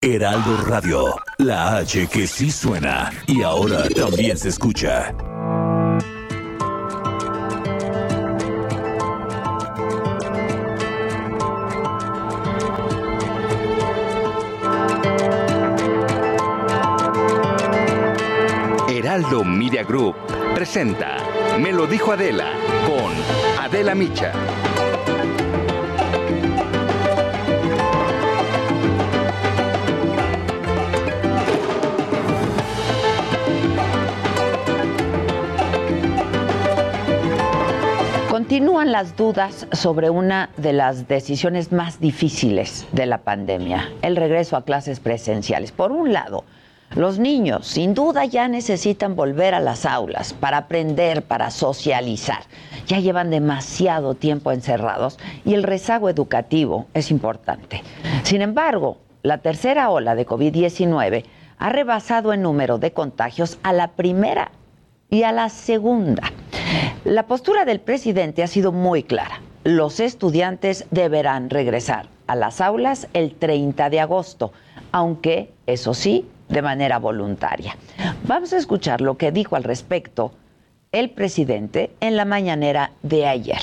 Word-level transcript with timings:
Heraldo 0.00 0.58
Radio, 0.58 1.12
la 1.38 1.78
H 1.78 2.06
que 2.06 2.28
sí 2.28 2.52
suena 2.52 3.10
y 3.26 3.42
ahora 3.42 3.88
también 3.88 4.38
se 4.38 4.48
escucha. 4.48 5.12
Heraldo 18.88 19.42
Media 19.42 19.82
Group 19.82 20.14
presenta 20.54 21.16
Me 21.58 21.72
lo 21.72 21.88
dijo 21.88 22.12
Adela 22.12 22.52
con 22.86 23.12
Adela 23.64 23.96
Micha. 23.96 24.32
Continúan 38.48 38.92
las 38.92 39.14
dudas 39.14 39.66
sobre 39.72 40.08
una 40.08 40.48
de 40.56 40.72
las 40.72 41.06
decisiones 41.06 41.70
más 41.70 42.00
difíciles 42.00 42.86
de 42.92 43.04
la 43.04 43.18
pandemia, 43.18 43.92
el 44.00 44.16
regreso 44.16 44.56
a 44.56 44.64
clases 44.64 45.00
presenciales. 45.00 45.70
Por 45.70 45.92
un 45.92 46.14
lado, 46.14 46.44
los 46.96 47.18
niños 47.18 47.66
sin 47.66 47.92
duda 47.92 48.24
ya 48.24 48.48
necesitan 48.48 49.16
volver 49.16 49.52
a 49.52 49.60
las 49.60 49.84
aulas 49.84 50.32
para 50.32 50.56
aprender, 50.56 51.24
para 51.24 51.50
socializar. 51.50 52.44
Ya 52.86 53.00
llevan 53.00 53.28
demasiado 53.28 54.14
tiempo 54.14 54.50
encerrados 54.50 55.18
y 55.44 55.52
el 55.52 55.62
rezago 55.62 56.08
educativo 56.08 56.86
es 56.94 57.10
importante. 57.10 57.82
Sin 58.22 58.40
embargo, 58.40 58.96
la 59.22 59.42
tercera 59.42 59.90
ola 59.90 60.14
de 60.14 60.26
COVID-19 60.26 61.24
ha 61.58 61.68
rebasado 61.68 62.32
en 62.32 62.40
número 62.40 62.78
de 62.78 62.94
contagios 62.94 63.58
a 63.62 63.74
la 63.74 63.88
primera 63.88 64.52
y 65.10 65.22
a 65.22 65.32
la 65.32 65.48
segunda. 65.48 66.32
La 67.04 67.26
postura 67.26 67.64
del 67.64 67.80
presidente 67.80 68.42
ha 68.42 68.46
sido 68.46 68.72
muy 68.72 69.02
clara. 69.02 69.40
Los 69.64 70.00
estudiantes 70.00 70.86
deberán 70.90 71.50
regresar 71.50 72.08
a 72.26 72.36
las 72.36 72.60
aulas 72.60 73.08
el 73.12 73.34
30 73.34 73.90
de 73.90 74.00
agosto, 74.00 74.52
aunque, 74.92 75.52
eso 75.66 75.94
sí, 75.94 76.26
de 76.48 76.62
manera 76.62 76.98
voluntaria. 76.98 77.76
Vamos 78.24 78.52
a 78.52 78.58
escuchar 78.58 79.00
lo 79.00 79.16
que 79.16 79.32
dijo 79.32 79.56
al 79.56 79.64
respecto 79.64 80.32
el 80.92 81.10
presidente 81.10 81.90
en 82.00 82.16
la 82.16 82.24
mañanera 82.24 82.92
de 83.02 83.26
ayer. 83.26 83.62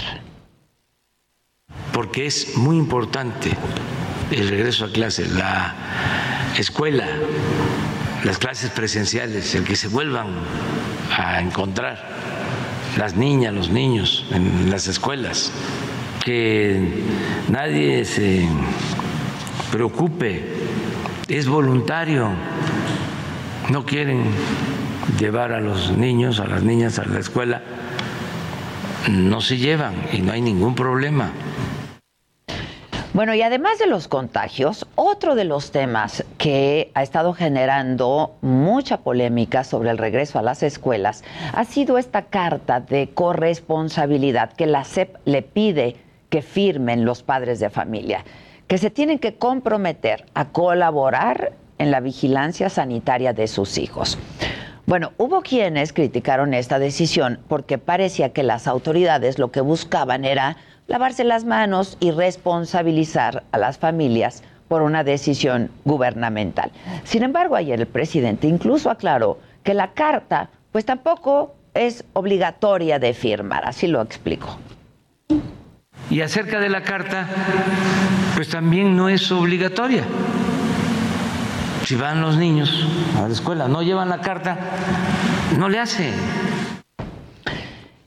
Porque 1.91 2.25
es 2.25 2.55
muy 2.57 2.77
importante 2.77 3.51
el 4.31 4.49
regreso 4.49 4.85
a 4.85 4.91
clases, 4.91 5.31
la 5.31 5.73
escuela, 6.57 7.07
las 8.23 8.37
clases 8.37 8.69
presenciales, 8.69 9.55
el 9.55 9.63
que 9.63 9.75
se 9.75 9.87
vuelvan 9.87 10.27
a 11.17 11.41
encontrar 11.41 11.97
las 12.97 13.15
niñas, 13.15 13.53
los 13.53 13.69
niños 13.69 14.25
en 14.31 14.69
las 14.69 14.87
escuelas, 14.87 15.51
que 16.23 17.03
nadie 17.49 18.05
se 18.05 18.47
preocupe, 19.71 20.43
es 21.27 21.47
voluntario, 21.47 22.29
no 23.69 23.85
quieren 23.85 24.23
llevar 25.19 25.51
a 25.51 25.59
los 25.59 25.91
niños, 25.91 26.39
a 26.39 26.47
las 26.47 26.63
niñas 26.63 26.99
a 26.99 27.05
la 27.05 27.19
escuela, 27.19 27.61
no 29.09 29.41
se 29.41 29.57
llevan 29.57 29.93
y 30.13 30.21
no 30.21 30.31
hay 30.31 30.41
ningún 30.41 30.75
problema. 30.75 31.31
Bueno, 33.15 33.33
y 33.33 33.41
además 33.41 33.79
de 33.79 33.87
los 33.87 34.09
contagios, 34.09 34.85
otro 34.95 35.35
de 35.35 35.45
los 35.45 35.71
temas 35.71 36.25
que 36.37 36.91
ha 36.95 37.01
estado 37.01 37.31
generando 37.31 38.35
mucha 38.41 38.97
polémica 38.97 39.63
sobre 39.63 39.89
el 39.89 39.97
regreso 39.97 40.37
a 40.37 40.41
las 40.41 40.63
escuelas 40.63 41.23
ha 41.53 41.63
sido 41.63 41.97
esta 41.97 42.23
carta 42.23 42.81
de 42.81 43.11
corresponsabilidad 43.13 44.51
que 44.51 44.65
la 44.65 44.83
SEP 44.83 45.15
le 45.23 45.43
pide 45.43 45.95
que 46.27 46.41
firmen 46.41 47.05
los 47.05 47.23
padres 47.23 47.61
de 47.61 47.69
familia, 47.69 48.25
que 48.67 48.77
se 48.77 48.89
tienen 48.89 49.19
que 49.19 49.35
comprometer 49.35 50.25
a 50.33 50.49
colaborar 50.49 51.53
en 51.77 51.91
la 51.91 52.01
vigilancia 52.01 52.69
sanitaria 52.69 53.31
de 53.31 53.47
sus 53.47 53.77
hijos. 53.77 54.17
Bueno, 54.87 55.13
hubo 55.17 55.41
quienes 55.41 55.93
criticaron 55.93 56.53
esta 56.53 56.79
decisión 56.79 57.39
porque 57.47 57.77
parecía 57.77 58.33
que 58.33 58.43
las 58.43 58.67
autoridades 58.67 59.39
lo 59.39 59.51
que 59.51 59.61
buscaban 59.61 60.25
era 60.25 60.57
lavarse 60.87 61.23
las 61.23 61.45
manos 61.45 61.97
y 61.99 62.11
responsabilizar 62.11 63.43
a 63.51 63.57
las 63.57 63.77
familias 63.77 64.43
por 64.67 64.81
una 64.81 65.03
decisión 65.03 65.71
gubernamental. 65.83 66.71
Sin 67.03 67.23
embargo, 67.23 67.55
ayer 67.55 67.79
el 67.79 67.87
presidente 67.87 68.47
incluso 68.47 68.89
aclaró 68.89 69.39
que 69.63 69.73
la 69.73 69.91
carta 69.91 70.49
pues 70.71 70.85
tampoco 70.85 71.55
es 71.73 72.03
obligatoria 72.13 72.99
de 72.99 73.13
firmar, 73.13 73.65
así 73.65 73.87
lo 73.87 74.01
explicó. 74.01 74.57
Y 76.09 76.21
acerca 76.21 76.59
de 76.59 76.69
la 76.69 76.81
carta, 76.81 77.27
pues 78.35 78.49
también 78.49 78.95
no 78.95 79.09
es 79.09 79.31
obligatoria. 79.31 80.03
Si 81.85 81.95
van 81.95 82.21
los 82.21 82.37
niños 82.37 82.87
a 83.17 83.27
la 83.27 83.33
escuela, 83.33 83.67
no 83.67 83.81
llevan 83.83 84.09
la 84.09 84.21
carta, 84.21 84.57
no 85.57 85.69
le 85.69 85.79
hace. 85.79 86.11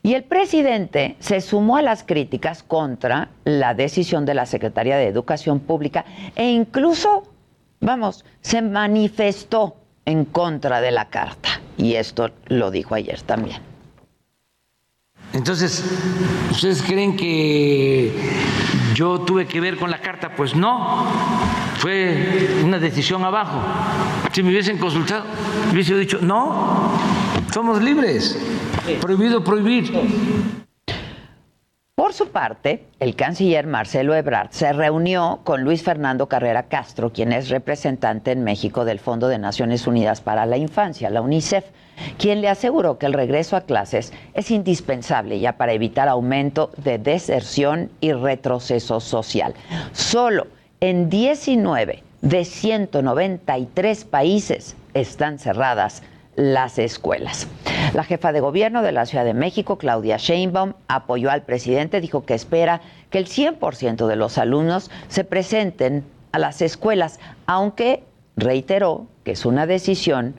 Y 0.03 0.14
el 0.14 0.25
presidente 0.25 1.16
se 1.19 1.41
sumó 1.41 1.76
a 1.76 1.82
las 1.82 2.04
críticas 2.04 2.62
contra 2.62 3.31
la 3.44 3.75
decisión 3.75 4.25
de 4.25 4.34
la 4.34 4.47
Secretaría 4.47 4.97
de 4.97 5.06
Educación 5.06 5.60
Pública 5.60 6.04
e 6.36 6.50
incluso, 6.50 7.25
vamos, 7.81 8.25
se 8.41 8.62
manifestó 8.62 9.76
en 10.04 10.25
contra 10.25 10.81
de 10.81 10.92
la 10.92 11.06
carta. 11.06 11.60
Y 11.76 11.94
esto 11.94 12.31
lo 12.47 12.70
dijo 12.70 12.94
ayer 12.94 13.20
también. 13.22 13.60
Entonces, 15.32 15.84
¿ustedes 16.50 16.82
creen 16.82 17.16
que 17.16 18.12
yo 18.94 19.20
tuve 19.20 19.47
que 19.47 19.60
ver 19.60 19.76
con 19.76 19.91
la 19.91 20.00
carta? 20.00 20.34
Pues 20.34 20.54
no, 20.54 21.06
fue 21.76 22.48
una 22.64 22.78
decisión 22.78 23.25
abajo. 23.25 23.60
Si 24.32 24.42
me 24.42 24.50
hubiesen 24.50 24.78
consultado, 24.78 25.25
hubiese 25.70 25.97
dicho, 25.98 26.19
no, 26.22 26.92
somos 27.53 27.82
libres. 27.82 28.38
Prohibido 28.97 29.44
prohibir. 29.44 29.93
Por 31.94 32.15
su 32.15 32.28
parte, 32.28 32.87
el 33.00 33.16
canciller 33.16 33.66
Marcelo 33.66 34.15
Ebrard 34.15 34.49
se 34.50 34.72
reunió 34.72 35.41
con 35.44 35.62
Luis 35.62 35.82
Fernando 35.82 36.26
Carrera 36.26 36.65
Castro, 36.65 37.12
quien 37.12 37.32
es 37.32 37.50
representante 37.50 38.32
en 38.32 38.44
México 38.44 38.87
del 38.87 38.99
Fondo 38.99 39.28
de 39.28 39.38
Naciones 39.38 39.87
Unidas 39.87 40.22
para 40.22 40.47
la 40.47 40.56
Infancia, 40.56 41.10
la 41.10 41.21
UNICEF, 41.21 41.66
quien 42.16 42.41
le 42.41 42.49
aseguró 42.49 42.99
que 42.99 43.06
el 43.06 43.12
regreso 43.12 43.56
a 43.56 43.62
clases 43.62 44.12
es 44.32 44.50
indispensable 44.50 45.38
ya 45.38 45.59
para 45.59 45.72
evitar 45.72 46.09
aumento 46.09 46.70
de 46.78 46.99
deserción 46.99 47.91
y 48.00 48.12
retroceso 48.12 49.00
social. 49.00 49.55
Solo 49.93 50.46
en 50.81 51.11
19 51.11 52.05
de 52.23 52.44
193 52.44 54.05
países 54.06 54.76
están 54.94 55.38
cerradas 55.38 56.02
las 56.38 56.79
escuelas. 56.79 57.49
La 57.94 58.05
jefa 58.05 58.31
de 58.31 58.38
gobierno 58.38 58.82
de 58.82 58.93
la 58.93 59.06
Ciudad 59.06 59.25
de 59.25 59.35
México, 59.35 59.76
Claudia 59.76 60.19
Sheinbaum, 60.19 60.75
apoyó 60.87 61.32
al 61.32 61.43
presidente, 61.43 62.00
dijo 62.00 62.25
que 62.25 62.35
espera 62.35 62.81
que 63.11 63.19
el 63.19 63.26
100% 63.26 64.06
de 64.06 64.14
los 64.14 64.38
alumnos 64.38 64.88
se 65.08 65.25
presenten 65.25 66.05
a 66.31 66.38
las 66.38 66.62
escuelas, 66.62 67.19
aunque 67.46 68.05
reiteró 68.37 69.08
que 69.25 69.32
es 69.32 69.44
una 69.44 69.67
decisión 69.67 70.37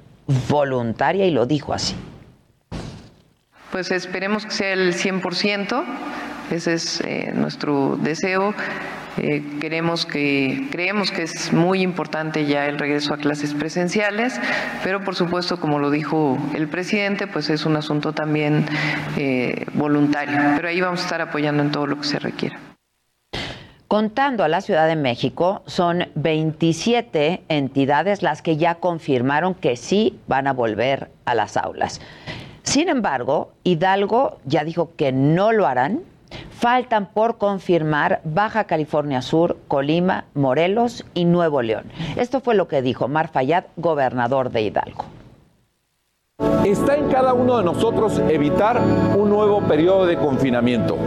voluntaria 0.47 1.25
y 1.25 1.31
lo 1.31 1.45
dijo 1.45 1.73
así. 1.73 1.95
Pues 3.73 3.91
esperemos 3.91 4.45
que 4.45 4.51
sea 4.51 4.71
el 4.71 4.93
100%, 4.93 5.83
ese 6.49 6.73
es 6.75 7.01
eh, 7.01 7.33
nuestro 7.35 7.97
deseo. 7.97 8.53
Eh, 9.21 9.43
queremos 9.59 10.05
que, 10.05 10.67
creemos 10.71 11.11
que 11.11 11.23
es 11.23 11.51
muy 11.51 11.81
importante 11.81 12.45
ya 12.45 12.67
el 12.67 12.79
regreso 12.79 13.13
a 13.13 13.17
clases 13.17 13.53
presenciales, 13.53 14.39
pero 14.83 15.03
por 15.03 15.15
supuesto, 15.15 15.59
como 15.59 15.79
lo 15.79 15.91
dijo 15.91 16.37
el 16.55 16.67
presidente, 16.67 17.27
pues 17.27 17.49
es 17.49 17.65
un 17.65 17.75
asunto 17.75 18.13
también 18.13 18.65
eh, 19.17 19.65
voluntario. 19.73 20.37
Pero 20.55 20.67
ahí 20.67 20.79
vamos 20.79 21.01
a 21.01 21.03
estar 21.03 21.21
apoyando 21.21 21.63
en 21.63 21.71
todo 21.71 21.87
lo 21.87 21.99
que 21.99 22.07
se 22.07 22.19
requiera. 22.19 22.57
Contando 23.89 24.43
a 24.43 24.47
la 24.47 24.61
Ciudad 24.61 24.87
de 24.87 24.95
México, 24.95 25.63
son 25.65 26.09
27 26.13 27.41
entidades 27.49 28.21
las 28.21 28.43
que 28.43 28.55
ya 28.55 28.75
confirmaron 28.75 29.55
que 29.55 29.75
sí 29.75 30.19
van 30.27 30.45
a 30.45 30.53
volver 30.53 31.09
a 31.25 31.33
las 31.33 31.57
aulas. 31.57 31.99
Sin 32.61 32.87
embargo, 32.87 33.51
Hidalgo 33.63 34.37
ya 34.45 34.63
dijo 34.63 34.91
que 34.95 35.11
no 35.11 35.51
lo 35.51 35.65
harán. 35.65 36.01
Faltan 36.51 37.07
por 37.07 37.37
confirmar 37.37 38.21
Baja 38.25 38.65
California 38.65 39.21
Sur, 39.21 39.57
Colima, 39.67 40.25
Morelos 40.33 41.05
y 41.13 41.25
Nuevo 41.25 41.61
León. 41.61 41.85
Esto 42.17 42.41
fue 42.41 42.55
lo 42.55 42.67
que 42.67 42.81
dijo 42.81 43.07
Mar 43.07 43.29
Fayad, 43.29 43.63
gobernador 43.77 44.51
de 44.51 44.63
Hidalgo. 44.63 45.05
Está 46.69 46.95
en 46.95 47.09
cada 47.09 47.33
uno 47.33 47.57
de 47.57 47.63
nosotros 47.63 48.21
evitar 48.29 48.79
un 49.17 49.29
nuevo 49.29 49.59
periodo 49.61 50.05
de 50.05 50.17
confinamiento, 50.17 50.97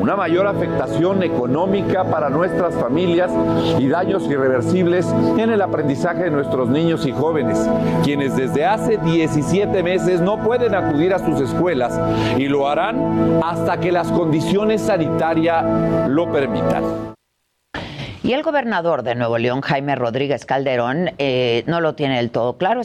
una 0.00 0.16
mayor 0.16 0.46
afectación 0.46 1.22
económica 1.22 2.04
para 2.04 2.30
nuestras 2.30 2.74
familias 2.74 3.30
y 3.78 3.86
daños 3.86 4.24
irreversibles 4.24 5.06
en 5.36 5.50
el 5.50 5.60
aprendizaje 5.60 6.24
de 6.24 6.30
nuestros 6.30 6.68
niños 6.70 7.04
y 7.06 7.12
jóvenes, 7.12 7.68
quienes 8.02 8.34
desde 8.34 8.64
hace 8.64 8.96
17 8.96 9.82
meses 9.82 10.22
no 10.22 10.38
pueden 10.38 10.74
acudir 10.74 11.12
a 11.12 11.18
sus 11.18 11.40
escuelas 11.40 12.00
y 12.38 12.48
lo 12.48 12.66
harán 12.66 13.40
hasta 13.44 13.78
que 13.78 13.92
las 13.92 14.10
condiciones 14.10 14.80
sanitarias 14.80 16.08
lo 16.08 16.32
permitan. 16.32 17.10
Y 18.22 18.34
el 18.34 18.42
gobernador 18.42 19.02
de 19.02 19.14
Nuevo 19.14 19.38
León, 19.38 19.62
Jaime 19.62 19.94
Rodríguez 19.94 20.44
Calderón, 20.44 21.12
eh, 21.16 21.64
no 21.66 21.80
lo 21.80 21.94
tiene 21.94 22.18
del 22.18 22.30
todo 22.30 22.58
claro, 22.58 22.82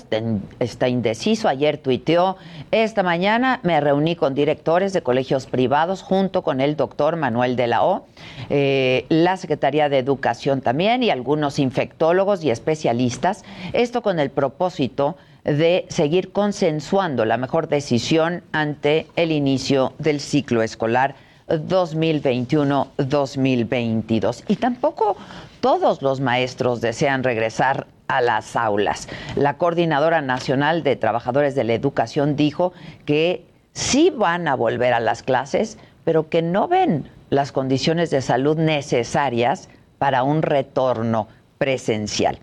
está, 0.59 0.87
indeciso. 0.87 1.49
Ayer 1.49 1.77
tuiteó, 1.77 2.37
esta 2.71 3.03
mañana 3.03 3.59
me 3.63 3.81
reuní 3.81 4.15
con 4.15 4.33
directores 4.33 4.93
de 4.93 5.01
colegios 5.01 5.45
privados 5.45 6.03
junto 6.03 6.41
con 6.41 6.61
el 6.61 6.77
doctor 6.77 7.17
Manuel 7.17 7.57
de 7.57 7.67
la 7.67 7.83
O, 7.83 8.07
eh, 8.49 9.05
la 9.09 9.35
Secretaría 9.35 9.89
de 9.89 9.97
Educación 9.97 10.61
también 10.61 11.03
y 11.03 11.09
algunos 11.09 11.59
infectólogos 11.59 12.41
y 12.45 12.49
especialistas. 12.49 13.43
Esto 13.73 14.01
con 14.01 14.21
el 14.21 14.29
propósito 14.29 15.17
de 15.43 15.85
seguir 15.89 16.31
consensuando 16.31 17.25
la 17.25 17.35
mejor 17.35 17.67
decisión 17.67 18.41
ante 18.53 19.07
el 19.17 19.33
inicio 19.33 19.91
del 19.99 20.21
ciclo 20.21 20.63
escolar 20.63 21.15
2021-2022. 21.47 24.44
Y 24.47 24.56
tampoco 24.56 25.15
todos 25.62 26.01
los 26.01 26.21
maestros 26.21 26.81
desean 26.81 27.24
regresar 27.24 27.86
a 28.07 28.21
las 28.21 28.56
aulas. 28.56 29.07
La 29.36 29.57
Coordinadora 29.57 30.21
Nacional 30.21 30.83
de 30.83 30.95
Trabajadores 30.95 31.56
de 31.56 31.63
la 31.63 31.74
Educación 31.74 32.36
dijo 32.36 32.74
que 33.06 33.45
sí 33.74 34.12
van 34.15 34.47
a 34.47 34.56
volver 34.56 34.94
a 34.94 35.00
las 35.00 35.24
clases, 35.24 35.77
pero 36.03 36.30
que 36.30 36.42
no 36.42 36.68
ven 36.68 37.09
las 37.30 37.51
condiciones 37.51 38.12
de 38.12 38.21
salud 38.21 38.57
necesarias 38.57 39.69
para 39.98 40.24
un 40.24 40.41
retorno 40.41 41.27
presencial. 41.57 42.38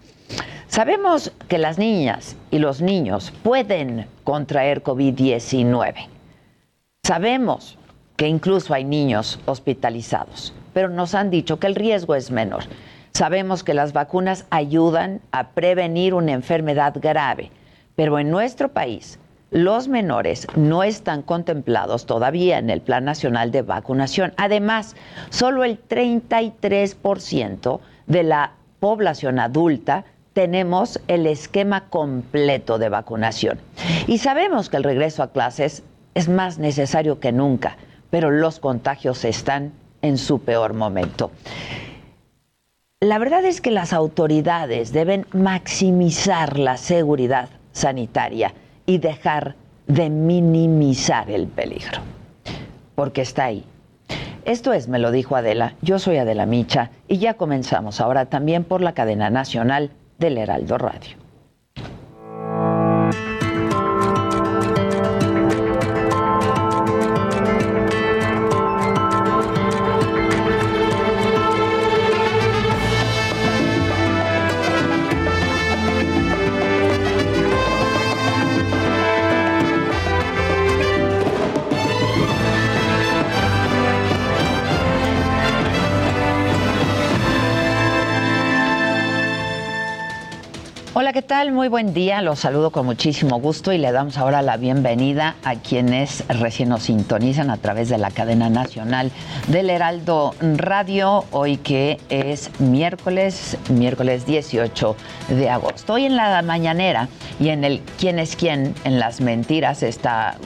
Sabemos 0.66 1.32
que 1.48 1.58
las 1.58 1.78
niñas 1.78 2.36
y 2.50 2.58
los 2.58 2.80
niños 2.80 3.32
pueden 3.42 4.06
contraer 4.24 4.82
COVID-19. 4.82 6.08
Sabemos 7.04 7.78
que 8.16 8.28
incluso 8.28 8.74
hay 8.74 8.84
niños 8.84 9.40
hospitalizados, 9.46 10.52
pero 10.72 10.88
nos 10.88 11.14
han 11.14 11.30
dicho 11.30 11.58
que 11.58 11.66
el 11.66 11.74
riesgo 11.74 12.14
es 12.14 12.30
menor. 12.30 12.64
Sabemos 13.12 13.62
que 13.62 13.74
las 13.74 13.92
vacunas 13.92 14.46
ayudan 14.50 15.20
a 15.32 15.50
prevenir 15.50 16.14
una 16.14 16.32
enfermedad 16.32 16.94
grave, 17.00 17.50
pero 17.94 18.18
en 18.18 18.30
nuestro 18.30 18.70
país 18.70 19.18
los 19.50 19.86
menores 19.86 20.46
no 20.56 20.82
están 20.82 21.20
contemplados 21.20 22.06
todavía 22.06 22.58
en 22.58 22.70
el 22.70 22.80
Plan 22.80 23.04
Nacional 23.04 23.50
de 23.50 23.60
Vacunación. 23.60 24.32
Además, 24.38 24.96
solo 25.28 25.62
el 25.62 25.78
33% 25.86 27.80
de 28.06 28.22
la 28.22 28.52
población 28.80 29.38
adulta 29.38 30.06
tenemos 30.32 30.98
el 31.06 31.26
esquema 31.26 31.90
completo 31.90 32.78
de 32.78 32.88
vacunación. 32.88 33.60
Y 34.06 34.16
sabemos 34.18 34.70
que 34.70 34.78
el 34.78 34.84
regreso 34.84 35.22
a 35.22 35.32
clases 35.32 35.82
es 36.14 36.30
más 36.30 36.58
necesario 36.58 37.20
que 37.20 37.32
nunca 37.32 37.76
pero 38.12 38.30
los 38.30 38.60
contagios 38.60 39.24
están 39.24 39.72
en 40.02 40.18
su 40.18 40.42
peor 40.42 40.74
momento. 40.74 41.30
La 43.00 43.18
verdad 43.18 43.42
es 43.46 43.62
que 43.62 43.70
las 43.70 43.94
autoridades 43.94 44.92
deben 44.92 45.26
maximizar 45.32 46.58
la 46.58 46.76
seguridad 46.76 47.48
sanitaria 47.72 48.52
y 48.84 48.98
dejar 48.98 49.54
de 49.86 50.10
minimizar 50.10 51.30
el 51.30 51.46
peligro, 51.46 52.02
porque 52.96 53.22
está 53.22 53.46
ahí. 53.46 53.64
Esto 54.44 54.74
es, 54.74 54.88
me 54.88 54.98
lo 54.98 55.10
dijo 55.10 55.34
Adela, 55.34 55.76
yo 55.80 55.98
soy 55.98 56.18
Adela 56.18 56.44
Micha 56.44 56.90
y 57.08 57.16
ya 57.16 57.34
comenzamos 57.34 57.98
ahora 57.98 58.26
también 58.26 58.64
por 58.64 58.82
la 58.82 58.92
cadena 58.92 59.30
nacional 59.30 59.90
del 60.18 60.36
Heraldo 60.36 60.76
Radio. 60.76 61.21
¿Qué 91.12 91.20
tal? 91.20 91.52
Muy 91.52 91.68
buen 91.68 91.92
día. 91.92 92.22
Los 92.22 92.38
saludo 92.38 92.70
con 92.70 92.86
muchísimo 92.86 93.38
gusto 93.38 93.70
y 93.70 93.76
le 93.76 93.92
damos 93.92 94.16
ahora 94.16 94.40
la 94.40 94.56
bienvenida 94.56 95.36
a 95.44 95.56
quienes 95.56 96.24
recién 96.28 96.70
nos 96.70 96.84
sintonizan 96.84 97.50
a 97.50 97.58
través 97.58 97.90
de 97.90 97.98
la 97.98 98.10
cadena 98.10 98.48
nacional 98.48 99.10
del 99.48 99.68
Heraldo 99.68 100.34
Radio, 100.40 101.24
hoy 101.30 101.58
que 101.58 101.98
es 102.08 102.50
miércoles, 102.60 103.58
miércoles 103.68 104.24
18 104.24 104.96
de 105.28 105.50
agosto. 105.50 105.94
Hoy 105.94 106.06
en 106.06 106.16
la 106.16 106.40
mañanera 106.40 107.08
y 107.38 107.50
en 107.50 107.64
el 107.64 107.82
quién 107.98 108.18
es 108.18 108.34
quién 108.34 108.74
en 108.84 108.98
las 108.98 109.20
mentiras 109.20 109.82
está 109.82 110.36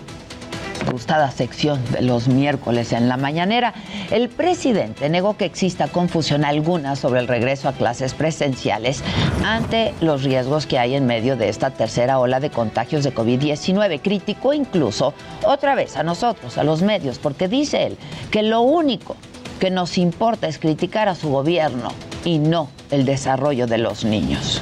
gustada 0.91 1.31
sección 1.31 1.81
de 1.93 2.03
los 2.03 2.29
miércoles 2.29 2.93
en 2.93 3.09
la 3.09 3.17
mañanera, 3.17 3.75
el 4.11 4.29
presidente 4.29 5.09
negó 5.09 5.37
que 5.37 5.45
exista 5.45 5.89
confusión 5.89 6.45
alguna 6.45 6.97
sobre 6.97 7.21
el 7.21 7.29
regreso 7.29 7.69
a 7.69 7.73
clases 7.73 8.15
presenciales 8.15 9.03
ante 9.45 9.95
los 10.01 10.23
riesgos 10.23 10.67
que 10.67 10.79
hay 10.79 10.95
en 10.95 11.07
medio 11.07 11.37
de 11.37 11.49
esta 11.49 11.71
tercera 11.71 12.19
ola 12.19 12.41
de 12.41 12.51
contagios 12.51 13.05
de 13.05 13.15
COVID-19. 13.15 14.01
Criticó 14.03 14.53
incluso 14.53 15.15
otra 15.45 15.75
vez 15.75 15.97
a 15.97 16.03
nosotros, 16.03 16.59
a 16.59 16.65
los 16.65 16.83
medios, 16.83 17.19
porque 17.19 17.49
dice 17.49 17.87
él 17.87 17.99
que 18.31 18.43
lo 18.43 18.61
único 18.61 19.17
que 19.61 19.71
nos 19.71 19.99
importa 19.99 20.49
es 20.49 20.59
criticar 20.59 21.09
a 21.09 21.15
su 21.15 21.31
gobierno 21.31 21.93
y 22.25 22.39
no 22.39 22.69
el 22.91 23.05
desarrollo 23.05 23.67
de 23.67 23.79
los 23.79 24.05
niños. 24.05 24.61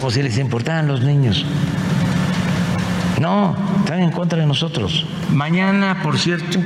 Como 0.00 0.10
si 0.10 0.22
les 0.22 0.38
importaran 0.38 0.86
los 0.86 1.02
niños. 1.02 1.44
No, 3.20 3.56
están 3.80 4.00
en 4.00 4.10
contra 4.10 4.38
de 4.38 4.46
nosotros. 4.46 5.06
Mañana, 5.30 6.00
por 6.02 6.18
cierto, 6.18 6.60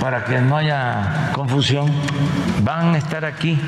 para 0.00 0.24
que 0.24 0.40
no 0.40 0.56
haya 0.56 1.30
confusión, 1.32 1.90
van 2.62 2.94
a 2.94 2.98
estar 2.98 3.24
aquí 3.24 3.58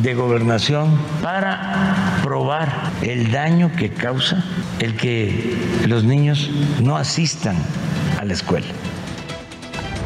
de 0.00 0.14
gobernación 0.14 0.98
para 1.22 2.20
probar 2.22 2.72
el 3.02 3.30
daño 3.30 3.70
que 3.76 3.90
causa 3.90 4.42
el 4.78 4.96
que 4.96 5.84
los 5.86 6.04
niños 6.04 6.50
no 6.80 6.96
asistan 6.96 7.56
a 8.18 8.24
la 8.24 8.32
escuela. 8.32 8.66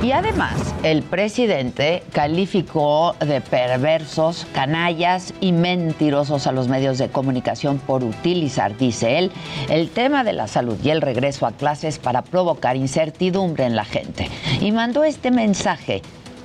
Y 0.05 0.13
además, 0.13 0.75
el 0.83 1.03
presidente 1.03 2.03
calificó 2.13 3.17
de 3.21 3.41
perversos, 3.41 4.47
canallas 4.53 5.33
y 5.41 5.53
mentirosos 5.53 6.47
a 6.47 6.53
los 6.53 6.69
medios 6.69 6.99
de 6.99 7.09
comunicación 7.09 7.79
por 7.79 8.05
utilizar, 8.05 8.77
dice 8.77 9.19
él, 9.19 9.33
el 9.71 9.89
tema 9.89 10.23
de 10.23 10.35
la 10.35 10.47
salud 10.47 10.77
y 10.85 10.91
el 10.91 11.01
regreso 11.01 11.47
a 11.47 11.53
clases 11.53 11.99
para 11.99 12.21
provocar 12.21 12.77
incertidumbre 12.77 13.65
en 13.65 13.77
la 13.77 13.87
gente. 13.87 14.29
Y 14.61 14.73
mandó 14.73 15.05
este 15.05 15.31
mensaje 15.31 16.03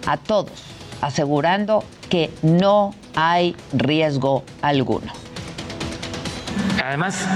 a 0.07 0.15
todos, 0.15 0.63
asegurando 1.01 1.83
que 2.09 2.29
no 2.41 2.95
hay 3.13 3.57
riesgo 3.73 4.45
alguno. 4.61 5.11
Además, 6.81 7.27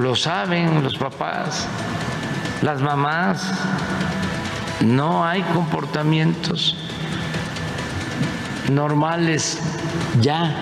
lo 0.00 0.16
saben 0.16 0.82
los 0.82 0.98
papás, 0.98 1.68
las 2.60 2.82
mamás 2.82 3.52
no 4.80 5.24
hay 5.24 5.42
comportamientos 5.42 6.76
normales 8.70 9.58
ya 10.20 10.54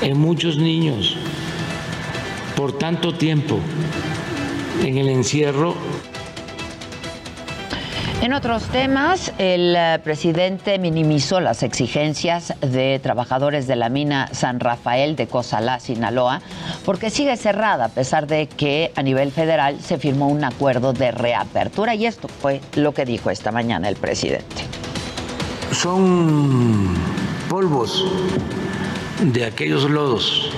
en 0.00 0.18
muchos 0.18 0.58
niños 0.58 1.16
por 2.56 2.72
tanto 2.72 3.14
tiempo 3.14 3.58
en 4.82 4.98
el 4.98 5.08
encierro 5.08 5.74
En 8.24 8.32
otros 8.32 8.62
temas, 8.68 9.34
el 9.36 9.76
eh, 9.76 10.00
presidente 10.02 10.78
minimizó 10.78 11.40
las 11.40 11.62
exigencias 11.62 12.54
de 12.62 12.98
trabajadores 12.98 13.66
de 13.66 13.76
la 13.76 13.90
mina 13.90 14.30
San 14.32 14.60
Rafael 14.60 15.14
de 15.14 15.26
Cozalá, 15.26 15.78
Sinaloa, 15.78 16.40
porque 16.86 17.10
sigue 17.10 17.36
cerrada 17.36 17.84
a 17.84 17.88
pesar 17.90 18.26
de 18.26 18.46
que 18.46 18.92
a 18.96 19.02
nivel 19.02 19.30
federal 19.30 19.78
se 19.82 19.98
firmó 19.98 20.28
un 20.28 20.42
acuerdo 20.42 20.94
de 20.94 21.10
reapertura 21.10 21.94
y 21.94 22.06
esto 22.06 22.28
fue 22.28 22.62
lo 22.76 22.94
que 22.94 23.04
dijo 23.04 23.28
esta 23.28 23.52
mañana 23.52 23.90
el 23.90 23.96
presidente. 23.96 24.64
Son 25.72 26.94
polvos 27.50 28.06
de 29.20 29.44
aquellos 29.44 29.90
lodos. 29.90 30.50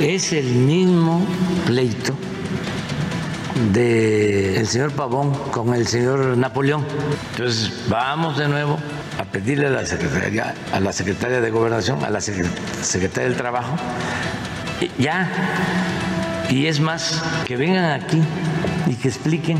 Es 0.00 0.32
el 0.32 0.46
mismo 0.46 1.24
pleito 1.64 2.12
del 3.72 4.66
señor 4.66 4.92
Pavón 4.92 5.32
con 5.50 5.74
el 5.74 5.86
señor 5.86 6.36
Napoleón. 6.36 6.84
Entonces, 7.32 7.72
vamos 7.88 8.38
de 8.38 8.48
nuevo 8.48 8.78
a 9.18 9.24
pedirle 9.24 9.66
a 9.66 9.70
la 9.70 9.86
secretaria, 9.86 10.54
a 10.72 10.80
la 10.80 10.92
secretaria 10.92 11.40
de 11.40 11.50
Gobernación, 11.50 12.04
a 12.04 12.10
la 12.10 12.20
secretaria 12.20 13.28
del 13.28 13.36
Trabajo, 13.36 13.76
ya, 14.98 15.28
y 16.50 16.66
es 16.66 16.80
más, 16.80 17.22
que 17.46 17.56
vengan 17.56 18.00
aquí 18.00 18.22
y 18.86 18.94
que 18.94 19.08
expliquen 19.08 19.58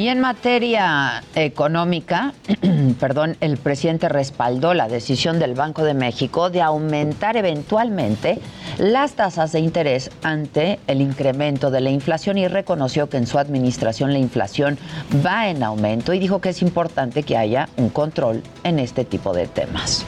y 0.00 0.08
en 0.08 0.18
materia 0.18 1.22
económica, 1.34 2.32
perdón, 3.00 3.36
el 3.42 3.58
presidente 3.58 4.08
respaldó 4.08 4.72
la 4.72 4.88
decisión 4.88 5.38
del 5.38 5.52
Banco 5.52 5.84
de 5.84 5.92
México 5.92 6.48
de 6.48 6.62
aumentar 6.62 7.36
eventualmente 7.36 8.40
las 8.78 9.12
tasas 9.12 9.52
de 9.52 9.60
interés 9.60 10.10
ante 10.22 10.80
el 10.86 11.02
incremento 11.02 11.70
de 11.70 11.82
la 11.82 11.90
inflación 11.90 12.38
y 12.38 12.48
reconoció 12.48 13.10
que 13.10 13.18
en 13.18 13.26
su 13.26 13.38
administración 13.38 14.14
la 14.14 14.18
inflación 14.18 14.78
va 15.22 15.50
en 15.50 15.62
aumento 15.62 16.14
y 16.14 16.18
dijo 16.18 16.40
que 16.40 16.48
es 16.48 16.62
importante 16.62 17.22
que 17.22 17.36
haya 17.36 17.68
un 17.76 17.90
control 17.90 18.42
en 18.64 18.78
este 18.78 19.04
tipo 19.04 19.34
de 19.34 19.48
temas. 19.48 20.06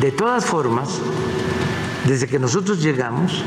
De 0.00 0.10
todas 0.10 0.44
formas, 0.44 1.00
desde 2.04 2.26
que 2.26 2.40
nosotros 2.40 2.82
llegamos, 2.82 3.44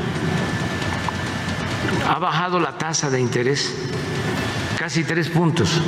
ha 2.08 2.18
bajado 2.18 2.58
la 2.58 2.78
tasa 2.78 3.10
de 3.10 3.20
interés 3.20 3.70
casi 4.84 5.02
tres 5.02 5.30
puntos. 5.30 5.80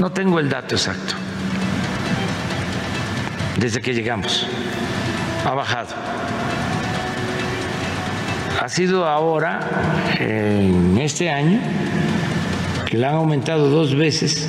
No 0.00 0.10
tengo 0.10 0.40
el 0.40 0.48
dato 0.48 0.76
exacto. 0.76 1.12
Desde 3.58 3.82
que 3.82 3.92
llegamos, 3.92 4.46
ha 5.44 5.50
bajado. 5.50 5.88
Ha 8.62 8.68
sido 8.70 9.06
ahora, 9.06 9.60
en 10.18 10.96
este 10.96 11.30
año, 11.30 11.60
que 12.86 12.96
la 12.96 13.10
han 13.10 13.16
aumentado 13.16 13.68
dos 13.68 13.94
veces. 13.94 14.48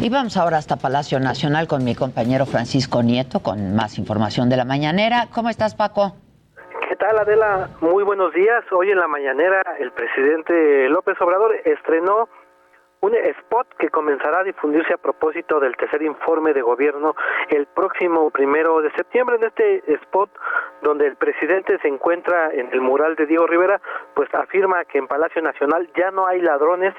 Y 0.00 0.08
vamos 0.08 0.36
ahora 0.36 0.58
hasta 0.58 0.74
Palacio 0.74 1.20
Nacional 1.20 1.68
con 1.68 1.84
mi 1.84 1.94
compañero 1.94 2.46
Francisco 2.46 3.04
Nieto 3.04 3.44
con 3.44 3.76
más 3.76 3.96
información 3.96 4.48
de 4.48 4.56
la 4.56 4.64
mañanera. 4.64 5.28
¿Cómo 5.30 5.50
estás, 5.50 5.76
Paco? 5.76 6.16
Tal, 7.02 7.18
Adela? 7.18 7.68
Muy 7.80 8.04
buenos 8.04 8.32
días. 8.32 8.64
Hoy 8.70 8.92
en 8.92 8.98
la 8.98 9.08
mañanera 9.08 9.60
el 9.80 9.90
presidente 9.90 10.88
López 10.88 11.20
Obrador 11.20 11.52
estrenó 11.64 12.28
un 13.00 13.12
spot 13.16 13.66
que 13.76 13.88
comenzará 13.88 14.38
a 14.38 14.44
difundirse 14.44 14.94
a 14.94 14.98
propósito 14.98 15.58
del 15.58 15.76
tercer 15.76 16.00
informe 16.02 16.52
de 16.52 16.62
gobierno 16.62 17.16
el 17.48 17.66
próximo 17.66 18.30
primero 18.30 18.80
de 18.82 18.92
septiembre. 18.92 19.34
En 19.34 19.42
este 19.42 19.82
spot, 19.94 20.30
donde 20.82 21.08
el 21.08 21.16
presidente 21.16 21.76
se 21.80 21.88
encuentra 21.88 22.52
en 22.52 22.72
el 22.72 22.80
mural 22.80 23.16
de 23.16 23.26
Diego 23.26 23.48
Rivera, 23.48 23.80
pues 24.14 24.32
afirma 24.32 24.84
que 24.84 24.98
en 24.98 25.08
Palacio 25.08 25.42
Nacional 25.42 25.90
ya 25.96 26.12
no 26.12 26.28
hay 26.28 26.40
ladrones 26.40 26.94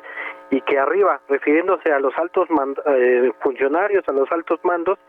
y 0.49 0.59
que 0.59 0.77
arriba, 0.77 1.21
refiriéndose 1.29 1.93
a 1.93 2.01
los 2.01 2.13
altos 2.17 2.49
eh, 2.87 3.31
funcionarios, 3.39 4.05
a 4.09 4.11
los 4.11 4.29
altos 4.33 4.59
mandos, 4.63 4.99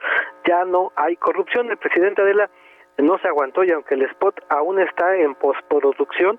ya 0.46 0.64
no 0.64 0.92
hay 0.94 1.16
corrupción. 1.16 1.68
El 1.68 1.78
presidente 1.78 2.22
Adela 2.22 2.48
no 2.98 3.18
se 3.18 3.28
aguantó 3.28 3.64
y 3.64 3.70
aunque 3.70 3.94
el 3.94 4.02
spot 4.02 4.40
aún 4.48 4.80
está 4.80 5.16
en 5.16 5.34
postproducción, 5.34 6.38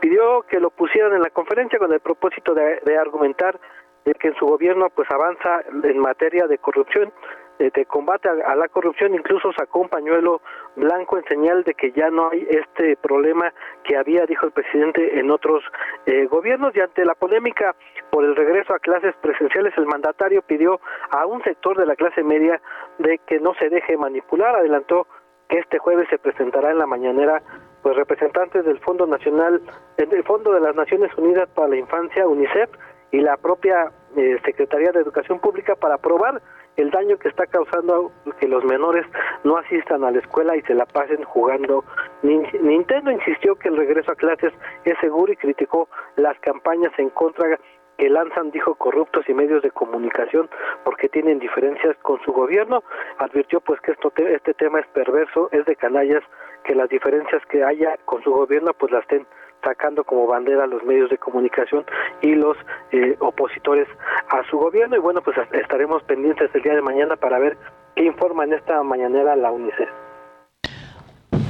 pidió 0.00 0.42
que 0.48 0.60
lo 0.60 0.70
pusieran 0.70 1.14
en 1.14 1.22
la 1.22 1.30
conferencia 1.30 1.78
con 1.78 1.92
el 1.92 2.00
propósito 2.00 2.54
de, 2.54 2.98
argumentar 2.98 3.58
de 4.04 4.14
que 4.14 4.28
en 4.28 4.34
su 4.36 4.46
gobierno 4.46 4.88
pues 4.90 5.08
avanza 5.10 5.62
en 5.82 5.98
materia 5.98 6.46
de 6.46 6.58
corrupción, 6.58 7.12
de, 7.58 7.84
combate 7.86 8.28
a, 8.28 8.54
la 8.54 8.68
corrupción, 8.68 9.14
incluso 9.14 9.52
sacó 9.52 9.80
un 9.80 9.88
pañuelo 9.88 10.40
blanco 10.76 11.18
en 11.18 11.24
señal 11.24 11.64
de 11.64 11.74
que 11.74 11.90
ya 11.90 12.08
no 12.08 12.30
hay 12.30 12.46
este 12.48 12.96
problema 12.96 13.52
que 13.82 13.96
había, 13.96 14.26
dijo 14.26 14.46
el 14.46 14.52
presidente, 14.52 15.18
en 15.18 15.30
otros 15.30 15.64
eh, 16.06 16.26
gobiernos. 16.26 16.74
Y 16.76 16.80
ante 16.80 17.04
la 17.04 17.16
polémica 17.16 17.74
por 18.10 18.24
el 18.24 18.36
regreso 18.36 18.74
a 18.74 18.78
clases 18.78 19.14
presenciales, 19.20 19.76
el 19.76 19.86
mandatario 19.86 20.42
pidió 20.42 20.80
a 21.10 21.26
un 21.26 21.42
sector 21.42 21.76
de 21.76 21.86
la 21.86 21.96
clase 21.96 22.22
media 22.22 22.60
de 22.98 23.18
que 23.26 23.40
no 23.40 23.54
se 23.54 23.68
deje 23.68 23.96
manipular, 23.96 24.54
adelantó 24.54 25.08
que 25.48 25.58
este 25.58 25.78
jueves 25.78 26.08
se 26.10 26.18
presentará 26.18 26.70
en 26.70 26.78
la 26.78 26.86
mañanera 26.86 27.42
pues 27.82 27.96
representantes 27.96 28.64
del 28.64 28.78
Fondo 28.80 29.06
Nacional, 29.06 29.62
del 29.96 30.24
Fondo 30.24 30.52
de 30.52 30.60
las 30.60 30.74
Naciones 30.74 31.10
Unidas 31.16 31.48
para 31.54 31.68
la 31.68 31.76
Infancia, 31.76 32.26
UNICEF, 32.26 32.70
y 33.10 33.20
la 33.20 33.36
propia 33.36 33.90
eh, 34.16 34.36
Secretaría 34.44 34.92
de 34.92 35.00
Educación 35.00 35.40
Pública 35.40 35.74
para 35.76 35.96
probar 35.98 36.42
el 36.76 36.90
daño 36.90 37.18
que 37.18 37.28
está 37.28 37.46
causando 37.46 38.12
que 38.38 38.46
los 38.46 38.64
menores 38.64 39.04
no 39.42 39.56
asistan 39.56 40.04
a 40.04 40.12
la 40.12 40.20
escuela 40.20 40.56
y 40.56 40.62
se 40.62 40.74
la 40.74 40.86
pasen 40.86 41.24
jugando. 41.24 41.84
Nintendo 42.22 43.10
insistió 43.10 43.56
que 43.56 43.68
el 43.68 43.76
regreso 43.76 44.12
a 44.12 44.14
clases 44.14 44.52
es 44.84 44.96
seguro 45.00 45.32
y 45.32 45.36
criticó 45.36 45.88
las 46.16 46.38
campañas 46.38 46.92
en 46.98 47.10
contra 47.10 47.58
que 47.98 48.08
lanzan, 48.08 48.50
dijo, 48.52 48.76
corruptos 48.76 49.28
y 49.28 49.34
medios 49.34 49.62
de 49.62 49.70
comunicación 49.70 50.48
porque 50.84 51.08
tienen 51.08 51.40
diferencias 51.40 51.96
con 52.02 52.20
su 52.22 52.32
gobierno. 52.32 52.82
Advirtió 53.18 53.60
pues 53.60 53.80
que 53.80 53.92
esto 53.92 54.12
este 54.16 54.54
tema 54.54 54.80
es 54.80 54.86
perverso, 54.88 55.48
es 55.52 55.66
de 55.66 55.76
canallas, 55.76 56.22
que 56.64 56.74
las 56.74 56.88
diferencias 56.88 57.42
que 57.46 57.64
haya 57.64 57.96
con 58.04 58.22
su 58.22 58.30
gobierno 58.30 58.72
pues 58.72 58.92
las 58.92 59.02
estén 59.02 59.26
sacando 59.64 60.04
como 60.04 60.26
bandera 60.26 60.66
los 60.66 60.82
medios 60.84 61.10
de 61.10 61.18
comunicación 61.18 61.84
y 62.22 62.34
los 62.34 62.56
eh, 62.92 63.16
opositores 63.18 63.88
a 64.30 64.42
su 64.48 64.58
gobierno. 64.58 64.96
Y 64.96 65.00
bueno, 65.00 65.20
pues 65.20 65.36
estaremos 65.52 66.02
pendientes 66.04 66.50
el 66.54 66.62
día 66.62 66.74
de 66.74 66.82
mañana 66.82 67.16
para 67.16 67.38
ver 67.38 67.56
qué 67.96 68.04
informa 68.04 68.44
en 68.44 68.52
esta 68.52 68.82
mañanera 68.82 69.34
la 69.36 69.50
UNICEF. 69.50 69.88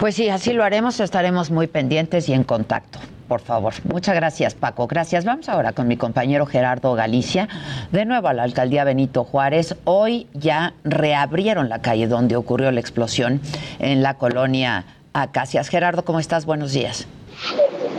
Pues 0.01 0.15
sí, 0.15 0.29
así 0.29 0.53
lo 0.53 0.63
haremos, 0.63 1.01
estaremos 1.01 1.51
muy 1.51 1.67
pendientes 1.67 2.29
y 2.29 2.33
en 2.33 2.45
contacto, 2.45 3.01
por 3.29 3.41
favor. 3.41 3.75
Muchas 3.85 4.15
gracias, 4.15 4.55
Paco. 4.55 4.87
Gracias. 4.87 5.25
Vamos 5.25 5.49
ahora 5.49 5.73
con 5.73 5.87
mi 5.87 5.97
compañero 5.97 6.47
Gerardo 6.47 6.95
Galicia, 6.95 7.49
de 7.93 8.05
nuevo 8.05 8.29
a 8.29 8.33
la 8.33 8.43
alcaldía 8.43 8.85
Benito 8.85 9.23
Juárez. 9.25 9.77
Hoy 9.85 10.27
ya 10.33 10.75
reabrieron 10.83 11.69
la 11.69 11.83
calle 11.83 12.09
donde 12.09 12.37
ocurrió 12.37 12.73
la 12.73 12.81
explosión 12.81 13.41
en 13.79 14.03
la 14.03 14.15
colonia 14.15 14.85
Acacias. 15.13 15.69
Gerardo, 15.69 16.05
¿cómo 16.05 16.21
estás? 16.21 16.47
Buenos 16.47 16.73
días. 16.73 17.07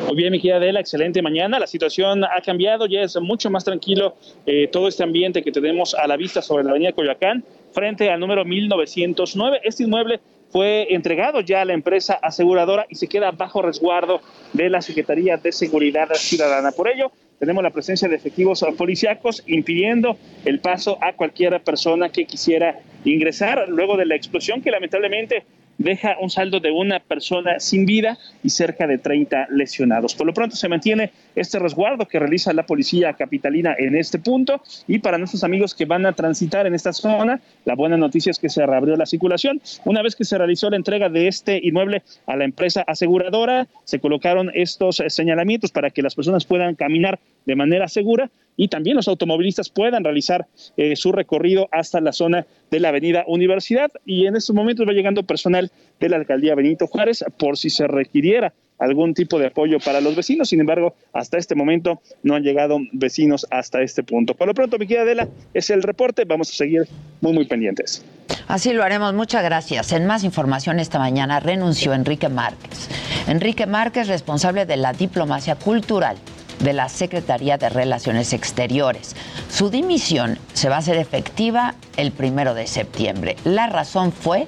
Muy 0.07 0.15
bien, 0.15 0.31
mi 0.31 0.39
querida 0.39 0.57
Adela, 0.57 0.79
excelente 0.79 1.21
mañana. 1.21 1.59
La 1.59 1.67
situación 1.67 2.23
ha 2.23 2.41
cambiado, 2.43 2.87
ya 2.87 3.01
es 3.01 3.15
mucho 3.21 3.51
más 3.51 3.63
tranquilo 3.63 4.15
eh, 4.45 4.67
todo 4.71 4.87
este 4.87 5.03
ambiente 5.03 5.43
que 5.43 5.51
tenemos 5.51 5.93
a 5.93 6.07
la 6.07 6.17
vista 6.17 6.41
sobre 6.41 6.63
la 6.63 6.71
avenida 6.71 6.93
Coyoacán, 6.93 7.43
frente 7.71 8.09
al 8.09 8.19
número 8.19 8.43
1909. 8.43 9.61
Este 9.63 9.83
inmueble 9.83 10.19
fue 10.51 10.93
entregado 10.93 11.41
ya 11.41 11.61
a 11.61 11.65
la 11.65 11.73
empresa 11.73 12.19
aseguradora 12.21 12.85
y 12.89 12.95
se 12.95 13.07
queda 13.07 13.31
bajo 13.31 13.61
resguardo 13.61 14.21
de 14.53 14.69
la 14.69 14.81
Secretaría 14.81 15.37
de 15.37 15.51
Seguridad 15.51 16.09
Ciudadana. 16.13 16.71
Por 16.71 16.89
ello, 16.89 17.11
tenemos 17.39 17.63
la 17.63 17.69
presencia 17.69 18.07
de 18.07 18.15
efectivos 18.15 18.65
policíacos 18.77 19.43
impidiendo 19.47 20.17
el 20.45 20.59
paso 20.59 20.97
a 21.01 21.13
cualquier 21.13 21.61
persona 21.63 22.09
que 22.09 22.25
quisiera 22.25 22.79
ingresar 23.05 23.69
luego 23.69 23.95
de 23.95 24.05
la 24.05 24.15
explosión 24.15 24.61
que 24.61 24.71
lamentablemente 24.71 25.43
deja 25.79 26.17
un 26.21 26.29
saldo 26.29 26.59
de 26.59 26.69
una 26.69 26.99
persona 26.99 27.59
sin 27.59 27.85
vida 27.85 28.19
y 28.43 28.51
cerca 28.51 28.85
de 28.85 28.99
30 28.99 29.47
lesionados. 29.49 30.13
Por 30.13 30.27
lo 30.27 30.33
pronto 30.33 30.55
se 30.55 30.69
mantiene 30.69 31.11
este 31.35 31.57
resguardo 31.57 32.05
que 32.05 32.19
realiza 32.19 32.53
la 32.53 32.65
policía 32.65 33.13
capitalina 33.13 33.75
en 33.79 33.95
este 33.95 34.19
punto 34.19 34.61
y 34.87 34.99
para 34.99 35.17
nuestros 35.17 35.43
amigos 35.43 35.73
que 35.73 35.85
van 35.85 36.05
a 36.05 36.13
transitar 36.13 36.67
en 36.67 36.75
esta 36.75 36.93
zona, 36.93 37.41
la 37.65 37.75
buena 37.75 37.97
noticia 37.97 38.29
es 38.29 38.39
que 38.39 38.49
se 38.49 38.65
reabrió 38.65 38.95
la 38.95 39.05
circulación. 39.05 39.61
Una 39.85 40.01
vez 40.03 40.15
que 40.15 40.25
se 40.25 40.37
realizó 40.37 40.69
la 40.69 40.75
entrega 40.75 41.09
de 41.09 41.27
este 41.27 41.59
inmueble 41.63 42.03
a 42.27 42.35
la 42.35 42.43
empresa 42.43 42.83
aseguradora, 42.85 43.67
se 43.85 43.99
colocaron 43.99 44.51
estos 44.53 45.01
señalamientos 45.07 45.71
para 45.71 45.89
que 45.89 46.01
las 46.01 46.13
personas 46.13 46.45
puedan 46.45 46.75
caminar 46.75 47.19
de 47.45 47.55
manera 47.55 47.87
segura 47.87 48.29
y 48.59 48.67
también 48.67 48.97
los 48.97 49.07
automovilistas 49.07 49.69
puedan 49.69 50.03
realizar 50.03 50.45
eh, 50.75 50.97
su 50.97 51.13
recorrido 51.13 51.69
hasta 51.71 52.01
la 52.01 52.11
zona 52.11 52.45
de 52.69 52.81
la 52.81 52.89
avenida 52.89 53.23
Universidad. 53.25 53.89
Y 54.05 54.25
en 54.25 54.35
estos 54.35 54.53
momentos 54.53 54.85
va 54.85 54.91
llegando 54.91 55.23
personal 55.23 55.71
de 56.01 56.09
la 56.09 56.17
alcaldía 56.17 56.55
Benito 56.55 56.85
Juárez 56.85 57.23
por 57.37 57.57
si 57.57 57.69
se 57.69 57.87
requiriera 57.87 58.53
algún 58.77 59.13
tipo 59.13 59.39
de 59.39 59.47
apoyo 59.47 59.79
para 59.79 60.01
los 60.01 60.13
vecinos. 60.13 60.49
Sin 60.49 60.59
embargo, 60.59 60.93
hasta 61.13 61.37
este 61.37 61.55
momento 61.55 62.01
no 62.21 62.35
han 62.35 62.43
llegado 62.43 62.79
vecinos 62.91 63.47
hasta 63.49 63.81
este 63.81 64.03
punto. 64.03 64.33
Por 64.33 64.47
lo 64.47 64.53
pronto, 64.53 64.77
mi 64.77 64.87
querida 64.87 65.03
Adela, 65.03 65.29
es 65.53 65.69
el 65.69 65.81
reporte. 65.81 66.25
Vamos 66.25 66.49
a 66.49 66.53
seguir 66.53 66.81
muy, 67.21 67.31
muy 67.31 67.45
pendientes. 67.45 68.03
Así 68.49 68.73
lo 68.73 68.83
haremos. 68.83 69.13
Muchas 69.13 69.41
gracias. 69.41 69.93
En 69.93 70.05
más 70.05 70.25
información 70.25 70.81
esta 70.81 70.99
mañana 70.99 71.39
renunció 71.39 71.93
Enrique 71.93 72.27
Márquez. 72.27 72.89
Enrique 73.29 73.65
Márquez, 73.67 74.09
responsable 74.09 74.65
de 74.65 74.75
la 74.75 74.91
diplomacia 74.91 75.55
cultural 75.55 76.17
de 76.59 76.73
la 76.73 76.89
Secretaría 76.89 77.57
de 77.57 77.69
Relaciones 77.69 78.33
Exteriores. 78.33 79.15
Su 79.49 79.69
dimisión 79.69 80.37
se 80.53 80.69
va 80.69 80.75
a 80.75 80.79
hacer 80.79 80.97
efectiva 80.97 81.75
el 81.97 82.11
primero 82.11 82.53
de 82.53 82.67
septiembre. 82.67 83.35
La 83.43 83.67
razón 83.67 84.11
fue 84.11 84.47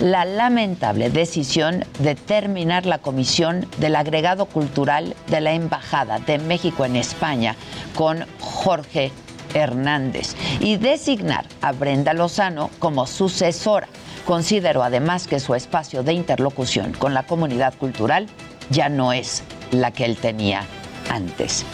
la 0.00 0.24
lamentable 0.24 1.10
decisión 1.10 1.84
de 1.98 2.14
terminar 2.14 2.86
la 2.86 2.98
comisión 2.98 3.66
del 3.78 3.96
agregado 3.96 4.46
cultural 4.46 5.14
de 5.28 5.40
la 5.40 5.52
Embajada 5.52 6.18
de 6.18 6.38
México 6.38 6.84
en 6.84 6.96
España 6.96 7.56
con 7.94 8.24
Jorge 8.40 9.12
Hernández 9.54 10.36
y 10.60 10.76
designar 10.76 11.44
a 11.60 11.72
Brenda 11.72 12.14
Lozano 12.14 12.70
como 12.78 13.06
sucesora. 13.06 13.88
Considero 14.24 14.82
además 14.82 15.26
que 15.26 15.40
su 15.40 15.54
espacio 15.54 16.02
de 16.02 16.12
interlocución 16.12 16.92
con 16.92 17.14
la 17.14 17.24
comunidad 17.24 17.74
cultural 17.74 18.26
ya 18.70 18.88
no 18.88 19.12
es 19.12 19.42
la 19.72 19.90
que 19.90 20.04
él 20.04 20.16
tenía 20.16 20.64
antes. 21.10 21.64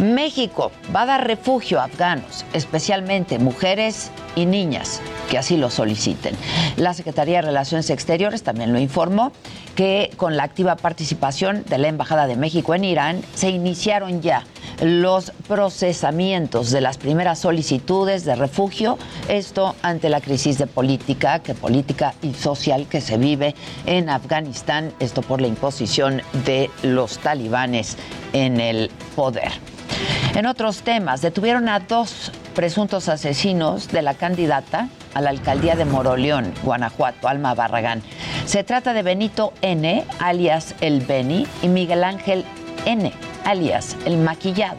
México 0.00 0.70
va 0.94 1.02
a 1.02 1.06
dar 1.06 1.26
refugio 1.26 1.80
a 1.80 1.84
afganos, 1.84 2.44
especialmente 2.52 3.38
mujeres 3.38 4.10
y 4.36 4.46
niñas 4.46 5.00
que 5.28 5.38
así 5.38 5.56
lo 5.56 5.70
soliciten. 5.70 6.36
La 6.76 6.94
Secretaría 6.94 7.36
de 7.36 7.48
Relaciones 7.48 7.90
Exteriores 7.90 8.44
también 8.44 8.72
lo 8.72 8.78
informó 8.78 9.32
que 9.74 10.10
con 10.16 10.36
la 10.36 10.44
activa 10.44 10.76
participación 10.76 11.64
de 11.68 11.78
la 11.78 11.88
Embajada 11.88 12.28
de 12.28 12.36
México 12.36 12.74
en 12.74 12.84
Irán 12.84 13.22
se 13.34 13.50
iniciaron 13.50 14.22
ya 14.22 14.44
los 14.80 15.32
procesamientos 15.48 16.70
de 16.70 16.80
las 16.80 16.98
primeras 16.98 17.38
solicitudes 17.40 18.24
de 18.24 18.36
refugio, 18.36 18.98
esto 19.28 19.74
ante 19.82 20.08
la 20.08 20.20
crisis 20.20 20.58
de 20.58 20.66
política, 20.66 21.38
que 21.40 21.54
política 21.54 22.14
y 22.22 22.34
social 22.34 22.86
que 22.88 23.00
se 23.00 23.16
vive 23.16 23.54
en 23.86 24.08
Afganistán, 24.10 24.92
esto 25.00 25.22
por 25.22 25.40
la 25.40 25.46
imposición 25.46 26.22
de 26.44 26.70
los 26.82 27.18
talibanes 27.18 27.96
en 28.32 28.60
el 28.60 28.90
poder. 29.14 29.52
En 30.36 30.44
otros 30.44 30.82
temas, 30.82 31.22
detuvieron 31.22 31.66
a 31.70 31.80
dos 31.80 32.30
presuntos 32.54 33.08
asesinos 33.08 33.88
de 33.88 34.02
la 34.02 34.12
candidata 34.12 34.90
a 35.14 35.22
la 35.22 35.30
alcaldía 35.30 35.76
de 35.76 35.86
Moroleón, 35.86 36.52
Guanajuato, 36.62 37.26
Alma 37.26 37.54
Barragán. 37.54 38.02
Se 38.44 38.62
trata 38.62 38.92
de 38.92 39.02
Benito 39.02 39.54
N., 39.62 40.04
alias 40.18 40.74
El 40.82 41.00
Beni, 41.00 41.46
y 41.62 41.68
Miguel 41.68 42.04
Ángel 42.04 42.44
N., 42.84 43.14
alias 43.46 43.96
El 44.04 44.18
Maquillado, 44.18 44.76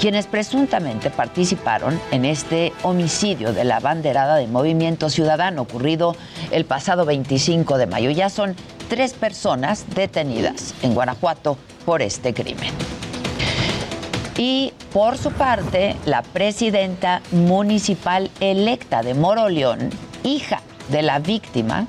quienes 0.00 0.26
presuntamente 0.26 1.10
participaron 1.10 2.00
en 2.10 2.24
este 2.24 2.72
homicidio 2.82 3.52
de 3.52 3.64
la 3.64 3.80
banderada 3.80 4.36
de 4.36 4.46
Movimiento 4.46 5.10
Ciudadano 5.10 5.60
ocurrido 5.60 6.16
el 6.50 6.64
pasado 6.64 7.04
25 7.04 7.76
de 7.76 7.86
mayo. 7.86 8.08
Ya 8.08 8.30
son 8.30 8.56
tres 8.88 9.12
personas 9.12 9.84
detenidas 9.94 10.72
en 10.80 10.94
Guanajuato 10.94 11.58
por 11.84 12.00
este 12.00 12.32
crimen. 12.32 12.72
Y 14.36 14.72
por 14.92 15.16
su 15.16 15.30
parte, 15.30 15.96
la 16.06 16.22
presidenta 16.22 17.22
municipal 17.30 18.30
electa 18.40 19.02
de 19.02 19.14
Moroleón, 19.14 19.90
hija 20.24 20.60
de 20.88 21.02
la 21.02 21.20
víctima, 21.20 21.86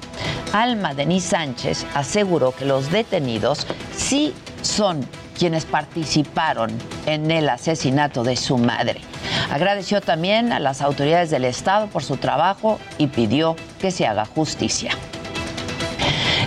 Alma 0.54 0.94
Denis 0.94 1.24
Sánchez, 1.24 1.86
aseguró 1.96 2.52
que 2.52 2.66
los 2.66 2.92
detenidos 2.92 3.66
sí 3.96 4.34
son 4.62 5.06
quienes 5.38 5.66
participaron 5.66 6.72
en 7.06 7.30
el 7.32 7.50
asesinato 7.50 8.24
de 8.24 8.36
su 8.36 8.58
madre. 8.58 9.02
Agradeció 9.52 10.00
también 10.02 10.54
a 10.54 10.60
las 10.60 10.82
autoridades 10.82 11.30
del 11.30 11.46
Estado 11.46 11.88
por 11.88 12.04
su 12.04 12.18
trabajo 12.18 12.80
y 12.98 13.08
pidió 13.08 13.56
que 13.80 13.92
se 13.92 14.08
haga 14.08 14.25
justicia. 14.25 14.92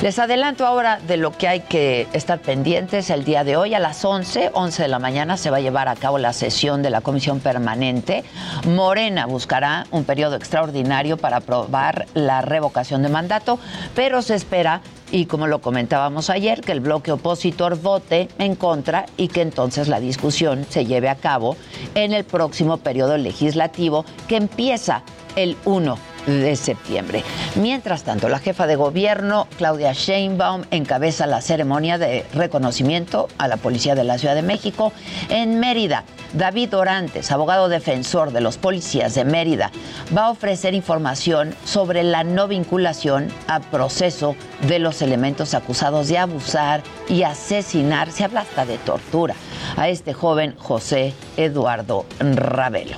Les 0.00 0.16
adelanto 0.20 0.64
ahora 0.64 1.00
de 1.00 1.16
lo 1.16 1.32
que 1.32 1.48
hay 1.48 1.60
que 1.62 2.06
estar 2.12 2.38
pendientes 2.38 3.10
el 3.10 3.24
día 3.24 3.42
de 3.42 3.56
hoy. 3.56 3.74
A 3.74 3.80
las 3.80 4.04
11, 4.04 4.52
11 4.54 4.82
de 4.84 4.88
la 4.88 5.00
mañana 5.00 5.36
se 5.36 5.50
va 5.50 5.56
a 5.56 5.60
llevar 5.60 5.88
a 5.88 5.96
cabo 5.96 6.18
la 6.18 6.32
sesión 6.32 6.82
de 6.82 6.90
la 6.90 7.00
Comisión 7.00 7.40
Permanente. 7.40 8.22
Morena 8.64 9.26
buscará 9.26 9.88
un 9.90 10.04
periodo 10.04 10.36
extraordinario 10.36 11.16
para 11.16 11.38
aprobar 11.38 12.06
la 12.14 12.42
revocación 12.42 13.02
de 13.02 13.08
mandato, 13.08 13.58
pero 13.96 14.22
se 14.22 14.36
espera 14.36 14.82
y 15.10 15.26
como 15.26 15.48
lo 15.48 15.60
comentábamos 15.60 16.30
ayer, 16.30 16.60
que 16.60 16.70
el 16.70 16.80
bloque 16.80 17.10
opositor 17.10 17.76
vote 17.80 18.28
en 18.38 18.54
contra 18.54 19.06
y 19.16 19.26
que 19.26 19.42
entonces 19.42 19.88
la 19.88 19.98
discusión 19.98 20.64
se 20.68 20.86
lleve 20.86 21.08
a 21.08 21.16
cabo 21.16 21.56
en 21.96 22.12
el 22.12 22.22
próximo 22.22 22.76
periodo 22.76 23.16
legislativo 23.16 24.04
que 24.28 24.36
empieza 24.36 25.02
el 25.34 25.56
1 25.64 26.07
de 26.28 26.56
septiembre. 26.56 27.24
Mientras 27.56 28.02
tanto, 28.04 28.28
la 28.28 28.38
jefa 28.38 28.66
de 28.66 28.76
gobierno, 28.76 29.48
Claudia 29.56 29.92
Sheinbaum, 29.92 30.64
encabeza 30.70 31.26
la 31.26 31.40
ceremonia 31.40 31.98
de 31.98 32.24
reconocimiento 32.34 33.28
a 33.38 33.48
la 33.48 33.56
Policía 33.56 33.94
de 33.94 34.04
la 34.04 34.18
Ciudad 34.18 34.34
de 34.34 34.42
México 34.42 34.92
en 35.28 35.58
Mérida. 35.58 36.04
David 36.34 36.76
Orantes, 36.76 37.32
abogado 37.32 37.70
defensor 37.70 38.32
de 38.32 38.42
los 38.42 38.58
policías 38.58 39.14
de 39.14 39.24
Mérida, 39.24 39.70
va 40.16 40.26
a 40.26 40.30
ofrecer 40.30 40.74
información 40.74 41.54
sobre 41.64 42.02
la 42.02 42.22
no 42.22 42.48
vinculación 42.48 43.28
a 43.46 43.60
proceso 43.60 44.36
de 44.66 44.78
los 44.78 45.00
elementos 45.00 45.54
acusados 45.54 46.08
de 46.08 46.18
abusar 46.18 46.82
y 47.08 47.22
asesinar, 47.22 48.12
se 48.12 48.24
habla 48.24 48.40
hasta 48.40 48.66
de 48.66 48.76
tortura, 48.78 49.34
a 49.76 49.88
este 49.88 50.12
joven 50.12 50.54
José 50.58 51.14
Eduardo 51.36 52.04
Ravelo 52.20 52.96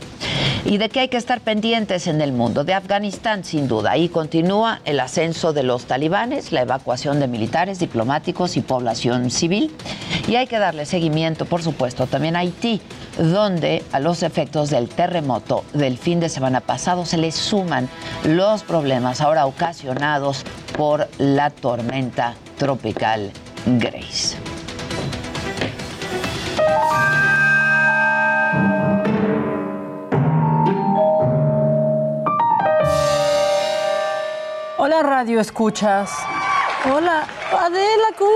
y 0.64 0.78
de 0.78 0.88
qué 0.88 1.00
hay 1.00 1.08
que 1.08 1.16
estar 1.16 1.40
pendientes 1.40 2.06
en 2.06 2.20
el 2.20 2.32
mundo. 2.32 2.64
De 2.64 2.74
Afganistán, 2.74 3.44
sin 3.44 3.68
duda. 3.68 3.92
Ahí 3.92 4.08
continúa 4.08 4.80
el 4.84 5.00
ascenso 5.00 5.52
de 5.52 5.62
los 5.62 5.86
talibanes, 5.86 6.52
la 6.52 6.62
evacuación 6.62 7.20
de 7.20 7.28
militares, 7.28 7.78
diplomáticos 7.78 8.56
y 8.56 8.60
población 8.60 9.30
civil. 9.30 9.74
Y 10.28 10.36
hay 10.36 10.46
que 10.46 10.58
darle 10.58 10.86
seguimiento, 10.86 11.44
por 11.44 11.62
supuesto, 11.62 12.06
también 12.06 12.36
a 12.36 12.40
Haití, 12.40 12.80
donde 13.18 13.82
a 13.92 14.00
los 14.00 14.22
efectos 14.22 14.70
del 14.70 14.88
terremoto 14.88 15.64
del 15.72 15.98
fin 15.98 16.20
de 16.20 16.28
semana 16.28 16.60
pasado 16.60 17.04
se 17.04 17.16
le 17.16 17.32
suman 17.32 17.88
los 18.24 18.62
problemas 18.62 19.20
ahora 19.20 19.46
ocasionados 19.46 20.44
por 20.76 21.08
la 21.18 21.50
tormenta 21.50 22.34
tropical 22.58 23.32
Grace. 23.66 24.36
Hola, 34.82 35.02
Radio 35.02 35.40
Escuchas. 35.40 36.10
Hola, 36.90 37.26
Adela, 37.52 38.06
¿cómo 38.16 38.30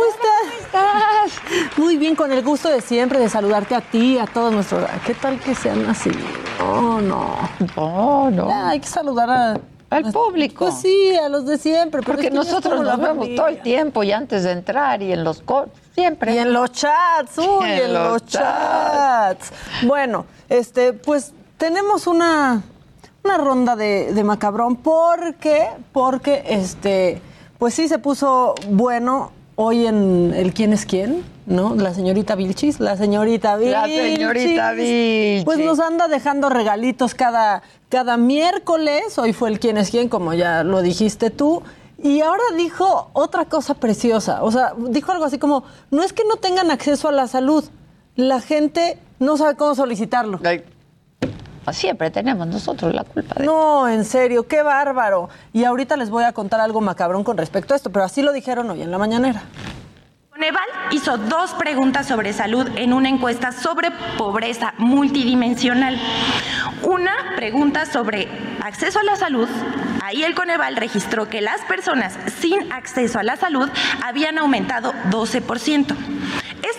estás? 0.60 1.78
Muy 1.78 1.96
bien, 1.96 2.14
con 2.14 2.30
el 2.32 2.42
gusto 2.42 2.68
de 2.68 2.82
siempre 2.82 3.18
de 3.18 3.30
saludarte 3.30 3.74
a 3.74 3.80
ti, 3.80 4.18
a 4.18 4.26
todos 4.26 4.52
nuestros. 4.52 4.84
¿Qué 5.06 5.14
tal 5.14 5.40
que 5.40 5.54
sean 5.54 5.86
así? 5.86 6.10
No, 6.58 7.00
no. 7.00 7.34
No, 7.74 8.30
no. 8.30 8.66
Hay 8.68 8.78
que 8.78 8.86
saludar 8.86 9.58
al 9.88 10.12
público. 10.12 10.66
Pues 10.66 10.82
sí, 10.82 11.16
a 11.16 11.30
los 11.30 11.46
de 11.46 11.56
siempre. 11.56 12.02
Porque 12.02 12.30
nosotros 12.30 12.78
nos 12.78 13.00
vemos 13.00 13.26
todo 13.34 13.48
el 13.48 13.62
tiempo 13.62 14.02
y 14.02 14.12
antes 14.12 14.42
de 14.42 14.52
entrar 14.52 15.00
y 15.00 15.14
en 15.14 15.24
los 15.24 15.42
siempre. 15.94 16.34
Y 16.34 16.38
en 16.40 16.52
los 16.52 16.72
chats, 16.72 17.38
uy, 17.38 17.70
en, 17.70 17.94
los, 17.94 18.22
chats. 18.26 19.50
Bueno, 19.84 20.26
este, 20.50 20.92
pues 20.92 21.32
tenemos 21.56 22.06
una 22.06 22.62
una 23.24 23.38
ronda 23.38 23.74
de, 23.74 24.12
de 24.12 24.24
macabrón. 24.24 24.76
¿Por 24.76 25.34
qué? 25.36 25.68
Porque 25.92 26.44
este, 26.46 27.20
pues 27.58 27.74
sí 27.74 27.88
se 27.88 27.98
puso 27.98 28.54
bueno 28.68 29.32
hoy 29.56 29.86
en 29.86 30.34
el 30.34 30.52
quién 30.52 30.72
es 30.72 30.84
quién, 30.84 31.24
¿no? 31.46 31.74
La 31.74 31.94
señorita 31.94 32.34
Vilchis, 32.34 32.80
la 32.80 32.96
señorita 32.96 33.56
Vilchis. 33.56 33.72
La 33.72 33.86
señorita 33.86 34.72
Vilchis. 34.72 35.44
Pues 35.44 35.58
nos 35.58 35.80
anda 35.80 36.08
dejando 36.08 36.50
regalitos 36.50 37.14
cada, 37.14 37.62
cada 37.88 38.16
miércoles. 38.16 39.18
Hoy 39.18 39.32
fue 39.32 39.48
el 39.48 39.58
quién 39.58 39.78
es 39.78 39.90
quién, 39.90 40.08
como 40.08 40.34
ya 40.34 40.62
lo 40.62 40.82
dijiste 40.82 41.30
tú. 41.30 41.62
Y 42.02 42.20
ahora 42.20 42.42
dijo 42.58 43.08
otra 43.14 43.46
cosa 43.46 43.74
preciosa. 43.74 44.42
O 44.42 44.50
sea, 44.50 44.74
dijo 44.76 45.12
algo 45.12 45.24
así 45.24 45.38
como, 45.38 45.64
no 45.90 46.02
es 46.02 46.12
que 46.12 46.24
no 46.24 46.36
tengan 46.36 46.70
acceso 46.70 47.08
a 47.08 47.12
la 47.12 47.26
salud, 47.28 47.64
la 48.16 48.40
gente 48.40 48.98
no 49.18 49.38
sabe 49.38 49.56
cómo 49.56 49.74
solicitarlo. 49.74 50.40
Siempre 51.72 52.10
tenemos 52.10 52.46
nosotros 52.46 52.94
la 52.94 53.04
culpa 53.04 53.34
de 53.36 53.46
No, 53.46 53.88
en 53.88 54.04
serio, 54.04 54.46
qué 54.46 54.62
bárbaro. 54.62 55.28
Y 55.52 55.64
ahorita 55.64 55.96
les 55.96 56.10
voy 56.10 56.24
a 56.24 56.32
contar 56.32 56.60
algo 56.60 56.80
macabrón 56.80 57.24
con 57.24 57.36
respecto 57.36 57.74
a 57.74 57.76
esto, 57.76 57.90
pero 57.90 58.04
así 58.04 58.22
lo 58.22 58.32
dijeron 58.32 58.70
hoy 58.70 58.82
en 58.82 58.90
la 58.90 58.98
mañanera. 58.98 59.42
Coneval 60.30 60.64
hizo 60.90 61.16
dos 61.16 61.52
preguntas 61.52 62.08
sobre 62.08 62.32
salud 62.32 62.68
en 62.74 62.92
una 62.92 63.08
encuesta 63.08 63.52
sobre 63.52 63.92
pobreza 64.18 64.74
multidimensional. 64.78 65.96
Una 66.82 67.14
pregunta 67.36 67.86
sobre 67.86 68.28
acceso 68.60 68.98
a 68.98 69.04
la 69.04 69.14
salud. 69.14 69.48
Ahí 70.02 70.24
el 70.24 70.34
Coneval 70.34 70.76
registró 70.76 71.28
que 71.28 71.40
las 71.40 71.60
personas 71.62 72.18
sin 72.40 72.72
acceso 72.72 73.18
a 73.20 73.22
la 73.22 73.36
salud 73.36 73.70
habían 74.02 74.36
aumentado 74.38 74.92
12%. 75.10 76.13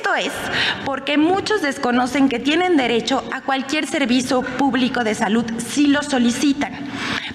Esto 0.05 0.15
es 0.17 0.33
porque 0.85 1.17
muchos 1.17 1.63
desconocen 1.63 2.29
que 2.29 2.37
tienen 2.37 2.77
derecho 2.77 3.23
a 3.33 3.41
cualquier 3.41 3.87
servicio 3.87 4.43
público 4.43 5.03
de 5.03 5.15
salud 5.15 5.43
si 5.57 5.87
lo 5.87 6.03
solicitan, 6.03 6.73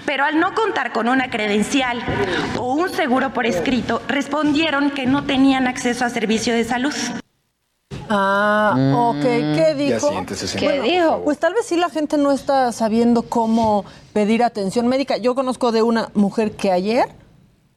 pero 0.07 0.25
al 0.25 0.39
no 0.39 0.55
contar 0.55 0.93
con 0.93 1.09
una 1.09 1.31
credencial 1.31 1.99
o 2.59 2.75
un 2.75 2.89
seguro 2.91 3.33
por 3.33 3.45
escrito, 3.45 4.01
respondieron 4.07 4.93
que 4.93 5.05
no 5.07 5.25
tenían 5.25 5.67
acceso 5.67 6.05
a 6.05 6.11
servicio 6.11 6.55
de 6.55 6.63
salud. 6.63 6.95
Ah, 8.09 8.75
Mm. 8.77 8.95
ok. 8.95 9.21
¿Qué 9.23 9.75
dijo? 9.77 10.09
siéntese, 10.11 10.47
señor. 10.47 10.73
¿Qué 10.73 10.81
dijo? 10.81 11.23
Pues 11.25 11.39
tal 11.39 11.55
vez 11.55 11.67
sí 11.67 11.77
la 11.77 11.91
gente 11.91 12.19
no 12.19 12.31
está 12.31 12.71
sabiendo 12.71 13.23
cómo 13.23 13.85
pedir 14.13 14.45
atención 14.45 14.87
médica. 14.87 15.17
Yo 15.17 15.35
conozco 15.35 15.73
de 15.73 15.83
una 15.83 16.11
mujer 16.15 16.53
que 16.53 16.71
ayer 16.71 17.07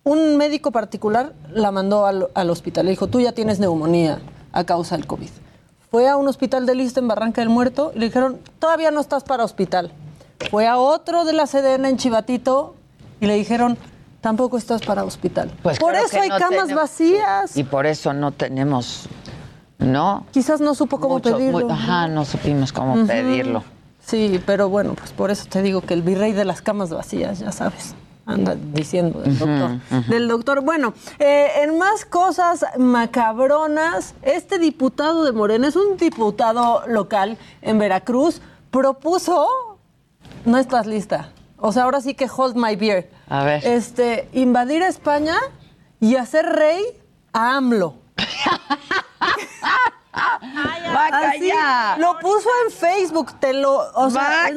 un 0.04 0.38
médico 0.38 0.72
particular 0.72 1.34
la 1.52 1.72
mandó 1.72 2.06
al, 2.06 2.28
al 2.36 2.50
hospital. 2.52 2.86
Le 2.86 2.92
dijo, 2.92 3.08
tú 3.08 3.20
ya 3.22 3.32
tienes 3.32 3.60
neumonía 3.60 4.20
a 4.54 4.64
causa 4.64 4.96
del 4.96 5.06
COVID. 5.08 5.30
Fue 5.92 6.08
a 6.10 6.18
un 6.18 6.28
hospital 6.28 6.66
de 6.66 6.76
lista 6.76 7.00
en 7.00 7.08
Barranca 7.08 7.42
del 7.42 7.50
Muerto 7.50 7.92
y 7.96 8.00
le 8.00 8.06
dijeron, 8.06 8.40
todavía 8.60 8.90
no 8.92 9.00
estás 9.02 9.24
para 9.24 9.44
hospital. 9.44 9.92
Fue 10.50 10.68
a 10.68 10.78
otro 10.78 11.26
de 11.26 11.34
la 11.34 11.46
CDN 11.46 11.86
en 11.90 11.98
Chivatito 11.98 12.76
y 13.20 13.28
le 13.28 13.36
dijeron, 13.36 13.78
tampoco 14.22 14.58
estás 14.58 14.82
para 14.82 15.04
hospital. 15.04 15.52
Pues 15.62 15.78
por 15.80 15.92
claro 15.92 16.06
eso 16.08 16.20
hay 16.22 16.30
no 16.30 16.38
camas 16.38 16.60
tenemos- 16.62 16.76
vacías. 16.82 17.58
Y 17.58 17.64
por 17.64 17.86
eso 17.86 18.14
no 18.14 18.32
tenemos, 18.32 19.08
¿no? 19.78 20.26
Quizás 20.32 20.62
no 20.62 20.74
supo 20.74 21.00
cómo 21.00 21.16
Mucho- 21.16 21.36
pedirlo. 21.38 21.66
muy- 21.66 21.72
ajá, 21.72 22.08
no 22.08 22.26
supimos 22.26 22.72
cómo 22.74 23.06
pedirlo. 23.06 23.64
Sí, 24.06 24.42
pero 24.46 24.68
bueno, 24.70 24.96
pues 24.96 25.12
por 25.12 25.32
eso 25.32 25.46
te 25.50 25.62
digo 25.62 25.82
que 25.82 25.94
el 25.94 26.02
virrey 26.02 26.34
de 26.34 26.44
las 26.44 26.62
camas 26.62 26.90
vacías, 26.90 27.40
ya 27.40 27.52
sabes, 27.52 27.96
anda 28.26 28.56
diciendo 28.56 29.20
del 29.20 29.38
doctor. 29.38 30.06
Del 30.08 30.28
doctor. 30.28 30.62
Bueno, 30.62 30.94
eh, 31.20 31.48
en 31.62 31.78
más 31.78 32.06
cosas 32.06 32.66
macabronas, 32.78 34.16
este 34.22 34.60
diputado 34.60 35.24
de 35.26 35.32
Morena, 35.32 35.68
es 35.68 35.76
un 35.76 35.98
diputado 35.98 36.84
local 36.88 37.38
en 37.62 37.80
Veracruz, 37.80 38.42
propuso, 38.72 39.78
no 40.46 40.58
estás 40.58 40.88
lista, 40.88 41.32
o 41.58 41.72
sea, 41.72 41.84
ahora 41.84 42.02
sí 42.02 42.14
que 42.14 42.28
hold 42.34 42.56
my 42.56 42.76
beer. 42.76 43.10
A 43.30 43.44
ver. 43.44 43.66
Este, 43.66 44.28
invadir 44.34 44.82
España 44.82 45.36
y 46.00 46.16
hacer 46.16 46.46
rey 46.46 46.84
a 47.32 47.58
AMLO. 47.58 47.96
¡Vaca 50.14 51.30
Así, 51.32 51.48
ya! 51.48 51.96
Lo 51.98 52.20
puso 52.20 52.50
en 52.66 52.72
Facebook, 52.72 53.34
te 53.40 53.54
lo. 53.54 53.92
O 53.96 54.10
sea, 54.10 54.50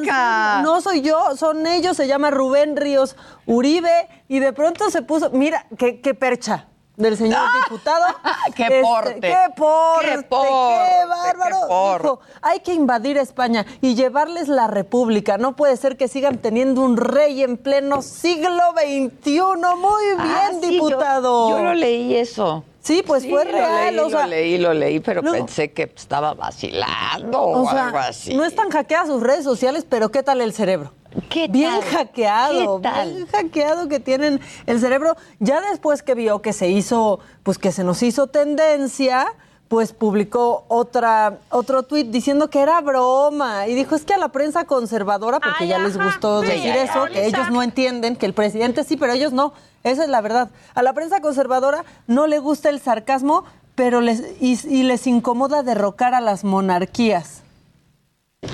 no 0.62 0.80
soy 0.80 1.00
yo, 1.00 1.36
son 1.36 1.66
ellos, 1.66 1.96
se 1.96 2.06
llama 2.06 2.30
Rubén 2.30 2.76
Ríos 2.76 3.16
Uribe, 3.46 4.08
y 4.28 4.38
de 4.38 4.52
pronto 4.52 4.90
se 4.90 5.02
puso. 5.02 5.30
Mira, 5.30 5.66
qué, 5.78 6.00
qué 6.00 6.14
percha 6.14 6.66
del 6.96 7.16
señor 7.16 7.40
diputado. 7.64 8.04
¡Qué 8.54 8.62
Este, 8.64 8.82
porte! 8.82 9.20
¡Qué 9.20 9.36
porte! 9.56 10.06
¡Qué 10.10 10.16
¡Qué, 10.16 10.22
porte! 10.28 11.06
bárbaro! 11.08 11.56
¡Qué 11.60 11.66
porte! 11.68 12.02
Dijo, 12.04 12.20
hay 12.42 12.60
que 12.60 12.72
invadir 12.74 13.18
España 13.18 13.64
y 13.80 13.94
llevarles 13.94 14.48
la 14.48 14.66
república. 14.66 15.36
No 15.38 15.56
puede 15.56 15.76
ser 15.76 15.96
que 15.96 16.08
sigan 16.08 16.38
teniendo 16.38 16.80
un 16.82 16.96
rey 16.96 17.42
en 17.42 17.56
pleno 17.58 18.02
siglo 18.02 18.62
XXI. 18.72 19.40
Muy 19.76 20.04
bien, 20.06 20.20
Ah, 20.20 20.48
sí, 20.52 20.60
yo- 20.62 20.68
diputado. 20.86 21.50
Yo, 21.50 21.62
lo 21.64 21.74
leí 21.74 22.16
eso. 22.16 22.64
Sí, 22.86 23.02
pues 23.04 23.24
Sí, 23.24 23.30
fue 23.30 23.44
lo 23.44 23.50
real. 23.50 23.96
leí, 23.96 24.04
o 24.04 24.10
sea, 24.10 24.22
lo 24.22 24.26
leí, 24.28 24.58
lo 24.58 24.72
leí, 24.74 25.00
pero 25.00 25.20
no. 25.20 25.32
pensé 25.32 25.72
que 25.72 25.90
estaba 25.96 26.34
vacilando 26.34 27.40
O 27.40 27.62
o, 27.64 27.70
sea, 27.70 27.86
algo 27.86 27.98
así. 27.98 28.32
no 28.34 28.44
están 28.44 28.70
hackeadas 28.70 29.08
sus 29.08 29.20
redes 29.22 29.42
sociales, 29.42 29.84
pero 29.88 30.10
¿qué 30.10 30.22
tal 30.22 30.40
el 30.40 30.52
cerebro? 30.52 30.92
¿Qué 31.28 31.48
bien 31.48 31.72
tal? 31.80 31.82
hackeado, 31.90 32.76
¿Qué 32.80 32.88
tal? 32.88 33.12
bien 33.12 33.26
hackeado 33.26 33.88
que 33.88 33.98
tienen 33.98 34.40
el 34.66 34.78
cerebro. 34.80 35.16
Ya 35.40 35.60
después 35.62 36.02
que 36.04 36.14
vio 36.14 36.42
que 36.42 36.52
se 36.52 36.68
hizo, 36.68 37.18
pues 37.42 37.58
que 37.58 37.72
se 37.72 37.82
nos 37.82 38.02
hizo 38.04 38.28
tendencia, 38.28 39.26
pues 39.68 39.92
publicó 39.92 40.64
otra 40.68 41.38
otro 41.50 41.82
tuit 41.82 42.06
diciendo 42.08 42.50
que 42.50 42.60
era 42.60 42.80
broma 42.82 43.66
y 43.66 43.74
dijo 43.74 43.96
es 43.96 44.04
que 44.04 44.14
a 44.14 44.18
la 44.18 44.28
prensa 44.28 44.64
conservadora 44.64 45.40
porque 45.40 45.64
Ay, 45.64 45.68
ya 45.70 45.78
les 45.80 45.98
gustó 45.98 46.42
sí, 46.42 46.46
decir 46.48 46.76
eso 46.76 47.06
que 47.06 47.26
ellos 47.26 47.50
no 47.50 47.64
entienden 47.64 48.14
que 48.14 48.26
el 48.26 48.32
presidente 48.32 48.84
sí 48.84 48.96
pero 48.96 49.12
ellos 49.12 49.32
no 49.32 49.54
esa 49.90 50.04
es 50.04 50.08
la 50.10 50.20
verdad 50.20 50.48
a 50.74 50.82
la 50.82 50.92
prensa 50.92 51.20
conservadora 51.20 51.84
no 52.06 52.26
le 52.26 52.38
gusta 52.38 52.68
el 52.70 52.80
sarcasmo 52.80 53.44
pero 53.74 54.00
les 54.00 54.22
y, 54.40 54.58
y 54.68 54.82
les 54.84 55.06
incomoda 55.06 55.62
derrocar 55.62 56.14
a 56.14 56.20
las 56.20 56.44
monarquías 56.44 57.42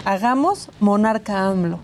hagamos 0.05 0.71
monarca 0.81 1.47
AMLO 1.47 1.79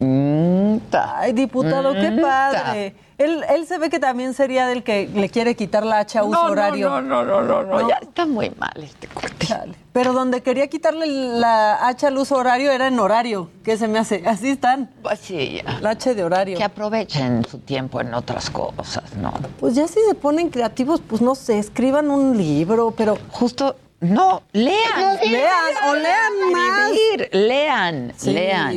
Mm. 0.00 0.76
Ay, 0.92 1.32
diputado, 1.32 1.92
qué 1.94 2.12
Mm, 2.12 2.20
padre. 2.20 2.94
Él, 3.18 3.44
él 3.48 3.66
se 3.66 3.78
ve 3.78 3.90
que 3.90 3.98
también 3.98 4.32
sería 4.32 4.68
del 4.68 4.84
que 4.84 5.08
le 5.12 5.28
quiere 5.28 5.56
quitar 5.56 5.84
la 5.84 5.98
hacha 5.98 6.20
a 6.20 6.24
uso 6.24 6.40
No, 6.40 6.52
horario. 6.52 6.88
no, 6.88 7.00
no, 7.02 7.24
no, 7.24 7.42
no, 7.42 7.62
no, 7.64 7.80
No. 7.80 7.88
ya 7.88 7.96
está 7.96 8.26
muy 8.26 8.50
mal 8.50 8.72
este 8.76 9.08
corte. 9.08 9.46
Pero 9.92 10.12
donde 10.12 10.40
quería 10.42 10.68
quitarle 10.68 11.06
la 11.08 11.84
hacha 11.88 12.08
al 12.08 12.16
uso 12.18 12.36
horario 12.36 12.70
era 12.70 12.86
en 12.86 12.98
horario. 13.00 13.50
¿Qué 13.64 13.76
se 13.76 13.88
me 13.88 13.98
hace? 13.98 14.22
Así 14.24 14.50
están. 14.50 14.88
Pues 15.02 15.18
sí, 15.18 15.60
ya. 15.64 15.80
La 15.80 15.90
hacha 15.90 16.14
de 16.14 16.22
horario. 16.22 16.56
Que 16.56 16.62
aprovechen 16.62 17.44
su 17.44 17.58
tiempo 17.58 18.00
en 18.00 18.14
otras 18.14 18.50
cosas, 18.50 19.12
¿no? 19.16 19.32
Pues 19.58 19.74
ya 19.74 19.88
si 19.88 19.98
se 20.08 20.14
ponen 20.14 20.50
creativos, 20.50 21.00
pues 21.00 21.20
no 21.20 21.34
sé, 21.34 21.58
escriban 21.58 22.10
un 22.10 22.36
libro, 22.38 22.92
pero 22.96 23.18
Justo, 23.32 23.74
no, 23.98 24.42
lean. 24.52 25.18
lean 25.28 25.54
o 25.88 25.94
lean 25.96 26.52
más. 26.52 26.90
Escribir, 26.92 27.28
lean, 27.32 28.12
Sí, 28.16 28.30
lean. 28.32 28.72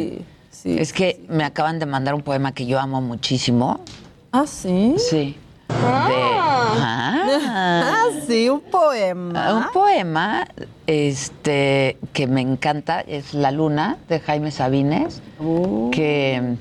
sí, 0.50 0.78
es 0.80 0.94
que 0.94 1.24
me 1.30 1.44
acaban 1.44 1.78
de 1.78 1.86
mandar 1.86 2.16
un 2.16 2.24
poema 2.24 2.54
que 2.54 2.66
yo 2.66 2.80
amo 2.80 3.02
muchísimo. 3.02 3.82
Ah, 4.32 4.46
sí. 4.48 4.96
Sí. 4.98 5.38
De, 5.68 5.76
Ah, 5.76 7.26
Ah. 7.44 8.06
sí, 8.28 8.50
un 8.50 8.62
poema. 8.62 9.54
Un 9.54 9.72
poema 9.72 10.48
este, 10.88 11.98
que 12.14 12.28
me 12.28 12.42
encanta 12.42 13.02
es 13.02 13.34
La 13.34 13.52
Luna 13.52 13.98
de 14.10 14.20
Jaime 14.20 14.52
Sabines, 14.52 15.22
Uh. 15.40 15.90
que, 15.92 16.56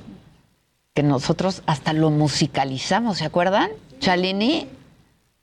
que 0.94 1.02
nosotros 1.02 1.62
hasta 1.66 1.92
lo 1.92 2.11
musicalizamos, 2.11 3.18
¿se 3.18 3.24
acuerdan? 3.24 3.70
Chalini, 4.00 4.66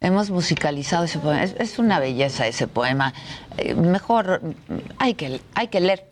hemos 0.02 0.30
musicalizado 0.30 1.04
ese 1.06 1.20
poema. 1.20 1.44
Es, 1.44 1.56
es 1.60 1.80
una 1.80 2.00
belleza 2.00 2.48
ese 2.48 2.68
poema. 2.68 3.14
Eh, 3.58 3.74
mejor 3.76 4.42
hay 4.98 5.14
que, 5.14 5.40
hay 5.56 5.68
que 5.68 5.80
leer, 5.80 6.10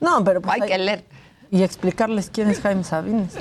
No, 0.00 0.22
pero 0.24 0.40
pues 0.40 0.60
hay 0.60 0.68
que 0.68 0.78
leer. 0.78 1.04
Y 1.50 1.62
explicarles 1.64 2.30
quién 2.32 2.48
es 2.48 2.60
Jaime 2.60 2.84
Sabines. 2.84 3.34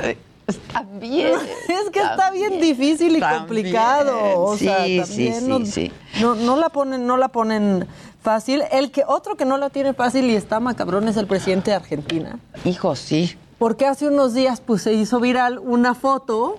También. 0.72 1.34
Es 1.68 1.90
que 1.92 2.00
está 2.00 2.32
bien 2.32 2.60
difícil 2.60 3.16
y 3.16 3.20
También. 3.20 3.40
complicado. 3.42 4.42
O 4.42 4.58
sea, 4.58 4.86
Sí, 4.86 5.00
también 5.00 5.40
sí, 5.42 5.48
no, 5.48 5.60
sí, 5.60 5.66
sí. 5.66 5.92
No, 6.22 6.36
no 6.36 6.58
la 6.58 6.70
ponen, 6.70 7.06
no 7.06 7.18
la 7.18 7.28
ponen 7.30 7.88
fácil. 8.22 8.64
El 8.72 8.92
que 8.92 9.04
otro 9.08 9.36
que 9.36 9.46
no 9.46 9.58
la 9.58 9.70
tiene 9.70 9.94
fácil 9.94 10.26
y 10.30 10.36
está 10.36 10.60
macabrón 10.60 11.08
es 11.08 11.18
el 11.18 11.28
presidente 11.28 11.72
de 11.72 11.78
Argentina. 11.78 12.40
Hijo, 12.66 12.96
sí. 12.96 13.38
Porque 13.58 13.86
hace 13.86 14.08
unos 14.08 14.34
días 14.34 14.62
pues 14.62 14.82
se 14.84 14.94
hizo 14.94 15.20
viral 15.20 15.60
una 15.60 15.94
foto 15.94 16.58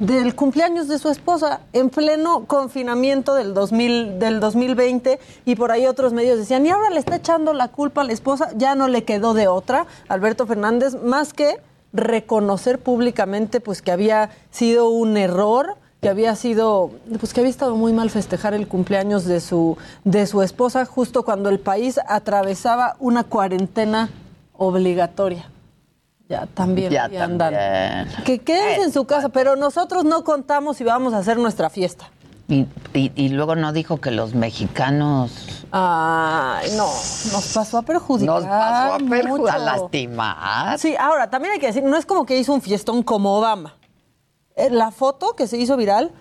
del 0.00 0.34
cumpleaños 0.34 0.88
de 0.88 0.98
su 0.98 1.08
esposa 1.10 1.60
en 1.72 1.90
pleno 1.90 2.44
confinamiento 2.46 3.34
del 3.34 3.54
2000 3.54 4.18
del 4.18 4.40
2020 4.40 5.20
y 5.44 5.54
por 5.54 5.70
ahí 5.70 5.86
otros 5.86 6.12
medios 6.12 6.38
decían, 6.38 6.64
"Y 6.66 6.70
ahora 6.70 6.90
le 6.90 6.98
está 6.98 7.16
echando 7.16 7.52
la 7.52 7.68
culpa 7.68 8.00
a 8.00 8.04
la 8.04 8.12
esposa." 8.12 8.50
Ya 8.56 8.74
no 8.74 8.88
le 8.88 9.04
quedó 9.04 9.32
de 9.34 9.48
otra 9.48 9.86
Alberto 10.08 10.46
Fernández 10.46 10.94
más 11.02 11.32
que 11.32 11.60
reconocer 11.92 12.78
públicamente 12.78 13.60
pues 13.60 13.82
que 13.82 13.92
había 13.92 14.30
sido 14.50 14.88
un 14.88 15.16
error 15.16 15.76
que 16.02 16.10
había 16.10 16.36
sido, 16.36 16.90
pues 17.18 17.32
que 17.32 17.40
había 17.40 17.50
estado 17.50 17.74
muy 17.74 17.92
mal 17.92 18.10
festejar 18.10 18.52
el 18.54 18.68
cumpleaños 18.68 19.24
de 19.24 19.40
su, 19.40 19.76
de 20.04 20.26
su 20.26 20.42
esposa 20.42 20.84
justo 20.84 21.24
cuando 21.24 21.48
el 21.48 21.58
país 21.58 21.98
atravesaba 22.06 22.96
una 23.00 23.24
cuarentena 23.24 24.10
obligatoria. 24.52 25.50
Ya 26.28 26.46
también 26.46 26.90
Ya 26.92 27.04
andan. 27.04 27.38
también. 27.38 28.24
Que 28.24 28.38
quédense 28.40 28.82
en 28.82 28.92
su 28.92 29.04
casa, 29.06 29.30
pero 29.30 29.56
nosotros 29.56 30.04
no 30.04 30.22
contamos 30.22 30.76
si 30.76 30.84
vamos 30.84 31.14
a 31.14 31.18
hacer 31.18 31.38
nuestra 31.38 31.70
fiesta. 31.70 32.10
Y, 32.48 32.66
y- 32.94 33.10
y 33.16 33.28
luego 33.30 33.56
no 33.56 33.72
dijo 33.72 34.00
que 34.00 34.12
los 34.12 34.34
mexicanos 34.34 35.32
Ay, 35.72 36.70
no, 36.76 36.84
nos 37.32 37.52
pasó 37.52 37.78
a 37.78 37.82
perjudicar. 37.82 38.36
nos 38.36 38.44
pasó 38.44 38.94
a, 38.94 38.98
perju- 38.98 39.26
mucho. 39.26 39.48
a 39.52 39.58
lastimar. 39.58 40.78
Sí, 40.78 40.94
ahora, 40.98 41.28
también 41.28 41.54
hay 41.54 41.58
que 41.60 41.66
decir, 41.66 41.82
no 41.82 41.96
es 41.96 42.06
como 42.06 42.24
que 42.24 42.38
hizo 42.38 42.52
un 42.52 42.62
fiestón 42.62 43.02
como 43.02 43.36
Obama. 43.36 43.74
Eh, 44.54 44.70
La 44.70 44.90
foto 44.92 45.32
que 45.34 45.46
se 45.48 45.56
hizo 45.58 45.76
viral 45.76 46.12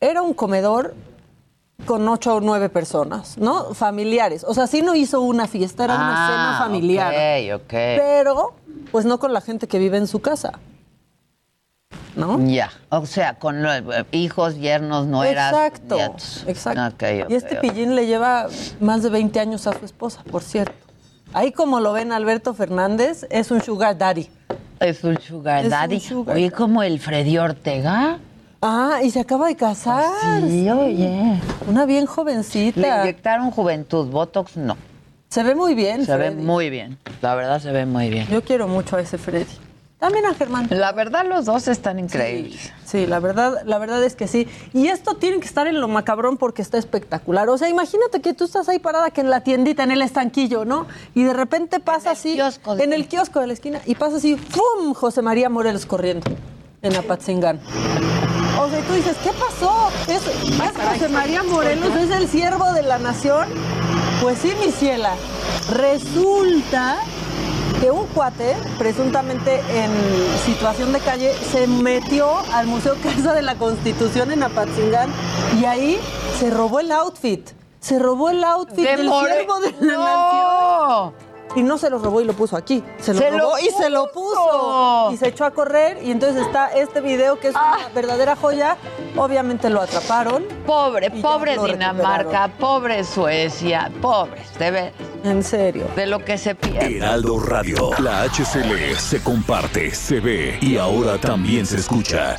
era 0.00 0.20
un 0.20 0.34
comedor 0.34 0.94
con 1.86 2.06
ocho 2.06 2.36
o 2.36 2.40
nueve 2.40 2.68
personas, 2.68 3.38
¿no? 3.38 3.72
Familiares. 3.74 4.44
O 4.46 4.52
sea, 4.54 4.66
sí 4.66 4.82
no 4.82 4.94
hizo 4.94 5.20
una 5.22 5.48
fiesta, 5.48 5.84
era 5.84 5.94
una 5.94 6.26
Ah, 6.26 6.28
cena 6.30 6.58
familiar. 6.64 7.12
ok, 7.54 7.62
ok. 7.62 7.70
Pero, 7.70 8.54
pues 8.92 9.04
no 9.06 9.18
con 9.18 9.32
la 9.32 9.40
gente 9.40 9.66
que 9.66 9.78
vive 9.78 9.96
en 9.96 10.06
su 10.06 10.20
casa. 10.20 10.52
¿No? 12.14 12.38
Ya, 12.46 12.70
o 12.90 13.06
sea, 13.06 13.34
con 13.34 13.64
hijos, 14.10 14.56
yernos, 14.58 15.06
nueras. 15.06 15.52
Exacto, 15.52 15.96
nietos. 15.96 16.44
exacto. 16.46 17.06
Y 17.28 17.34
este 17.34 17.54
ok. 17.56 17.60
pillín 17.60 17.94
le 17.94 18.06
lleva 18.06 18.48
más 18.80 19.02
de 19.02 19.08
20 19.10 19.40
años 19.40 19.66
a 19.66 19.78
su 19.78 19.84
esposa, 19.84 20.22
por 20.30 20.42
cierto. 20.42 20.74
Ahí 21.32 21.52
como 21.52 21.80
lo 21.80 21.92
ven 21.92 22.12
Alberto 22.12 22.52
Fernández, 22.52 23.26
es 23.30 23.50
un 23.50 23.62
sugar 23.62 23.96
daddy. 23.96 24.28
Es 24.80 25.02
un 25.04 25.18
sugar 25.18 25.60
Es 25.60 25.64
un 25.64 25.70
daddy. 25.70 26.00
sugar 26.00 26.36
Oye, 26.36 26.50
como 26.50 26.82
el 26.82 27.00
Freddy 27.00 27.38
Ortega. 27.38 28.18
Ah, 28.60 29.00
y 29.02 29.10
se 29.10 29.20
acaba 29.20 29.46
de 29.48 29.56
casar. 29.56 30.04
Sí, 30.46 30.68
oye. 30.70 31.40
Una 31.66 31.86
bien 31.86 32.02
Le 32.02 32.06
jovencita. 32.06 33.00
inyectaron 33.02 33.50
juventud, 33.50 34.08
Botox 34.08 34.56
no. 34.56 34.76
Se 35.30 35.42
ve 35.42 35.54
muy 35.54 35.74
bien. 35.74 36.04
Se 36.04 36.16
ve 36.16 36.30
muy 36.30 36.68
bien. 36.68 36.98
La 37.22 37.34
verdad 37.34 37.58
se 37.60 37.72
ve 37.72 37.86
muy 37.86 38.10
bien. 38.10 38.26
Yo 38.28 38.42
quiero 38.42 38.68
mucho 38.68 38.96
a 38.96 39.00
ese 39.00 39.16
Freddy. 39.16 39.46
También 40.02 40.26
a 40.26 40.34
Germán. 40.34 40.66
La 40.70 40.90
verdad, 40.90 41.24
los 41.24 41.44
dos 41.44 41.68
están 41.68 42.00
increíbles. 42.00 42.72
Sí, 42.84 43.06
la 43.06 43.20
verdad, 43.20 43.62
la 43.64 43.78
verdad 43.78 44.02
es 44.02 44.16
que 44.16 44.26
sí. 44.26 44.48
Y 44.74 44.88
esto 44.88 45.14
tiene 45.14 45.38
que 45.38 45.46
estar 45.46 45.68
en 45.68 45.80
lo 45.80 45.86
macabrón 45.86 46.38
porque 46.38 46.60
está 46.60 46.76
espectacular. 46.76 47.48
O 47.48 47.56
sea, 47.56 47.68
imagínate 47.68 48.20
que 48.20 48.34
tú 48.34 48.42
estás 48.42 48.68
ahí 48.68 48.80
parada 48.80 49.12
que 49.12 49.20
en 49.20 49.30
la 49.30 49.42
tiendita, 49.42 49.84
en 49.84 49.92
el 49.92 50.02
estanquillo, 50.02 50.64
¿no? 50.64 50.88
Y 51.14 51.22
de 51.22 51.32
repente 51.32 51.78
pasa 51.78 52.10
así. 52.10 52.36
en 52.80 52.92
el 52.92 53.06
kiosco 53.06 53.38
de 53.38 53.46
la 53.46 53.52
esquina. 53.52 53.80
Y 53.86 53.94
pasa 53.94 54.16
así, 54.16 54.34
¡pum! 54.34 54.92
José 54.92 55.22
María 55.22 55.48
Morelos 55.48 55.86
corriendo 55.86 56.28
en 56.82 56.96
Apatzingán. 56.96 57.60
O 58.58 58.68
sea, 58.68 58.80
tú 58.80 58.94
dices, 58.94 59.16
¿qué 59.22 59.30
pasó? 59.30 59.88
¿Es, 60.08 60.26
¿es 60.26 60.94
José 60.94 61.08
María 61.10 61.44
Morelos? 61.44 61.94
¿Es 61.94 62.10
el 62.10 62.26
siervo 62.26 62.72
de 62.72 62.82
la 62.82 62.98
nación? 62.98 63.46
Pues 64.20 64.38
sí, 64.38 64.52
mi 64.58 64.72
ciela. 64.72 65.14
Resulta 65.70 66.96
que 67.82 67.90
un 67.90 68.06
cuate, 68.06 68.54
presuntamente 68.78 69.60
en 69.74 69.90
situación 70.46 70.92
de 70.92 71.00
calle, 71.00 71.32
se 71.50 71.66
metió 71.66 72.28
al 72.52 72.68
Museo 72.68 72.94
Casa 73.02 73.32
de 73.32 73.42
la 73.42 73.56
Constitución 73.56 74.30
en 74.30 74.44
Apatzingán 74.44 75.10
y 75.60 75.64
ahí 75.64 75.98
se 76.38 76.50
robó 76.50 76.78
el 76.78 76.92
outfit. 76.92 77.50
Se 77.80 77.98
robó 77.98 78.30
el 78.30 78.44
outfit 78.44 78.84
De 78.84 78.96
del 78.98 79.10
siervo 79.10 79.58
de 79.58 79.74
la 79.80 79.94
¡No! 79.94 81.12
nación. 81.12 81.31
Y 81.54 81.62
no 81.62 81.76
se 81.78 81.90
lo 81.90 81.98
robó 81.98 82.20
y 82.20 82.24
lo 82.24 82.32
puso 82.32 82.56
aquí. 82.56 82.82
Se 82.98 83.12
lo 83.12 83.20
¡Se 83.20 83.30
robó 83.30 83.38
lo 83.52 83.58
y 83.58 83.70
se 83.70 83.90
lo 83.90 84.10
puso. 84.12 85.10
Y 85.12 85.16
se 85.16 85.28
echó 85.28 85.44
a 85.44 85.50
correr. 85.50 85.98
Y 86.02 86.10
entonces 86.10 86.46
está 86.46 86.68
este 86.68 87.00
video 87.00 87.38
que 87.38 87.48
es 87.48 87.54
una 87.54 87.88
verdadera 87.94 88.36
joya. 88.36 88.76
Obviamente 89.16 89.68
lo 89.70 89.80
atraparon. 89.82 90.44
Pobre, 90.66 91.10
pobre 91.10 91.58
Dinamarca, 91.58 92.48
pobre 92.58 93.04
Suecia, 93.04 93.90
pobres, 94.00 94.58
de 94.58 94.70
ver, 94.70 94.92
En 95.24 95.42
serio. 95.42 95.86
de 95.94 96.06
lo 96.06 96.24
que 96.24 96.38
se 96.38 96.54
pierde. 96.54 96.96
Heraldo 96.98 97.38
Radio. 97.38 97.90
La 97.98 98.22
HCL 98.24 98.96
se 98.96 99.22
comparte, 99.22 99.94
se 99.94 100.20
ve 100.20 100.58
y 100.60 100.76
ahora 100.78 101.18
también 101.18 101.66
se 101.66 101.76
escucha. 101.76 102.38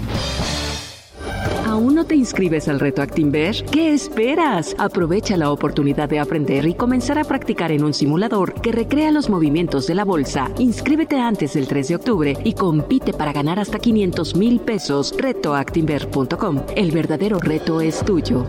¿Aún 1.65 1.95
no 1.95 2.05
te 2.05 2.15
inscribes 2.15 2.67
al 2.67 2.79
reto 2.79 3.01
Actinver? 3.01 3.63
¿Qué 3.71 3.93
esperas? 3.93 4.75
Aprovecha 4.77 5.37
la 5.37 5.51
oportunidad 5.51 6.09
de 6.09 6.19
aprender 6.19 6.65
y 6.67 6.73
comenzar 6.73 7.17
a 7.17 7.23
practicar 7.23 7.71
en 7.71 7.83
un 7.83 7.93
simulador 7.93 8.53
que 8.61 8.71
recrea 8.71 9.11
los 9.11 9.29
movimientos 9.29 9.87
de 9.87 9.95
la 9.95 10.05
bolsa. 10.05 10.49
Inscríbete 10.57 11.17
antes 11.17 11.53
del 11.53 11.67
3 11.67 11.87
de 11.87 11.95
octubre 11.95 12.37
y 12.43 12.53
compite 12.53 13.13
para 13.13 13.33
ganar 13.33 13.59
hasta 13.59 13.79
500 13.79 14.35
mil 14.35 14.59
pesos. 14.59 15.13
Retoactinver.com. 15.17 16.63
El 16.75 16.91
verdadero 16.91 17.39
reto 17.39 17.81
es 17.81 18.03
tuyo. 18.03 18.45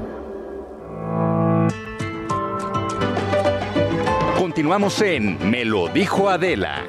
Continuamos 4.36 5.00
en 5.00 5.38
Me 5.50 5.64
lo 5.64 5.88
dijo 5.88 6.28
Adela. 6.28 6.84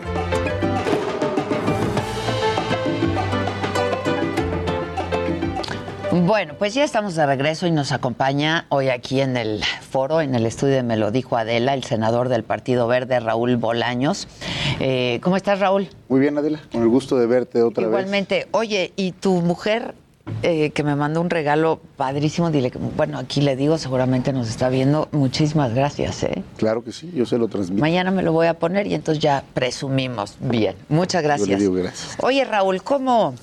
Bueno, 6.13 6.54
pues 6.60 6.76
ya 6.76 6.84
estamos 6.84 7.15
de 7.15 7.26
regreso 7.26 7.65
y 7.65 7.71
nos 7.71 7.91
acompaña 7.91 8.67
hoy 8.69 8.89
aquí 8.89 9.19
en 9.19 9.36
el 9.36 9.63
foro, 9.63 10.21
en 10.21 10.36
el 10.36 10.45
estudio 10.45 10.76
de 10.76 10.84
Me 10.84 10.95
lo 10.95 11.10
dijo 11.10 11.38
Adela, 11.38 11.73
el 11.73 11.84
senador 11.84 12.30
del 12.30 12.43
Partido 12.43 12.88
Verde, 12.88 13.19
Raúl 13.19 13.58
Bolaños. 13.58 14.28
Eh, 14.80 15.19
¿Cómo 15.23 15.38
estás, 15.38 15.60
Raúl? 15.60 15.89
Muy 16.10 16.19
bien, 16.19 16.38
Adela, 16.38 16.60
con 16.71 16.84
el 16.84 16.88
gusto 16.88 17.17
de 17.17 17.26
verte 17.26 17.63
otra 17.63 17.88
vez. 17.88 17.89
Igualmente. 17.89 18.47
Oye, 18.52 18.93
¿y 18.95 19.13
tu 19.13 19.41
mujer 19.41 19.95
eh, 20.43 20.69
que 20.69 20.84
me 20.84 20.95
mandó 20.95 21.19
un 21.19 21.32
regalo 21.32 21.80
padrísimo? 21.97 22.52
Dile 22.52 22.69
que, 22.69 22.78
bueno, 22.78 23.17
aquí 23.17 23.41
le 23.41 23.56
digo, 23.56 23.80
seguramente 23.80 24.34
nos 24.34 24.49
está 24.49 24.69
viendo. 24.69 25.10
Muchísimas 25.13 25.73
gracias, 25.73 26.21
¿eh? 26.26 26.43
Claro 26.58 26.84
que 26.84 26.91
sí, 26.91 27.12
yo 27.15 27.26
se 27.26 27.39
lo 27.39 27.47
transmito. 27.47 27.82
Mañana 27.82 28.12
me 28.12 28.21
lo 28.21 28.34
voy 28.34 28.45
a 28.45 28.54
poner 28.54 28.86
y 28.86 28.93
entonces 28.93 29.19
ya 29.21 29.43
presumimos 29.56 30.38
bien. 30.39 30.76
Muchas 30.89 31.23
Yo 31.23 31.28
gracias. 31.28 31.49
le 31.49 31.58
digo 31.58 31.73
gracias. 31.73 32.17
Oye, 32.21 32.45
Raúl, 32.45 32.84
¿cómo, 32.84 33.34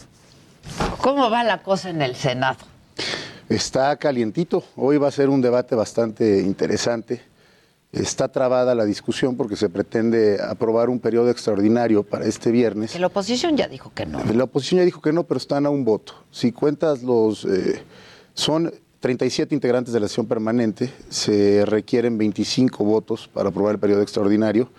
¿cómo 1.01 1.31
va 1.31 1.45
la 1.45 1.63
cosa 1.63 1.91
en 1.91 2.03
el 2.03 2.17
Senado? 2.17 2.59
Está 3.49 3.97
calientito. 3.97 4.63
Hoy 4.77 4.97
va 4.99 5.09
a 5.09 5.11
ser 5.11 5.29
un 5.29 5.41
debate 5.41 5.75
bastante 5.75 6.41
interesante. 6.41 7.21
Está 7.93 8.29
trabada 8.29 8.77
la 8.77 8.85
discusión 8.85 9.37
porque 9.37 9.57
se 9.57 9.69
pretende 9.69 10.39
aprobar 10.41 10.89
un 10.89 11.01
periodo 11.01 11.31
extraordinario 11.31 12.05
para 12.05 12.27
este 12.27 12.53
viernes. 12.53 12.99
La 13.01 13.09
oposición 13.09 13.57
ya 13.57 13.67
dijo 13.67 13.91
que 13.93 14.07
no. 14.07 14.23
La 14.33 14.45
oposición 14.45 14.79
ya 14.79 14.85
dijo 14.85 15.01
que 15.01 15.13
no, 15.13 15.25
pero 15.25 15.39
están 15.39 15.67
a 15.67 15.71
un 15.71 15.85
voto. 15.85 16.15
Si 16.31 16.53
cuentas 16.53 17.03
los... 17.03 17.45
eh, 17.45 17.83
son 18.35 18.73
37 19.01 19.55
integrantes 19.55 19.93
de 19.93 19.99
la 19.99 20.07
sesión 20.07 20.27
permanente, 20.27 20.93
se 21.09 21.65
requieren 21.67 22.19
25 22.19 22.85
votos 22.85 23.29
para 23.33 23.49
aprobar 23.49 23.75
el 23.75 23.81
periodo 23.81 24.03
extraordinario. 24.03 24.71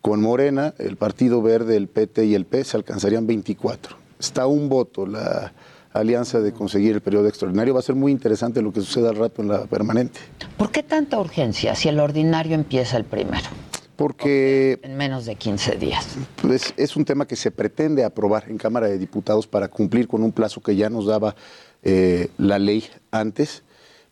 Con 0.00 0.20
Morena, 0.20 0.74
el 0.78 0.96
Partido 0.96 1.40
Verde, 1.42 1.76
el 1.76 1.86
PT 1.86 2.24
y 2.24 2.34
el 2.34 2.46
P 2.46 2.64
se 2.64 2.76
alcanzarían 2.76 3.26
24. 3.26 4.07
Está 4.18 4.46
un 4.46 4.68
voto 4.68 5.06
la 5.06 5.52
alianza 5.92 6.40
de 6.40 6.52
conseguir 6.52 6.94
el 6.94 7.00
periodo 7.00 7.28
extraordinario. 7.28 7.74
Va 7.74 7.80
a 7.80 7.82
ser 7.82 7.94
muy 7.94 8.12
interesante 8.12 8.62
lo 8.62 8.72
que 8.72 8.80
suceda 8.80 9.10
al 9.10 9.16
rato 9.16 9.42
en 9.42 9.48
la 9.48 9.64
permanente. 9.66 10.20
¿Por 10.56 10.70
qué 10.70 10.82
tanta 10.82 11.18
urgencia 11.18 11.74
si 11.74 11.88
el 11.88 11.98
ordinario 12.00 12.54
empieza 12.54 12.96
el 12.96 13.04
primero? 13.04 13.48
Porque 13.96 14.78
En 14.82 14.96
menos 14.96 15.24
de 15.24 15.34
15 15.34 15.76
días. 15.76 16.06
pues, 16.40 16.72
es 16.76 16.96
un 16.96 17.04
tema 17.04 17.26
que 17.26 17.34
se 17.34 17.50
pretende 17.50 18.04
aprobar 18.04 18.44
en 18.48 18.56
Cámara 18.56 18.86
de 18.86 18.96
Diputados 18.96 19.46
para 19.48 19.68
cumplir 19.68 20.06
con 20.06 20.22
un 20.22 20.30
plazo 20.30 20.60
que 20.60 20.76
ya 20.76 20.88
nos 20.88 21.06
daba 21.06 21.34
eh, 21.82 22.28
la 22.38 22.60
ley 22.60 22.84
antes, 23.10 23.64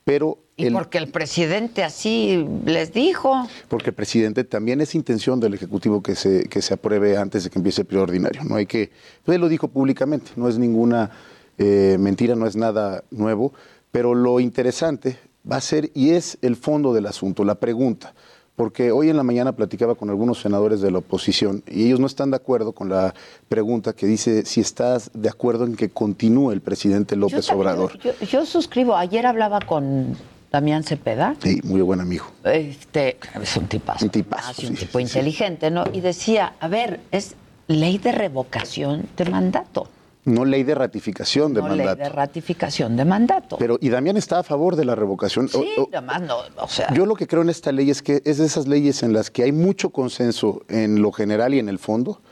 pero 0.03 0.39
Y 0.59 0.67
el- 0.67 0.73
porque 0.73 0.97
el 0.97 1.09
presidente 1.09 1.85
así 1.85 2.47
les 2.65 2.93
dijo. 2.95 3.47
porque 3.69 3.91
el 3.91 3.95
presidente 3.95 4.43
también 4.43 4.81
es 4.81 4.95
intención 4.95 5.39
del 5.39 5.53
Ejecutivo 5.55 6.03
que 6.03 6.15
se, 6.15 6.45
que 6.49 6.63
se 6.63 6.73
apruebe 6.75 7.19
antes 7.19 7.45
de 7.45 7.51
que 7.51 7.59
empiece 7.59 7.83
el 7.83 7.87
periodo 7.87 8.05
ordinario. 8.05 8.43
No 8.45 8.57
hay 8.57 8.65
que, 8.67 8.91
él 9.27 9.41
lo 9.41 9.49
dijo 9.51 9.69
públicamente, 9.69 10.31
no 10.37 10.49
es 10.49 10.59
ninguna 10.59 11.11
eh, 11.59 11.97
mentira, 12.01 12.35
no 12.37 12.47
es 12.47 12.57
nada 12.57 13.03
nuevo, 13.11 13.53
pero 13.91 14.15
lo 14.15 14.41
interesante 14.41 15.19
va 15.51 15.57
a 15.57 15.61
ser, 15.61 15.91
y 15.95 16.11
es 16.11 16.39
el 16.43 16.57
fondo 16.57 16.93
del 16.95 17.07
asunto, 17.07 17.45
la 17.45 17.55
pregunta, 17.57 18.15
porque 18.57 18.91
hoy 18.93 19.11
en 19.11 19.17
la 19.19 19.23
mañana 19.23 19.53
platicaba 19.53 19.95
con 19.95 20.09
algunos 20.09 20.41
senadores 20.41 20.81
de 20.81 20.91
la 20.91 20.99
oposición 20.99 21.63
y 21.67 21.85
ellos 21.85 22.01
no 22.01 22.07
están 22.07 22.31
de 22.31 22.37
acuerdo 22.37 22.73
con 22.73 22.89
la 22.89 23.15
pregunta 23.51 23.93
que 23.93 24.07
dice 24.07 24.45
si 24.47 24.63
estás 24.63 25.11
de 25.13 25.29
acuerdo 25.29 25.65
en 25.67 25.77
que 25.77 25.91
continúe 25.91 26.53
el 26.53 26.63
presidente 26.63 27.15
López 27.15 27.47
también- 27.47 27.61
Obrador. 27.69 27.99
Yo, 27.99 28.13
yo 28.27 28.47
suscribo. 28.47 28.97
Ayer 28.97 29.27
hablaba 29.27 29.61
con 29.61 30.17
Damián 30.57 30.85
Cepeda. 30.85 31.37
Sí, 31.43 31.61
muy 31.65 31.83
buen 31.83 32.01
amigo. 32.01 32.25
Este, 32.43 33.19
es 33.43 33.57
un 33.59 33.67
tipazo. 33.67 34.07
Un 34.07 34.11
tipazo, 34.11 34.63
un 34.63 34.69
sí, 34.69 34.87
tipo 34.87 34.99
sí. 34.99 35.03
inteligente, 35.05 35.71
¿no? 35.71 35.85
Y 35.93 36.01
decía, 36.01 36.55
a 36.61 36.67
ver, 36.69 37.01
es 37.11 37.35
ley 37.69 37.99
de 37.99 38.11
revocación 38.13 39.05
de 39.19 39.27
mandato. 39.27 39.89
No 40.25 40.47
ley 40.47 40.63
de 40.63 40.75
ratificación 40.75 41.53
de 41.53 41.61
no 41.61 41.69
mandato. 41.69 41.95
ley 41.97 42.05
de 42.05 42.09
ratificación 42.09 42.97
de 42.97 43.05
mandato. 43.05 43.59
Pero, 43.59 43.77
y 43.83 43.91
Damián 43.91 44.17
está 44.17 44.39
a 44.39 44.43
favor 44.43 44.77
de 44.77 44.87
la 44.87 44.95
revocación. 44.95 45.47
sí, 45.51 45.59
O- 45.77 45.83
o- 45.83 45.89
además 45.93 46.23
no, 46.23 46.37
o 46.57 46.69
sea, 46.69 46.91
Yo 46.95 47.05
lo 47.05 47.17
que 47.17 47.27
creo 47.27 47.43
en 47.43 47.51
esta 47.51 47.71
ley 47.71 47.91
es 47.91 48.01
que 48.01 48.23
es 48.25 48.39
de 48.39 48.47
esas 48.47 48.67
leyes 48.67 49.03
en 49.03 49.13
las 49.13 49.31
que 49.31 49.43
hay 49.43 49.53
mucho 49.53 49.91
consenso 49.91 50.63
en 50.71 51.03
lo 51.03 51.13
general 51.13 51.53
y 51.53 51.59
en 51.59 51.69
el 51.69 51.79
fondo, 51.79 52.23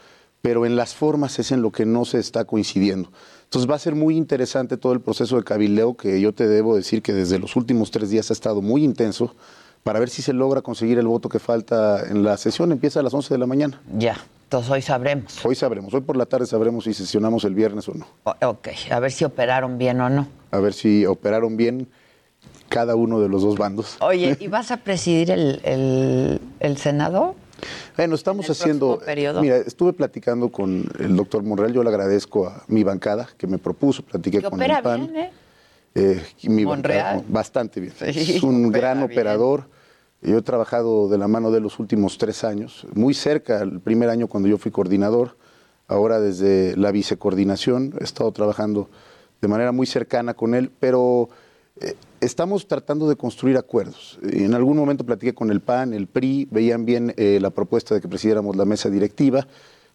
pero 0.40 0.64
en 0.64 0.76
las 0.76 0.94
formas 0.94 1.38
es 1.38 1.52
en 1.52 1.60
lo 1.60 1.70
que 1.72 1.84
no 1.84 2.06
se 2.06 2.20
está 2.20 2.46
coincidiendo. 2.46 3.12
Entonces 3.54 3.70
va 3.70 3.76
a 3.76 3.78
ser 3.78 3.94
muy 3.94 4.16
interesante 4.16 4.76
todo 4.76 4.92
el 4.94 5.00
proceso 5.00 5.36
de 5.36 5.44
cabildeo 5.44 5.94
que 5.96 6.20
yo 6.20 6.32
te 6.34 6.48
debo 6.48 6.74
decir 6.74 7.02
que 7.02 7.12
desde 7.12 7.38
los 7.38 7.54
últimos 7.54 7.92
tres 7.92 8.10
días 8.10 8.28
ha 8.30 8.32
estado 8.32 8.60
muy 8.60 8.82
intenso 8.82 9.32
para 9.84 10.00
ver 10.00 10.10
si 10.10 10.22
se 10.22 10.32
logra 10.32 10.60
conseguir 10.60 10.98
el 10.98 11.06
voto 11.06 11.28
que 11.28 11.38
falta 11.38 12.02
en 12.10 12.24
la 12.24 12.36
sesión. 12.36 12.72
Empieza 12.72 12.98
a 12.98 13.04
las 13.04 13.14
11 13.14 13.32
de 13.32 13.38
la 13.38 13.46
mañana. 13.46 13.80
ya. 13.96 14.16
Entonces 14.42 14.68
hoy 14.72 14.82
sabremos. 14.82 15.44
Hoy 15.44 15.54
sabremos, 15.54 15.94
hoy 15.94 16.00
por 16.00 16.16
la 16.16 16.26
tarde 16.26 16.46
sabremos 16.46 16.82
si 16.82 16.94
sesionamos 16.94 17.44
el 17.44 17.54
viernes 17.54 17.88
o 17.88 17.94
no. 17.94 18.06
O- 18.24 18.34
ok, 18.48 18.68
a 18.90 18.98
ver 18.98 19.12
si 19.12 19.24
operaron 19.24 19.78
bien 19.78 20.00
o 20.00 20.10
no. 20.10 20.26
A 20.50 20.58
ver 20.58 20.72
si 20.74 21.06
operaron 21.06 21.56
bien 21.56 21.86
cada 22.68 22.96
uno 22.96 23.20
de 23.20 23.28
los 23.28 23.42
dos 23.42 23.56
bandos. 23.56 23.96
Oye, 24.00 24.36
¿y 24.40 24.48
vas 24.48 24.72
a 24.72 24.78
presidir 24.78 25.30
el, 25.30 25.60
el, 25.64 26.40
el 26.58 26.76
Senado? 26.76 27.36
Bueno, 27.96 28.14
estamos 28.14 28.48
haciendo. 28.50 28.98
periodo? 29.05 29.40
Mira, 29.40 29.57
estuve 29.59 29.92
platicando 29.92 30.50
con 30.50 30.85
el 30.98 31.16
doctor 31.16 31.42
Monreal. 31.42 31.72
Yo 31.72 31.83
le 31.83 31.90
agradezco 31.90 32.46
a 32.46 32.64
mi 32.68 32.83
bancada 32.85 33.29
que 33.37 33.46
me 33.46 33.59
propuso, 33.59 34.03
platiqué 34.03 34.38
Que 34.38 34.44
con 34.44 34.55
opera 34.55 34.79
el 34.79 34.83
PAN. 34.83 35.00
bien, 35.12 35.16
¿eh? 35.16 35.31
Eh, 35.96 36.22
mi 36.44 36.64
Monreal. 36.64 37.03
bancada, 37.16 37.24
bastante 37.29 37.81
bien. 37.81 37.92
Sí, 37.96 38.37
es 38.37 38.42
un 38.42 38.70
gran 38.72 38.98
bien. 38.98 39.11
operador. 39.12 39.68
Yo 40.22 40.38
he 40.38 40.42
trabajado 40.42 41.09
de 41.09 41.18
la 41.18 41.29
mano 41.29 41.50
de 41.50 41.61
los 41.61 41.79
últimos 41.79 42.16
tres 42.18 42.44
años, 42.44 42.87
muy 42.94 43.12
cerca, 43.12 43.61
el 43.61 43.79
primer 43.81 44.09
año 44.09 44.27
cuando 44.27 44.48
yo 44.48 44.57
fui 44.57 44.70
coordinador, 44.70 45.37
ahora 45.87 46.18
desde 46.18 46.74
la 46.79 46.90
vicecoordinación, 46.92 47.94
he 48.00 48.05
estado 48.05 48.33
trabajando 48.33 48.88
de 49.42 49.48
manera 49.48 49.70
muy 49.70 49.87
cercana 49.87 50.33
con 50.33 50.55
él, 50.55 50.70
pero 50.81 51.29
eh, 51.80 51.96
estamos 52.20 52.68
tratando 52.68 53.08
de 53.08 53.16
construir 53.16 53.56
acuerdos. 53.56 54.18
En 54.22 54.54
algún 54.54 54.76
momento 54.76 55.04
platiqué 55.04 55.34
con 55.34 55.50
el 55.50 55.60
PAN, 55.60 55.92
el 55.92 56.06
PRI, 56.06 56.46
veían 56.50 56.84
bien 56.84 57.12
eh, 57.16 57.38
la 57.40 57.50
propuesta 57.50 57.94
de 57.94 58.00
que 58.00 58.06
presidiéramos 58.08 58.54
la 58.54 58.64
mesa 58.64 58.88
directiva, 58.88 59.48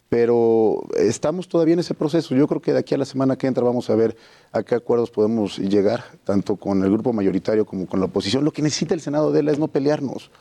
pero 0.09 0.83
estamos 0.97 1.47
todavía 1.47 1.75
en 1.75 1.79
ese 1.79 1.93
proceso. 1.93 2.35
Yo 2.35 2.47
creo 2.47 2.61
que 2.61 2.73
de 2.73 2.79
aquí 2.79 2.95
a 2.95 2.97
la 2.97 3.05
semana 3.05 3.37
que 3.37 3.47
entra 3.47 3.63
vamos 3.63 3.89
a 3.89 3.95
ver 3.95 4.17
a 4.51 4.61
qué 4.63 4.75
acuerdos 4.75 5.09
podemos 5.09 5.57
llegar, 5.57 6.03
tanto 6.25 6.57
con 6.57 6.83
el 6.83 6.91
grupo 6.91 7.13
mayoritario 7.13 7.65
como 7.65 7.87
con 7.87 8.01
la 8.01 8.07
oposición. 8.07 8.43
Lo 8.43 8.51
que 8.51 8.61
necesita 8.61 8.93
el 8.93 9.01
Senado 9.01 9.31
de 9.31 9.39
él 9.39 9.47
es 9.47 9.57
no 9.57 9.69
pelearnos. 9.69 10.31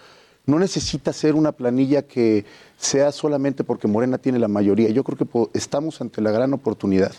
No 0.44 0.58
necesita 0.58 1.12
ser 1.12 1.34
una 1.34 1.52
planilla 1.52 2.02
que 2.02 2.46
sea 2.78 3.12
solamente 3.12 3.62
porque 3.62 3.86
Morena 3.86 4.18
tiene 4.18 4.38
la 4.38 4.48
mayoría. 4.48 4.88
Yo 4.88 5.04
creo 5.04 5.18
que 5.18 5.58
estamos 5.58 6.00
ante 6.00 6.20
la 6.22 6.30
gran 6.32 6.52
oportunidad 6.54 7.12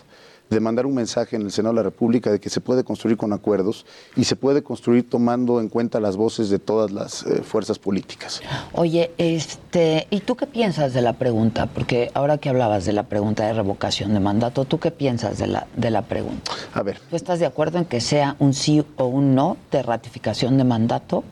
de 0.50 0.60
mandar 0.60 0.84
un 0.84 0.94
mensaje 0.94 1.36
en 1.36 1.42
el 1.42 1.52
Senado 1.52 1.74
de 1.74 1.76
la 1.76 1.82
República 1.84 2.30
de 2.30 2.40
que 2.40 2.50
se 2.50 2.60
puede 2.60 2.82
construir 2.82 3.16
con 3.16 3.32
acuerdos 3.32 3.86
y 4.16 4.24
se 4.24 4.34
puede 4.34 4.62
construir 4.62 5.08
tomando 5.08 5.60
en 5.60 5.68
cuenta 5.68 6.00
las 6.00 6.16
voces 6.16 6.50
de 6.50 6.58
todas 6.58 6.90
las 6.90 7.24
eh, 7.24 7.42
fuerzas 7.42 7.78
políticas. 7.78 8.42
Oye, 8.72 9.12
este, 9.16 10.08
¿y 10.10 10.20
tú 10.20 10.36
qué 10.36 10.46
piensas 10.46 10.92
de 10.92 11.02
la 11.02 11.12
pregunta? 11.14 11.66
Porque 11.66 12.10
ahora 12.14 12.38
que 12.38 12.48
hablabas 12.48 12.84
de 12.84 12.92
la 12.92 13.04
pregunta 13.04 13.46
de 13.46 13.52
revocación 13.52 14.12
de 14.12 14.20
mandato, 14.20 14.64
¿tú 14.64 14.80
qué 14.80 14.90
piensas 14.90 15.38
de 15.38 15.46
la, 15.46 15.68
de 15.76 15.90
la 15.90 16.02
pregunta? 16.02 16.50
A 16.74 16.82
ver. 16.82 16.98
¿Tú 17.08 17.14
estás 17.14 17.38
de 17.38 17.46
acuerdo 17.46 17.78
en 17.78 17.84
que 17.84 18.00
sea 18.00 18.34
un 18.40 18.52
sí 18.52 18.84
o 18.96 19.06
un 19.06 19.34
no 19.36 19.56
de 19.70 19.82
ratificación 19.82 20.58
de 20.58 20.64
mandato? 20.64 21.22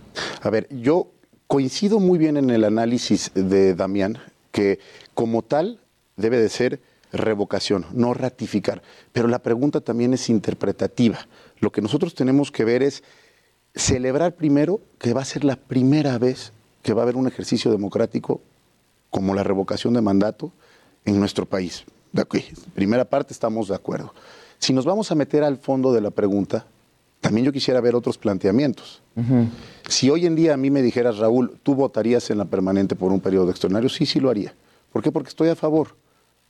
A 0.42 0.50
ver, 0.50 0.68
yo 0.70 1.09
coincido 1.48 1.98
muy 1.98 2.18
bien 2.18 2.37
en 2.37 2.50
el 2.50 2.62
análisis 2.62 3.33
de 3.35 3.74
Damián, 3.74 4.18
que 4.52 4.78
como 5.14 5.42
tal 5.42 5.81
debe 6.16 6.38
de 6.38 6.48
ser 6.48 6.81
revocación, 7.12 7.87
no 7.92 8.14
ratificar. 8.14 8.83
Pero 9.12 9.29
la 9.29 9.40
pregunta 9.40 9.81
también 9.81 10.14
es 10.14 10.29
interpretativa. 10.29 11.18
Lo 11.61 11.73
que 11.73 11.83
nosotros 11.83 12.14
tenemos 12.14 12.51
que 12.51 12.64
ver 12.64 12.83
es 12.83 13.03
celebrar 13.75 14.35
primero 14.35 14.81
que 14.99 15.12
va 15.12 15.23
a 15.23 15.27
ser 15.27 15.44
la 15.44 15.57
primera 15.57 16.18
vez 16.18 16.53
que 16.83 16.92
va 16.92 17.03
a 17.03 17.05
haber 17.05 17.16
un 17.16 17.27
ejercicio 17.27 17.71
democrático 17.71 18.40
como 19.11 19.35
la 19.35 19.42
revocación 19.42 19.94
de 19.94 20.01
mandato 20.01 20.53
en 21.05 21.18
nuestro 21.18 21.47
país. 21.47 21.85
De 22.12 22.23
aquí, 22.23 22.44
primera 22.75 23.05
parte 23.05 23.33
estamos 23.33 23.68
de 23.68 23.75
acuerdo. 23.75 24.14
Si 24.59 24.73
nos 24.73 24.85
vamos 24.85 25.11
a 25.11 25.14
meter 25.14 25.44
al 25.44 25.59
fondo 25.59 25.92
de 25.92 26.01
la 26.01 26.11
pregunta, 26.11 26.66
también 27.21 27.44
yo 27.44 27.53
quisiera 27.53 27.81
ver 27.81 27.94
otros 27.94 28.18
planteamientos. 28.18 29.03
Si 29.88 30.09
hoy 30.11 30.27
en 30.27 30.37
día 30.37 30.55
a 30.55 30.57
mí 30.57 30.71
me 30.71 30.83
dijeras, 30.83 31.18
Raúl, 31.18 31.59
¿tú 31.62 31.75
votarías 31.75 32.31
en 32.31 32.38
la 32.38 32.44
permanente 32.44 32.94
por 32.94 33.12
un 33.12 33.21
periodo 33.21 33.51
extraordinario? 33.51 33.88
Sí, 33.88 34.07
sí 34.07 34.21
lo 34.21 34.31
haría. 34.31 34.55
¿Por 34.92 35.03
qué? 35.03 35.11
Porque 35.11 35.29
estoy 35.29 35.49
a 35.49 35.57
favor 35.57 35.97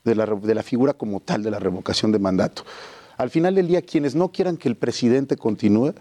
de 0.04 0.14
la, 0.14 0.26
de 0.26 0.54
la 0.54 0.62
figura 0.62 0.94
como 0.94 1.20
tal 1.20 1.42
de 1.42 1.50
la 1.50 1.58
revocación 1.58 2.12
de 2.12 2.18
mandato. 2.18 2.64
Al 3.16 3.30
final 3.30 3.54
del 3.54 3.66
día, 3.66 3.82
quienes 3.82 4.14
no 4.14 4.30
quieran 4.30 4.56
que 4.56 4.68
el 4.68 4.76
presidente 4.76 5.36
continúe, 5.36 5.94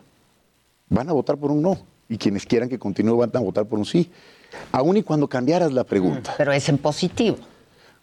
van 0.89 1.10
a 1.10 1.13
votar 1.13 1.38
por 1.38 1.51
un 1.51 1.62
no. 1.62 1.79
Y 2.10 2.17
quienes 2.17 2.45
quieran 2.45 2.69
que 2.69 2.79
continúe 2.79 3.17
van 3.17 3.31
a 3.33 3.39
votar 3.39 3.65
por 3.65 3.79
un 3.79 3.86
sí. 3.86 4.10
Aún 4.71 4.97
y 4.97 5.03
cuando 5.03 5.27
cambiaras 5.27 5.73
la 5.73 5.83
pregunta. 5.83 6.33
Pero 6.38 6.53
es 6.53 6.69
en 6.69 6.77
positivo. 6.77 7.38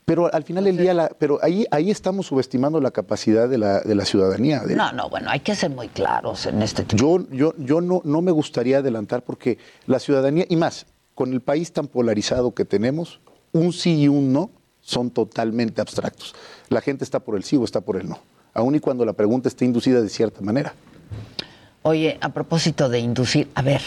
Pero 0.04 0.32
al 0.34 0.44
final 0.44 0.64
del 0.64 0.76
día, 0.76 0.92
la, 0.92 1.08
pero 1.08 1.38
ahí, 1.42 1.64
ahí 1.70 1.90
estamos 1.90 2.26
subestimando 2.26 2.78
la 2.80 2.90
capacidad 2.90 3.48
de 3.48 3.56
la, 3.56 3.80
de 3.80 3.94
la 3.94 4.04
ciudadanía. 4.04 4.62
No, 4.68 4.92
no, 4.92 5.08
bueno, 5.08 5.30
hay 5.30 5.40
que 5.40 5.54
ser 5.54 5.70
muy 5.70 5.88
claros 5.88 6.44
en 6.44 6.60
este 6.60 6.84
tema. 6.84 7.00
Yo, 7.00 7.26
yo, 7.30 7.54
yo 7.56 7.80
no, 7.80 8.02
no 8.04 8.20
me 8.20 8.30
gustaría 8.30 8.78
adelantar 8.78 9.22
porque 9.22 9.56
la 9.86 9.98
ciudadanía, 9.98 10.44
y 10.46 10.56
más, 10.56 10.84
con 11.14 11.32
el 11.32 11.40
país 11.40 11.72
tan 11.72 11.86
polarizado 11.86 12.52
que 12.52 12.66
tenemos, 12.66 13.20
un 13.52 13.72
sí 13.72 14.02
y 14.02 14.08
un 14.08 14.34
no 14.34 14.50
son 14.84 15.10
totalmente 15.10 15.80
abstractos. 15.80 16.34
La 16.68 16.80
gente 16.80 17.04
está 17.04 17.20
por 17.20 17.36
el 17.36 17.42
sí 17.42 17.56
o 17.56 17.64
está 17.64 17.80
por 17.80 17.96
el 17.96 18.08
no, 18.08 18.20
aun 18.52 18.74
y 18.74 18.80
cuando 18.80 19.04
la 19.04 19.14
pregunta 19.14 19.48
esté 19.48 19.64
inducida 19.64 20.00
de 20.00 20.08
cierta 20.08 20.40
manera. 20.42 20.74
Oye, 21.82 22.18
a 22.20 22.28
propósito 22.30 22.88
de 22.88 23.00
inducir, 23.00 23.50
a 23.54 23.62
ver, 23.62 23.82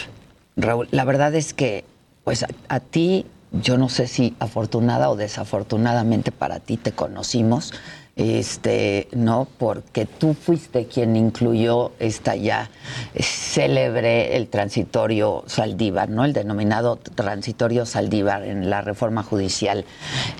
Raúl, 0.56 0.88
la 0.90 1.04
verdad 1.04 1.34
es 1.34 1.54
que, 1.54 1.84
pues 2.24 2.44
a 2.68 2.80
ti 2.80 3.26
yo 3.52 3.78
no 3.78 3.88
sé 3.88 4.06
si 4.06 4.36
afortunada 4.40 5.10
o 5.10 5.16
desafortunadamente 5.16 6.32
para 6.32 6.60
ti 6.60 6.76
te 6.76 6.92
conocimos, 6.92 7.72
este, 8.18 9.06
¿no? 9.12 9.46
Porque 9.58 10.04
tú 10.04 10.34
fuiste 10.34 10.86
quien 10.86 11.16
incluyó 11.16 11.92
esta 12.00 12.34
ya 12.34 12.68
célebre, 13.16 14.36
el 14.36 14.48
transitorio 14.48 15.44
Saldívar, 15.46 16.10
¿no? 16.10 16.24
El 16.24 16.32
denominado 16.32 16.96
transitorio 16.96 17.86
Saldívar 17.86 18.42
en 18.42 18.68
la 18.68 18.82
reforma 18.82 19.22
judicial, 19.22 19.84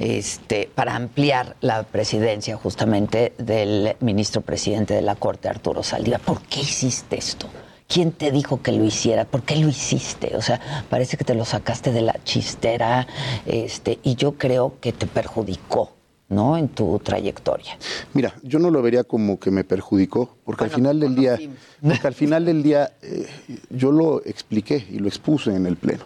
este, 0.00 0.68
para 0.74 0.96
ampliar 0.96 1.56
la 1.60 1.84
presidencia 1.84 2.56
justamente 2.56 3.32
del 3.38 3.96
ministro 4.00 4.40
presidente 4.40 4.94
de 4.94 5.02
la 5.02 5.14
Corte, 5.14 5.48
Arturo 5.48 5.84
Saldívar. 5.84 6.20
¿Por 6.20 6.42
qué 6.42 6.60
hiciste 6.60 7.16
esto? 7.16 7.48
¿Quién 7.86 8.10
te 8.12 8.32
dijo 8.32 8.60
que 8.60 8.72
lo 8.72 8.84
hiciera? 8.84 9.24
¿Por 9.24 9.44
qué 9.44 9.56
lo 9.56 9.68
hiciste? 9.68 10.36
O 10.36 10.42
sea, 10.42 10.60
parece 10.90 11.16
que 11.16 11.24
te 11.24 11.34
lo 11.34 11.44
sacaste 11.44 11.92
de 11.92 12.02
la 12.02 12.16
chistera, 12.24 13.06
este, 13.46 13.98
y 14.02 14.16
yo 14.16 14.32
creo 14.32 14.74
que 14.80 14.92
te 14.92 15.06
perjudicó. 15.06 15.97
¿No? 16.28 16.56
En 16.56 16.68
tu 16.68 16.98
trayectoria. 16.98 17.78
Mira, 18.14 18.34
yo 18.42 18.58
no 18.58 18.70
lo 18.70 18.82
vería 18.82 19.04
como 19.04 19.38
que 19.38 19.50
me 19.50 19.64
perjudicó, 19.64 20.36
porque 20.44 20.64
al 20.64 20.70
final 20.70 21.00
del 21.00 21.14
día, 21.14 21.38
porque 21.82 22.06
al 22.06 22.14
final 22.14 22.44
del 22.44 22.62
día 22.62 22.92
eh, 23.02 23.26
yo 23.70 23.92
lo 23.92 24.22
expliqué 24.24 24.86
y 24.90 24.98
lo 24.98 25.08
expuse 25.08 25.54
en 25.54 25.66
el 25.66 25.76
pleno. 25.76 26.04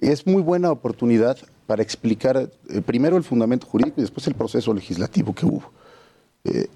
Es 0.00 0.26
muy 0.26 0.42
buena 0.42 0.70
oportunidad 0.70 1.38
para 1.66 1.82
explicar 1.82 2.50
eh, 2.68 2.80
primero 2.82 3.16
el 3.16 3.24
fundamento 3.24 3.66
jurídico 3.66 3.94
y 3.98 4.02
después 4.02 4.26
el 4.26 4.34
proceso 4.34 4.74
legislativo 4.74 5.34
que 5.34 5.46
hubo. 5.46 5.70
Eh, 6.44 6.66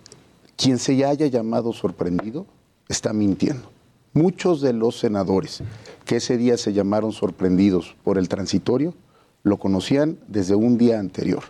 quien 0.57 0.79
se 0.79 1.05
haya 1.05 1.27
llamado 1.27 1.73
sorprendido 1.73 2.47
está 2.88 3.12
mintiendo. 3.12 3.71
Muchos 4.14 4.61
de 4.61 4.73
los 4.73 4.99
senadores 4.99 5.62
que 6.05 6.17
ese 6.17 6.38
día 6.38 6.57
se 6.57 6.73
llamaron 6.73 7.12
sorprendidos 7.12 7.95
por 8.03 8.19
el 8.19 8.29
transitorio 8.29 8.95
lo 9.43 9.59
conocían 9.59 10.19
desde 10.27 10.55
un 10.55 10.79
día 10.79 10.99
anterior. 10.99 11.45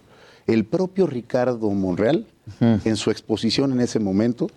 El 0.48 0.64
propio 0.64 1.06
Ricardo 1.06 1.70
Monreal, 1.70 2.26
en 2.60 2.96
su 2.96 3.10
exposición 3.10 3.70
en 3.70 3.80
ese 3.80 4.00
momento, 4.00 4.48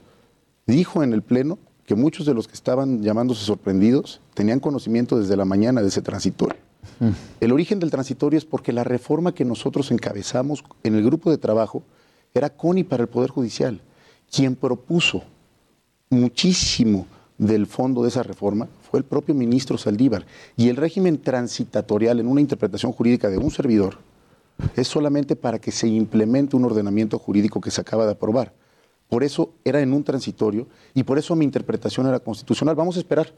dijo 0.65 1.03
en 1.03 1.11
el 1.11 1.21
Pleno 1.21 1.59
que 1.85 1.95
muchos 1.95 2.25
de 2.25 2.33
los 2.33 2.47
que 2.47 2.53
estaban 2.53 3.03
llamándose 3.03 3.43
sorprendidos 3.43 4.21
tenían 4.33 4.61
conocimiento 4.61 5.19
desde 5.19 5.35
la 5.35 5.43
mañana 5.43 5.81
de 5.81 5.89
ese 5.89 6.01
transitorio. 6.01 6.57
El 7.41 7.51
origen 7.51 7.79
del 7.79 7.91
transitorio 7.91 8.37
es 8.37 8.45
porque 8.45 8.71
la 8.71 8.85
reforma 8.85 9.33
que 9.33 9.43
nosotros 9.43 9.91
encabezamos 9.91 10.63
en 10.83 10.95
el 10.95 11.03
grupo 11.03 11.29
de 11.29 11.37
trabajo 11.37 11.83
era 12.33 12.49
CONI 12.49 12.85
para 12.85 13.03
el 13.03 13.09
Poder 13.09 13.29
Judicial, 13.29 13.81
quien 14.33 14.55
propuso 14.55 15.23
muchísimo 16.09 17.05
del 17.37 17.67
fondo 17.67 18.03
de 18.03 18.07
esa 18.07 18.23
reforma 18.23 18.69
fue 18.89 18.99
el 18.99 19.03
propio 19.03 19.35
ministro 19.35 19.77
Saldívar. 19.77 20.25
Y 20.55 20.69
el 20.69 20.77
régimen 20.77 21.21
transitatorial, 21.21 22.21
en 22.21 22.27
una 22.27 22.39
interpretación 22.39 22.93
jurídica 22.93 23.29
de 23.29 23.37
un 23.37 23.51
servidor, 23.51 23.97
es 24.75 24.87
solamente 24.87 25.35
para 25.35 25.59
que 25.59 25.71
se 25.71 25.87
implemente 25.87 26.55
un 26.55 26.65
ordenamiento 26.65 27.19
jurídico 27.19 27.61
que 27.61 27.71
se 27.71 27.81
acaba 27.81 28.05
de 28.05 28.13
aprobar. 28.13 28.53
Por 29.09 29.23
eso 29.23 29.53
era 29.65 29.81
en 29.81 29.93
un 29.93 30.03
transitorio 30.03 30.67
y 30.93 31.03
por 31.03 31.17
eso 31.17 31.35
mi 31.35 31.43
interpretación 31.43 32.07
era 32.07 32.19
constitucional. 32.19 32.75
Vamos 32.75 32.95
a 32.95 32.99
esperar 32.99 33.33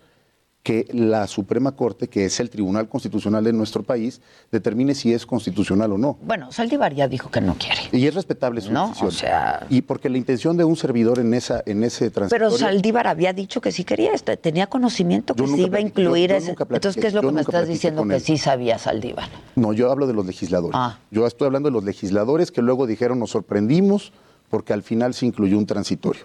que 0.63 0.87
la 0.93 1.27
Suprema 1.27 1.73
Corte, 1.73 2.07
que 2.07 2.23
es 2.23 2.39
el 2.39 2.49
Tribunal 2.49 2.87
Constitucional 2.87 3.43
de 3.43 3.51
nuestro 3.51 3.83
país, 3.83 4.21
determine 4.49 4.95
si 4.95 5.13
es 5.13 5.25
constitucional 5.25 5.91
o 5.91 5.97
no. 5.97 6.17
Bueno, 6.21 6.53
Saldívar 6.53 6.93
ya 6.93 7.09
dijo 7.09 7.29
que 7.29 7.41
no 7.41 7.55
quiere. 7.55 7.81
Y 7.91 8.07
es 8.07 8.15
respetable 8.15 8.61
su 8.61 8.71
no, 8.71 8.87
decisión. 8.87 9.07
O 9.09 9.11
sea... 9.11 9.67
Y 9.69 9.81
porque 9.81 10.09
la 10.09 10.17
intención 10.17 10.55
de 10.55 10.63
un 10.63 10.77
servidor 10.77 11.19
en 11.19 11.33
esa 11.33 11.61
en 11.65 11.83
ese 11.83 12.09
transitorio... 12.09 12.47
Pero 12.47 12.57
Saldívar 12.57 13.07
había 13.07 13.33
dicho 13.33 13.59
que 13.59 13.73
sí 13.73 13.83
quería, 13.83 14.13
este, 14.13 14.37
tenía 14.37 14.67
conocimiento 14.67 15.35
que 15.35 15.45
sí 15.45 15.63
iba 15.63 15.79
a 15.79 15.81
incluir 15.81 16.31
ese... 16.31 16.51
Entonces, 16.51 16.95
¿qué 16.95 17.07
es 17.07 17.13
lo 17.13 17.21
que 17.21 17.31
me 17.33 17.41
estás 17.41 17.67
diciendo 17.67 18.07
que 18.07 18.21
sí 18.21 18.37
sabía 18.37 18.79
Saldívar? 18.79 19.27
No, 19.57 19.73
yo 19.73 19.91
hablo 19.91 20.07
de 20.07 20.13
los 20.13 20.25
legisladores. 20.25 20.75
Ah. 20.79 20.97
Yo 21.11 21.27
estoy 21.27 21.47
hablando 21.47 21.69
de 21.69 21.73
los 21.73 21.83
legisladores 21.83 22.51
que 22.51 22.61
luego 22.61 22.87
dijeron 22.87 23.19
nos 23.19 23.31
sorprendimos 23.31 24.13
porque 24.49 24.71
al 24.71 24.83
final 24.83 25.13
se 25.13 25.25
incluyó 25.25 25.57
un 25.57 25.65
transitorio. 25.65 26.23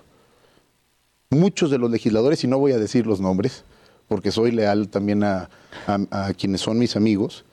Muchos 1.31 1.70
de 1.70 1.79
los 1.79 1.90
legisladores, 1.90 2.44
y 2.44 2.46
no 2.46 2.59
voy 2.59 2.72
a 2.72 2.79
decir 2.79 3.07
los 3.07 3.20
nombres, 3.20 3.64
porque 4.09 4.31
soy 4.33 4.51
leal 4.51 4.88
también 4.88 5.23
a, 5.23 5.49
a, 5.87 5.99
a, 6.11 6.35
quienes 6.35 6.61
son 6.62 6.79
mis 6.79 6.97
amigos, 6.97 7.44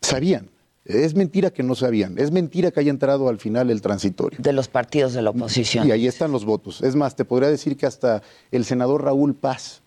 sabían. 0.00 0.48
Es 0.84 1.14
mentira 1.14 1.50
que 1.50 1.62
no 1.62 1.76
sabían, 1.76 2.18
es 2.18 2.32
mentira 2.32 2.72
que 2.72 2.80
haya 2.80 2.90
entrado 2.90 3.28
al 3.28 3.38
final 3.38 3.70
el 3.70 3.80
transitorio. 3.80 4.38
De 4.42 4.52
los 4.52 4.66
partidos 4.66 5.12
de 5.12 5.22
la 5.22 5.30
oposición. 5.30 5.86
Y 5.86 5.92
ahí 5.92 6.08
están 6.08 6.32
los 6.32 6.44
votos. 6.44 6.82
Es 6.82 6.96
más, 6.96 7.14
te 7.14 7.24
podría 7.24 7.48
decir 7.48 7.76
que 7.76 7.86
hasta 7.86 8.22
el 8.50 8.64
senador 8.64 9.04
Raúl 9.04 9.34
Paz 9.34 9.80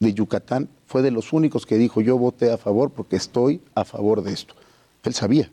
de 0.00 0.12
Yucatán 0.14 0.68
fue 0.86 1.02
de 1.02 1.12
los 1.12 1.32
únicos 1.32 1.64
que 1.64 1.78
dijo 1.78 2.00
yo 2.00 2.18
voté 2.18 2.50
a 2.50 2.58
favor 2.58 2.90
porque 2.90 3.14
estoy 3.16 3.60
a 3.76 3.84
favor 3.84 4.22
de 4.22 4.32
esto. 4.32 4.54
Él 5.04 5.14
sabía. 5.14 5.50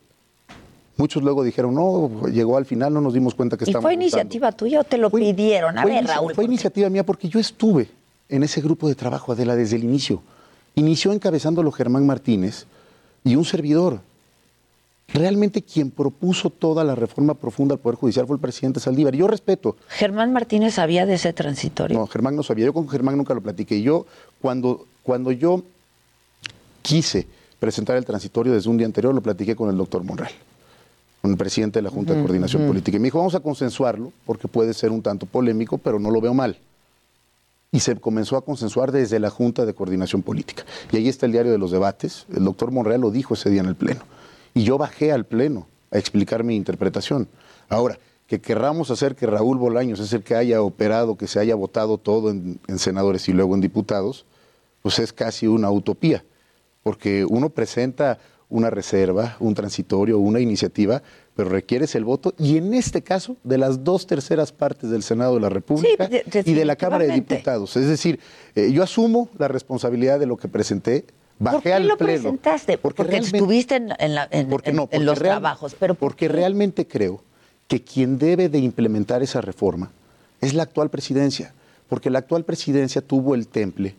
Muchos 0.97 1.21
luego 1.23 1.43
dijeron, 1.43 1.75
no, 1.75 2.27
llegó 2.27 2.57
al 2.57 2.65
final, 2.65 2.93
no 2.93 3.01
nos 3.01 3.13
dimos 3.13 3.35
cuenta 3.35 3.57
que 3.57 3.65
¿Y 3.65 3.69
estábamos 3.69 3.87
fue 3.87 3.93
iniciativa 3.93 4.47
votando. 4.47 4.57
tuya 4.57 4.79
o 4.79 4.83
te 4.83 4.97
lo 4.97 5.09
Fue- 5.11 5.21
pidieron? 5.21 5.77
A 5.77 5.85
ver, 5.85 6.05
Raúl. 6.05 6.33
Fue 6.33 6.45
iniciativa 6.45 6.89
mía 6.89 7.05
porque 7.05 7.29
yo 7.29 7.39
estuve 7.39 7.89
en 8.29 8.43
ese 8.43 8.61
grupo 8.61 8.87
de 8.87 8.95
trabajo, 8.95 9.31
Adela, 9.31 9.55
desde 9.55 9.75
el 9.75 9.83
inicio. 9.83 10.21
Inició 10.75 11.11
encabezándolo 11.11 11.71
Germán 11.71 12.05
Martínez 12.05 12.65
y 13.23 13.35
un 13.35 13.45
servidor. 13.45 14.01
realmente 15.13 15.61
quien 15.61 15.91
propuso 15.91 16.49
toda 16.49 16.83
la 16.83 16.95
reforma 16.95 17.33
profunda 17.35 17.75
al 17.75 17.79
Poder 17.79 17.97
Judicial 17.97 18.25
fue 18.25 18.35
el 18.35 18.41
presidente 18.41 18.79
Saldívar. 18.79 19.15
Yo 19.15 19.27
respeto. 19.27 19.75
¿Germán 19.89 20.33
Martínez 20.33 20.75
sabía 20.75 21.05
de 21.05 21.15
ese 21.15 21.33
transitorio? 21.33 21.97
No, 21.97 22.07
Germán 22.07 22.35
no 22.35 22.43
sabía. 22.43 22.65
Yo 22.65 22.73
con 22.73 22.89
Germán 22.89 23.17
nunca 23.17 23.33
lo 23.33 23.41
platiqué. 23.41 23.81
Yo, 23.81 24.05
cuando, 24.41 24.87
cuando 25.03 25.31
yo 25.31 25.63
quise 26.81 27.27
presentar 27.59 27.95
el 27.97 28.05
transitorio 28.05 28.53
desde 28.53 28.69
un 28.69 28.77
día 28.77 28.87
anterior, 28.87 29.13
lo 29.13 29.21
platiqué 29.21 29.55
con 29.55 29.69
el 29.69 29.77
doctor 29.77 30.03
Monreal, 30.03 30.31
con 31.21 31.31
el 31.31 31.37
presidente 31.37 31.79
de 31.79 31.83
la 31.83 31.89
Junta 31.89 32.13
de 32.13 32.21
Coordinación. 32.21 32.67
Política. 32.67 32.97
Y 32.97 32.99
me 32.99 33.07
dijo, 33.07 33.19
vamos 33.19 33.35
a 33.35 33.39
consensuarlo, 33.39 34.11
porque 34.25 34.47
puede 34.47 34.73
ser 34.73 34.91
un 34.91 35.01
tanto 35.01 35.25
polémico, 35.25 35.77
pero 35.77 35.99
no 35.99 36.09
lo 36.09 36.19
veo 36.19 36.33
mal. 36.33 36.57
Y 37.73 37.81
se 37.81 37.97
comenzó 37.97 38.37
a 38.37 38.45
consensuar 38.45 38.93
desde 38.93 39.19
la 39.19 39.29
Junta 39.29 39.65
de 39.65 39.73
Coordinación 39.73 40.21
Política. 40.21 40.63
Y 40.91 40.97
ahí 40.97 41.09
está 41.09 41.25
el 41.25 41.33
diario 41.33 41.51
de 41.51 41.57
los 41.57 41.71
debates. 41.71 42.25
El 42.33 42.45
doctor 42.45 42.71
Monreal 42.71 43.01
lo 43.01 43.11
dijo 43.11 43.33
ese 43.33 43.49
día 43.49 43.59
en 43.59 43.67
el 43.67 43.75
Pleno. 43.75 44.01
Y 44.53 44.63
yo 44.63 44.77
bajé 44.77 45.11
al 45.11 45.25
Pleno 45.25 45.67
a 45.91 45.97
explicar 45.97 46.45
mi 46.45 46.55
interpretación. 46.55 47.27
Ahora, 47.67 47.99
que 48.27 48.39
querramos 48.39 48.89
hacer 48.91 49.15
que 49.15 49.27
Raúl 49.27 49.57
Bolaños 49.57 49.99
es 49.99 50.13
el 50.13 50.23
que 50.23 50.35
haya 50.35 50.61
operado, 50.61 51.17
que 51.17 51.27
se 51.27 51.39
haya 51.39 51.55
votado 51.55 51.97
todo 51.97 52.29
en, 52.29 52.59
en 52.67 52.79
senadores 52.79 53.27
y 53.27 53.33
luego 53.33 53.55
en 53.55 53.61
diputados, 53.61 54.25
pues 54.81 54.99
es 54.99 55.11
casi 55.11 55.47
una 55.47 55.69
utopía. 55.69 56.23
Porque 56.83 57.25
uno 57.25 57.49
presenta 57.49 58.19
una 58.49 58.69
reserva, 58.69 59.35
un 59.39 59.55
transitorio, 59.55 60.19
una 60.19 60.39
iniciativa, 60.39 61.01
pero 61.35 61.49
requieres 61.49 61.95
el 61.95 62.03
voto, 62.05 62.33
y 62.37 62.57
en 62.57 62.73
este 62.73 63.01
caso, 63.01 63.37
de 63.43 63.57
las 63.57 63.83
dos 63.83 64.05
terceras 64.05 64.51
partes 64.51 64.89
del 64.91 65.01
Senado 65.03 65.33
de 65.35 65.41
la 65.41 65.49
República 65.49 66.07
y 66.45 66.53
de 66.53 66.65
la 66.65 66.75
Cámara 66.75 67.05
de. 67.05 67.13
Diputados. 67.13 67.75
Es 67.75 67.87
decir, 67.87 68.19
eh, 68.55 68.71
yo 68.71 68.83
asumo 68.83 69.29
la 69.39 69.47
responsabilidad 69.47 70.19
de 70.19 70.27
lo 70.27 70.37
que 70.37 70.47
presenté, 70.47 71.05
bajé 71.39 71.55
¿Por 71.55 71.63
qué 71.63 71.73
al 71.73 71.87
lo 71.87 71.97
Pleno. 71.97 72.21
presentaste? 72.21 72.77
Porque, 72.77 73.03
realmente- 73.03 73.37
estuviste 73.37 73.75
en, 73.77 73.89
en 73.97 74.13
la- 74.15 74.27
en- 74.31 74.47
porque 74.49 74.71
porque 74.71 74.99
los 74.99 75.17
real- 75.17 75.33
trabajos. 75.37 75.75
Pero 75.79 75.95
porque 75.95 76.27
realmente 76.27 76.87
creo 76.87 77.23
que 77.67 77.83
quien 77.83 78.19
debe 78.19 78.49
de 78.49 78.59
implementar 78.59 79.23
esa 79.23 79.41
reforma 79.41 79.91
es 80.41 80.53
la 80.53 80.63
actual 80.63 80.89
presidencia, 80.91 81.53
porque 81.89 82.09
la 82.11 82.19
actual 82.19 82.43
presidencia 82.45 83.01
tuvo 83.01 83.33
el 83.33 83.47
temple 83.47 83.95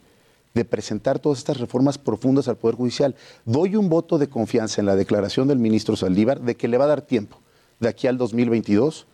de 0.54 0.64
presentar 0.64 1.18
todas 1.18 1.38
estas 1.38 1.58
reformas 1.58 1.98
profundas 1.98 2.46
al 2.46 2.56
Poder 2.56 2.76
Judicial. 2.76 3.16
Doy 3.44 3.74
un 3.74 3.88
voto 3.88 4.18
de 4.18 4.28
confianza 4.28 4.80
en 4.80 4.86
la 4.86 4.94
declaración 4.94 5.48
del 5.48 5.58
ministro 5.58 5.96
Saldívar 5.96 6.40
de 6.40 6.54
que 6.54 6.68
le 6.68 6.78
va 6.78 6.84
a 6.84 6.88
dar 6.88 7.02
tiempo 7.02 7.40
de 7.80 7.88
aquí 7.88 8.06
al 8.06 8.16
2022 8.16 9.06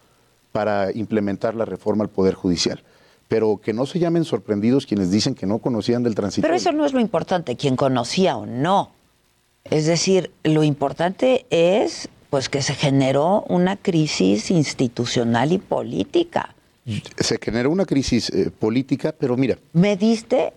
para 0.52 0.92
implementar 0.92 1.54
la 1.54 1.64
reforma 1.64 2.04
al 2.04 2.10
Poder 2.10 2.34
Judicial. 2.34 2.82
Pero 3.26 3.58
que 3.62 3.72
no 3.72 3.86
se 3.86 3.98
llamen 3.98 4.26
sorprendidos 4.26 4.84
quienes 4.84 5.10
dicen 5.10 5.34
que 5.34 5.46
no 5.46 5.60
conocían 5.60 6.02
del 6.02 6.14
transitorio. 6.14 6.46
Pero 6.46 6.56
eso 6.60 6.72
no 6.72 6.84
es 6.84 6.92
lo 6.92 7.00
importante, 7.00 7.56
quién 7.56 7.74
conocía 7.74 8.36
o 8.36 8.44
no. 8.44 8.90
Es 9.64 9.86
decir, 9.86 10.32
lo 10.42 10.62
importante 10.62 11.46
es 11.48 12.10
pues 12.28 12.50
que 12.50 12.60
se 12.60 12.74
generó 12.74 13.44
una 13.48 13.76
crisis 13.76 14.50
institucional 14.50 15.52
y 15.52 15.58
política. 15.58 16.54
Se 17.16 17.38
generó 17.40 17.70
una 17.70 17.86
crisis 17.86 18.30
eh, 18.30 18.50
política, 18.50 19.14
pero 19.18 19.36
mira, 19.36 19.58
¿Mediste? 19.72 20.52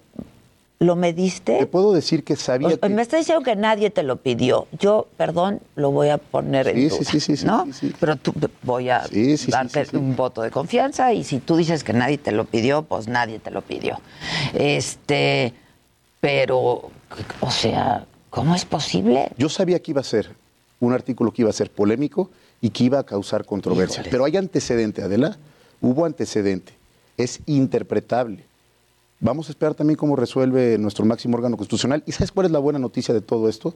¿Lo 0.79 0.95
mediste? 0.97 1.59
te 1.59 1.65
puedo 1.67 1.93
decir 1.93 2.23
que 2.25 2.35
sabía 2.35 2.67
O- 2.69 2.77
que... 2.77 2.89
Me 2.89 3.01
está 3.01 3.15
diciendo 3.17 3.43
que 3.43 3.55
nadie 3.55 3.89
te 3.89 4.03
lo 4.03 4.17
pidió. 4.17 4.67
Yo, 4.77 5.07
perdón, 5.15 5.61
lo 5.75 5.91
voy 5.91 6.09
a 6.09 6.17
poner 6.17 6.67
en 6.67 6.75
Sí, 6.75 6.87
duda, 6.89 6.97
sí, 6.99 7.05
sí, 7.05 7.19
sí, 7.21 7.37
sí, 7.37 7.45
¿no? 7.45 7.65
sí, 7.65 7.73
sí. 7.73 7.93
Pero 7.99 8.15
tú 8.17 8.33
voy 8.63 8.89
a 8.89 9.03
Sí, 9.07 9.37
sí, 9.37 9.45
sí, 9.45 9.51
darte 9.51 9.87
un 9.97 10.15
voto 10.15 10.41
de 10.41 10.51
confianza 10.51 11.13
y 11.13 11.23
si 11.23 11.39
tú 11.39 11.55
dices 11.55 11.83
que 11.85 11.93
nadie 11.93 12.17
te 12.17 12.31
lo 12.31 12.43
pidió, 12.45 12.81
pues 12.83 13.07
nadie 13.07 13.39
te 13.39 13.49
lo 13.51 13.61
pidió. 13.61 13.99
Este, 14.53 15.53
pero, 16.19 16.89
o 17.39 17.51
sea, 17.51 18.05
¿cómo 18.29 18.55
es 18.55 18.65
posible? 18.65 19.31
Yo 19.37 19.49
sabía 19.49 19.79
que 19.81 19.91
iba 19.91 20.01
a 20.01 20.05
ser 20.05 20.29
un 20.79 20.91
artículo 20.93 21.31
que 21.31 21.43
iba 21.43 21.49
a 21.49 21.53
ser 21.53 21.69
polémico 21.71 22.29
y 22.59 22.69
que 22.71 22.83
iba 22.85 22.99
a 22.99 23.03
causar 23.03 23.45
controversia. 23.45 24.03
Pero 24.09 24.25
hay 24.25 24.35
antecedente, 24.37 25.01
Adela. 25.01 25.37
Hubo 25.81 26.05
antecedente. 26.05 26.73
Es 27.17 27.39
interpretable. 27.45 28.43
Vamos 29.23 29.47
a 29.47 29.51
esperar 29.51 29.73
también 29.73 29.95
cómo 29.95 30.17
resuelve 30.17 30.77
nuestro 30.77 31.05
máximo 31.05 31.37
órgano 31.37 31.55
constitucional. 31.55 32.03
¿Y 32.05 32.11
sabes 32.11 32.33
cuál 32.33 32.47
es 32.47 32.51
la 32.51 32.59
buena 32.59 32.77
noticia 32.77 33.13
de 33.13 33.21
todo 33.21 33.47
esto? 33.47 33.73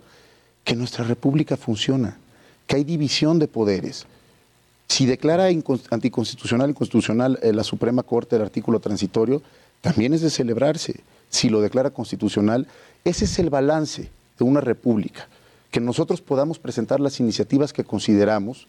Que 0.65 0.75
nuestra 0.75 1.05
república 1.05 1.55
funciona, 1.55 2.17
que 2.67 2.75
hay 2.75 2.83
división 2.83 3.39
de 3.39 3.47
poderes. 3.47 4.05
Si 4.89 5.05
declara 5.05 5.45
anticonstitucional 5.45 6.71
y 6.71 6.73
constitucional 6.73 7.39
eh, 7.41 7.53
la 7.53 7.63
Suprema 7.63 8.03
Corte 8.03 8.35
el 8.35 8.41
artículo 8.41 8.81
transitorio, 8.81 9.41
también 9.79 10.13
es 10.13 10.19
de 10.19 10.29
celebrarse. 10.29 10.99
Si 11.29 11.47
lo 11.47 11.61
declara 11.61 11.91
constitucional, 11.91 12.67
ese 13.05 13.23
es 13.23 13.39
el 13.39 13.49
balance 13.49 14.09
de 14.37 14.43
una 14.43 14.59
república. 14.59 15.29
Que 15.71 15.79
nosotros 15.79 16.19
podamos 16.19 16.59
presentar 16.59 16.99
las 16.99 17.21
iniciativas 17.21 17.71
que 17.71 17.85
consideramos, 17.85 18.67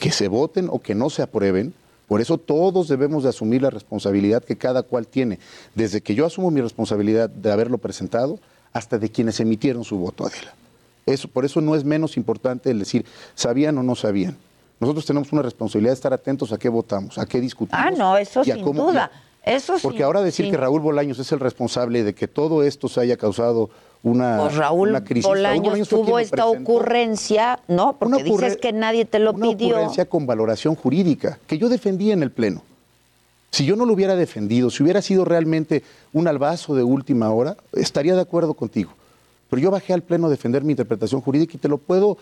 que 0.00 0.10
se 0.10 0.26
voten 0.26 0.70
o 0.72 0.80
que 0.80 0.96
no 0.96 1.08
se 1.08 1.22
aprueben. 1.22 1.72
Por 2.10 2.20
eso 2.20 2.38
todos 2.38 2.88
debemos 2.88 3.22
de 3.22 3.28
asumir 3.28 3.62
la 3.62 3.70
responsabilidad 3.70 4.42
que 4.42 4.56
cada 4.56 4.82
cual 4.82 5.06
tiene. 5.06 5.38
Desde 5.76 6.00
que 6.00 6.16
yo 6.16 6.26
asumo 6.26 6.50
mi 6.50 6.60
responsabilidad 6.60 7.30
de 7.30 7.52
haberlo 7.52 7.78
presentado 7.78 8.40
hasta 8.72 8.98
de 8.98 9.10
quienes 9.10 9.38
emitieron 9.38 9.84
su 9.84 9.96
voto, 9.96 10.26
Adela. 10.26 10.52
Eso, 11.06 11.28
por 11.28 11.44
eso 11.44 11.60
no 11.60 11.76
es 11.76 11.84
menos 11.84 12.16
importante 12.16 12.68
el 12.72 12.80
decir, 12.80 13.04
¿sabían 13.36 13.78
o 13.78 13.84
no 13.84 13.94
sabían? 13.94 14.36
Nosotros 14.80 15.06
tenemos 15.06 15.32
una 15.32 15.42
responsabilidad 15.42 15.92
de 15.92 15.94
estar 15.94 16.12
atentos 16.12 16.50
a 16.52 16.58
qué 16.58 16.68
votamos, 16.68 17.16
a 17.16 17.26
qué 17.26 17.40
discutimos. 17.40 17.80
Ah, 17.80 17.92
no, 17.92 18.16
eso 18.16 18.42
sin 18.42 18.60
cómo- 18.60 18.90
duda. 18.90 19.08
Eso 19.44 19.76
Porque 19.80 19.98
sin- 19.98 20.04
ahora 20.04 20.20
decir 20.20 20.46
sin- 20.46 20.50
que 20.52 20.56
Raúl 20.58 20.80
Bolaños 20.80 21.20
es 21.20 21.30
el 21.30 21.38
responsable 21.38 22.02
de 22.02 22.12
que 22.12 22.26
todo 22.26 22.64
esto 22.64 22.88
se 22.88 23.02
haya 23.02 23.16
causado 23.16 23.70
una, 24.02 24.38
Pues 24.38 24.56
Raúl, 24.56 24.90
una 24.90 25.04
crisis. 25.04 25.26
Bolaños, 25.26 25.88
tuvo 25.88 26.18
esta 26.18 26.46
ocurrencia, 26.46 27.60
¿no? 27.68 27.96
Porque 27.98 28.14
Una 28.16 28.24
dices 28.24 28.56
que 28.56 28.72
nadie 28.72 29.04
te 29.04 29.18
lo 29.18 29.32
una 29.32 29.48
pidió. 29.50 29.74
ocurrencia 29.76 30.06
con 30.06 30.26
valoración 30.26 30.74
jurídica, 30.74 31.38
que 31.46 31.58
yo 31.58 31.68
defendí 31.68 32.10
en 32.10 32.22
el 32.22 32.30
Pleno. 32.30 32.62
Si 33.50 33.64
yo 33.64 33.76
no 33.76 33.84
lo 33.84 33.92
hubiera 33.92 34.16
defendido, 34.16 34.70
si 34.70 34.82
hubiera 34.82 35.02
sido 35.02 35.24
realmente 35.24 35.82
un 36.12 36.28
albazo 36.28 36.74
de 36.74 36.82
última 36.84 37.30
hora, 37.30 37.56
estaría 37.72 38.14
de 38.14 38.20
acuerdo 38.20 38.54
contigo. 38.54 38.92
Pero 39.50 39.60
yo 39.60 39.70
bajé 39.70 39.92
al 39.92 40.02
Pleno 40.02 40.28
a 40.28 40.30
defender 40.30 40.62
mi 40.62 40.72
interpretación 40.72 41.20
jurídica 41.20 41.54
y 41.56 41.58
te 41.58 41.68
lo 41.68 41.78
puedo 41.78 42.16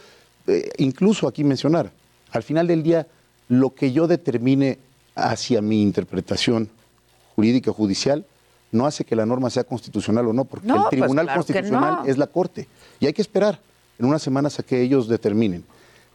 eh, 0.46 0.70
incluso 0.78 1.28
aquí 1.28 1.44
mencionar. 1.44 1.92
Al 2.32 2.42
final 2.42 2.66
del 2.66 2.82
día, 2.82 3.06
lo 3.48 3.74
que 3.74 3.92
yo 3.92 4.06
determine 4.06 4.78
hacia 5.14 5.60
mi 5.60 5.82
interpretación 5.82 6.70
jurídica 7.36 7.70
o 7.70 7.74
judicial 7.74 8.24
no 8.72 8.86
hace 8.86 9.04
que 9.04 9.16
la 9.16 9.24
norma 9.26 9.50
sea 9.50 9.64
constitucional 9.64 10.26
o 10.28 10.32
no, 10.32 10.44
porque 10.44 10.66
No, 10.66 10.74
el 10.74 10.80
pues 10.82 10.90
Tribunal 10.90 11.26
claro 11.26 11.38
Constitucional 11.40 11.94
no. 12.00 12.04
es 12.04 12.18
la 12.18 12.26
Corte. 12.26 12.68
Y 13.00 13.06
hay 13.06 13.12
que 13.12 13.22
esperar 13.22 13.60
en 13.98 14.06
unas 14.06 14.22
semanas 14.22 14.58
a 14.58 14.62
que 14.62 14.80
ellos 14.82 15.08
determinen. 15.08 15.64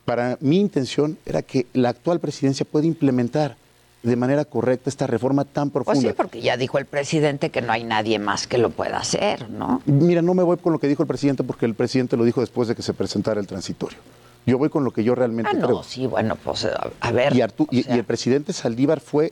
Para 0.06 0.38
mi 0.42 0.60
intención 0.60 1.18
era 1.26 1.42
que 1.42 1.66
la 1.74 1.90
actual 1.90 2.20
presidencia 2.20 2.66
pueda 2.66 2.86
implementar 2.86 3.56
de 4.04 4.16
manera 4.18 4.44
correcta 4.44 4.90
esta 4.90 5.08
reforma 5.08 5.46
tan 5.46 5.70
Pues 5.70 5.86
profunda. 5.86 6.10
sí, 6.10 6.14
porque 6.16 6.42
ya 6.42 6.58
dijo 6.58 6.78
el 6.78 6.86
presidente 6.86 7.50
que 7.52 7.62
no 7.62 7.72
hay 7.72 7.86
nadie 7.86 8.20
más 8.20 8.48
que 8.48 8.58
lo 8.58 8.70
pueda 8.70 8.98
hacer, 8.98 9.50
¿no? 9.50 9.82
Mira, 9.86 10.22
no 10.22 10.34
me 10.34 10.44
voy 10.44 10.58
con 10.58 10.74
lo 10.74 10.80
que 10.80 10.90
dijo 10.90 11.04
el 11.04 11.08
presidente 11.08 11.44
porque 11.46 11.66
el 11.66 11.74
presidente 11.74 12.18
lo 12.18 12.26
dijo 12.26 12.42
después 12.42 12.68
de 12.68 12.76
que 12.76 12.82
se 12.82 12.94
presentara 12.94 13.40
el 13.40 13.48
transitorio. 13.48 13.98
Yo 14.46 14.58
voy 14.58 14.68
con 14.68 14.84
lo 14.84 14.92
que 14.92 15.06
yo 15.06 15.16
realmente 15.16 15.52
Ah, 15.54 15.58
no, 15.58 15.68
creo. 15.68 15.84
sí, 15.84 16.06
bueno, 16.06 16.36
pues 16.36 16.68
a, 17.00 17.12
ver. 17.14 17.34
Y, 17.34 17.40
Artu- 17.40 17.68
y- 17.72 17.80
o 17.80 17.84
sea, 17.84 17.96
y 17.96 18.00
el 18.00 18.04
presidente 18.04 18.52
Saldívar 18.52 19.00
fue 19.00 19.32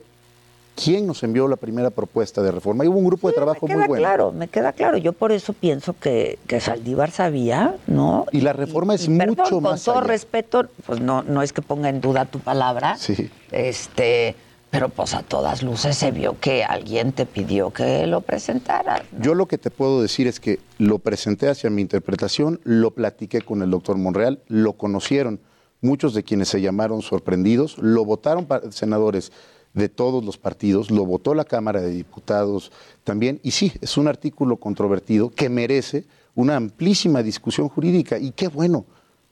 quien 0.74 1.06
nos 1.06 1.22
envió 1.22 1.46
la 1.48 1.56
primera 1.56 1.90
propuesta 1.90 2.42
de 2.42 2.50
reforma. 2.50 2.84
Y 2.84 2.88
hubo 2.88 2.98
un 2.98 3.04
grupo 3.06 3.28
de 3.28 3.34
trabajo 3.34 3.66
me 3.66 3.74
muy 3.74 3.82
queda 3.82 3.88
bueno. 3.88 4.00
claro, 4.02 4.32
me 4.32 4.48
queda 4.48 4.72
claro. 4.72 4.96
Yo 4.98 5.12
por 5.12 5.30
eso 5.32 5.52
pienso 5.52 5.94
que, 5.98 6.38
que 6.46 6.60
Saldívar 6.60 7.10
sabía, 7.10 7.76
¿no? 7.86 8.26
Y 8.32 8.40
la 8.40 8.52
reforma 8.52 8.94
es 8.94 9.04
Y 9.06 9.16
perdón, 9.16 9.36
mucho 9.38 9.50
con 9.56 9.62
más 9.64 9.84
todo 9.84 9.98
allá. 9.98 10.06
respeto, 10.06 10.66
pues 10.86 11.00
no, 11.00 11.22
no 11.22 11.42
es 11.42 11.52
que 11.52 11.62
ponga 11.62 11.88
en 11.88 12.00
duda 12.00 12.24
tu 12.24 12.38
palabra. 12.40 12.96
Sí. 12.96 13.30
Este, 13.50 14.34
pero 14.70 14.88
pues 14.88 15.12
a 15.14 15.22
todas 15.22 15.62
luces 15.62 15.96
se 15.98 16.10
vio 16.10 16.40
que 16.40 16.64
alguien 16.64 17.12
te 17.12 17.26
pidió 17.26 17.70
que 17.70 18.06
lo 18.06 18.22
presentaras. 18.22 19.02
Yo 19.20 19.34
lo 19.34 19.46
que 19.46 19.58
te 19.58 19.70
puedo 19.70 20.00
decir 20.00 20.26
es 20.26 20.40
que 20.40 20.58
lo 20.78 20.98
presenté 20.98 21.48
hacia 21.50 21.68
mi 21.68 21.82
interpretación, 21.82 22.58
lo 22.64 22.92
platiqué 22.92 23.42
con 23.42 23.60
el 23.62 23.70
doctor 23.70 23.98
Monreal, 23.98 24.40
lo 24.48 24.72
conocieron 24.72 25.40
muchos 25.82 26.14
de 26.14 26.22
quienes 26.22 26.48
se 26.48 26.60
llamaron 26.62 27.02
sorprendidos, 27.02 27.76
lo 27.78 28.04
votaron 28.06 28.46
pa- 28.46 28.62
senadores 28.70 29.32
de 29.74 29.88
todos 29.88 30.24
los 30.24 30.36
partidos, 30.36 30.90
lo 30.90 31.04
votó 31.06 31.34
la 31.34 31.44
Cámara 31.44 31.80
de 31.80 31.90
Diputados 31.90 32.70
también, 33.04 33.40
y 33.42 33.52
sí, 33.52 33.72
es 33.80 33.96
un 33.96 34.06
artículo 34.08 34.56
controvertido 34.56 35.30
que 35.30 35.48
merece 35.48 36.04
una 36.34 36.56
amplísima 36.56 37.22
discusión 37.22 37.68
jurídica, 37.68 38.18
y 38.18 38.32
qué 38.32 38.48
bueno 38.48 38.84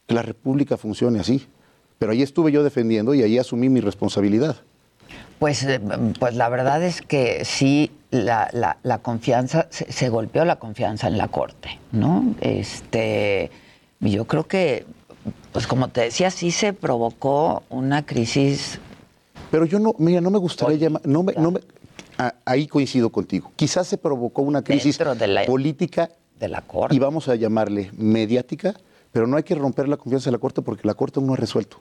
que 0.06 0.14
la 0.14 0.22
República 0.22 0.76
funcione 0.76 1.20
así. 1.20 1.46
Pero 1.98 2.12
ahí 2.12 2.22
estuve 2.22 2.50
yo 2.50 2.62
defendiendo 2.64 3.12
y 3.14 3.22
ahí 3.22 3.36
asumí 3.36 3.68
mi 3.68 3.80
responsabilidad. 3.80 4.56
Pues, 5.38 5.62
eh, 5.64 5.80
pues 6.18 6.34
la 6.34 6.48
verdad 6.48 6.82
es 6.82 7.02
que 7.02 7.44
sí, 7.44 7.90
la, 8.10 8.48
la- 8.82 8.98
confianza, 8.98 9.66
se, 9.70 9.90
se 9.92 10.08
golpeó 10.08 10.44
la 10.46 10.56
confianza 10.56 11.08
en 11.08 11.18
la 11.18 11.28
Corte, 11.28 11.78
¿no? 11.92 12.34
Este, 12.40 13.50
yo 14.00 14.26
creo 14.26 14.46
que, 14.46 14.86
pues 15.52 15.66
como 15.66 15.88
te 15.88 16.00
decía, 16.02 16.30
sí 16.30 16.50
se 16.50 16.72
provocó 16.72 17.62
una 17.68 18.06
crisis. 18.06 18.80
Pero 19.50 19.64
yo 19.64 19.78
no, 19.78 19.94
mira, 19.98 20.20
no 20.20 20.30
me 20.30 20.38
gustaría 20.38 20.76
llamar, 20.76 21.02
no 21.06 21.22
me, 21.22 21.32
no 21.34 21.50
me- 21.50 21.60
ah, 22.18 22.34
ahí 22.44 22.66
coincido 22.66 23.10
contigo. 23.10 23.50
Quizás 23.56 23.86
se 23.86 23.98
provocó 23.98 24.42
una 24.42 24.62
crisis 24.62 24.98
de 24.98 25.26
la- 25.26 25.44
política 25.46 26.10
de 26.38 26.48
la 26.48 26.62
Corte. 26.62 26.94
y 26.94 26.98
vamos 26.98 27.28
a 27.28 27.34
llamarle 27.34 27.90
mediática, 27.96 28.74
pero 29.12 29.26
no 29.26 29.36
hay 29.36 29.42
que 29.42 29.54
romper 29.54 29.88
la 29.88 29.96
confianza 29.96 30.26
de 30.30 30.32
la 30.32 30.38
Corte 30.38 30.62
porque 30.62 30.86
la 30.86 30.94
Corte 30.94 31.18
aún 31.18 31.26
no 31.26 31.34
ha 31.34 31.36
resuelto. 31.36 31.78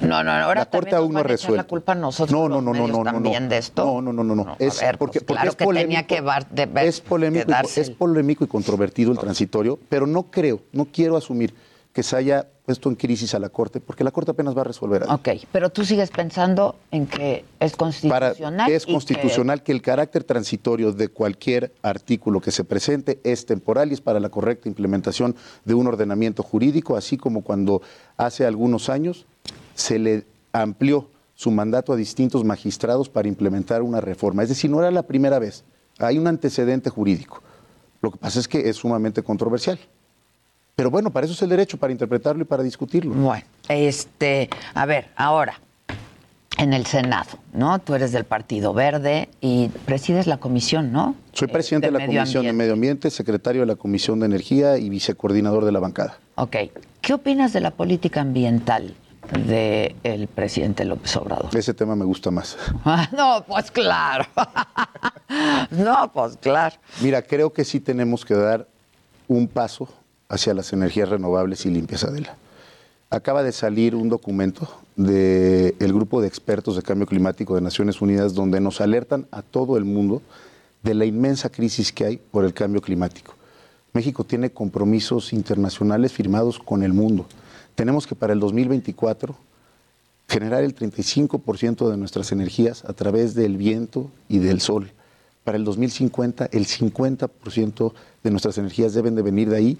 No, 0.00 0.24
no, 0.24 0.30
ahora 0.32 0.60
la 0.62 0.70
Corte 0.70 0.94
aún 0.96 1.12
no 1.12 1.18
ha 1.18 1.30
echar 1.30 1.50
la 1.52 1.64
culpa 1.64 1.92
a 1.92 1.94
nosotros 1.94 2.32
No, 2.32 2.48
no, 2.48 2.62
no, 2.62 2.72
no, 2.72 2.88
no, 2.88 2.98
no, 3.04 3.04
también 3.04 3.44
no. 3.44 3.48
de 3.50 3.58
esto. 3.58 3.84
No, 3.84 4.00
no, 4.00 4.10
no, 4.12 4.24
no, 4.24 4.34
no. 4.34 4.56
Es 4.58 4.82
a 4.82 4.86
ver, 4.86 4.96
porque, 4.98 5.20
pues 5.20 5.26
porque 5.26 5.34
claro 5.42 5.50
es 5.50 5.56
que 5.56 5.82
tenía 5.82 6.06
que 6.06 6.22
var- 6.22 6.48
de- 6.48 6.64
ver- 6.64 6.86
es 6.86 7.02
polémico, 7.02 7.50
y- 7.50 7.80
es 7.80 7.90
polémico 7.90 8.42
y 8.44 8.46
controvertido 8.46 9.12
el 9.12 9.18
transitorio, 9.18 9.78
pero 9.90 10.06
no 10.06 10.24
creo, 10.24 10.62
no 10.72 10.86
quiero 10.86 11.18
asumir 11.18 11.54
que 11.92 12.02
se 12.02 12.16
haya 12.16 12.46
puesto 12.64 12.88
en 12.88 12.94
crisis 12.94 13.34
a 13.34 13.38
la 13.38 13.48
Corte, 13.48 13.80
porque 13.80 14.04
la 14.04 14.12
Corte 14.12 14.30
apenas 14.30 14.56
va 14.56 14.60
a 14.60 14.64
resolver 14.64 15.02
algo. 15.02 15.14
Ok, 15.14 15.28
pero 15.50 15.70
tú 15.70 15.84
sigues 15.84 16.10
pensando 16.10 16.76
en 16.90 17.06
que 17.06 17.44
es 17.58 17.74
constitucional. 17.74 18.70
Es 18.70 18.86
que- 18.86 18.92
constitucional 18.92 19.62
que... 19.62 19.72
el 19.72 19.82
carácter 19.82 20.22
transitorio 20.24 20.92
de 20.92 21.08
cualquier 21.08 21.72
artículo 21.82 22.40
que 22.40 22.52
se 22.52 22.62
presente 22.64 23.20
es 23.24 23.46
temporal 23.46 23.90
y 23.90 23.94
es 23.94 24.00
para 24.00 24.20
la 24.20 24.28
correcta 24.28 24.68
implementación 24.68 25.34
de 25.64 25.74
un 25.74 25.86
ordenamiento 25.88 26.42
jurídico, 26.42 26.96
así 26.96 27.16
como 27.16 27.42
cuando 27.42 27.82
hace 28.16 28.46
algunos 28.46 28.88
años 28.88 29.26
se 29.74 29.98
le 29.98 30.24
amplió 30.52 31.08
su 31.34 31.50
mandato 31.50 31.92
a 31.92 31.96
distintos 31.96 32.44
magistrados 32.44 33.08
para 33.08 33.26
implementar 33.26 33.82
una 33.82 34.00
reforma. 34.00 34.44
Es 34.44 34.50
decir, 34.50 34.70
no 34.70 34.78
era 34.78 34.90
la 34.92 35.02
primera 35.02 35.40
vez, 35.40 35.64
hay 35.98 36.18
un 36.18 36.28
antecedente 36.28 36.90
jurídico. 36.90 37.42
Lo 38.00 38.12
que 38.12 38.18
pasa 38.18 38.38
es 38.38 38.46
que 38.46 38.68
es 38.68 38.76
sumamente 38.76 39.22
controversial. 39.22 39.78
Pero 40.74 40.90
bueno, 40.90 41.10
para 41.10 41.26
eso 41.26 41.34
es 41.34 41.42
el 41.42 41.50
derecho, 41.50 41.76
para 41.76 41.92
interpretarlo 41.92 42.42
y 42.42 42.46
para 42.46 42.62
discutirlo. 42.62 43.14
Bueno, 43.14 43.44
este, 43.68 44.48
a 44.74 44.86
ver, 44.86 45.10
ahora, 45.16 45.60
en 46.56 46.72
el 46.72 46.86
Senado, 46.86 47.38
¿no? 47.52 47.78
Tú 47.78 47.94
eres 47.94 48.12
del 48.12 48.24
Partido 48.24 48.72
Verde 48.72 49.28
y 49.40 49.68
presides 49.84 50.26
la 50.26 50.38
comisión, 50.38 50.90
¿no? 50.90 51.14
Soy 51.32 51.48
presidente 51.48 51.88
de, 51.88 51.98
la 51.98 52.06
Comisión 52.06 52.46
de. 52.46 52.52
Medio 52.52 52.72
Ambiente, 52.72 53.10
secretario 53.10 53.62
de 53.62 53.66
la 53.66 53.76
Comisión 53.76 54.20
de 54.20 54.26
Energía 54.26 54.78
y 54.78 54.88
vicecoordinador 54.88 55.64
de 55.64 55.72
la 55.72 55.80
bancada. 55.80 56.18
Ok. 56.36 56.56
¿Qué 57.00 57.14
opinas 57.14 57.52
de 57.52 57.60
la 57.60 57.72
política 57.72 58.20
ambiental 58.20 58.94
del 59.46 60.28
presidente 60.28 60.84
López 60.84 61.16
Obrador? 61.16 61.54
Ese 61.54 61.74
tema 61.74 61.96
me 61.96 62.04
gusta 62.04 62.30
más. 62.30 62.56
Ah, 62.84 63.08
no, 63.16 63.44
pues 63.46 63.70
claro. 63.70 64.24
no, 65.70 66.10
pues 66.12 66.36
claro. 66.38 66.76
Mira, 67.02 67.20
creo 67.22 67.52
que 67.52 67.64
sí 67.64 67.80
tenemos 67.80 68.24
que 68.24 68.34
dar 68.34 68.68
un 69.28 69.48
paso 69.48 69.88
hacia 70.32 70.54
las 70.54 70.72
energías 70.72 71.10
renovables 71.10 71.66
y 71.66 71.70
limpias, 71.70 72.04
Adela. 72.04 72.36
Acaba 73.10 73.42
de 73.42 73.52
salir 73.52 73.94
un 73.94 74.08
documento 74.08 74.66
del 74.96 75.92
grupo 75.92 76.22
de 76.22 76.28
expertos 76.28 76.74
de 76.74 76.82
cambio 76.82 77.06
climático 77.06 77.54
de 77.54 77.60
Naciones 77.60 78.00
Unidas 78.00 78.32
donde 78.32 78.58
nos 78.58 78.80
alertan 78.80 79.26
a 79.30 79.42
todo 79.42 79.76
el 79.76 79.84
mundo 79.84 80.22
de 80.82 80.94
la 80.94 81.04
inmensa 81.04 81.50
crisis 81.50 81.92
que 81.92 82.06
hay 82.06 82.16
por 82.16 82.46
el 82.46 82.54
cambio 82.54 82.80
climático. 82.80 83.34
México 83.92 84.24
tiene 84.24 84.48
compromisos 84.48 85.34
internacionales 85.34 86.12
firmados 86.12 86.58
con 86.58 86.82
el 86.82 86.94
mundo. 86.94 87.26
Tenemos 87.74 88.06
que 88.06 88.14
para 88.14 88.32
el 88.32 88.40
2024 88.40 89.36
generar 90.28 90.64
el 90.64 90.74
35% 90.74 91.90
de 91.90 91.96
nuestras 91.98 92.32
energías 92.32 92.86
a 92.86 92.94
través 92.94 93.34
del 93.34 93.58
viento 93.58 94.10
y 94.30 94.38
del 94.38 94.62
sol. 94.62 94.90
Para 95.44 95.58
el 95.58 95.64
2050 95.64 96.48
el 96.52 96.64
50% 96.64 97.92
de 98.24 98.30
nuestras 98.30 98.56
energías 98.56 98.94
deben 98.94 99.14
de 99.14 99.20
venir 99.20 99.50
de 99.50 99.56
ahí. 99.56 99.78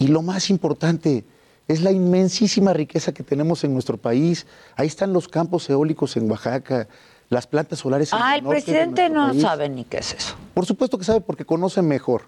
Y 0.00 0.08
lo 0.08 0.22
más 0.22 0.50
importante 0.50 1.24
es 1.68 1.82
la 1.82 1.92
inmensísima 1.92 2.72
riqueza 2.72 3.12
que 3.12 3.22
tenemos 3.22 3.62
en 3.62 3.72
nuestro 3.74 3.96
país. 3.96 4.46
Ahí 4.74 4.88
están 4.88 5.12
los 5.12 5.28
campos 5.28 5.68
eólicos 5.70 6.16
en 6.16 6.28
Oaxaca, 6.28 6.88
las 7.28 7.46
plantas 7.46 7.78
solares 7.78 8.12
en 8.12 8.18
Ah, 8.20 8.34
el 8.36 8.42
presidente 8.44 9.08
no 9.08 9.28
país. 9.28 9.42
sabe 9.42 9.68
ni 9.68 9.84
qué 9.84 9.98
es 9.98 10.14
eso. 10.14 10.34
Por 10.54 10.66
supuesto 10.66 10.98
que 10.98 11.04
sabe 11.04 11.20
porque 11.20 11.44
conoce 11.44 11.82
mejor 11.82 12.22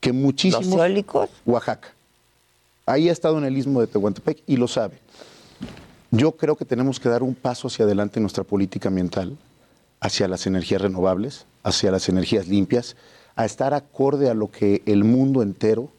que 0.00 0.12
muchísimos 0.12 0.66
¿Los 0.68 0.76
eólicos? 0.78 1.28
Oaxaca. 1.44 1.88
Ahí 2.86 3.08
ha 3.08 3.12
estado 3.12 3.36
en 3.38 3.44
el 3.44 3.58
istmo 3.58 3.80
de 3.80 3.88
Tehuantepec 3.88 4.42
y 4.46 4.56
lo 4.56 4.68
sabe. 4.68 5.00
Yo 6.12 6.32
creo 6.36 6.54
que 6.56 6.64
tenemos 6.64 7.00
que 7.00 7.08
dar 7.08 7.24
un 7.24 7.34
paso 7.34 7.66
hacia 7.66 7.84
adelante 7.84 8.20
en 8.20 8.22
nuestra 8.22 8.44
política 8.44 8.88
ambiental, 8.88 9.36
hacia 10.00 10.28
las 10.28 10.46
energías 10.46 10.80
renovables, 10.80 11.46
hacia 11.64 11.90
las 11.90 12.08
energías 12.08 12.46
limpias, 12.46 12.94
a 13.34 13.44
estar 13.44 13.74
acorde 13.74 14.30
a 14.30 14.34
lo 14.34 14.50
que 14.52 14.82
el 14.86 15.02
mundo 15.02 15.42
entero 15.42 15.90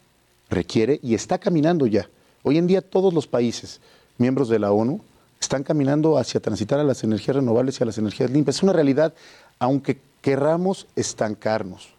requiere 0.50 1.00
y 1.04 1.16
está 1.16 1.38
caminando 1.38 1.88
ya. 1.88 2.10
Hoy 2.44 2.58
en 2.58 2.68
día 2.68 2.82
todos 2.82 3.14
los 3.14 3.28
países 3.28 3.82
miembros 4.18 4.50
de 4.50 4.60
la 4.60 4.72
ONU 4.72 5.02
están 5.40 5.64
caminando 5.64 6.18
hacia 6.18 6.40
transitar 6.40 6.80
a 6.80 6.84
las 6.84 7.04
energías 7.04 7.36
renovables 7.36 7.80
y 7.80 7.84
a 7.84 7.86
las 7.86 7.98
energías 7.98 8.32
limpias. 8.32 8.58
Es 8.58 8.64
una 8.64 8.74
realidad, 8.74 9.14
aunque 9.60 10.00
querramos 10.22 10.88
estancarnos 10.96 11.90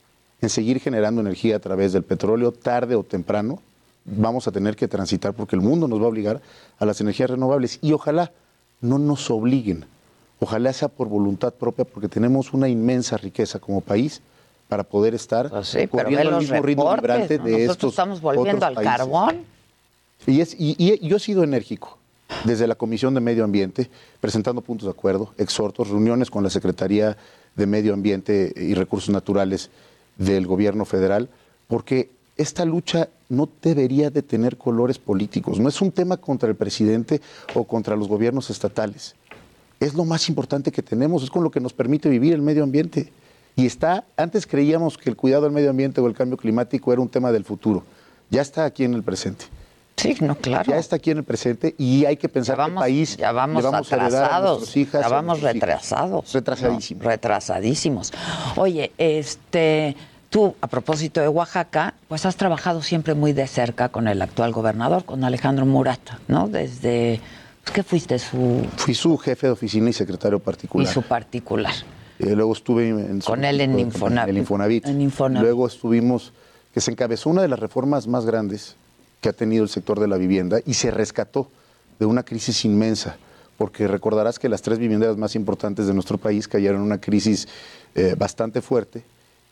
en 0.41 0.49
seguir 0.49 0.81
generando 0.81 1.21
energía 1.21 1.57
a 1.57 1.61
través 1.61 1.93
del 1.93 2.03
petróleo, 2.03 2.53
tarde 2.53 2.95
o 2.95 3.03
temprano, 3.03 3.61
vamos 4.05 4.49
a 4.49 4.53
tener 4.53 4.77
que 4.77 4.89
transitar 4.89 5.35
porque 5.35 5.57
el 5.57 5.63
mundo 5.63 5.89
nos 5.89 6.01
va 6.01 6.05
a 6.05 6.09
obligar 6.09 6.41
a 6.79 6.87
las 6.87 7.01
energías 7.01 7.31
renovables 7.31 7.79
y 7.83 7.93
ojalá 7.93 8.33
no 8.81 8.99
nos 8.99 9.31
obliguen, 9.31 9.85
ojalá 10.41 10.73
sea 10.73 10.89
por 10.89 11.09
voluntad 11.09 11.53
propia 11.55 11.85
porque 11.85 12.09
tenemos 12.09 12.53
una 12.53 12.69
inmensa 12.69 13.17
riqueza 13.17 13.59
como 13.59 13.81
país 13.81 14.23
para 14.69 14.85
poder 14.85 15.15
estar 15.15 15.49
Pues 15.51 15.75
ve 15.75 15.89
corriendo 15.89 16.29
al 16.29 16.39
mismo 16.39 16.63
ritmo 16.63 16.95
reportes, 16.95 17.29
vibrante 17.29 17.39
¿no? 17.39 17.45
de 17.45 17.51
Nosotros 17.51 17.71
estos 17.73 17.91
estamos 17.93 18.21
volviendo 18.21 18.51
otros 18.57 18.69
al 18.69 18.75
países. 18.75 18.97
carbón. 18.97 19.37
Y, 20.27 20.41
es, 20.41 20.55
y, 20.59 20.77
y 20.79 21.09
yo 21.09 21.17
he 21.17 21.21
sido 21.21 21.43
enérgico 21.43 21.97
desde 22.45 22.67
la 22.67 22.75
Comisión 22.75 23.15
de 23.15 23.21
Medio 23.21 23.45
Ambiente, 23.45 23.89
presentando 24.21 24.61
puntos 24.61 24.85
de 24.87 24.91
acuerdo, 24.91 25.33
exhortos, 25.39 25.89
reuniones 25.89 26.31
con 26.31 26.43
la 26.45 26.51
Secretaría 26.51 27.17
de 27.57 27.67
Medio 27.67 27.95
Ambiente 27.95 28.53
y 28.55 28.75
Recursos 28.75 29.09
Naturales 29.09 29.71
del 30.19 30.47
Gobierno 30.47 30.85
Federal, 30.85 31.29
porque 31.67 32.11
esta 32.37 32.65
lucha 32.65 33.09
no 33.29 33.49
debería 33.63 34.11
de 34.11 34.23
tener 34.23 34.59
colores 34.59 34.99
políticos. 34.99 35.59
No 35.59 35.69
es 35.69 35.81
un 35.81 35.91
tema 35.91 36.19
contra 36.19 36.49
el 36.49 36.55
presidente 36.55 37.21
o 37.55 37.65
contra 37.65 37.97
los 37.97 38.09
gobiernos 38.09 38.51
estatales. 38.51 39.15
Es 39.81 39.95
lo 39.95 40.05
más 40.05 40.29
importante 40.29 40.71
que 40.71 40.83
tenemos, 40.83 41.23
es 41.23 41.31
con 41.31 41.43
lo 41.43 41.51
que 41.51 41.61
nos 41.61 41.73
permite 41.73 42.09
vivir 42.09 42.33
el 42.35 42.43
medio 42.43 42.63
ambiente. 42.63 43.11
Y 43.59 43.67
está, 43.67 44.05
antes 44.17 44.47
creíamos 44.47 44.97
que 44.97 45.11
el 45.11 45.17
cuidado 45.17 45.43
del 45.43 45.51
medio 45.51 45.71
ambiente 45.71 46.01
o 46.01 46.07
el 46.07 46.15
cambio 46.15 46.37
climático 46.37 46.93
era 46.93 47.03
un 47.03 47.09
tema 47.09 47.33
del 47.33 47.45
futuro. 47.45 47.83
Ya 48.31 48.41
está 48.41 48.65
aquí 48.65 48.85
en 48.85 48.95
el 48.95 49.03
presente. 49.03 49.47
Sí, 49.97 50.17
no, 50.21 50.37
claro. 50.37 50.71
Ya 50.71 50.79
está 50.79 50.95
aquí 50.95 51.11
en 51.11 51.19
el 51.19 51.25
presente 51.25 51.75
y 51.77 52.05
hay 52.05 52.17
que 52.17 52.29
pensar 52.29 52.57
vamos, 52.57 52.85
qué 52.85 52.89
país 52.89 53.17
ya 53.17 53.33
vamos, 53.33 53.65
le 53.65 53.69
vamos 53.69 53.93
a 53.93 53.97
hijas. 53.97 54.13
ya 54.13 55.01
y 55.01 55.03
a 55.03 55.09
vamos 55.09 55.39
hijos. 55.39 55.53
retrasados. 55.53 56.33
Retrasadísimos. 56.33 57.03
No, 57.03 57.11
retrasadísimos. 57.11 58.13
Oye, 58.55 58.93
este, 58.97 59.97
tú, 60.31 60.55
a 60.61 60.69
propósito 60.69 61.21
de 61.21 61.27
Oaxaca, 61.27 61.95
pues 62.07 62.27
has 62.27 62.37
trabajado 62.37 62.81
siempre 62.81 63.15
muy 63.15 63.33
de 63.33 63.49
cerca 63.49 63.89
con 63.89 64.07
el 64.07 64.23
actual 64.23 64.53
gobernador, 64.53 65.05
con 65.05 65.25
Alejandro 65.25 65.67
Murata, 65.67 66.21
¿no? 66.29 66.47
Desde, 66.47 67.21
pues, 67.65 67.75
¿qué 67.75 67.83
fuiste? 67.83 68.21
Su, 68.21 68.65
Fui 68.77 68.95
su 68.95 69.19
jefe 69.19 69.49
de 69.49 69.55
oficina 69.55 69.91
y 69.91 69.93
secretario 69.93 70.39
y 70.39 70.43
particular. 70.43 70.95
su 70.95 71.03
particular. 71.03 71.75
Eh, 72.19 72.35
luego 72.35 72.53
estuve 72.53 72.89
en 72.89 73.21
Con 73.21 73.45
él 73.45 73.61
en 73.61 73.79
Infonavit. 73.79 74.87
En 74.87 75.01
Infonavit. 75.01 75.41
Luego 75.41 75.67
estuvimos, 75.67 76.33
que 76.75 76.81
se 76.81 76.91
encabezó 76.91 77.31
una 77.31 77.43
de 77.43 77.49
las 77.49 77.59
reformas 77.59 78.07
más 78.07 78.27
grandes 78.27 78.77
que 79.21 79.29
ha 79.29 79.33
tenido 79.33 79.63
el 79.63 79.69
sector 79.69 80.01
de 80.01 80.09
la 80.09 80.17
vivienda 80.17 80.61
y 80.65 80.75
se 80.75 80.91
rescató 80.91 81.49
de 81.99 82.07
una 82.07 82.23
crisis 82.23 82.65
inmensa, 82.65 83.17
porque 83.57 83.89
recordarás 83.89 84.39
que 84.39 84.49
las 84.49 84.63
tres 84.63 84.79
viviendas 84.79 85.17
más 85.17 85.35
importantes 85.35 85.87
de 85.87 85.95
nuestro 85.95 86.19
país 86.19 86.47
cayeron 86.47 86.81
en 86.81 86.87
una 86.87 87.01
crisis 87.01 87.49
eh, 87.95 88.15
bastante 88.17 88.63
fuerte 88.63 89.03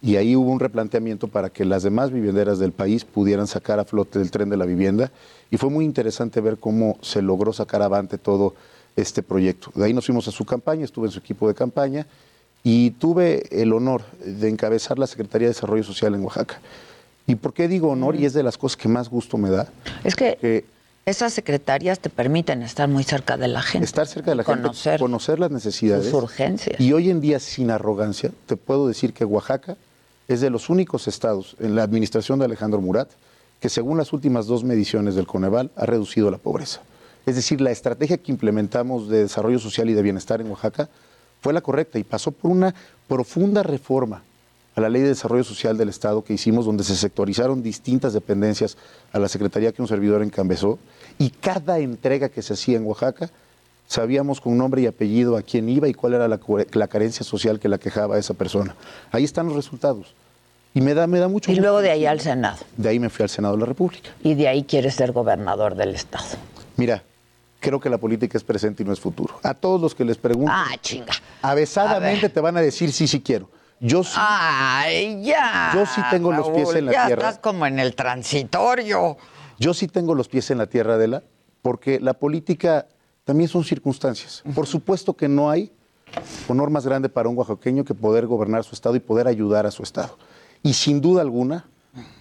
y 0.03 0.17
ahí 0.17 0.37
hubo 0.37 0.51
un 0.51 0.61
replanteamiento 0.61 1.27
para 1.29 1.51
que 1.51 1.65
las 1.65 1.83
demás 1.83 2.13
vivienderas 2.13 2.59
del 2.59 2.73
país 2.73 3.05
pudieran 3.05 3.47
sacar 3.47 3.81
a 3.81 3.85
flote 3.85 4.21
el 4.21 4.31
tren 4.31 4.49
de 4.49 4.57
la 4.57 4.67
vivienda 4.67 5.11
y 5.51 5.57
fue 5.57 5.71
muy 5.71 5.85
interesante 5.85 6.41
ver 6.41 6.59
cómo 6.59 6.99
se 7.01 7.23
logró 7.23 7.53
sacar 7.53 7.83
avante 7.83 8.19
todo 8.19 8.55
este 8.95 9.23
proyecto. 9.23 9.71
De 9.75 9.85
ahí 9.85 9.95
nos 9.95 10.07
fuimos 10.07 10.29
a 10.29 10.31
su 10.31 10.45
campaña, 10.45 10.85
estuve 10.85 11.07
en 11.07 11.13
su 11.13 11.19
equipo 11.19 11.49
de 11.49 11.55
campaña 11.55 12.07
y 12.69 12.91
tuve 12.91 13.45
el 13.63 13.73
honor 13.73 14.03
de 14.25 14.49
encabezar 14.49 14.99
la 14.99 15.07
Secretaría 15.07 15.47
de 15.47 15.55
Desarrollo 15.55 15.85
Social 15.85 16.17
en 16.17 16.25
Oaxaca. 16.25 16.59
¿Y 17.25 17.37
por 17.37 17.55
qué 17.55 17.69
digo 17.69 17.91
honor? 17.91 18.17
Y 18.17 18.25
es 18.25 18.33
de 18.33 18.43
las 18.43 18.59
cosas 18.59 18.77
que 18.77 18.89
más 18.89 19.09
gusto 19.09 19.39
me 19.39 19.51
da. 19.51 19.69
Es 20.03 20.17
que 20.17 20.65
esas 21.05 21.33
secretarías 21.33 22.01
te 22.01 22.11
permiten 22.11 22.63
estar 22.63 22.89
muy 22.89 23.05
cerca 23.05 23.37
de 23.37 23.47
la 23.47 23.63
gente. 23.63 23.85
estar 23.85 24.09
cerca 24.09 24.33
de 24.33 24.35
la 24.35 24.43
conocer 24.43 24.95
gente, 24.95 25.05
conocer 25.05 25.39
las 25.39 25.53
necesidades. 25.53 26.07
sus 26.07 26.15
urgencias. 26.15 26.81
Y 26.81 26.93
hoy 26.93 27.09
en 27.09 27.21
día, 27.21 27.39
sin 27.39 27.71
arrogancia, 27.71 28.33
te 28.47 28.57
puedo 28.57 28.89
decir 28.89 29.13
que 29.13 29.25
Oaxaca 29.25 29.77
es 30.27 30.41
de 30.41 30.51
los 30.51 30.69
únicos 30.69 31.07
estados 31.07 31.55
en 31.61 31.77
la 31.77 31.85
administración 31.85 32.41
de 32.41 32.47
Alejandro 32.47 32.81
Murat 32.81 33.11
que, 33.61 33.69
según 33.69 33.97
las 33.97 34.13
últimas 34.13 34.47
dos 34.49 34.65
mediciones 34.65 35.15
del 35.15 35.29
Coneval, 35.29 35.71
ha 35.77 35.87
reducido 35.87 36.33
la 36.33 36.39
pobreza. 36.39 36.81
Es 37.27 37.37
decir, 37.37 37.61
la 37.61 37.71
estrategia 37.71 38.17
que 38.17 38.33
implementamos 38.33 39.09
de 39.09 39.19
desarrollo 39.23 39.61
social 39.61 39.89
y 39.89 39.95
de 39.95 40.03
bienestar 40.03 40.41
en 40.41 40.51
Oaxaca 40.51 40.89
fue 41.47 41.53
la 41.53 41.61
correcta 41.61 41.97
y 42.01 42.03
pasó 42.03 42.33
por 42.33 42.51
una 42.51 42.75
profunda 43.07 43.63
reforma 43.63 44.21
a 44.75 44.81
la 44.81 44.89
Ley 44.89 45.03
de 45.03 45.09
Desarrollo 45.11 45.45
Social 45.45 45.79
del 45.79 45.89
Estado 45.89 46.25
que 46.25 46.33
hicimos, 46.35 46.67
donde 46.67 46.83
se 46.83 46.97
sectorizaron 46.97 47.63
distintas 47.63 48.13
dependencias 48.13 48.77
a 49.13 49.21
la 49.21 49.29
Secretaría 49.29 49.71
que 49.71 49.81
un 49.81 49.87
servidor 49.87 50.25
encabezó, 50.25 50.81
y 51.21 51.31
cada 51.31 51.79
entrega 51.79 52.31
que 52.31 52.43
se 52.43 52.55
hacía 52.55 52.77
en 52.79 52.85
Oaxaca, 52.85 53.31
sabíamos 53.87 54.41
con 54.41 54.59
nombre 54.59 54.83
y 54.83 54.87
apellido 54.89 55.37
a 55.37 55.43
quién 55.43 55.69
iba 55.69 55.87
y 55.87 55.95
cuál 55.95 56.15
era 56.15 56.27
la, 56.27 56.41
la 56.73 56.89
carencia 56.89 57.25
social 57.25 57.61
que 57.61 57.69
la 57.69 57.79
quejaba 57.79 58.17
a 58.17 58.19
esa 58.19 58.35
persona. 58.35 58.75
Ahí 59.13 59.23
están 59.23 59.47
los 59.47 59.55
resultados. 59.55 60.17
Y 60.75 60.81
me 60.81 60.95
da, 60.95 61.07
me 61.07 61.21
da 61.21 61.29
mucho 61.29 61.53
Y 61.53 61.55
gusto. 61.55 61.63
luego 61.63 61.81
de 61.81 61.93
ahí 61.93 62.07
al 62.07 62.19
Senado. 62.19 62.59
De 62.77 62.89
ahí 62.89 62.99
me 62.99 63.09
fui 63.09 63.23
al 63.23 63.29
Senado 63.31 63.55
de 63.55 63.61
la 63.61 63.67
República. 63.67 64.11
Y 64.25 64.35
de 64.35 64.49
ahí 64.49 64.65
quieres 64.65 64.97
ser 64.97 65.13
gobernador 65.13 65.77
del 65.77 65.95
Estado. 65.95 66.25
Mira, 66.77 67.05
creo 67.67 67.81
que 67.81 67.91
la 67.91 67.99
política 67.99 68.39
es 68.39 68.45
presente 68.45 68.83
y 68.83 68.87
no 68.87 68.93
es 68.93 69.01
futuro. 69.01 69.41
A 69.43 69.53
todos 69.53 69.81
los 69.81 69.95
que 69.95 70.05
les 70.05 70.17
pregunto, 70.19 70.53
Ah, 70.55 70.71
chinga. 70.81 71.13
avesadamente 71.43 72.29
te 72.29 72.41
van 72.41 72.57
a 72.57 72.61
decir 72.61 72.93
sí, 72.93 73.09
sí 73.09 73.21
quiero. 73.21 73.51
Yo 73.81 74.05
sí, 74.05 74.13
Ay, 74.17 75.21
ya. 75.23 75.73
Yo 75.75 75.85
sí 75.85 76.01
tengo 76.11 76.33
los 76.33 76.49
pies 76.51 76.75
en 76.75 76.87
la 76.87 76.93
ya 76.93 77.07
tierra. 77.07 77.23
estás 77.29 77.39
como 77.41 77.67
en 77.67 77.79
el 77.79 77.95
transitorio. 77.95 79.17
yo 79.59 79.75
sí 79.75 79.89
tengo 79.89 80.15
los 80.15 80.29
pies 80.29 80.51
en 80.51 80.59
la 80.59 80.67
tierra, 80.67 80.95
Adela, 80.95 81.23
porque 81.63 81.99
la 82.01 82.15
política 82.15 82.87
también 83.25 83.49
son 83.49 83.65
circunstancias. 83.65 84.43
Por 84.55 84.67
supuesto 84.67 85.15
que 85.15 85.29
no 85.29 85.51
hay 85.51 85.73
honor 86.49 86.71
más 86.71 86.87
grande 86.87 87.09
para 87.09 87.29
un 87.29 87.37
oaxaqueño 87.37 87.85
que 87.85 87.93
poder 87.95 88.27
gobernar 88.27 88.63
su 88.65 88.75
estado 88.75 88.95
y 88.97 89.01
poder 89.01 89.27
ayudar 89.27 89.67
a 89.67 89.71
su 89.73 89.83
estado. 89.83 90.17
Y 90.63 90.73
sin 90.75 91.01
duda 91.01 91.21
alguna, 91.23 91.69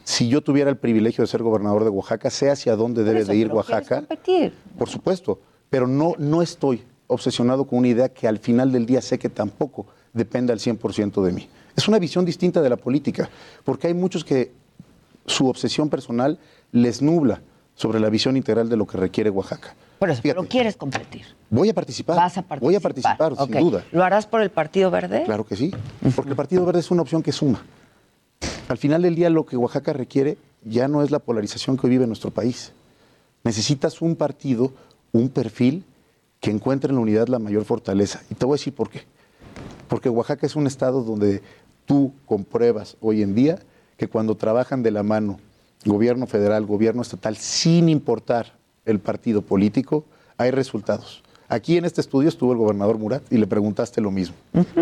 si 0.03 0.27
yo 0.27 0.41
tuviera 0.41 0.69
el 0.69 0.77
privilegio 0.77 1.23
de 1.23 1.27
ser 1.27 1.43
gobernador 1.43 1.83
de 1.83 1.89
Oaxaca, 1.89 2.29
sé 2.29 2.49
hacia 2.49 2.75
dónde 2.75 3.03
debe 3.03 3.21
eso, 3.21 3.31
de 3.31 3.37
ir 3.37 3.51
Oaxaca. 3.51 3.97
competir. 3.97 4.53
Por 4.77 4.89
supuesto, 4.89 5.39
pero 5.69 5.87
no, 5.87 6.13
no 6.17 6.41
estoy 6.41 6.83
obsesionado 7.07 7.65
con 7.65 7.79
una 7.79 7.87
idea 7.87 8.09
que 8.09 8.27
al 8.27 8.39
final 8.39 8.71
del 8.71 8.85
día 8.85 9.01
sé 9.01 9.19
que 9.19 9.29
tampoco 9.29 9.85
depende 10.13 10.53
al 10.53 10.59
100% 10.59 11.23
de 11.23 11.31
mí. 11.31 11.49
Es 11.75 11.87
una 11.87 11.99
visión 11.99 12.25
distinta 12.25 12.61
de 12.61 12.69
la 12.69 12.77
política, 12.77 13.29
porque 13.63 13.87
hay 13.87 13.93
muchos 13.93 14.23
que 14.23 14.51
su 15.25 15.47
obsesión 15.47 15.89
personal 15.89 16.39
les 16.71 17.01
nubla 17.01 17.41
sobre 17.75 17.99
la 17.99 18.09
visión 18.09 18.37
integral 18.37 18.69
de 18.69 18.77
lo 18.77 18.87
que 18.87 18.97
requiere 18.97 19.29
Oaxaca. 19.29 19.75
Por 19.99 20.09
eso, 20.09 20.21
pero 20.23 20.43
quieres 20.45 20.75
competir. 20.75 21.25
Voy 21.49 21.69
a 21.69 21.73
participar. 21.73 22.15
Vas 22.17 22.37
a 22.37 22.41
participar. 22.41 22.59
Voy 22.59 22.75
a 22.75 22.79
participar, 22.79 23.35
sin 23.37 23.51
duda. 23.59 23.83
¿Lo 23.91 24.03
harás 24.03 24.25
por 24.25 24.41
el 24.41 24.49
Partido 24.49 24.91
Verde? 24.91 25.23
Claro 25.23 25.45
que 25.45 25.55
sí, 25.55 25.73
porque 26.15 26.31
el 26.31 26.35
Partido 26.35 26.65
Verde 26.65 26.79
es 26.79 26.91
una 26.91 27.01
opción 27.01 27.21
que 27.21 27.31
suma. 27.31 27.61
Al 28.67 28.77
final 28.77 29.03
del 29.03 29.15
día 29.15 29.29
lo 29.29 29.45
que 29.45 29.57
Oaxaca 29.57 29.93
requiere 29.93 30.37
ya 30.63 30.87
no 30.87 31.03
es 31.03 31.11
la 31.11 31.19
polarización 31.19 31.77
que 31.77 31.85
hoy 31.85 31.91
vive 31.91 32.07
nuestro 32.07 32.31
país. 32.31 32.71
Necesitas 33.43 34.01
un 34.01 34.15
partido, 34.15 34.73
un 35.11 35.29
perfil 35.29 35.83
que 36.39 36.49
encuentre 36.49 36.89
en 36.89 36.95
la 36.95 37.01
unidad 37.01 37.27
la 37.27 37.37
mayor 37.37 37.63
fortaleza. 37.63 38.23
Y 38.31 38.35
te 38.35 38.45
voy 38.45 38.55
a 38.55 38.59
decir 38.59 38.73
por 38.73 38.89
qué. 38.89 39.03
Porque 39.87 40.09
Oaxaca 40.09 40.47
es 40.47 40.55
un 40.55 40.65
estado 40.65 41.03
donde 41.03 41.43
tú 41.85 42.13
compruebas 42.25 42.97
hoy 43.01 43.21
en 43.21 43.35
día 43.35 43.59
que 43.97 44.07
cuando 44.07 44.35
trabajan 44.35 44.81
de 44.81 44.89
la 44.89 45.03
mano 45.03 45.39
gobierno 45.85 46.25
federal, 46.25 46.65
gobierno 46.65 47.03
estatal, 47.03 47.37
sin 47.37 47.87
importar 47.87 48.57
el 48.85 48.99
partido 48.99 49.43
político, 49.43 50.05
hay 50.37 50.49
resultados. 50.49 51.21
Aquí 51.47 51.77
en 51.77 51.85
este 51.85 52.01
estudio 52.01 52.27
estuvo 52.29 52.51
el 52.53 52.57
gobernador 52.57 52.97
Murat 52.97 53.21
y 53.31 53.37
le 53.37 53.45
preguntaste 53.45 54.01
lo 54.01 54.09
mismo 54.09 54.35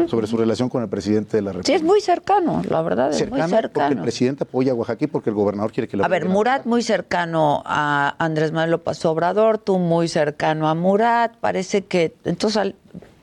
sobre 0.07 0.27
su 0.27 0.37
relación 0.37 0.69
con 0.69 0.81
el 0.81 0.87
presidente 0.87 1.35
de 1.37 1.41
la 1.41 1.51
República. 1.51 1.67
Sí, 1.67 1.73
es 1.73 1.83
muy 1.83 1.99
cercano, 1.99 2.61
la 2.69 2.81
verdad, 2.81 3.09
es 3.09 3.17
cercano, 3.17 3.43
muy 3.43 3.51
porque 3.51 3.55
el 3.55 3.61
cercano. 3.71 4.01
presidente 4.01 4.43
apoya 4.43 4.71
a 4.71 4.75
Oaxaca 4.75 5.03
y 5.03 5.07
porque 5.07 5.29
el 5.29 5.35
gobernador 5.35 5.73
quiere 5.73 5.89
que 5.89 5.97
lo 5.97 6.05
A 6.05 6.07
ver, 6.07 6.29
Murat 6.29 6.65
muy 6.65 6.81
cercano 6.81 7.63
a 7.65 8.15
Andrés 8.17 8.53
Manuel 8.53 8.71
López 8.71 9.03
Obrador, 9.05 9.57
tú 9.57 9.77
muy 9.77 10.07
cercano 10.07 10.69
a 10.69 10.73
Murat. 10.75 11.35
Parece 11.41 11.83
que, 11.83 12.13
entonces, 12.23 12.75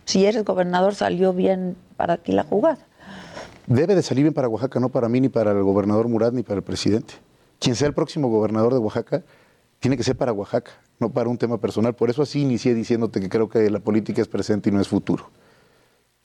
si 0.04 0.26
eres 0.26 0.44
gobernador, 0.44 0.94
salió 0.94 1.32
bien 1.32 1.76
para 1.96 2.18
ti 2.18 2.32
la 2.32 2.42
jugada. 2.44 2.78
Debe 3.66 3.94
de 3.94 4.02
salir 4.02 4.24
bien 4.24 4.34
para 4.34 4.48
Oaxaca, 4.48 4.80
no 4.80 4.90
para 4.90 5.08
mí, 5.08 5.20
ni 5.20 5.30
para 5.30 5.52
el 5.52 5.62
gobernador 5.62 6.08
Murat, 6.08 6.34
ni 6.34 6.42
para 6.42 6.56
el 6.58 6.62
presidente. 6.62 7.14
Quien 7.58 7.74
sea 7.74 7.88
el 7.88 7.94
próximo 7.94 8.28
gobernador 8.28 8.72
de 8.74 8.80
Oaxaca, 8.80 9.22
tiene 9.80 9.96
que 9.96 10.04
ser 10.04 10.16
para 10.16 10.32
Oaxaca, 10.32 10.72
no 10.98 11.10
para 11.10 11.28
un 11.30 11.38
tema 11.38 11.58
personal. 11.58 11.94
Por 11.94 12.10
eso 12.10 12.22
así 12.22 12.42
inicié 12.42 12.74
diciéndote 12.74 13.18
que 13.20 13.30
creo 13.30 13.48
que 13.48 13.68
la 13.70 13.80
política 13.80 14.20
es 14.20 14.28
presente 14.28 14.68
y 14.68 14.72
no 14.72 14.80
es 14.80 14.88
futuro. 14.88 15.30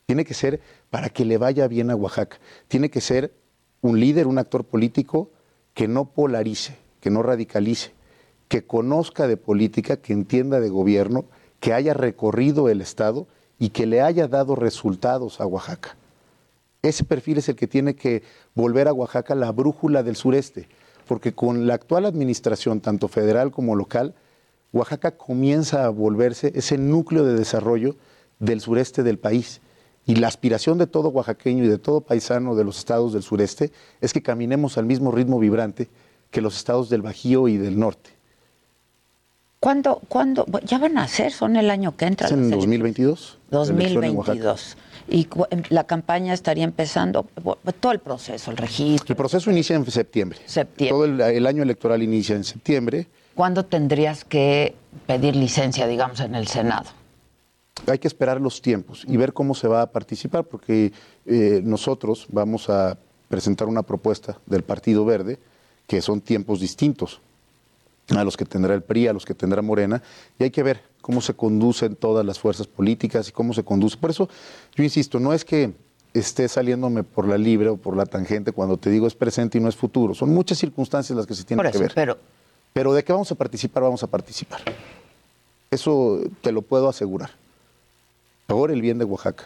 Tiene 0.05 0.25
que 0.25 0.33
ser 0.33 0.61
para 0.89 1.09
que 1.09 1.25
le 1.25 1.37
vaya 1.37 1.67
bien 1.67 1.89
a 1.89 1.95
Oaxaca. 1.95 2.37
Tiene 2.67 2.89
que 2.89 3.01
ser 3.01 3.33
un 3.81 3.99
líder, 3.99 4.27
un 4.27 4.37
actor 4.37 4.65
político 4.65 5.31
que 5.73 5.87
no 5.87 6.05
polarice, 6.05 6.77
que 6.99 7.09
no 7.09 7.23
radicalice, 7.23 7.93
que 8.49 8.65
conozca 8.65 9.25
de 9.27 9.37
política, 9.37 9.97
que 9.97 10.13
entienda 10.13 10.59
de 10.59 10.69
gobierno, 10.69 11.25
que 11.61 11.73
haya 11.73 11.93
recorrido 11.93 12.67
el 12.69 12.81
Estado 12.81 13.25
y 13.57 13.69
que 13.69 13.85
le 13.85 14.01
haya 14.01 14.27
dado 14.27 14.55
resultados 14.55 15.39
a 15.39 15.45
Oaxaca. 15.45 15.95
Ese 16.81 17.05
perfil 17.05 17.37
es 17.37 17.49
el 17.49 17.55
que 17.55 17.67
tiene 17.67 17.95
que 17.95 18.21
volver 18.53 18.87
a 18.89 18.93
Oaxaca 18.93 19.33
la 19.33 19.51
brújula 19.51 20.03
del 20.03 20.17
sureste, 20.17 20.67
porque 21.05 21.33
con 21.33 21.67
la 21.67 21.75
actual 21.75 22.05
administración, 22.05 22.81
tanto 22.81 23.07
federal 23.07 23.51
como 23.51 23.75
local, 23.75 24.13
Oaxaca 24.73 25.11
comienza 25.11 25.85
a 25.85 25.89
volverse 25.89 26.51
ese 26.55 26.77
núcleo 26.77 27.23
de 27.23 27.35
desarrollo 27.35 27.95
del 28.39 28.61
sureste 28.61 29.03
del 29.03 29.17
país. 29.17 29.61
Y 30.05 30.15
la 30.15 30.27
aspiración 30.27 30.77
de 30.77 30.85
todo 30.85 31.09
oaxaqueño 31.09 31.63
y 31.63 31.67
de 31.67 31.79
todo 31.79 32.01
paisano 32.01 32.55
de 32.55 32.63
los 32.63 32.77
estados 32.77 33.13
del 33.13 33.23
sureste 33.23 33.71
es 34.01 34.13
que 34.13 34.21
caminemos 34.21 34.77
al 34.77 34.85
mismo 34.85 35.11
ritmo 35.11 35.39
vibrante 35.39 35.89
que 36.29 36.41
los 36.41 36.57
estados 36.57 36.89
del 36.89 37.01
Bajío 37.01 37.47
y 37.47 37.57
del 37.57 37.79
norte. 37.79 38.11
¿Cuándo, 39.59 40.01
cuándo? 40.09 40.45
Ya 40.65 40.77
van 40.77 40.97
a 40.97 41.07
ser, 41.07 41.31
son 41.31 41.55
el 41.55 41.71
año 41.71 41.95
que 41.97 42.05
entra. 42.05 42.27
Es 42.27 42.33
en 42.33 42.51
las 42.51 42.63
elecciones. 42.63 42.79
2022. 42.81 43.39
la 43.49 43.63
elección 43.63 44.03
en 44.03 44.17
Oaxaca. 44.17 44.43
2022. 44.43 44.77
Y 45.07 45.27
em, 45.51 45.63
la 45.69 45.85
campaña 45.85 46.33
estaría 46.33 46.63
empezando, 46.63 47.27
todo 47.79 47.91
el 47.91 47.99
proceso, 47.99 48.51
el 48.51 48.57
registro. 48.57 49.13
El 49.13 49.17
proceso 49.17 49.51
inicia 49.51 49.75
en 49.75 49.89
septiembre. 49.89 50.39
Septiembre. 50.45 50.89
Todo 50.89 51.05
el, 51.05 51.21
el 51.21 51.45
año 51.47 51.63
electoral 51.63 52.01
inicia 52.01 52.35
en 52.35 52.43
septiembre. 52.43 53.07
¿Cuándo 53.35 53.65
tendrías 53.65 54.23
que 54.23 54.75
pedir 55.05 55.35
licencia, 55.35 55.87
digamos, 55.87 56.19
en 56.21 56.35
el 56.35 56.47
Senado? 56.47 56.89
Hay 57.87 57.99
que 57.99 58.07
esperar 58.07 58.39
los 58.39 58.61
tiempos 58.61 59.03
y 59.07 59.17
ver 59.17 59.33
cómo 59.33 59.53
se 59.53 59.67
va 59.67 59.81
a 59.81 59.91
participar, 59.91 60.45
porque 60.45 60.93
eh, 61.25 61.61
nosotros 61.63 62.25
vamos 62.29 62.69
a 62.69 62.97
presentar 63.27 63.67
una 63.67 63.83
propuesta 63.83 64.39
del 64.45 64.63
Partido 64.63 65.05
Verde, 65.05 65.37
que 65.85 66.01
son 66.01 66.21
tiempos 66.21 66.61
distintos 66.61 67.19
a 68.09 68.23
los 68.23 68.37
que 68.37 68.45
tendrá 68.45 68.73
el 68.73 68.83
PRI, 68.83 69.07
a 69.07 69.13
los 69.13 69.25
que 69.25 69.33
tendrá 69.33 69.61
Morena, 69.61 70.01
y 70.37 70.43
hay 70.43 70.51
que 70.51 70.63
ver 70.63 70.83
cómo 71.01 71.21
se 71.21 71.33
conducen 71.33 71.95
todas 71.95 72.25
las 72.25 72.39
fuerzas 72.39 72.67
políticas 72.67 73.29
y 73.29 73.31
cómo 73.31 73.53
se 73.53 73.63
conduce. 73.63 73.97
Por 73.97 74.09
eso, 74.09 74.29
yo 74.75 74.83
insisto, 74.83 75.19
no 75.19 75.33
es 75.33 75.45
que 75.45 75.73
esté 76.13 76.47
saliéndome 76.47 77.03
por 77.03 77.27
la 77.27 77.37
libre 77.37 77.69
o 77.69 77.77
por 77.77 77.97
la 77.97 78.05
tangente 78.05 78.51
cuando 78.51 78.77
te 78.77 78.89
digo 78.89 79.05
es 79.05 79.15
presente 79.15 79.57
y 79.57 79.61
no 79.61 79.69
es 79.69 79.75
futuro. 79.75 80.13
Son 80.13 80.29
muchas 80.29 80.57
circunstancias 80.57 81.15
las 81.15 81.25
que 81.25 81.35
se 81.35 81.43
tienen 81.43 81.63
Por 81.63 81.71
que 81.71 81.77
ver. 81.77 81.91
pero 81.93 82.17
Pero 82.73 82.93
de 82.93 83.03
que 83.03 83.11
vamos 83.11 83.31
a 83.31 83.35
participar, 83.35 83.83
vamos 83.83 84.01
a 84.03 84.07
participar. 84.07 84.61
Eso 85.71 86.21
te 86.41 86.51
lo 86.51 86.61
puedo 86.61 86.87
asegurar. 86.87 87.31
Por 88.47 88.71
el 88.71 88.81
bien 88.81 88.97
de 88.97 89.05
Oaxaca. 89.05 89.45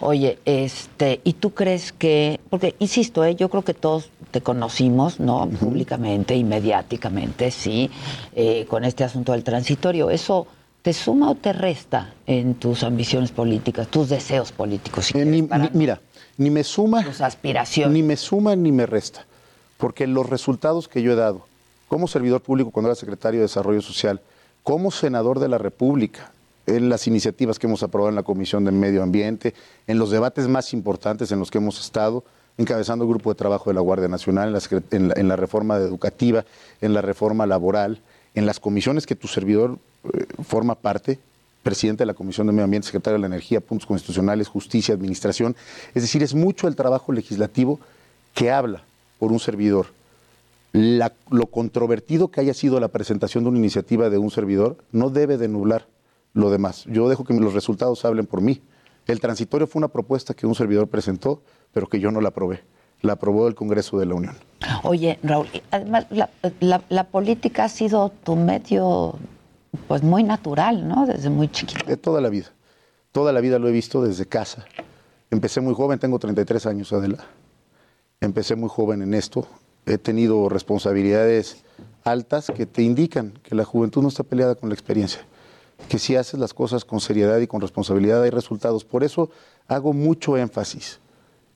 Oye, 0.00 0.38
este, 0.44 1.20
¿y 1.24 1.34
tú 1.34 1.50
crees 1.50 1.92
que, 1.92 2.40
porque 2.50 2.74
insisto, 2.78 3.24
eh, 3.24 3.34
yo 3.36 3.48
creo 3.48 3.62
que 3.62 3.74
todos 3.74 4.10
te 4.30 4.40
conocimos, 4.40 5.20
¿no? 5.20 5.48
Públicamente 5.48 6.34
y 6.36 6.44
mediáticamente, 6.44 7.50
sí, 7.50 7.90
eh, 8.34 8.66
con 8.68 8.84
este 8.84 9.04
asunto 9.04 9.32
del 9.32 9.44
transitorio. 9.44 10.10
¿Eso 10.10 10.46
te 10.82 10.92
suma 10.92 11.30
o 11.30 11.34
te 11.34 11.52
resta 11.52 12.12
en 12.26 12.54
tus 12.54 12.82
ambiciones 12.82 13.30
políticas, 13.32 13.88
tus 13.88 14.08
deseos 14.08 14.52
políticos? 14.52 15.06
si 15.06 15.18
Eh, 15.18 15.24
ni- 15.24 15.42
mira, 15.72 16.00
ni 16.36 16.50
me 16.50 16.64
suma. 16.64 17.04
tus 17.04 17.20
aspiraciones. 17.20 17.92
Ni 17.92 18.02
me 18.02 18.16
suma 18.16 18.56
ni 18.56 18.72
me 18.72 18.86
resta. 18.86 19.24
Porque 19.78 20.06
los 20.06 20.28
resultados 20.28 20.88
que 20.88 21.02
yo 21.02 21.12
he 21.12 21.16
dado, 21.16 21.46
como 21.88 22.08
servidor 22.08 22.40
público 22.42 22.70
cuando 22.70 22.88
era 22.90 22.96
secretario 22.96 23.40
de 23.40 23.44
Desarrollo 23.46 23.80
Social, 23.82 24.20
como 24.62 24.90
senador 24.90 25.38
de 25.40 25.48
la 25.48 25.58
República, 25.58 26.32
en 26.66 26.88
las 26.88 27.06
iniciativas 27.06 27.58
que 27.58 27.66
hemos 27.66 27.82
aprobado 27.82 28.08
en 28.08 28.14
la 28.14 28.22
Comisión 28.22 28.64
de 28.64 28.72
Medio 28.72 29.02
Ambiente, 29.02 29.54
en 29.86 29.98
los 29.98 30.10
debates 30.10 30.48
más 30.48 30.72
importantes 30.72 31.30
en 31.32 31.38
los 31.38 31.50
que 31.50 31.58
hemos 31.58 31.80
estado, 31.80 32.24
encabezando 32.56 33.04
el 33.04 33.10
grupo 33.10 33.30
de 33.30 33.36
trabajo 33.36 33.70
de 33.70 33.74
la 33.74 33.80
Guardia 33.80 34.08
Nacional, 34.08 34.56
en 34.90 35.28
la, 35.28 35.36
reforma 35.36 35.76
educativa, 35.76 36.44
en 36.80 36.94
la 36.94 37.02
reforma 37.02 37.46
laboral, 37.46 38.00
en 38.34 38.46
las 38.46 38.60
comisiones 38.60 39.06
que 39.06 39.16
tu 39.16 39.28
servidor 39.28 39.78
eh, 40.12 40.26
forma 40.42 40.74
parte, 40.74 41.18
presidente 41.62 42.02
de 42.02 42.06
la 42.06 42.14
Comisión 42.14 42.46
de 42.46 42.52
Medio 42.52 42.64
Ambiente, 42.64 42.86
secretario 42.86 43.14
de 43.14 43.20
la 43.20 43.26
Energía, 43.26 43.60
Puntos 43.60 43.86
Constitucionales, 43.86 44.48
Justicia, 44.48 44.94
Administración. 44.94 45.56
Es 45.94 46.02
decir, 46.02 46.22
es 46.22 46.34
mucho 46.34 46.68
el 46.68 46.76
trabajo 46.76 47.12
legislativo 47.12 47.80
que 48.34 48.50
habla 48.50 48.84
por 49.18 49.32
un 49.32 49.40
servidor. 49.40 49.86
Lo 50.72 51.46
controvertido 51.46 52.28
que 52.28 52.40
haya 52.40 52.52
sido 52.52 52.80
la 52.80 52.88
presentación 52.88 53.44
de 53.44 53.50
una 53.50 53.58
iniciativa 53.58 54.10
de 54.10 54.18
un 54.18 54.30
servidor 54.30 54.76
no 54.92 55.08
debe 55.08 55.38
de 55.38 55.48
nublar 55.48 55.86
lo 56.34 56.50
demás. 56.50 56.84
Yo 56.86 57.08
dejo 57.08 57.24
que 57.24 57.32
los 57.34 57.54
resultados 57.54 58.04
hablen 58.04 58.26
por 58.26 58.40
mí. 58.42 58.60
El 59.06 59.20
transitorio 59.20 59.66
fue 59.66 59.80
una 59.80 59.88
propuesta 59.88 60.34
que 60.34 60.46
un 60.46 60.54
servidor 60.54 60.88
presentó, 60.88 61.42
pero 61.72 61.86
que 61.88 62.00
yo 62.00 62.10
no 62.10 62.20
la 62.20 62.28
aprobé. 62.28 62.62
La 63.02 63.14
aprobó 63.14 63.48
el 63.48 63.54
Congreso 63.54 63.98
de 63.98 64.06
la 64.06 64.14
Unión. 64.14 64.34
Oye, 64.82 65.18
Raúl, 65.22 65.46
además 65.70 66.06
la, 66.10 66.30
la- 66.60 66.82
la 66.88 67.04
política 67.04 67.64
ha 67.64 67.68
sido 67.68 68.10
tu 68.24 68.34
medio, 68.34 69.16
pues 69.88 70.02
muy 70.02 70.22
natural, 70.22 70.88
¿no? 70.88 71.06
Desde 71.06 71.28
muy 71.28 71.48
chiquito. 71.48 71.84
De 71.86 71.96
toda 71.98 72.20
la 72.20 72.30
vida. 72.30 72.46
Toda 73.12 73.32
la 73.32 73.40
vida 73.40 73.58
lo 73.58 73.68
he 73.68 73.72
visto 73.72 74.02
desde 74.02 74.24
casa. 74.26 74.64
Empecé 75.30 75.60
muy 75.60 75.74
joven, 75.74 75.98
tengo 75.98 76.18
33 76.18 76.64
años, 76.66 76.92
Adela. 76.92 77.24
Empecé 78.20 78.56
muy 78.56 78.68
joven 78.70 79.02
en 79.02 79.12
esto. 79.14 79.46
He 79.86 79.98
tenido 79.98 80.48
responsabilidades 80.48 81.62
altas 82.04 82.50
que 82.56 82.64
te 82.64 82.82
indican 82.82 83.32
que 83.42 83.54
la 83.54 83.64
juventud 83.64 84.00
no 84.02 84.08
está 84.08 84.22
peleada 84.22 84.54
con 84.54 84.70
la 84.70 84.74
experiencia. 84.74 85.20
Que 85.88 85.98
si 85.98 86.16
haces 86.16 86.40
las 86.40 86.54
cosas 86.54 86.84
con 86.84 87.00
seriedad 87.00 87.38
y 87.38 87.46
con 87.46 87.60
responsabilidad 87.60 88.22
hay 88.22 88.30
resultados. 88.30 88.84
Por 88.84 89.04
eso 89.04 89.30
hago 89.68 89.92
mucho 89.92 90.36
énfasis 90.36 90.98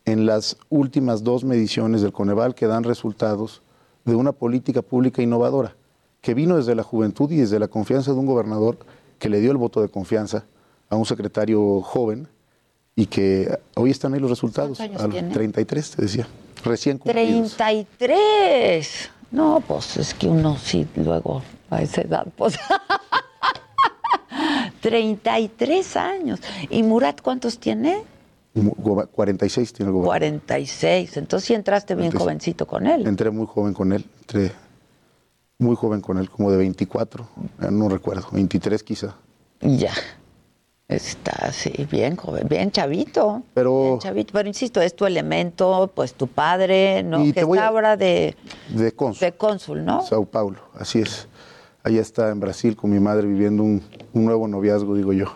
en 0.05 0.27
las 0.27 0.57
últimas 0.71 1.23
dos 1.23 1.45
mediciones 1.45 2.03
del 2.03 2.13
Coneval 2.13 2.55
que 2.55 2.67
dan 2.67 2.85
resultados 2.85 3.63
de 4.05 4.15
una 4.15 4.33
política 4.33 4.81
pública 4.83 5.23
innovadora, 5.23 5.77
que 6.23 6.35
vino 6.35 6.57
desde 6.57 6.75
la 6.75 6.83
juventud 6.83 7.31
y 7.31 7.37
desde 7.37 7.59
la 7.59 7.69
confianza 7.69 8.13
de 8.13 8.19
un 8.19 8.27
gobernador 8.27 8.79
que 9.19 9.29
le 9.29 9.41
dio 9.41 9.51
el 9.51 9.59
voto 9.59 9.83
de 9.83 9.89
confianza 9.89 10.45
a 10.89 10.97
un 10.97 11.05
secretario 11.05 11.83
joven 11.83 12.29
y 12.97 13.07
que 13.07 13.59
hoy 13.75 13.91
están 13.91 14.15
ahí 14.15 14.21
los 14.21 14.31
resultados. 14.31 14.79
¿Cuántos 14.79 15.01
años 15.01 15.03
A 15.03 15.07
los 15.07 15.13
tiene? 15.15 15.35
33, 15.35 15.91
te 15.91 16.03
decía, 16.03 16.27
recién 16.65 16.99
cumplidos. 16.99 17.57
33. 17.57 19.11
No, 19.31 19.63
pues 19.67 19.99
es 19.99 20.15
que 20.15 20.27
uno 20.27 20.57
sí, 20.57 20.87
luego 20.97 21.43
a 21.71 21.83
esa 21.83 22.01
edad, 22.01 22.27
pues. 22.37 22.59
33 24.81 25.97
años. 25.97 26.41
¿Y 26.71 26.83
Murat 26.83 27.21
cuántos 27.21 27.59
tiene? 27.59 28.03
Mu- 28.55 28.73
goba- 28.77 29.07
46 29.07 29.73
tiene 29.73 29.89
el 29.91 29.93
gobernador. 29.95 30.19
46. 30.19 31.17
Entonces 31.17 31.47
sí 31.47 31.55
entraste 31.55 31.95
bien 31.95 32.11
46. 32.11 32.23
jovencito 32.25 32.67
con 32.67 32.87
él. 32.87 33.07
Entré 33.07 33.31
muy 33.31 33.47
joven 33.47 33.73
con 33.75 33.93
él, 33.93 34.05
entré 34.21 34.53
muy 35.59 35.77
joven 35.77 36.01
con 36.01 36.19
él, 36.19 36.31
como 36.31 36.51
de 36.51 36.57
24, 36.57 37.29
eh, 37.63 37.67
no 37.71 37.89
recuerdo, 37.89 38.29
23 38.33 38.83
quizá. 38.83 39.17
Ya. 39.61 39.93
Está 40.89 41.33
así, 41.49 41.87
bien 41.91 42.17
joven, 42.17 42.49
bien 42.49 42.71
chavito. 42.71 43.43
Pero 43.53 43.83
Bien 43.83 43.99
chavito. 43.99 44.33
Pero 44.33 44.49
insisto, 44.49 44.81
es 44.81 44.97
tu 44.97 45.05
elemento, 45.05 45.91
pues 45.95 46.15
tu 46.15 46.29
padre, 46.29 47.03
¿no? 47.03 47.23
Y 47.23 47.35
Que 47.35 47.41
está 47.41 47.67
ahora 47.67 47.99
de, 47.99 48.35
de 48.71 48.93
cónsul, 48.93 49.21
de 49.21 49.33
cónsul, 49.33 49.85
¿no? 49.85 50.01
Sao 50.01 50.25
Paulo, 50.25 50.61
así 50.75 51.01
es. 51.01 51.28
Allá 51.89 52.01
está 52.03 52.29
en 52.31 52.39
Brasil 52.41 52.77
con 52.77 52.91
mi 52.91 53.01
madre 53.01 53.27
viviendo 53.27 53.63
un, 53.63 53.83
un 54.13 54.25
nuevo 54.25 54.47
noviazgo, 54.47 54.95
digo 54.95 55.13
yo. 55.13 55.27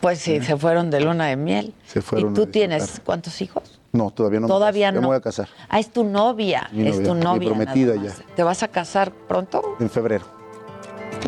Pues 0.00 0.18
sí, 0.18 0.40
se 0.42 0.56
fueron 0.58 0.90
de 0.90 1.00
luna 1.00 1.26
de 1.26 1.36
miel. 1.36 1.72
Se 1.86 2.02
fueron 2.02 2.32
¿Y 2.32 2.34
tú 2.34 2.46
tienes 2.46 3.00
cuántos 3.04 3.40
hijos? 3.40 3.80
No, 3.92 4.10
todavía 4.10 4.40
no. 4.40 4.46
Todavía 4.48 4.88
ya 4.88 4.92
no. 4.92 5.00
me 5.00 5.06
voy 5.06 5.16
a 5.16 5.20
casar 5.20 5.48
Ah, 5.68 5.78
es 5.80 5.88
tu 5.90 6.04
novia. 6.04 6.68
Mi 6.72 6.88
es 6.88 6.96
tu 7.02 7.14
novia, 7.14 7.16
mi 7.16 7.24
novia. 7.24 7.48
prometida 7.48 7.94
más. 7.94 8.22
¿Te 8.36 8.42
vas 8.42 8.62
a 8.62 8.68
casar 8.68 9.12
pronto? 9.12 9.76
en 9.80 9.88
febrero. 9.88 10.26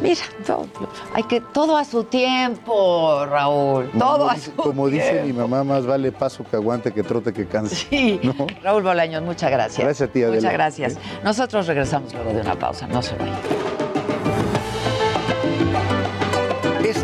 Mira, 0.02 0.20
todo, 0.46 0.66
hay 1.14 1.22
que 1.22 1.40
todo 1.40 1.78
a 1.78 1.84
su 1.86 2.04
tiempo, 2.04 3.24
Raúl. 3.24 3.90
todo 3.98 4.28
a 4.28 4.36
su 4.36 4.52
Como 4.52 4.88
dice 4.88 5.14
mi 5.22 5.32
tiempo. 5.32 5.48
mamá, 5.48 5.64
más 5.64 5.86
vale 5.86 6.12
paso 6.12 6.44
que 6.44 6.56
aguante 6.56 6.92
que 6.92 7.02
trote 7.02 7.32
que 7.32 7.46
canse. 7.46 7.76
Sí. 7.88 8.20
¿No? 8.22 8.34
Raúl 8.62 8.82
Bolaños, 8.82 9.22
muchas 9.22 9.50
gracias. 9.50 9.82
Gracias 9.82 10.10
a 10.10 10.12
ti, 10.12 10.22
Adela. 10.22 10.36
Muchas 10.36 10.52
gracias. 10.52 10.98
Nosotros 11.24 11.66
regresamos 11.66 12.12
luego 12.12 12.30
de 12.34 12.40
una 12.42 12.56
pausa. 12.58 12.86
No 12.88 13.00
se 13.00 13.16
vayan. 13.16 13.36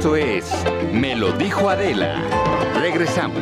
Esto 0.03 0.17
es 0.17 0.53
Me 0.93 1.15
lo 1.15 1.31
dijo 1.31 1.71
Adela. 1.71 2.21
Regresamos. 2.81 3.39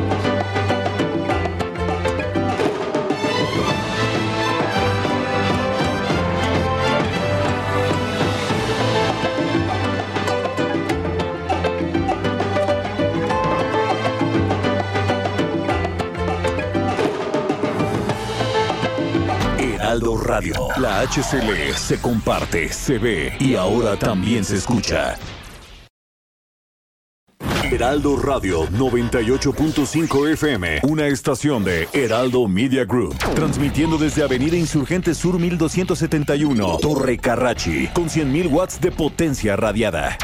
Heraldo 19.57 20.15
Radio. 20.19 20.53
La 20.77 21.01
HCL 21.01 21.73
se 21.75 21.99
comparte, 21.99 22.71
se 22.71 22.99
ve 22.99 23.35
y 23.39 23.55
ahora 23.55 23.97
también 23.97 24.45
se 24.45 24.57
escucha. 24.57 25.17
Heraldo 27.71 28.17
Radio 28.17 28.67
98.5 28.67 30.33
FM, 30.33 30.81
una 30.83 31.07
estación 31.07 31.63
de 31.63 31.87
Heraldo 31.93 32.45
Media 32.49 32.83
Group, 32.83 33.17
transmitiendo 33.33 33.97
desde 33.97 34.23
Avenida 34.23 34.57
Insurgente 34.57 35.15
Sur 35.15 35.39
1271, 35.39 36.79
Torre 36.81 37.17
Carrachi, 37.17 37.87
con 37.93 38.09
100.000 38.09 38.51
watts 38.51 38.81
de 38.81 38.91
potencia 38.91 39.55
radiada. 39.55 40.17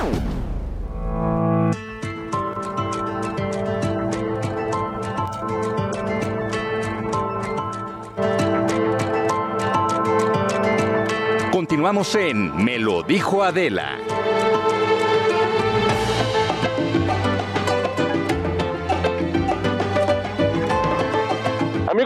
Continuamos 11.53 12.13
en 12.15 12.65
Me 12.65 12.77
lo 12.77 13.03
dijo 13.03 13.41
Adela. 13.41 13.99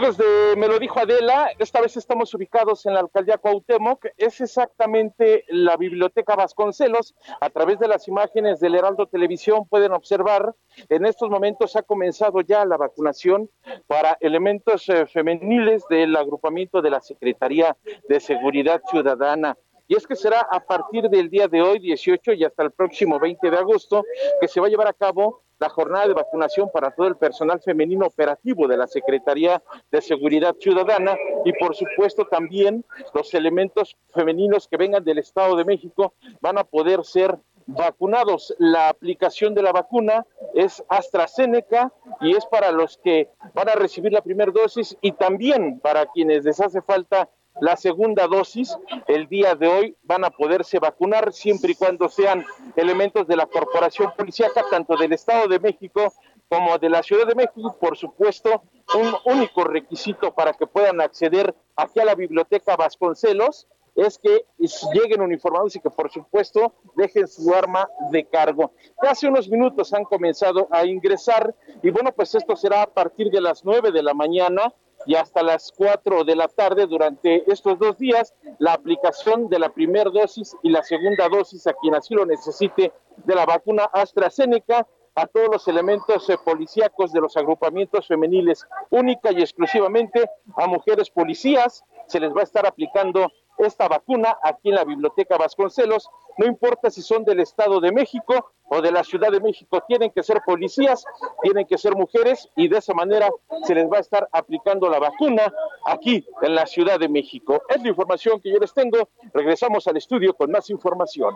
De 0.02 0.56
Me 0.56 0.66
lo 0.66 0.80
dijo 0.80 0.98
Adela, 0.98 1.52
esta 1.60 1.80
vez 1.80 1.96
estamos 1.96 2.34
ubicados 2.34 2.86
en 2.86 2.94
la 2.94 2.98
alcaldía 2.98 3.38
Cuauhtémoc, 3.38 4.04
es 4.16 4.40
exactamente 4.40 5.44
la 5.46 5.76
Biblioteca 5.76 6.34
Vasconcelos. 6.34 7.14
A 7.40 7.48
través 7.50 7.78
de 7.78 7.86
las 7.86 8.08
imágenes 8.08 8.58
del 8.58 8.74
Heraldo 8.74 9.06
Televisión 9.06 9.64
pueden 9.68 9.92
observar, 9.92 10.56
en 10.88 11.06
estos 11.06 11.30
momentos 11.30 11.76
ha 11.76 11.82
comenzado 11.82 12.40
ya 12.40 12.64
la 12.64 12.76
vacunación 12.76 13.48
para 13.86 14.18
elementos 14.20 14.88
eh, 14.88 15.06
femeniles 15.06 15.84
del 15.88 16.16
agrupamiento 16.16 16.82
de 16.82 16.90
la 16.90 17.00
Secretaría 17.00 17.76
de 18.08 18.18
Seguridad 18.18 18.82
Ciudadana. 18.90 19.56
Y 19.92 19.94
es 19.94 20.06
que 20.06 20.16
será 20.16 20.48
a 20.50 20.58
partir 20.58 21.10
del 21.10 21.28
día 21.28 21.48
de 21.48 21.60
hoy, 21.60 21.78
18, 21.78 22.32
y 22.32 22.44
hasta 22.44 22.62
el 22.62 22.70
próximo 22.70 23.20
20 23.20 23.50
de 23.50 23.58
agosto, 23.58 24.06
que 24.40 24.48
se 24.48 24.58
va 24.58 24.66
a 24.66 24.70
llevar 24.70 24.88
a 24.88 24.94
cabo 24.94 25.42
la 25.58 25.68
jornada 25.68 26.08
de 26.08 26.14
vacunación 26.14 26.70
para 26.72 26.92
todo 26.92 27.08
el 27.08 27.16
personal 27.18 27.60
femenino 27.60 28.06
operativo 28.06 28.66
de 28.66 28.78
la 28.78 28.86
Secretaría 28.86 29.62
de 29.90 30.00
Seguridad 30.00 30.56
Ciudadana 30.58 31.14
y 31.44 31.52
por 31.52 31.76
supuesto 31.76 32.24
también 32.24 32.86
los 33.12 33.34
elementos 33.34 33.94
femeninos 34.14 34.66
que 34.66 34.78
vengan 34.78 35.04
del 35.04 35.18
Estado 35.18 35.56
de 35.56 35.66
México 35.66 36.14
van 36.40 36.56
a 36.56 36.64
poder 36.64 37.04
ser 37.04 37.38
vacunados. 37.66 38.54
La 38.58 38.88
aplicación 38.88 39.54
de 39.54 39.60
la 39.60 39.72
vacuna 39.72 40.24
es 40.54 40.82
AstraZeneca 40.88 41.92
y 42.22 42.34
es 42.34 42.46
para 42.46 42.72
los 42.72 42.96
que 42.96 43.28
van 43.52 43.68
a 43.68 43.74
recibir 43.74 44.10
la 44.10 44.22
primera 44.22 44.50
dosis 44.50 44.96
y 45.02 45.12
también 45.12 45.80
para 45.80 46.06
quienes 46.06 46.44
les 46.44 46.58
hace 46.60 46.80
falta 46.80 47.28
la 47.62 47.76
segunda 47.76 48.26
dosis. 48.26 48.76
El 49.06 49.28
día 49.28 49.54
de 49.54 49.68
hoy 49.68 49.96
van 50.02 50.24
a 50.24 50.30
poderse 50.30 50.80
vacunar 50.80 51.32
siempre 51.32 51.70
y 51.70 51.74
cuando 51.76 52.08
sean 52.08 52.44
elementos 52.74 53.28
de 53.28 53.36
la 53.36 53.46
Corporación 53.46 54.12
Policiaca, 54.16 54.64
tanto 54.68 54.96
del 54.96 55.12
Estado 55.12 55.46
de 55.46 55.60
México 55.60 56.12
como 56.48 56.76
de 56.78 56.90
la 56.90 57.04
Ciudad 57.04 57.24
de 57.24 57.36
México. 57.36 57.76
Por 57.80 57.96
supuesto, 57.96 58.64
un 58.96 59.14
único 59.32 59.62
requisito 59.62 60.34
para 60.34 60.54
que 60.54 60.66
puedan 60.66 61.00
acceder 61.00 61.54
aquí 61.76 62.00
a 62.00 62.04
la 62.04 62.16
Biblioteca 62.16 62.74
Vasconcelos 62.74 63.68
es 63.94 64.18
que 64.18 64.44
lleguen 64.92 65.20
uniformados 65.20 65.76
y 65.76 65.80
que 65.80 65.90
por 65.90 66.10
supuesto 66.10 66.74
dejen 66.96 67.28
su 67.28 67.54
arma 67.54 67.88
de 68.10 68.24
cargo. 68.24 68.72
Hace 68.98 69.28
unos 69.28 69.48
minutos 69.48 69.92
han 69.92 70.02
comenzado 70.02 70.66
a 70.72 70.84
ingresar 70.84 71.54
y 71.80 71.90
bueno, 71.90 72.10
pues 72.10 72.34
esto 72.34 72.56
será 72.56 72.82
a 72.82 72.86
partir 72.92 73.30
de 73.30 73.40
las 73.40 73.64
9 73.64 73.92
de 73.92 74.02
la 74.02 74.14
mañana 74.14 74.74
y 75.06 75.14
hasta 75.14 75.42
las 75.42 75.72
4 75.76 76.24
de 76.24 76.36
la 76.36 76.48
tarde 76.48 76.86
durante 76.86 77.50
estos 77.50 77.78
dos 77.78 77.98
días 77.98 78.34
la 78.58 78.72
aplicación 78.72 79.48
de 79.48 79.58
la 79.58 79.70
primera 79.70 80.10
dosis 80.10 80.56
y 80.62 80.70
la 80.70 80.82
segunda 80.82 81.28
dosis 81.28 81.66
a 81.66 81.72
quien 81.74 81.94
así 81.94 82.14
lo 82.14 82.26
necesite 82.26 82.92
de 83.16 83.34
la 83.34 83.46
vacuna 83.46 83.84
AstraZeneca 83.92 84.86
a 85.14 85.26
todos 85.26 85.48
los 85.50 85.68
elementos 85.68 86.28
eh, 86.30 86.38
policíacos 86.42 87.12
de 87.12 87.20
los 87.20 87.36
agrupamientos 87.36 88.06
femeniles, 88.06 88.66
única 88.90 89.30
y 89.32 89.40
exclusivamente 89.40 90.24
a 90.56 90.66
mujeres 90.66 91.10
policías. 91.10 91.84
Se 92.06 92.18
les 92.18 92.34
va 92.34 92.40
a 92.40 92.44
estar 92.44 92.66
aplicando 92.66 93.30
esta 93.58 93.88
vacuna 93.88 94.38
aquí 94.42 94.70
en 94.70 94.76
la 94.76 94.84
Biblioteca 94.84 95.36
Vasconcelos. 95.36 96.08
No 96.38 96.46
importa 96.46 96.90
si 96.90 97.02
son 97.02 97.24
del 97.24 97.40
Estado 97.40 97.80
de 97.80 97.92
México 97.92 98.52
o 98.68 98.80
de 98.80 98.90
la 98.90 99.04
Ciudad 99.04 99.30
de 99.30 99.40
México, 99.40 99.82
tienen 99.86 100.10
que 100.10 100.22
ser 100.22 100.40
policías, 100.44 101.04
tienen 101.42 101.66
que 101.66 101.76
ser 101.76 101.94
mujeres 101.94 102.48
y 102.56 102.68
de 102.68 102.78
esa 102.78 102.94
manera 102.94 103.28
se 103.64 103.74
les 103.74 103.86
va 103.86 103.98
a 103.98 104.00
estar 104.00 104.28
aplicando 104.32 104.88
la 104.88 104.98
vacuna 104.98 105.52
aquí 105.86 106.26
en 106.40 106.54
la 106.54 106.66
Ciudad 106.66 106.98
de 106.98 107.08
México. 107.08 107.62
Es 107.68 107.82
la 107.82 107.88
información 107.88 108.40
que 108.40 108.50
yo 108.50 108.58
les 108.58 108.72
tengo. 108.72 109.08
Regresamos 109.34 109.86
al 109.86 109.98
estudio 109.98 110.34
con 110.34 110.50
más 110.50 110.70
información. 110.70 111.34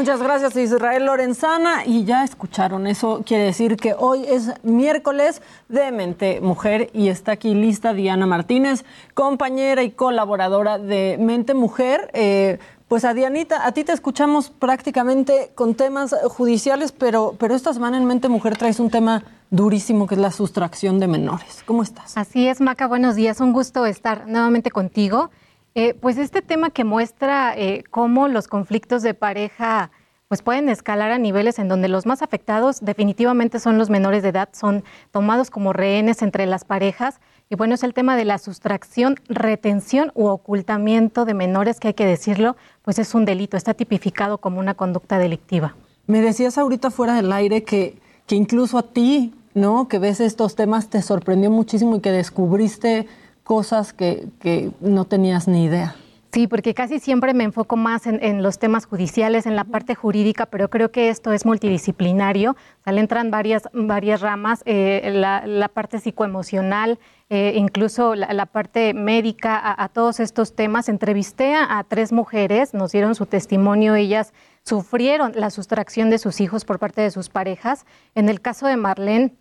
Muchas 0.00 0.22
gracias 0.22 0.56
Israel 0.56 1.04
Lorenzana 1.04 1.84
y 1.84 2.06
ya 2.06 2.24
escucharon, 2.24 2.86
eso 2.86 3.22
quiere 3.26 3.44
decir 3.44 3.76
que 3.76 3.92
hoy 3.92 4.24
es 4.26 4.50
miércoles 4.62 5.42
de 5.68 5.92
Mente 5.92 6.40
Mujer 6.40 6.88
y 6.94 7.08
está 7.08 7.32
aquí 7.32 7.54
lista 7.54 7.92
Diana 7.92 8.24
Martínez, 8.24 8.86
compañera 9.12 9.82
y 9.82 9.90
colaboradora 9.90 10.78
de 10.78 11.18
Mente 11.20 11.52
Mujer. 11.52 12.10
Eh, 12.14 12.58
pues 12.88 13.04
a 13.04 13.12
Dianita, 13.12 13.66
a 13.66 13.72
ti 13.72 13.84
te 13.84 13.92
escuchamos 13.92 14.48
prácticamente 14.48 15.52
con 15.54 15.74
temas 15.74 16.16
judiciales, 16.30 16.92
pero, 16.92 17.36
pero 17.38 17.54
esta 17.54 17.74
semana 17.74 17.98
en 17.98 18.06
Mente 18.06 18.30
Mujer 18.30 18.56
traes 18.56 18.80
un 18.80 18.88
tema 18.88 19.22
durísimo 19.50 20.06
que 20.06 20.14
es 20.14 20.20
la 20.22 20.30
sustracción 20.30 20.98
de 20.98 21.08
menores. 21.08 21.62
¿Cómo 21.66 21.82
estás? 21.82 22.16
Así 22.16 22.48
es, 22.48 22.62
Maca, 22.62 22.86
buenos 22.86 23.16
días, 23.16 23.38
un 23.38 23.52
gusto 23.52 23.84
estar 23.84 24.26
nuevamente 24.26 24.70
contigo. 24.70 25.28
Eh, 25.74 25.94
pues 25.94 26.18
este 26.18 26.42
tema 26.42 26.70
que 26.70 26.84
muestra 26.84 27.56
eh, 27.56 27.84
cómo 27.90 28.26
los 28.26 28.48
conflictos 28.48 29.02
de 29.02 29.14
pareja 29.14 29.90
pues 30.26 30.42
pueden 30.42 30.68
escalar 30.68 31.10
a 31.10 31.18
niveles 31.18 31.58
en 31.58 31.66
donde 31.66 31.88
los 31.88 32.06
más 32.06 32.22
afectados 32.22 32.80
definitivamente 32.82 33.58
son 33.58 33.78
los 33.78 33.90
menores 33.90 34.22
de 34.22 34.28
edad, 34.28 34.48
son 34.52 34.84
tomados 35.10 35.50
como 35.50 35.72
rehenes 35.72 36.22
entre 36.22 36.46
las 36.46 36.64
parejas. 36.64 37.18
Y 37.48 37.56
bueno, 37.56 37.74
es 37.74 37.82
el 37.82 37.94
tema 37.94 38.16
de 38.16 38.24
la 38.24 38.38
sustracción, 38.38 39.16
retención 39.28 40.12
u 40.14 40.26
ocultamiento 40.26 41.24
de 41.24 41.34
menores, 41.34 41.80
que 41.80 41.88
hay 41.88 41.94
que 41.94 42.06
decirlo, 42.06 42.56
pues 42.82 43.00
es 43.00 43.12
un 43.16 43.24
delito, 43.24 43.56
está 43.56 43.74
tipificado 43.74 44.38
como 44.38 44.60
una 44.60 44.74
conducta 44.74 45.18
delictiva. 45.18 45.74
Me 46.06 46.20
decías 46.20 46.58
ahorita 46.58 46.92
fuera 46.92 47.14
del 47.14 47.32
aire 47.32 47.64
que, 47.64 47.98
que 48.28 48.36
incluso 48.36 48.78
a 48.78 48.84
ti, 48.84 49.34
¿no? 49.54 49.88
Que 49.88 49.98
ves 49.98 50.20
estos 50.20 50.54
temas, 50.54 50.90
te 50.90 51.02
sorprendió 51.02 51.50
muchísimo 51.50 51.96
y 51.96 52.00
que 52.00 52.12
descubriste 52.12 53.08
cosas 53.44 53.92
que, 53.92 54.28
que 54.40 54.70
no 54.80 55.04
tenías 55.04 55.48
ni 55.48 55.64
idea. 55.64 55.96
Sí, 56.32 56.46
porque 56.46 56.74
casi 56.74 57.00
siempre 57.00 57.34
me 57.34 57.42
enfoco 57.42 57.76
más 57.76 58.06
en, 58.06 58.40
los 58.40 58.60
temas 58.60 58.86
judiciales, 58.86 59.46
en 59.46 59.56
la 59.56 59.64
parte 59.64 59.96
jurídica, 59.96 60.46
pero 60.46 60.70
creo 60.70 60.92
que 60.92 61.08
esto 61.08 61.32
es 61.32 61.44
multidisciplinario. 61.44 62.52
O 62.52 62.84
sea, 62.84 62.92
le 62.92 63.00
entran 63.00 63.32
varias, 63.32 63.64
varias 63.72 64.20
ramas, 64.20 64.62
eh, 64.64 65.10
la, 65.12 65.68
parte 65.74 65.98
psicoemocional, 65.98 67.00
eh, 67.30 67.54
incluso 67.56 68.14
la, 68.14 68.46
parte 68.46 68.94
médica, 68.94 69.60
a, 69.76 69.88
todos 69.88 70.20
estos 70.20 70.54
temas. 70.54 70.88
Entrevisté 70.88 71.56
a, 71.56 71.84
tres 71.88 72.12
mujeres, 72.12 72.74
nos 72.74 72.92
dieron 72.92 73.16
su 73.16 73.26
testimonio, 73.26 73.96
ellas 73.96 74.32
sufrieron 74.62 75.32
la 75.34 75.50
sustracción 75.50 76.10
de 76.10 76.18
sus 76.18 76.40
hijos 76.40 76.64
por 76.64 76.78
parte 76.78 77.00
de 77.00 77.10
sus 77.10 77.28
parejas. 77.28 77.86
En 78.14 78.28
el 78.28 78.40
caso 78.40 78.68
de 78.68 78.76
Marlene, 78.76 79.34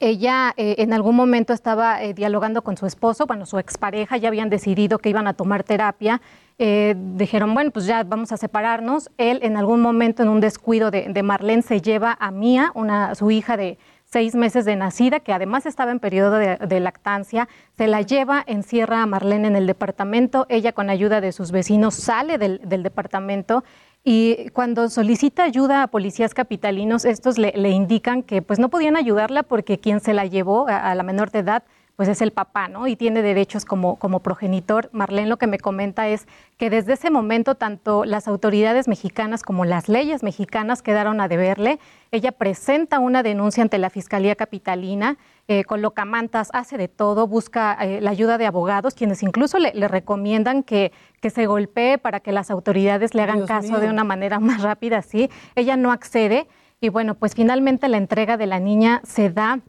ella 0.00 0.52
eh, 0.56 0.76
en 0.78 0.92
algún 0.92 1.16
momento 1.16 1.52
estaba 1.52 2.02
eh, 2.02 2.14
dialogando 2.14 2.62
con 2.62 2.76
su 2.76 2.86
esposo, 2.86 3.26
bueno, 3.26 3.46
su 3.46 3.58
expareja, 3.58 4.16
ya 4.16 4.28
habían 4.28 4.50
decidido 4.50 4.98
que 4.98 5.10
iban 5.10 5.26
a 5.26 5.34
tomar 5.34 5.64
terapia. 5.64 6.20
Eh, 6.58 6.94
dijeron, 6.96 7.52
bueno, 7.54 7.70
pues 7.70 7.86
ya 7.86 8.04
vamos 8.04 8.32
a 8.32 8.36
separarnos. 8.36 9.10
Él 9.18 9.40
en 9.42 9.56
algún 9.56 9.80
momento, 9.80 10.22
en 10.22 10.28
un 10.28 10.40
descuido 10.40 10.90
de, 10.90 11.22
Marlene, 11.22 11.62
se 11.62 11.80
lleva 11.80 12.16
a 12.20 12.30
Mía, 12.30 12.70
una, 12.74 13.14
su 13.14 13.30
hija 13.30 13.56
de 13.56 13.78
seis 14.04 14.36
meses 14.36 14.64
de 14.64 14.76
nacida, 14.76 15.20
que 15.20 15.32
además 15.32 15.66
estaba 15.66 15.90
en 15.90 15.98
periodo 15.98 16.36
de, 16.36 16.80
lactancia, 16.80 17.48
se 17.76 17.88
la 17.88 18.02
lleva, 18.02 18.44
encierra 18.46 19.02
a 19.02 19.06
Marlene 19.06 19.48
en 19.48 19.56
el 19.56 19.66
departamento, 19.66 20.46
ella 20.48 20.72
con 20.72 20.88
ayuda 20.88 21.20
de 21.20 21.32
sus 21.32 21.50
vecinos 21.50 21.94
sale 21.94 22.38
del 22.38 22.82
departamento 22.84 23.64
y 24.04 24.50
cuando 24.50 24.90
solicita 24.90 25.44
ayuda 25.44 25.82
a 25.82 25.86
policías 25.86 26.34
capitalinos, 26.34 27.06
estos 27.06 27.38
le, 27.38 27.70
indican 27.70 28.22
que 28.22 28.42
pues 28.42 28.58
no 28.58 28.68
podían 28.68 28.96
ayudarla 28.96 29.42
porque 29.42 29.78
quien 29.78 30.00
se 30.00 30.12
la 30.12 30.26
llevó 30.26 30.66
a, 30.68 30.94
la 30.94 31.02
menor 31.02 31.30
de 31.30 31.38
edad 31.38 31.64
pues 31.96 32.08
es 32.08 32.20
el 32.22 32.32
papá, 32.32 32.68
¿no? 32.68 32.86
Y 32.86 32.96
tiene 32.96 33.22
derechos 33.22 33.64
como, 33.64 33.96
como 33.96 34.20
progenitor. 34.20 34.90
Marlene 34.92 35.28
lo 35.28 35.36
que 35.36 35.46
me 35.46 35.58
comenta 35.58 36.08
es 36.08 36.26
que 36.56 36.70
desde 36.70 36.94
ese 36.94 37.10
momento 37.10 37.54
tanto 37.54 38.04
las 38.04 38.28
autoridades 38.28 38.88
mexicanas 38.88 39.42
como 39.42 39.64
las 39.64 39.88
leyes 39.88 40.22
mexicanas 40.22 40.82
quedaron 40.82 41.20
a 41.20 41.28
deberle. 41.28 41.78
Ella 42.10 42.32
presenta 42.32 42.98
una 42.98 43.22
denuncia 43.22 43.62
ante 43.62 43.78
la 43.78 43.90
Fiscalía 43.90 44.34
Capitalina 44.34 45.18
eh, 45.46 45.64
coloca 45.64 46.06
mantas, 46.06 46.48
hace 46.54 46.78
de 46.78 46.88
todo, 46.88 47.26
busca 47.26 47.76
eh, 47.82 48.00
la 48.00 48.10
ayuda 48.10 48.38
de 48.38 48.46
abogados, 48.46 48.94
quienes 48.94 49.22
incluso 49.22 49.58
le, 49.58 49.72
recomiendan 49.88 50.62
que, 50.62 50.90
que, 51.20 51.28
se 51.28 51.44
golpee 51.44 51.98
para 51.98 52.20
que 52.20 52.32
las 52.32 52.50
autoridades 52.50 53.12
le 53.12 53.20
hagan 53.20 53.46
caso 53.46 53.78
de 53.78 53.90
una 53.90 54.04
manera 54.04 54.40
más 54.40 54.62
rápida, 54.62 55.02
¿sí? 55.02 55.28
Ella 55.54 55.76
no 55.76 55.92
accede 55.92 56.46
y 56.80 56.88
bueno, 56.88 57.14
pues 57.14 57.34
finalmente 57.34 57.88
la 57.88 57.98
entrega 57.98 58.38
de 58.38 58.46
la 58.46 58.58
niña 58.58 59.02
se 59.04 59.28
da 59.28 59.60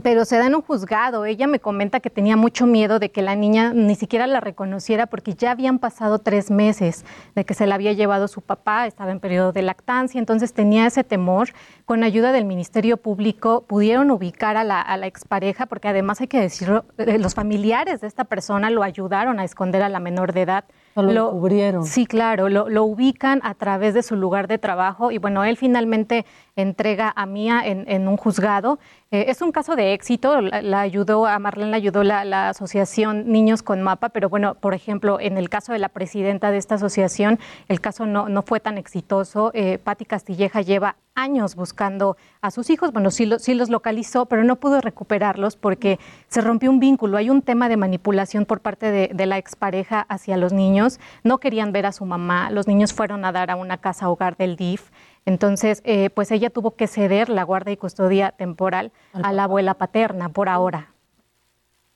pero 0.00 0.24
se 0.24 0.38
da 0.38 0.46
en 0.46 0.54
un 0.54 0.62
juzgado. 0.62 1.26
Ella 1.26 1.46
me 1.46 1.60
comenta 1.60 2.00
que 2.00 2.08
tenía 2.08 2.34
mucho 2.34 2.66
miedo 2.66 2.98
de 2.98 3.10
que 3.10 3.20
la 3.20 3.36
niña 3.36 3.74
ni 3.74 3.94
siquiera 3.94 4.26
la 4.26 4.40
reconociera 4.40 5.06
porque 5.06 5.34
ya 5.34 5.50
habían 5.50 5.78
pasado 5.78 6.18
tres 6.18 6.50
meses 6.50 7.04
de 7.34 7.44
que 7.44 7.52
se 7.52 7.66
la 7.66 7.74
había 7.74 7.92
llevado 7.92 8.26
su 8.26 8.40
papá, 8.40 8.86
estaba 8.86 9.12
en 9.12 9.20
periodo 9.20 9.52
de 9.52 9.60
lactancia, 9.60 10.18
entonces 10.18 10.54
tenía 10.54 10.86
ese 10.86 11.04
temor. 11.04 11.50
Con 11.84 12.04
ayuda 12.04 12.32
del 12.32 12.46
Ministerio 12.46 12.96
Público 12.96 13.64
pudieron 13.66 14.10
ubicar 14.10 14.56
a 14.56 14.64
la, 14.64 14.80
a 14.80 14.96
la 14.96 15.06
expareja 15.06 15.66
porque 15.66 15.88
además 15.88 16.22
hay 16.22 16.28
que 16.28 16.40
decirlo, 16.40 16.86
eh, 16.96 17.18
los 17.18 17.34
familiares 17.34 18.00
de 18.00 18.06
esta 18.06 18.24
persona 18.24 18.70
lo 18.70 18.82
ayudaron 18.82 19.40
a 19.40 19.44
esconder 19.44 19.82
a 19.82 19.90
la 19.90 20.00
menor 20.00 20.32
de 20.32 20.42
edad. 20.42 20.64
Lo, 20.94 21.30
cubrieron. 21.30 21.84
Sí, 21.84 22.06
claro, 22.06 22.48
lo, 22.48 22.68
lo, 22.68 22.84
ubican 22.84 23.40
a 23.44 23.54
través 23.54 23.94
de 23.94 24.02
su 24.02 24.14
lugar 24.16 24.46
de 24.46 24.58
trabajo 24.58 25.10
y 25.10 25.18
bueno, 25.18 25.42
él 25.44 25.56
finalmente 25.56 26.26
entrega 26.56 27.12
a 27.14 27.26
Mía 27.26 27.62
en, 27.64 28.08
un 28.08 28.16
juzgado. 28.16 28.78
Eh, 29.10 29.26
es 29.28 29.42
un 29.42 29.52
caso 29.52 29.76
de 29.76 29.92
éxito, 29.94 30.40
la, 30.40 30.80
ayudó, 30.80 31.26
a 31.26 31.38
Marlene 31.38 31.70
la 31.70 31.76
ayudó 31.76 32.02
la, 32.02 32.48
asociación 32.48 33.30
Niños 33.30 33.62
con 33.62 33.82
Mapa, 33.82 34.10
pero 34.10 34.28
bueno, 34.28 34.54
por 34.54 34.74
ejemplo, 34.74 35.18
en 35.20 35.38
el 35.38 35.48
caso 35.48 35.72
de 35.72 35.78
la 35.78 35.88
presidenta 35.88 36.50
de 36.50 36.58
esta 36.58 36.76
asociación, 36.76 37.38
el 37.68 37.80
caso 37.80 38.06
no, 38.06 38.28
no 38.28 38.42
fue 38.42 38.60
tan 38.60 38.78
exitoso. 38.78 39.50
Eh, 39.54 39.78
Patti 39.78 40.04
Castilleja 40.04 40.60
lleva 40.60 40.96
años 41.14 41.56
buscando 41.56 42.16
a 42.40 42.50
sus 42.50 42.70
hijos, 42.70 42.92
bueno, 42.92 43.10
sí, 43.10 43.30
sí 43.38 43.54
los 43.54 43.68
localizó, 43.68 44.26
pero 44.26 44.44
no 44.44 44.56
pudo 44.56 44.80
recuperarlos 44.80 45.56
porque 45.56 45.98
se 46.28 46.40
rompió 46.40 46.70
un 46.70 46.80
vínculo. 46.80 47.18
Hay 47.18 47.28
un 47.28 47.42
tema 47.42 47.68
de 47.68 47.76
manipulación 47.76 48.46
por 48.46 48.60
parte 48.60 48.90
de, 48.90 49.10
de 49.12 49.26
la 49.26 49.38
expareja 49.38 50.00
hacia 50.08 50.36
los 50.36 50.52
niños. 50.52 51.00
No 51.22 51.38
querían 51.38 51.72
ver 51.72 51.86
a 51.86 51.92
su 51.92 52.06
mamá, 52.06 52.50
los 52.50 52.66
niños 52.66 52.92
fueron 52.92 53.24
a 53.24 53.32
dar 53.32 53.50
a 53.50 53.56
una 53.56 53.78
casa 53.78 54.08
hogar 54.08 54.36
del 54.36 54.56
DIF. 54.56 54.90
Entonces, 55.24 55.82
eh, 55.84 56.10
pues 56.10 56.30
ella 56.30 56.50
tuvo 56.50 56.72
que 56.72 56.86
ceder 56.86 57.28
la 57.28 57.44
guardia 57.44 57.72
y 57.72 57.76
custodia 57.76 58.32
temporal 58.32 58.92
a 59.12 59.32
la 59.32 59.44
abuela 59.44 59.74
paterna 59.74 60.28
por 60.28 60.48
ahora. 60.48 60.92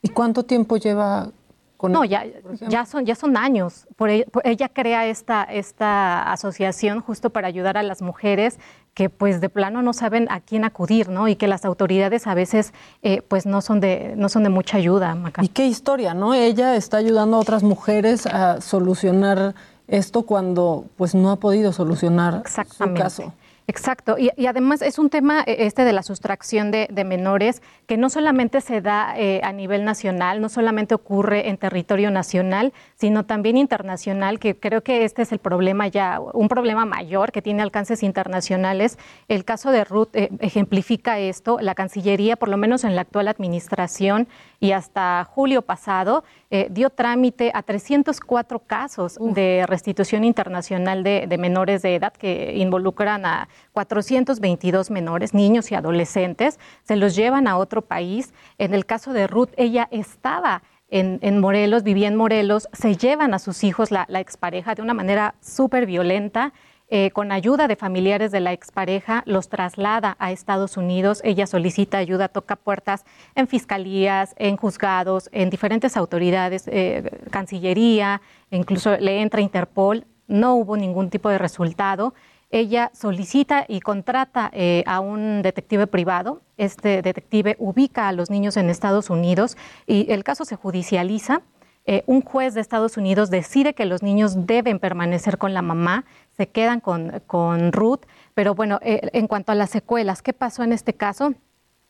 ¿Y 0.02 0.10
cuánto 0.10 0.44
tiempo 0.44 0.76
lleva 0.76 1.30
con 1.76 1.92
No, 1.92 2.04
ya, 2.04 2.24
ya, 2.68 2.86
son, 2.86 3.04
ya 3.04 3.14
son 3.14 3.36
años. 3.36 3.86
Por, 3.96 4.10
e, 4.10 4.26
ella 4.44 4.68
crea 4.68 5.06
esta, 5.06 5.42
esta 5.42 6.30
asociación 6.32 7.00
justo 7.00 7.30
para 7.30 7.48
ayudar 7.48 7.76
a 7.76 7.82
las 7.82 8.02
mujeres 8.02 8.58
que 8.94 9.10
pues 9.10 9.40
de 9.40 9.50
plano 9.50 9.82
no 9.82 9.92
saben 9.92 10.26
a 10.30 10.40
quién 10.40 10.64
acudir, 10.64 11.10
¿no? 11.10 11.28
Y 11.28 11.36
que 11.36 11.48
las 11.48 11.64
autoridades 11.66 12.26
a 12.26 12.34
veces 12.34 12.72
eh, 13.02 13.20
pues 13.20 13.44
no 13.44 13.60
son 13.60 13.80
de 13.80 14.14
no 14.16 14.30
son 14.30 14.42
de 14.42 14.48
mucha 14.48 14.78
ayuda. 14.78 15.16
Y 15.42 15.48
qué 15.48 15.66
historia, 15.66 16.14
¿no? 16.14 16.32
Ella 16.32 16.76
está 16.76 16.96
ayudando 16.96 17.36
a 17.36 17.40
otras 17.40 17.62
mujeres 17.62 18.26
a 18.26 18.62
solucionar 18.62 19.54
esto 19.88 20.22
cuando 20.22 20.86
pues 20.96 21.14
no 21.14 21.30
ha 21.30 21.36
podido 21.36 21.72
solucionar 21.72 22.42
su 22.48 22.94
caso. 22.94 23.32
Exacto, 23.68 24.16
y, 24.16 24.46
además 24.46 24.80
es 24.80 24.98
un 24.98 25.10
tema 25.10 25.42
eh, 25.44 25.56
este 25.60 25.84
de 25.84 25.92
la 25.92 26.04
sustracción 26.04 26.70
de, 26.70 26.88
menores 27.04 27.62
que 27.86 27.96
no 27.96 28.10
solamente 28.10 28.60
se 28.60 28.80
da 28.80 29.14
eh, 29.16 29.40
a 29.44 29.52
nivel 29.52 29.84
nacional, 29.84 30.40
no 30.40 30.48
solamente 30.48 30.94
ocurre 30.94 31.48
en 31.48 31.56
territorio 31.56 32.10
nacional, 32.10 32.72
sino 32.96 33.24
también 33.24 33.56
internacional, 33.56 34.38
que 34.38 34.58
creo 34.58 34.82
que 34.82 35.04
este 35.04 35.22
es 35.22 35.32
el 35.32 35.38
problema 35.38 35.86
ya, 35.88 36.20
un 36.20 36.48
problema 36.48 36.84
mayor 36.84 37.32
que 37.32 37.42
tiene 37.42 37.62
alcances 37.62 38.02
internacionales. 38.02 38.98
El 39.28 39.44
caso 39.44 39.70
de 39.70 39.84
Ruth 39.84 40.14
eh, 40.14 40.30
ejemplifica 40.40 41.18
esto, 41.18 41.58
la 41.60 41.74
Cancillería, 41.74 42.36
por 42.36 42.48
lo 42.48 42.56
menos 42.56 42.84
en 42.84 42.96
la 42.96 43.02
actual 43.02 43.28
administración 43.28 44.26
y 44.58 44.72
hasta 44.72 45.24
julio 45.24 45.62
pasado, 45.62 46.24
dio 46.70 46.88
trámite 46.88 47.50
a 47.52 47.62
304 47.62 48.60
casos 48.60 49.18
de 49.20 49.64
restitución 49.66 50.24
internacional 50.24 51.02
de 51.02 51.38
menores 51.38 51.82
de 51.82 51.96
edad 51.96 52.14
que 52.14 52.54
involucran 52.56 53.26
a 53.26 53.48
422 53.72 54.90
menores, 54.90 55.34
niños 55.34 55.70
y 55.70 55.74
adolescentes, 55.74 56.58
se 56.84 56.96
los 56.96 57.14
llevan 57.14 57.46
a 57.46 57.58
país. 57.82 58.32
En 58.58 58.74
el 58.74 58.86
caso 58.86 59.12
de 59.12 59.26
Ruth, 59.26 59.50
ella 59.56 59.88
estaba 59.90 60.62
en, 60.88 61.40
Morelos, 61.40 61.82
vivía 61.82 62.08
en 62.08 62.16
Morelos, 62.16 62.68
se 62.72 62.96
llevan 62.96 63.34
a 63.34 63.38
sus 63.38 63.64
hijos 63.64 63.90
la, 63.90 64.06
expareja 64.20 64.74
de 64.74 64.82
una 64.82 64.94
manera 64.94 65.34
súper 65.40 65.86
violenta. 65.86 66.52
Eh, 66.88 67.10
con 67.10 67.32
ayuda 67.32 67.66
de 67.66 67.74
familiares 67.74 68.30
de 68.30 68.38
la 68.38 68.52
expareja, 68.52 69.24
los 69.26 69.48
traslada 69.48 70.16
a 70.20 70.30
Estados 70.30 70.76
Unidos. 70.76 71.20
Ella 71.24 71.48
solicita 71.48 71.98
ayuda, 71.98 72.28
toca 72.28 72.54
puertas 72.54 73.04
en 73.34 73.48
fiscalías, 73.48 74.36
en 74.38 74.56
juzgados, 74.56 75.28
en 75.32 75.50
diferentes 75.50 75.96
autoridades, 75.96 76.68
eh, 76.68 77.10
Cancillería, 77.32 78.22
incluso 78.52 78.96
le 78.98 79.20
entra 79.20 79.40
Interpol. 79.40 80.06
No 80.28 80.54
hubo 80.54 80.76
ningún 80.76 81.10
tipo 81.10 81.28
de 81.28 81.38
resultado 81.38 82.14
ella 82.50 82.90
solicita 82.94 83.64
y 83.66 83.80
contrata 83.80 84.50
eh, 84.52 84.84
a 84.86 85.00
un 85.00 85.42
detective 85.42 85.86
privado. 85.86 86.42
Este 86.56 87.02
detective 87.02 87.56
ubica 87.58 88.08
a 88.08 88.12
los 88.12 88.30
niños 88.30 88.56
en 88.56 88.70
Estados 88.70 89.10
Unidos 89.10 89.56
y 89.86 90.10
el 90.12 90.24
caso 90.24 90.44
se 90.44 90.56
judicializa. 90.56 91.42
Eh, 91.88 92.02
un 92.06 92.20
juez 92.20 92.54
de 92.54 92.60
Estados 92.60 92.96
Unidos 92.96 93.30
decide 93.30 93.74
que 93.74 93.84
los 93.84 94.02
niños 94.02 94.46
deben 94.46 94.80
permanecer 94.80 95.38
con 95.38 95.54
la 95.54 95.62
mamá, 95.62 96.04
se 96.36 96.48
quedan 96.48 96.80
con, 96.80 97.22
con 97.28 97.72
Ruth, 97.72 98.00
pero 98.34 98.56
bueno, 98.56 98.80
eh, 98.82 99.08
en 99.12 99.28
cuanto 99.28 99.52
a 99.52 99.54
las 99.54 99.70
secuelas, 99.70 100.20
¿qué 100.20 100.32
pasó 100.32 100.64
en 100.64 100.72
este 100.72 100.94
caso? 100.94 101.34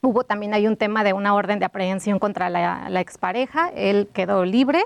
Hubo 0.03 0.25
también 0.25 0.53
hay 0.53 0.67
un 0.67 0.77
tema 0.77 1.03
de 1.03 1.15
una 1.15 1.35
orden 1.35 1.59
de 1.59 1.65
aprehensión 1.65 2.19
contra 2.19 2.51
la, 2.51 2.91
la 2.91 3.01
expareja, 3.01 3.71
él 3.75 4.09
quedó 4.13 4.45
libre, 4.45 4.85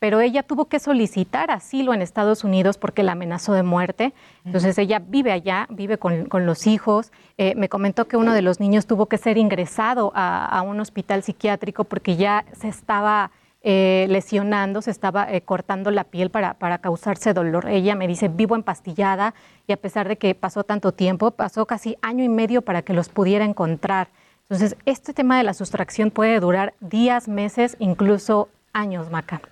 pero 0.00 0.20
ella 0.20 0.42
tuvo 0.42 0.64
que 0.64 0.80
solicitar 0.80 1.50
asilo 1.50 1.92
en 1.92 2.00
Estados 2.00 2.42
Unidos 2.42 2.78
porque 2.78 3.02
la 3.02 3.12
amenazó 3.12 3.52
de 3.52 3.62
muerte. 3.62 4.14
Entonces 4.46 4.78
ella 4.78 4.98
vive 4.98 5.30
allá, 5.30 5.66
vive 5.70 5.98
con, 5.98 6.26
los 6.32 6.66
hijos. 6.66 7.12
Eh, 7.36 7.54
me 7.54 7.68
comentó 7.68 8.08
que 8.08 8.16
uno 8.16 8.32
de 8.32 8.40
los 8.40 8.60
niños 8.60 8.86
tuvo 8.86 9.06
que 9.06 9.18
ser 9.18 9.36
ingresado 9.36 10.10
a, 10.14 10.62
un 10.66 10.80
hospital 10.80 11.22
psiquiátrico 11.22 11.84
porque 11.84 12.16
ya 12.16 12.46
se 12.52 12.68
estaba 12.68 13.30
eh, 13.62 14.06
lesionando, 14.08 14.80
se 14.80 14.90
estaba 14.90 15.30
eh, 15.30 15.42
cortando 15.42 15.90
la 15.90 16.04
piel 16.04 16.30
para, 16.30 16.54
para 16.54 16.78
causarse 16.78 17.34
dolor. 17.34 17.68
Ella 17.68 17.94
me 17.94 18.08
dice, 18.08 18.28
vivo 18.28 18.56
empastillada 18.56 19.34
y 19.66 19.74
a 19.74 19.76
pesar 19.76 20.08
de 20.08 20.16
que 20.16 20.34
pasó 20.34 20.64
tanto 20.64 20.92
tiempo, 20.92 21.30
pasó 21.32 21.66
casi 21.66 21.98
año 22.00 22.24
y 22.24 22.30
medio 22.30 22.62
para 22.62 22.80
que 22.80 22.94
los 22.94 23.10
pudiera 23.10 23.44
encontrar. 23.44 24.08
Entonces, 24.48 24.76
este 24.86 25.12
tema 25.12 25.36
de 25.36 25.44
la 25.44 25.52
sustracción 25.52 26.10
puede 26.10 26.40
durar 26.40 26.72
días, 26.80 27.28
meses, 27.28 27.76
incluso 27.78 28.48
años, 28.72 29.10
Maca. 29.10 29.42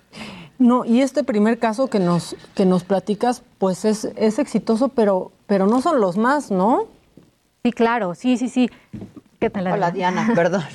No, 0.59 0.83
y 0.83 1.01
este 1.01 1.23
primer 1.23 1.57
caso 1.57 1.89
que 1.89 1.99
nos, 1.99 2.35
que 2.53 2.65
nos 2.65 2.83
platicas, 2.83 3.43
pues 3.57 3.85
es, 3.85 4.05
es 4.17 4.39
exitoso, 4.39 4.89
pero, 4.89 5.31
pero 5.47 5.67
no 5.67 5.81
son 5.81 6.01
los 6.01 6.17
más, 6.17 6.51
¿no? 6.51 6.87
Sí, 7.63 7.71
claro, 7.71 8.13
sí, 8.13 8.37
sí, 8.37 8.49
sí. 8.49 8.69
¿Qué 9.39 9.49
tal, 9.49 9.67
Hola, 9.67 9.91
Diana, 9.91 10.31
perdón. 10.35 10.61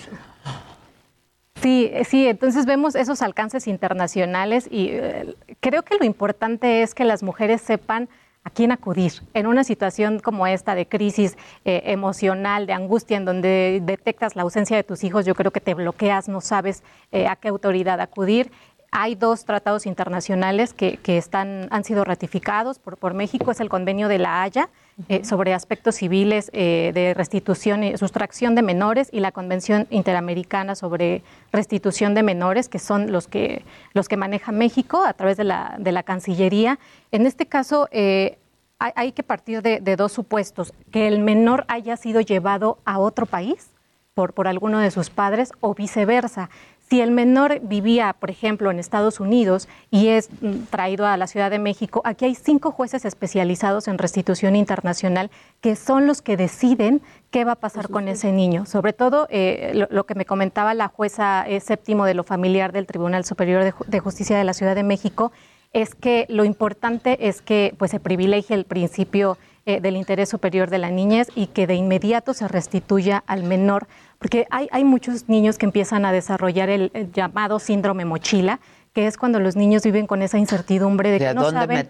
Sí, 1.62 1.90
sí, 2.06 2.28
entonces 2.28 2.66
vemos 2.66 2.94
esos 2.94 3.22
alcances 3.22 3.68
internacionales 3.68 4.68
y 4.70 4.88
eh, 4.90 5.34
creo 5.60 5.82
que 5.82 5.96
lo 5.96 6.04
importante 6.04 6.82
es 6.82 6.94
que 6.94 7.04
las 7.04 7.22
mujeres 7.22 7.62
sepan 7.62 8.10
a 8.42 8.50
quién 8.50 8.70
acudir 8.70 9.12
en 9.32 9.46
una 9.46 9.64
situación 9.64 10.20
como 10.20 10.46
esta 10.46 10.74
de 10.74 10.86
crisis 10.86 11.38
eh, 11.64 11.82
emocional, 11.86 12.66
de 12.66 12.74
angustia, 12.74 13.16
en 13.16 13.24
donde 13.24 13.80
detectas 13.82 14.36
la 14.36 14.42
ausencia 14.42 14.76
de 14.76 14.84
tus 14.84 15.02
hijos, 15.02 15.24
yo 15.24 15.34
creo 15.34 15.50
que 15.50 15.60
te 15.60 15.72
bloqueas, 15.72 16.28
no 16.28 16.42
sabes 16.42 16.82
eh, 17.10 17.26
a 17.26 17.36
qué 17.36 17.48
autoridad 17.48 17.98
acudir. 18.00 18.52
Hay 18.96 19.16
dos 19.16 19.44
tratados 19.44 19.86
internacionales 19.86 20.72
que, 20.72 21.00
están, 21.04 21.66
han 21.70 21.82
sido 21.82 22.04
ratificados 22.04 22.78
por, 22.78 22.96
por, 22.96 23.12
México. 23.12 23.50
Es 23.50 23.58
el 23.58 23.68
convenio 23.68 24.06
de 24.06 24.18
la 24.18 24.40
Haya 24.40 24.68
eh, 25.08 25.24
sobre 25.24 25.52
aspectos 25.52 25.96
civiles 25.96 26.48
de 26.52 27.12
restitución 27.16 27.82
y 27.82 27.98
sustracción 27.98 28.54
de 28.54 28.62
menores 28.62 29.08
y 29.10 29.18
la 29.18 29.32
Convención 29.32 29.88
Interamericana 29.90 30.76
sobre 30.76 31.24
restitución 31.50 32.14
de 32.14 32.22
menores, 32.22 32.68
que 32.68 32.78
son 32.78 33.10
los 33.10 33.26
que, 33.26 33.64
los 33.94 34.06
que 34.06 34.16
maneja 34.16 34.52
México 34.52 35.02
a 35.04 35.12
través 35.14 35.38
de 35.38 35.44
la, 35.44 35.74
de 35.76 35.90
la 35.90 36.04
Cancillería. 36.04 36.78
En 37.10 37.26
este 37.26 37.46
caso, 37.46 37.88
hay, 37.90 38.36
hay, 38.78 39.10
que 39.10 39.24
partir 39.24 39.60
de, 39.62 39.80
de 39.80 39.96
dos 39.96 40.12
supuestos. 40.12 40.72
Que 40.92 41.08
el 41.08 41.18
menor 41.18 41.64
haya 41.66 41.96
sido 41.96 42.20
llevado 42.20 42.78
a 42.84 43.00
otro 43.00 43.26
país 43.26 43.74
por, 44.14 44.32
por 44.32 44.48
alguno 44.48 44.78
de 44.78 44.90
sus 44.90 45.10
padres 45.10 45.52
o 45.60 45.74
viceversa. 45.74 46.48
Si 46.94 47.00
el 47.00 47.10
menor 47.10 47.58
vivía, 47.60 48.12
por 48.12 48.30
ejemplo, 48.30 48.70
en 48.70 48.78
Estados 48.78 49.18
Unidos 49.18 49.66
y 49.90 50.10
es 50.10 50.28
mm, 50.30 50.66
traído 50.70 51.06
a 51.06 51.16
la 51.16 51.26
Ciudad 51.26 51.50
de 51.50 51.58
México, 51.58 52.00
aquí 52.04 52.24
hay 52.24 52.36
cinco 52.36 52.70
jueces 52.70 53.04
especializados 53.04 53.88
en 53.88 53.98
restitución 53.98 54.54
internacional 54.54 55.32
que 55.60 55.74
son 55.74 56.06
los 56.06 56.22
que 56.22 56.36
deciden 56.36 57.02
qué 57.32 57.44
va 57.44 57.50
a 57.50 57.56
pasar 57.56 57.88
con 57.88 58.06
ese 58.06 58.30
niño. 58.30 58.64
Sobre 58.64 58.92
todo 58.92 59.26
eh, 59.30 59.88
lo, 59.90 60.06
que 60.06 60.14
me 60.14 60.24
comentaba 60.24 60.72
la 60.72 60.86
jueza 60.86 61.44
eh, 61.48 61.58
séptimo 61.58 62.04
de 62.04 62.14
lo 62.14 62.22
familiar 62.22 62.70
del 62.70 62.86
Tribunal 62.86 63.24
Superior 63.24 63.74
de, 63.88 63.98
Justicia 63.98 64.38
de 64.38 64.44
la 64.44 64.54
Ciudad 64.54 64.76
de 64.76 64.84
México 64.84 65.32
es 65.72 65.96
que 65.96 66.26
lo 66.28 66.44
importante 66.44 67.26
es 67.26 67.42
que 67.42 67.74
pues, 67.76 67.90
se 67.90 67.98
privilegie 67.98 68.54
el 68.54 68.66
principio 68.66 69.36
eh, 69.66 69.80
del 69.80 69.96
interés 69.96 70.28
superior 70.28 70.70
de 70.70 70.78
la 70.78 70.90
niñez 70.90 71.26
y 71.34 71.48
que 71.48 71.66
de 71.66 71.74
inmediato 71.74 72.34
se 72.34 72.46
restituya 72.46 73.24
al 73.26 73.42
menor 73.42 73.88
porque 74.18 74.46
hay, 74.50 74.68
hay 74.70 74.84
muchos 74.84 75.28
niños 75.28 75.58
que 75.58 75.66
empiezan 75.66 76.04
a 76.04 76.12
desarrollar 76.12 76.68
el, 76.70 76.90
llamado 77.12 77.58
síndrome 77.58 78.04
mochila, 78.04 78.60
que 78.92 79.06
es 79.06 79.16
cuando 79.16 79.40
los 79.40 79.56
niños 79.56 79.82
viven 79.82 80.06
con 80.06 80.22
esa 80.22 80.38
incertidumbre 80.38 81.10
de, 81.10 81.18
que 81.18 81.34
no 81.34 81.50
saben 81.50 81.88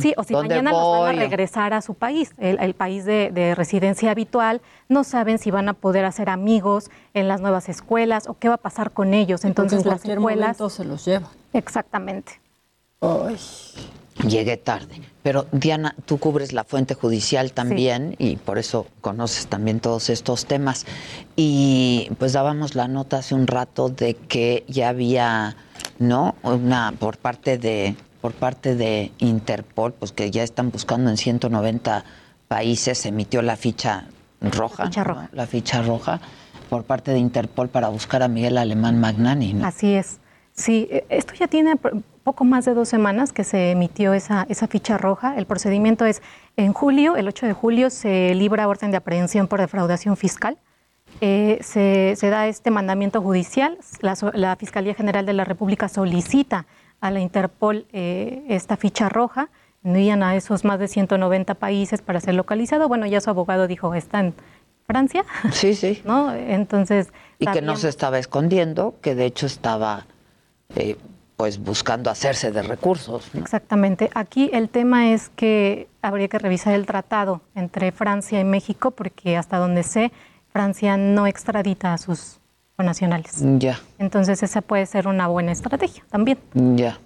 sí, 0.00 0.14
o 0.16 0.22
si 0.22 0.34
mañana 0.34 0.70
los 0.70 1.00
van 1.00 1.18
a 1.18 1.20
regresar 1.20 1.74
a 1.74 1.82
su 1.82 1.94
país, 1.94 2.32
el, 2.38 2.74
país 2.74 3.04
de, 3.04 3.54
residencia 3.56 4.12
habitual, 4.12 4.60
no 4.88 5.02
saben 5.02 5.38
si 5.38 5.50
van 5.50 5.68
a 5.68 5.74
poder 5.74 6.04
hacer 6.04 6.30
amigos 6.30 6.90
en 7.12 7.26
las 7.26 7.40
nuevas 7.40 7.68
escuelas 7.68 8.28
o 8.28 8.34
qué 8.34 8.48
va 8.48 8.54
a 8.54 8.58
pasar 8.58 8.92
con 8.92 9.14
ellos. 9.14 9.44
Entonces 9.44 9.82
en 9.82 9.90
las 9.90 10.04
escuelas 10.04 10.58
se 10.68 10.84
los 10.84 11.04
llevan. 11.04 11.30
Exactamente. 11.52 12.40
Ay. 13.00 13.36
Llegué 14.28 14.56
tarde. 14.56 15.00
Pero 15.24 15.46
Diana, 15.52 15.94
tú 16.04 16.18
cubres 16.18 16.52
la 16.52 16.64
fuente 16.64 16.92
judicial 16.92 17.54
también 17.54 18.14
y 18.18 18.36
por 18.36 18.58
eso 18.58 18.86
conoces 19.00 19.46
también 19.46 19.80
todos 19.80 20.10
estos 20.10 20.44
temas. 20.44 20.84
Y 21.34 22.10
pues 22.18 22.34
dábamos 22.34 22.74
la 22.74 22.88
nota 22.88 23.16
hace 23.16 23.34
un 23.34 23.46
rato 23.46 23.88
de 23.88 24.12
que 24.16 24.64
ya 24.68 24.90
había, 24.90 25.56
¿no? 25.98 26.34
Una 26.42 26.92
por 26.98 27.16
parte 27.16 27.56
de 27.56 27.96
por 28.20 28.34
parte 28.34 28.76
de 28.76 29.12
Interpol, 29.18 29.94
pues 29.94 30.12
que 30.12 30.30
ya 30.30 30.42
están 30.42 30.70
buscando 30.70 31.08
en 31.08 31.16
190 31.16 32.04
países, 32.46 32.98
se 32.98 33.08
emitió 33.08 33.40
la 33.40 33.56
ficha 33.56 34.04
roja, 34.42 34.84
la 34.84 34.88
ficha 34.90 35.04
roja, 35.04 35.28
la 35.32 35.46
ficha 35.46 35.82
roja 35.82 36.20
por 36.68 36.84
parte 36.84 37.12
de 37.12 37.18
Interpol 37.18 37.70
para 37.70 37.88
buscar 37.88 38.22
a 38.22 38.28
Miguel 38.28 38.58
Alemán 38.58 39.00
Magnani, 39.00 39.54
¿no? 39.54 39.66
Así 39.66 39.94
es. 39.94 40.20
Sí, 40.52 40.86
e, 40.90 41.06
esto 41.08 41.32
ya 41.32 41.48
tiene 41.48 41.76
poco 42.24 42.44
más 42.44 42.64
de 42.64 42.74
dos 42.74 42.88
semanas 42.88 43.32
que 43.32 43.44
se 43.44 43.70
emitió 43.70 44.14
esa, 44.14 44.46
esa 44.48 44.66
ficha 44.66 44.98
roja. 44.98 45.36
El 45.36 45.46
procedimiento 45.46 46.06
es 46.06 46.22
en 46.56 46.72
julio, 46.72 47.16
el 47.16 47.28
8 47.28 47.46
de 47.46 47.52
julio, 47.52 47.90
se 47.90 48.34
libra 48.34 48.66
orden 48.66 48.90
de 48.90 48.96
aprehensión 48.96 49.46
por 49.46 49.60
defraudación 49.60 50.16
fiscal. 50.16 50.58
Eh, 51.20 51.58
se, 51.60 52.14
se, 52.16 52.30
da 52.30 52.48
este 52.48 52.70
mandamiento 52.70 53.20
judicial. 53.20 53.78
La, 54.00 54.56
Fiscalía 54.56 54.94
General 54.94 55.24
de 55.26 55.34
la 55.34 55.44
República 55.44 55.88
solicita 55.88 56.66
a 57.00 57.10
la 57.10 57.20
Interpol 57.20 57.86
eh, 57.92 58.44
esta 58.48 58.76
ficha 58.76 59.08
roja. 59.08 59.50
Envían 59.84 60.22
a 60.22 60.34
esos 60.34 60.64
más 60.64 60.78
de 60.78 60.88
190 60.88 61.54
países 61.54 62.00
para 62.00 62.20
ser 62.20 62.34
localizado. 62.34 62.88
Bueno, 62.88 63.06
ya 63.06 63.20
su 63.20 63.30
abogado 63.30 63.68
dijo, 63.68 63.94
está 63.94 64.20
en 64.20 64.34
Francia. 64.86 65.24
Sí, 65.52 65.74
sí. 65.74 66.02
¿No? 66.04 66.34
Entonces. 66.34 67.08
Y 67.38 67.46
que 67.46 67.60
no 67.62 67.76
se 67.76 67.90
estaba 67.90 68.18
escondiendo, 68.18 68.94
que 69.02 69.14
de 69.14 69.26
hecho 69.26 69.46
estaba 69.46 70.06
eh, 70.74 70.96
pues 71.36 71.58
buscando 71.58 72.10
hacerse 72.10 72.52
de 72.52 72.62
recursos. 72.62 73.28
Exactamente. 73.34 74.10
Aquí 74.14 74.50
el 74.52 74.68
tema 74.68 75.12
es 75.12 75.30
que 75.30 75.88
habría 76.02 76.28
que 76.28 76.38
revisar 76.38 76.74
el 76.74 76.86
tratado 76.86 77.40
entre 77.54 77.92
Francia 77.92 78.40
y 78.40 78.44
México 78.44 78.92
porque 78.92 79.36
hasta 79.36 79.58
donde 79.58 79.82
sé, 79.82 80.12
Francia 80.52 80.96
no 80.96 81.26
extradita 81.26 81.92
a 81.92 81.98
sus 81.98 82.38
nacionales. 82.78 83.42
Ya. 83.58 83.80
Entonces 83.98 84.42
esa 84.42 84.60
puede 84.60 84.86
ser 84.86 85.06
una 85.06 85.28
buena 85.28 85.52
estrategia 85.52 86.04
también. 86.10 86.38
Ya. 86.54 86.98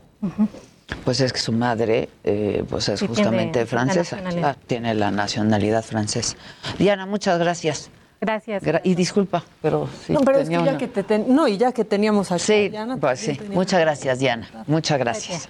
Pues 1.04 1.20
es 1.20 1.32
que 1.32 1.38
su 1.38 1.52
madre 1.52 2.08
eh, 2.24 2.64
pues 2.68 2.88
es 2.88 3.00
justamente 3.00 3.66
francesa, 3.66 4.18
tiene 4.66 4.94
la 4.94 5.10
nacionalidad 5.10 5.84
francesa. 5.84 6.36
Diana, 6.78 7.06
muchas 7.06 7.38
gracias. 7.38 7.90
Gracias. 8.20 8.62
y 8.82 8.94
disculpa, 8.94 9.44
pero 9.62 9.88
sí. 10.04 10.12
No, 10.12 10.20
pero 10.20 10.38
es 10.38 10.48
que 10.48 10.56
ya 10.56 10.76
que 10.76 10.88
te 10.88 11.18
no, 11.18 11.46
y 11.46 11.56
ya 11.56 11.72
que 11.72 11.84
teníamos 11.84 12.32
aquí 12.32 12.42
sí, 12.42 12.68
Diana. 12.68 12.96
Pues 12.96 13.20
sí, 13.20 13.38
muchas 13.50 13.80
gracias, 13.80 14.18
Diana. 14.18 14.48
Muchas 14.66 14.98
gracias. 14.98 15.48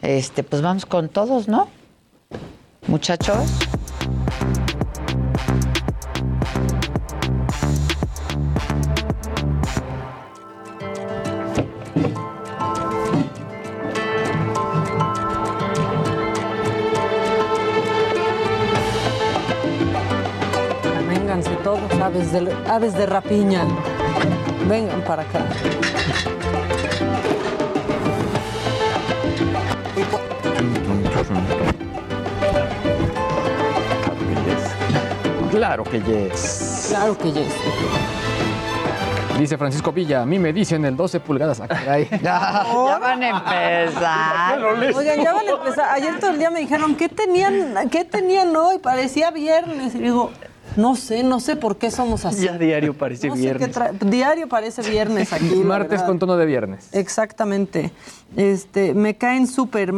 Este, 0.00 0.44
pues 0.44 0.62
vamos 0.62 0.86
con 0.86 1.08
todos, 1.08 1.48
¿no? 1.48 1.68
Muchachos. 2.86 3.38
Aves 22.14 22.32
de, 22.32 22.56
aves 22.68 22.94
de 22.94 23.06
rapiña. 23.06 23.64
Vengan 24.68 25.02
para 25.02 25.22
acá. 25.22 25.44
Claro 35.50 35.84
que 35.84 36.00
yes. 36.02 36.86
Claro 36.90 37.18
que 37.18 37.32
yes. 37.32 37.54
Dice 39.38 39.58
Francisco 39.58 39.90
Villa, 39.90 40.22
a 40.22 40.26
mí 40.26 40.38
me 40.38 40.52
dicen 40.52 40.84
el 40.84 40.96
12 40.96 41.18
pulgadas. 41.18 41.60
Ah, 41.60 41.98
ya 42.22 42.98
van 43.00 43.22
a 43.22 43.28
empezar. 43.28 44.62
Oigan, 44.94 45.24
ya 45.24 45.32
van 45.32 45.48
a 45.48 45.50
empezar. 45.50 45.90
Ayer 45.90 46.20
todo 46.20 46.30
el 46.30 46.38
día 46.38 46.50
me 46.50 46.60
dijeron, 46.60 46.94
¿qué 46.94 47.08
tenían, 47.08 47.88
qué 47.90 48.04
tenían 48.04 48.54
hoy? 48.54 48.78
Parecía 48.78 49.32
viernes. 49.32 49.96
Y 49.96 49.98
digo, 49.98 50.30
no 50.76 50.96
sé, 50.96 51.22
no 51.22 51.40
sé 51.40 51.56
por 51.56 51.76
qué 51.76 51.90
somos 51.90 52.24
así. 52.24 52.44
Ya 52.44 52.58
diario 52.58 52.94
parece 52.94 53.30
viernes. 53.30 53.76
diario 54.00 54.48
parece 54.48 54.82
viernes 54.82 55.32
aquí. 55.32 55.54
Martes 55.56 56.02
con 56.02 56.18
tono 56.18 56.36
de 56.36 56.46
viernes. 56.46 56.88
Exactamente. 56.92 57.92
Este, 58.36 58.94
me 58.94 59.16
caen 59.16 59.46
súper 59.46 59.92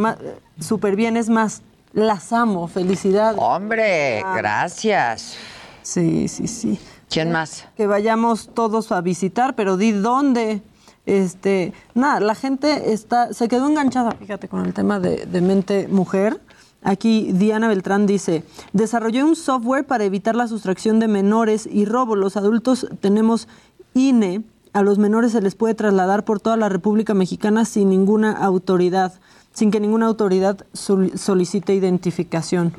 súper 0.60 0.96
bien, 0.96 1.16
es 1.16 1.28
más, 1.28 1.62
las 1.92 2.32
amo, 2.32 2.68
felicidades. 2.68 3.40
Hombre, 3.40 4.22
ah. 4.24 4.34
gracias. 4.36 5.36
Sí, 5.82 6.28
sí, 6.28 6.46
sí. 6.46 6.78
¿Quién 7.08 7.32
más? 7.32 7.66
Que 7.76 7.86
vayamos 7.86 8.50
todos 8.52 8.92
a 8.92 9.00
visitar, 9.00 9.54
pero 9.54 9.76
di 9.76 9.92
dónde. 9.92 10.60
Este, 11.06 11.72
nada, 11.94 12.18
la 12.18 12.34
gente 12.34 12.92
está, 12.92 13.32
se 13.32 13.46
quedó 13.46 13.68
enganchada, 13.68 14.10
fíjate, 14.12 14.48
con 14.48 14.66
el 14.66 14.74
tema 14.74 14.98
de, 14.98 15.24
de 15.24 15.40
mente 15.40 15.86
mujer 15.86 16.40
Aquí 16.82 17.30
Diana 17.32 17.68
Beltrán 17.68 18.06
dice, 18.06 18.44
desarrollé 18.72 19.24
un 19.24 19.34
software 19.36 19.84
para 19.86 20.04
evitar 20.04 20.36
la 20.36 20.46
sustracción 20.46 21.00
de 21.00 21.08
menores 21.08 21.68
y 21.70 21.84
robo. 21.84 22.14
Los 22.16 22.36
adultos 22.36 22.86
tenemos 23.00 23.48
INE 23.94 24.42
a 24.72 24.82
los 24.82 24.98
menores 24.98 25.32
se 25.32 25.40
les 25.40 25.54
puede 25.54 25.74
trasladar 25.74 26.24
por 26.26 26.38
toda 26.38 26.58
la 26.58 26.68
República 26.68 27.14
Mexicana 27.14 27.64
sin 27.64 27.88
ninguna 27.88 28.32
autoridad, 28.32 29.14
sin 29.54 29.70
que 29.70 29.80
ninguna 29.80 30.04
autoridad 30.04 30.66
sol- 30.74 31.12
solicite 31.16 31.74
identificación. 31.74 32.74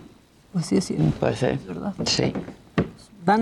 Pues 0.54 0.68
sí, 0.68 0.78
es 0.78 0.86
cierto. 0.86 1.06
Pues 1.20 1.39
sí. 1.39 1.48
¿verdad? 1.68 1.93
Sí. 2.06 2.34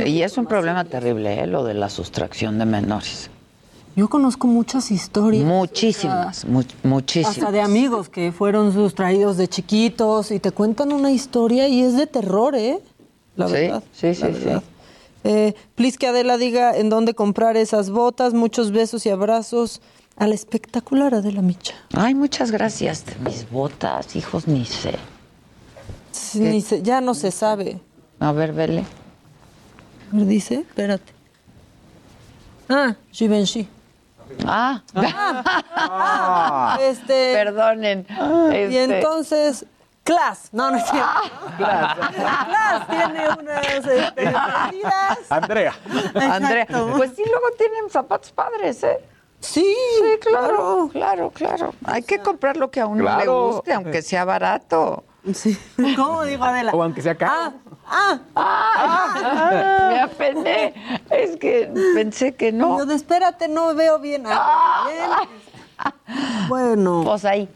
Y 0.06 0.22
es 0.22 0.38
un 0.38 0.46
problema 0.46 0.86
terrible, 0.86 1.44
¿eh? 1.44 1.48
lo 1.48 1.66
de 1.66 1.74
la 1.74 1.90
sustracción 1.90 2.58
de 2.58 2.66
menores. 2.66 3.30
Yo 3.96 4.10
conozco 4.10 4.48
muchas 4.48 4.92
historias. 4.92 5.46
Muchísimas, 5.46 6.44
mu- 6.46 6.64
muchísimas. 6.84 7.38
Hasta 7.38 7.52
de 7.52 7.62
amigos 7.62 8.10
que 8.10 8.32
fueron 8.34 8.74
sustraídos 8.74 9.38
de 9.38 9.48
chiquitos 9.48 10.32
y 10.32 10.40
te 10.40 10.52
cuentan 10.52 10.92
una 10.92 11.12
historia 11.12 11.68
y 11.70 11.82
es 11.82 11.96
de 11.96 12.06
terror, 12.06 12.56
¿eh? 12.56 12.80
La 13.38 13.48
Sí, 13.48 13.54
verdad. 13.54 13.84
sí, 13.94 14.08
la 14.08 14.14
sí, 14.14 14.22
verdad. 14.24 14.64
Eh, 15.24 15.56
please 15.76 15.98
que 15.98 16.08
Adela 16.08 16.38
diga 16.38 16.76
en 16.78 16.90
dónde 16.90 17.14
comprar 17.14 17.56
esas 17.58 17.90
botas. 17.90 18.34
Muchos 18.34 18.72
besos 18.72 19.06
y 19.06 19.10
abrazos 19.10 19.82
a 20.18 20.28
la 20.28 20.36
espectacular 20.36 21.16
Adela 21.16 21.42
Micha. 21.42 21.74
Ay, 21.94 22.16
muchas 22.16 22.52
gracias. 22.52 23.04
Mis 23.24 23.50
botas, 23.50 24.16
hijos, 24.18 24.48
ni 24.48 24.66
sé. 24.66 24.96
Sí, 26.12 26.40
ni 26.40 26.62
se- 26.62 26.82
ya 26.82 27.00
no 27.02 27.14
se 27.14 27.32
sabe. 27.32 27.80
A 28.20 28.32
ver, 28.34 28.52
vele. 28.54 28.84
A 30.12 30.16
ver, 30.18 30.26
dice, 30.28 30.56
espérate. 30.56 31.14
Ah, 32.70 32.96
Givenchy. 33.12 33.68
Ah. 34.46 34.82
Ah, 35.76 36.78
este. 36.82 37.34
Perdonen. 37.34 38.06
Y 38.52 38.56
este- 38.78 38.98
entonces, 38.98 39.66
Class. 40.04 40.50
No, 40.52 40.70
no 40.70 40.78
es 40.78 40.84
cierto. 40.86 41.10
Class. 41.58 41.98
Class 41.98 42.88
tiene 42.88 43.30
unas 43.40 43.66
este. 43.66 44.34
Andrea. 45.30 45.74
Andrea, 46.14 46.68
pues 46.96 47.12
sí, 47.16 47.24
luego 47.26 47.48
tienen 47.58 47.90
zapatos 47.90 48.32
padres, 48.32 48.84
¿eh? 48.84 49.00
Sí, 49.40 49.76
sí, 50.00 50.20
claro, 50.22 50.90
claro, 50.92 51.30
claro. 51.32 51.74
Hay 51.86 52.02
que 52.04 52.20
comprar 52.20 52.58
lo 52.58 52.72
que 52.72 52.82
a 52.82 52.88
uno 52.88 53.18
le 53.18 53.28
guste, 53.28 53.74
aunque 53.74 54.02
sea 54.02 54.26
barato. 54.26 55.04
Sí. 55.34 55.58
¿Cómo 55.96 56.24
dijo 56.24 56.44
Adela? 56.44 56.72
O 56.74 56.84
aunque 56.84 57.02
sea 57.02 57.16
caro. 57.16 57.54
Ah, 57.88 58.20
Ah, 58.36 59.90
me 59.92 60.00
apené. 60.02 60.74
Es 61.10 61.38
que 61.38 61.72
pensé 61.94 62.34
que 62.36 62.52
no. 62.52 62.80
Yo 62.80 62.86
de 62.86 62.96
espérate, 62.96 63.48
no 63.48 63.74
veo 63.76 64.00
bien. 64.00 64.24
Ah, 64.28 64.86
bien. 64.88 65.90
Bueno. 66.48 67.02
Pues 67.06 67.26
ahí. 67.26 67.50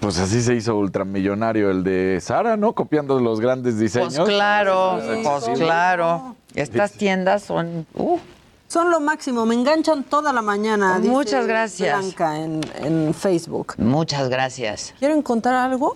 Pues 0.00 0.18
así 0.18 0.42
se 0.42 0.54
hizo 0.54 0.76
ultramillonario 0.76 1.70
el 1.70 1.82
de 1.84 2.18
Sara, 2.20 2.56
¿no? 2.56 2.72
Copiando 2.74 3.18
los 3.20 3.40
grandes 3.40 3.78
diseños. 3.78 4.16
Pues 4.16 4.28
claro, 4.28 5.00
Sí, 5.00 5.22
pues 5.22 5.58
claro. 5.58 6.36
Estas 6.54 6.92
tiendas 6.92 7.42
son. 7.44 7.86
uh, 7.94 8.18
Son 8.68 8.90
lo 8.90 9.00
máximo, 9.00 9.46
me 9.46 9.54
enganchan 9.54 10.04
toda 10.04 10.32
la 10.32 10.42
mañana. 10.42 10.98
dice 10.98 11.10
Muchas 11.10 11.46
gracias. 11.46 11.98
Blanca 12.00 12.38
en, 12.38 12.60
en 12.82 13.14
Facebook. 13.14 13.74
muchas 13.78 14.28
gracias. 14.28 14.94
¿Quieren 14.98 15.22
contar 15.22 15.54
algo? 15.54 15.94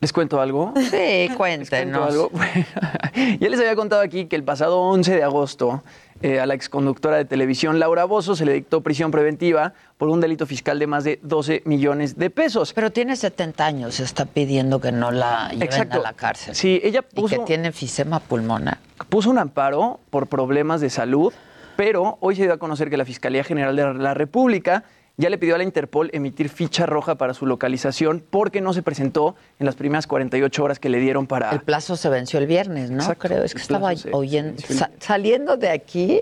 ¿Les 0.00 0.12
cuento 0.12 0.40
algo? 0.40 0.72
Sí, 0.76 1.28
¿Cuento 1.36 1.70
cuéntenos. 1.70 2.08
algo? 2.10 2.30
ya 3.40 3.48
les 3.48 3.58
había 3.60 3.76
contado 3.76 4.02
aquí 4.02 4.26
que 4.26 4.36
el 4.36 4.44
pasado 4.44 4.80
11 4.80 5.14
de 5.16 5.22
agosto 5.22 5.82
eh, 6.22 6.40
a 6.40 6.46
la 6.46 6.54
exconductora 6.54 7.16
de 7.16 7.24
televisión 7.24 7.78
Laura 7.78 8.04
Bozo 8.04 8.34
se 8.36 8.44
le 8.46 8.52
dictó 8.54 8.82
prisión 8.82 9.10
preventiva 9.10 9.74
por 9.98 10.08
un 10.08 10.20
delito 10.20 10.46
fiscal 10.46 10.78
de 10.78 10.86
más 10.86 11.04
de 11.04 11.18
12 11.22 11.62
millones 11.66 12.16
de 12.16 12.30
pesos. 12.30 12.72
Pero 12.72 12.90
tiene 12.90 13.16
70 13.16 13.64
años, 13.66 14.00
está 14.00 14.24
pidiendo 14.26 14.80
que 14.80 14.92
no 14.92 15.10
la 15.10 15.48
lleven 15.50 15.62
Exacto. 15.62 15.98
a 16.00 16.02
la 16.02 16.12
cárcel. 16.12 16.54
Sí, 16.54 16.80
ella 16.82 17.04
Y 17.12 17.20
puso, 17.20 17.36
que 17.38 17.44
tiene 17.44 17.68
enfisema 17.68 18.20
pulmonar. 18.20 18.78
puso 19.08 19.30
un 19.30 19.38
amparo 19.38 20.00
por 20.10 20.26
problemas 20.26 20.80
de 20.80 20.90
salud, 20.90 21.32
pero 21.76 22.16
hoy 22.20 22.36
se 22.36 22.42
dio 22.42 22.52
a 22.54 22.58
conocer 22.58 22.88
que 22.90 22.96
la 22.96 23.04
Fiscalía 23.04 23.44
General 23.44 23.74
de 23.76 23.94
la 23.94 24.14
República 24.14 24.84
ya 25.18 25.30
le 25.30 25.38
pidió 25.38 25.54
a 25.54 25.58
la 25.58 25.64
Interpol 25.64 26.10
emitir 26.12 26.48
ficha 26.48 26.84
roja 26.86 27.14
para 27.14 27.32
su 27.34 27.46
localización 27.46 28.22
porque 28.28 28.60
no 28.60 28.72
se 28.72 28.82
presentó 28.82 29.34
en 29.58 29.66
las 29.66 29.74
primeras 29.74 30.06
48 30.06 30.62
horas 30.62 30.78
que 30.78 30.88
le 30.88 30.98
dieron 31.00 31.26
para... 31.26 31.50
El 31.52 31.60
plazo 31.62 31.96
se 31.96 32.08
venció 32.08 32.38
el 32.38 32.46
viernes, 32.46 32.90
¿no? 32.90 32.98
Exacto, 32.98 33.28
Creo, 33.28 33.42
es 33.44 33.54
que 33.54 33.60
estaba 33.62 33.92
oyendo, 34.12 34.60
sa- 34.68 34.90
saliendo 35.00 35.56
de 35.56 35.70
aquí, 35.70 36.20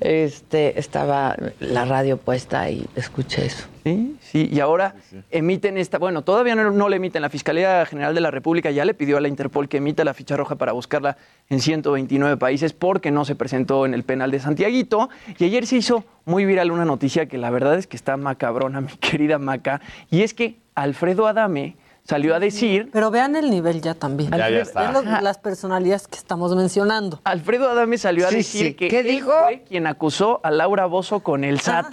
este, 0.00 0.78
estaba 0.78 1.36
la 1.60 1.84
radio 1.84 2.16
puesta 2.16 2.68
y 2.70 2.86
escuché 2.96 3.46
eso. 3.46 3.66
Sí, 3.86 4.16
sí, 4.20 4.48
y 4.52 4.58
ahora 4.58 4.96
emiten 5.30 5.78
esta, 5.78 5.98
bueno, 5.98 6.22
todavía 6.22 6.56
no, 6.56 6.72
no 6.72 6.88
le 6.88 6.96
emiten, 6.96 7.22
la 7.22 7.28
Fiscalía 7.30 7.86
General 7.86 8.16
de 8.16 8.20
la 8.20 8.32
República 8.32 8.72
ya 8.72 8.84
le 8.84 8.94
pidió 8.94 9.16
a 9.16 9.20
la 9.20 9.28
Interpol 9.28 9.68
que 9.68 9.76
emita 9.76 10.02
la 10.02 10.12
ficha 10.12 10.36
roja 10.36 10.56
para 10.56 10.72
buscarla 10.72 11.16
en 11.48 11.60
129 11.60 12.36
países 12.36 12.72
porque 12.72 13.12
no 13.12 13.24
se 13.24 13.36
presentó 13.36 13.86
en 13.86 13.94
el 13.94 14.02
penal 14.02 14.32
de 14.32 14.40
Santiaguito. 14.40 15.08
Y 15.38 15.44
ayer 15.44 15.68
se 15.68 15.76
hizo 15.76 16.02
muy 16.24 16.44
viral 16.46 16.72
una 16.72 16.84
noticia 16.84 17.26
que 17.26 17.38
la 17.38 17.50
verdad 17.50 17.76
es 17.78 17.86
que 17.86 17.96
está 17.96 18.16
macabrona, 18.16 18.80
mi 18.80 18.88
querida 18.96 19.38
Maca, 19.38 19.80
y 20.10 20.22
es 20.22 20.34
que 20.34 20.58
Alfredo 20.74 21.28
Adame 21.28 21.76
salió 22.02 22.34
a 22.34 22.40
decir... 22.40 22.90
Pero 22.92 23.12
vean 23.12 23.36
el 23.36 23.50
nivel 23.50 23.80
ya 23.82 23.94
también. 23.94 24.32
Ya, 24.32 24.50
ya 24.50 24.62
está. 24.62 24.80
Vean 24.90 24.94
lo- 24.94 25.20
las 25.20 25.38
personalidades 25.38 26.08
que 26.08 26.16
estamos 26.16 26.54
mencionando. 26.56 27.20
Alfredo 27.22 27.70
Adame 27.70 27.98
salió 27.98 28.26
a 28.26 28.30
Sí, 28.30 28.36
decir 28.38 28.66
sí. 28.66 28.74
que 28.74 28.88
¿Qué 28.88 28.98
él 29.00 29.06
dijo? 29.06 29.30
fue 29.44 29.62
quien 29.68 29.86
acusó 29.86 30.40
a 30.42 30.50
Laura 30.50 30.86
Bozo 30.86 31.20
con 31.20 31.44
el 31.44 31.60
SAT. 31.60 31.86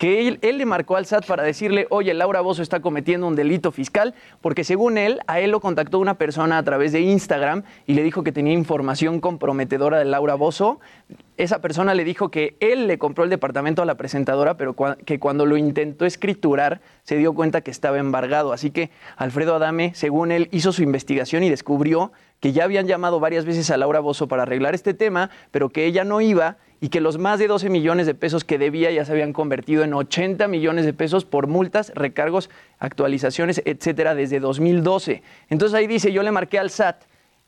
Que 0.00 0.26
él, 0.26 0.38
él 0.40 0.56
le 0.56 0.64
marcó 0.64 0.96
al 0.96 1.04
SAT 1.04 1.26
para 1.26 1.42
decirle, 1.42 1.86
oye, 1.90 2.14
Laura 2.14 2.40
Bozo 2.40 2.62
está 2.62 2.80
cometiendo 2.80 3.26
un 3.26 3.36
delito 3.36 3.70
fiscal, 3.70 4.14
porque 4.40 4.64
según 4.64 4.96
él, 4.96 5.20
a 5.26 5.40
él 5.40 5.50
lo 5.50 5.60
contactó 5.60 5.98
una 5.98 6.14
persona 6.14 6.56
a 6.56 6.62
través 6.62 6.92
de 6.92 7.02
Instagram 7.02 7.64
y 7.86 7.92
le 7.92 8.02
dijo 8.02 8.22
que 8.22 8.32
tenía 8.32 8.54
información 8.54 9.20
comprometedora 9.20 9.98
de 9.98 10.06
Laura 10.06 10.36
Bozo. 10.36 10.80
Esa 11.36 11.60
persona 11.60 11.92
le 11.92 12.04
dijo 12.04 12.30
que 12.30 12.56
él 12.60 12.86
le 12.86 12.96
compró 12.96 13.24
el 13.24 13.30
departamento 13.30 13.82
a 13.82 13.84
la 13.84 13.96
presentadora, 13.96 14.56
pero 14.56 14.74
que 15.04 15.18
cuando 15.18 15.44
lo 15.44 15.58
intentó 15.58 16.06
escriturar 16.06 16.80
se 17.02 17.18
dio 17.18 17.34
cuenta 17.34 17.60
que 17.60 17.70
estaba 17.70 17.98
embargado. 17.98 18.54
Así 18.54 18.70
que 18.70 18.88
Alfredo 19.18 19.56
Adame, 19.56 19.92
según 19.94 20.32
él, 20.32 20.48
hizo 20.50 20.72
su 20.72 20.82
investigación 20.82 21.42
y 21.42 21.50
descubrió 21.50 22.10
que 22.40 22.52
ya 22.52 22.64
habían 22.64 22.86
llamado 22.86 23.20
varias 23.20 23.44
veces 23.44 23.70
a 23.70 23.76
Laura 23.76 24.00
Bozo 24.00 24.28
para 24.28 24.44
arreglar 24.44 24.74
este 24.74 24.94
tema, 24.94 25.28
pero 25.50 25.68
que 25.68 25.84
ella 25.84 26.04
no 26.04 26.22
iba 26.22 26.56
y 26.80 26.88
que 26.88 27.00
los 27.00 27.18
más 27.18 27.38
de 27.38 27.46
12 27.46 27.68
millones 27.68 28.06
de 28.06 28.14
pesos 28.14 28.44
que 28.44 28.58
debía 28.58 28.90
ya 28.90 29.04
se 29.04 29.12
habían 29.12 29.32
convertido 29.32 29.84
en 29.84 29.92
80 29.92 30.48
millones 30.48 30.86
de 30.86 30.94
pesos 30.94 31.24
por 31.24 31.46
multas, 31.46 31.92
recargos, 31.94 32.48
actualizaciones, 32.78 33.62
etcétera, 33.66 34.14
desde 34.14 34.40
2012. 34.40 35.22
Entonces 35.50 35.76
ahí 35.76 35.86
dice, 35.86 36.12
yo 36.12 36.22
le 36.22 36.30
marqué 36.30 36.58
al 36.58 36.70
SAT 36.70 37.02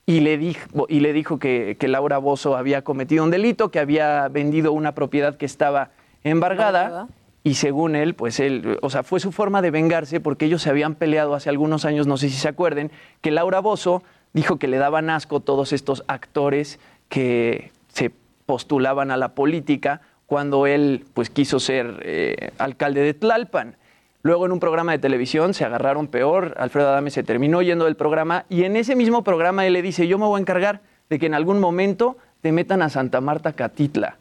y 0.04 0.20
le 0.20 0.36
dijo, 0.36 0.86
y 0.88 1.00
le 1.00 1.12
dijo 1.12 1.38
que, 1.38 1.76
que 1.80 1.88
Laura 1.88 2.18
Bozo 2.18 2.56
había 2.56 2.82
cometido 2.82 3.24
un 3.24 3.30
delito, 3.30 3.70
que 3.70 3.78
había 3.78 4.28
vendido 4.28 4.72
una 4.72 4.94
propiedad 4.94 5.36
que 5.36 5.46
estaba 5.46 5.90
embargada. 6.24 6.84
Embargada. 6.84 7.08
Y 7.44 7.54
según 7.54 7.96
él, 7.96 8.14
pues 8.14 8.38
él, 8.38 8.78
o 8.82 8.90
sea, 8.90 9.02
fue 9.02 9.18
su 9.18 9.32
forma 9.32 9.62
de 9.62 9.72
vengarse 9.72 10.20
porque 10.20 10.44
ellos 10.44 10.62
se 10.62 10.70
habían 10.70 10.94
peleado 10.94 11.34
hace 11.34 11.48
algunos 11.48 11.84
años, 11.84 12.06
no 12.06 12.16
sé 12.16 12.28
si 12.28 12.36
se 12.36 12.48
acuerden, 12.48 12.92
que 13.20 13.32
Laura 13.32 13.60
Bozo 13.60 14.04
dijo 14.32 14.58
que 14.58 14.68
le 14.68 14.78
daban 14.78 15.10
asco 15.10 15.40
todos 15.40 15.72
estos 15.72 16.04
actores 16.06 16.78
que 17.08 17.72
se 17.88 18.12
postulaban 18.53 19.11
a 19.11 19.16
la 19.16 19.28
política 19.30 20.03
cuando 20.26 20.66
él 20.66 21.07
pues 21.14 21.30
quiso 21.30 21.59
ser 21.59 22.03
eh, 22.03 22.50
alcalde 22.59 23.00
de 23.00 23.14
Tlalpan. 23.14 23.76
Luego 24.20 24.44
en 24.44 24.53
un 24.53 24.61
programa 24.61 24.92
de 24.92 24.98
televisión 24.98 25.55
se 25.55 25.64
agarraron 25.64 26.07
peor, 26.07 26.55
Alfredo 26.59 26.90
Adame 26.90 27.11
se 27.11 27.22
terminó 27.22 27.62
yendo 27.62 27.86
del 27.86 27.96
programa 27.96 28.44
y 28.50 28.64
en 28.64 28.76
ese 28.76 28.94
mismo 28.94 29.24
programa 29.24 29.64
él 29.64 29.72
le 29.72 29.80
dice, 29.80 30.07
yo 30.07 30.18
me 30.18 30.26
voy 30.26 30.36
a 30.38 30.42
encargar 30.42 30.82
de 31.09 31.18
que 31.18 31.24
en 31.24 31.32
algún 31.32 31.61
momento 31.61 32.18
te 32.42 32.53
metan 32.53 32.82
a 32.82 32.90
Santa 32.90 33.22
Marta 33.22 33.55
Catitla. 33.55 34.18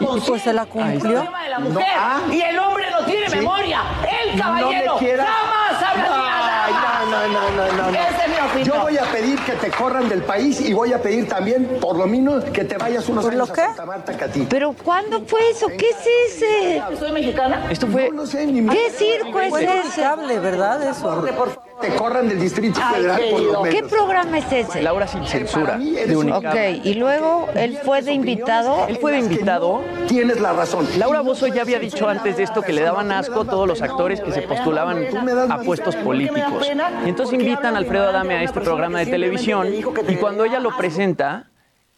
Y 0.00 0.06
pues 0.26 0.40
se 0.40 0.54
la 0.54 0.64
cumplió. 0.64 1.20
de 1.20 1.48
la 1.50 1.58
mujer. 1.58 1.84
y 2.32 2.40
el 2.40 2.58
hombre 2.58 2.86
no 2.90 3.04
tiene 3.04 3.28
¿Sí? 3.28 3.36
memoria. 3.36 3.82
El 4.32 4.40
caballero 4.40 4.94
No 4.94 4.98
jamás 4.98 5.82
habla 5.82 6.21
no, 7.12 7.28
no, 7.28 7.50
no, 7.50 7.50
no, 7.50 7.72
no, 7.72 7.90
no. 7.92 7.98
Esa 7.98 8.24
es 8.24 8.28
mi 8.28 8.50
opinión. 8.50 8.76
Yo 8.76 8.82
voy 8.82 8.98
a 8.98 9.04
pedir 9.12 9.38
que 9.40 9.52
te 9.52 9.70
corran 9.70 10.08
del 10.08 10.22
país 10.22 10.60
y 10.60 10.72
voy 10.72 10.92
a 10.92 11.02
pedir 11.02 11.28
también, 11.28 11.78
por 11.80 11.96
lo 11.96 12.06
menos, 12.06 12.44
que 12.44 12.64
te 12.64 12.76
vayas 12.78 13.08
unos 13.08 13.24
¿Por 13.24 13.34
lo 13.34 13.44
años 13.44 13.54
qué? 13.54 13.60
a 13.60 13.66
Santa 13.66 13.86
Marta, 13.86 14.16
Catí. 14.16 14.46
¿Pero 14.48 14.74
cuándo 14.82 15.22
fue 15.26 15.50
eso? 15.50 15.68
¿Qué 15.68 15.90
es 15.90 16.36
ese? 16.36 16.82
¿Soy 16.98 17.12
mexicana? 17.12 17.70
Esto 17.70 17.86
fue... 17.86 18.10
No 18.10 18.26
sé, 18.26 18.46
ni 18.46 18.66
¿Qué 18.68 18.90
circo 18.90 19.40
es 19.40 19.52
ese? 19.54 19.62
inevitable, 19.64 20.38
¿verdad? 20.38 20.82
Eso. 20.88 21.24
Te 21.82 21.94
corran 21.96 22.28
del 22.28 22.40
Distrito 22.40 22.80
Federal, 22.80 23.20
por 23.30 23.40
lo 23.40 23.62
menos. 23.62 23.74
¿Qué 23.74 23.82
programa 23.88 24.38
es 24.38 24.52
ese? 24.52 24.82
Laura 24.82 25.06
sin 25.06 25.24
censura, 25.26 25.76
de. 25.76 26.16
Ok, 26.16 26.84
y 26.84 26.94
luego 26.94 27.48
él 27.54 27.78
fue 27.84 28.02
de 28.02 28.12
invitado. 28.12 28.86
Él 28.88 28.98
fue 28.98 29.12
de 29.12 29.18
invitado. 29.18 29.82
Tienes 30.06 30.40
la 30.40 30.52
razón. 30.52 30.86
Laura 30.96 31.20
Bozo 31.20 31.46
ya 31.48 31.62
había 31.62 31.78
dicho 31.78 32.08
antes 32.08 32.36
de 32.36 32.44
esto 32.44 32.62
que 32.62 32.72
le 32.72 32.82
daban 32.82 33.10
asco 33.12 33.44
todos 33.44 33.66
los 33.66 33.82
actores 33.82 34.20
que 34.20 34.32
se 34.32 34.42
postulaban 34.42 35.04
a 35.50 35.58
puestos 35.58 35.96
políticos. 35.96 36.70
Y 37.04 37.08
entonces 37.08 37.38
invitan 37.38 37.74
a 37.74 37.78
Alfredo 37.78 38.08
Adame 38.08 38.34
a 38.34 38.42
este 38.42 38.60
programa 38.60 39.00
de 39.00 39.06
televisión 39.06 39.68
y 40.08 40.16
cuando 40.16 40.44
ella 40.44 40.60
lo 40.60 40.76
presenta, 40.76 41.51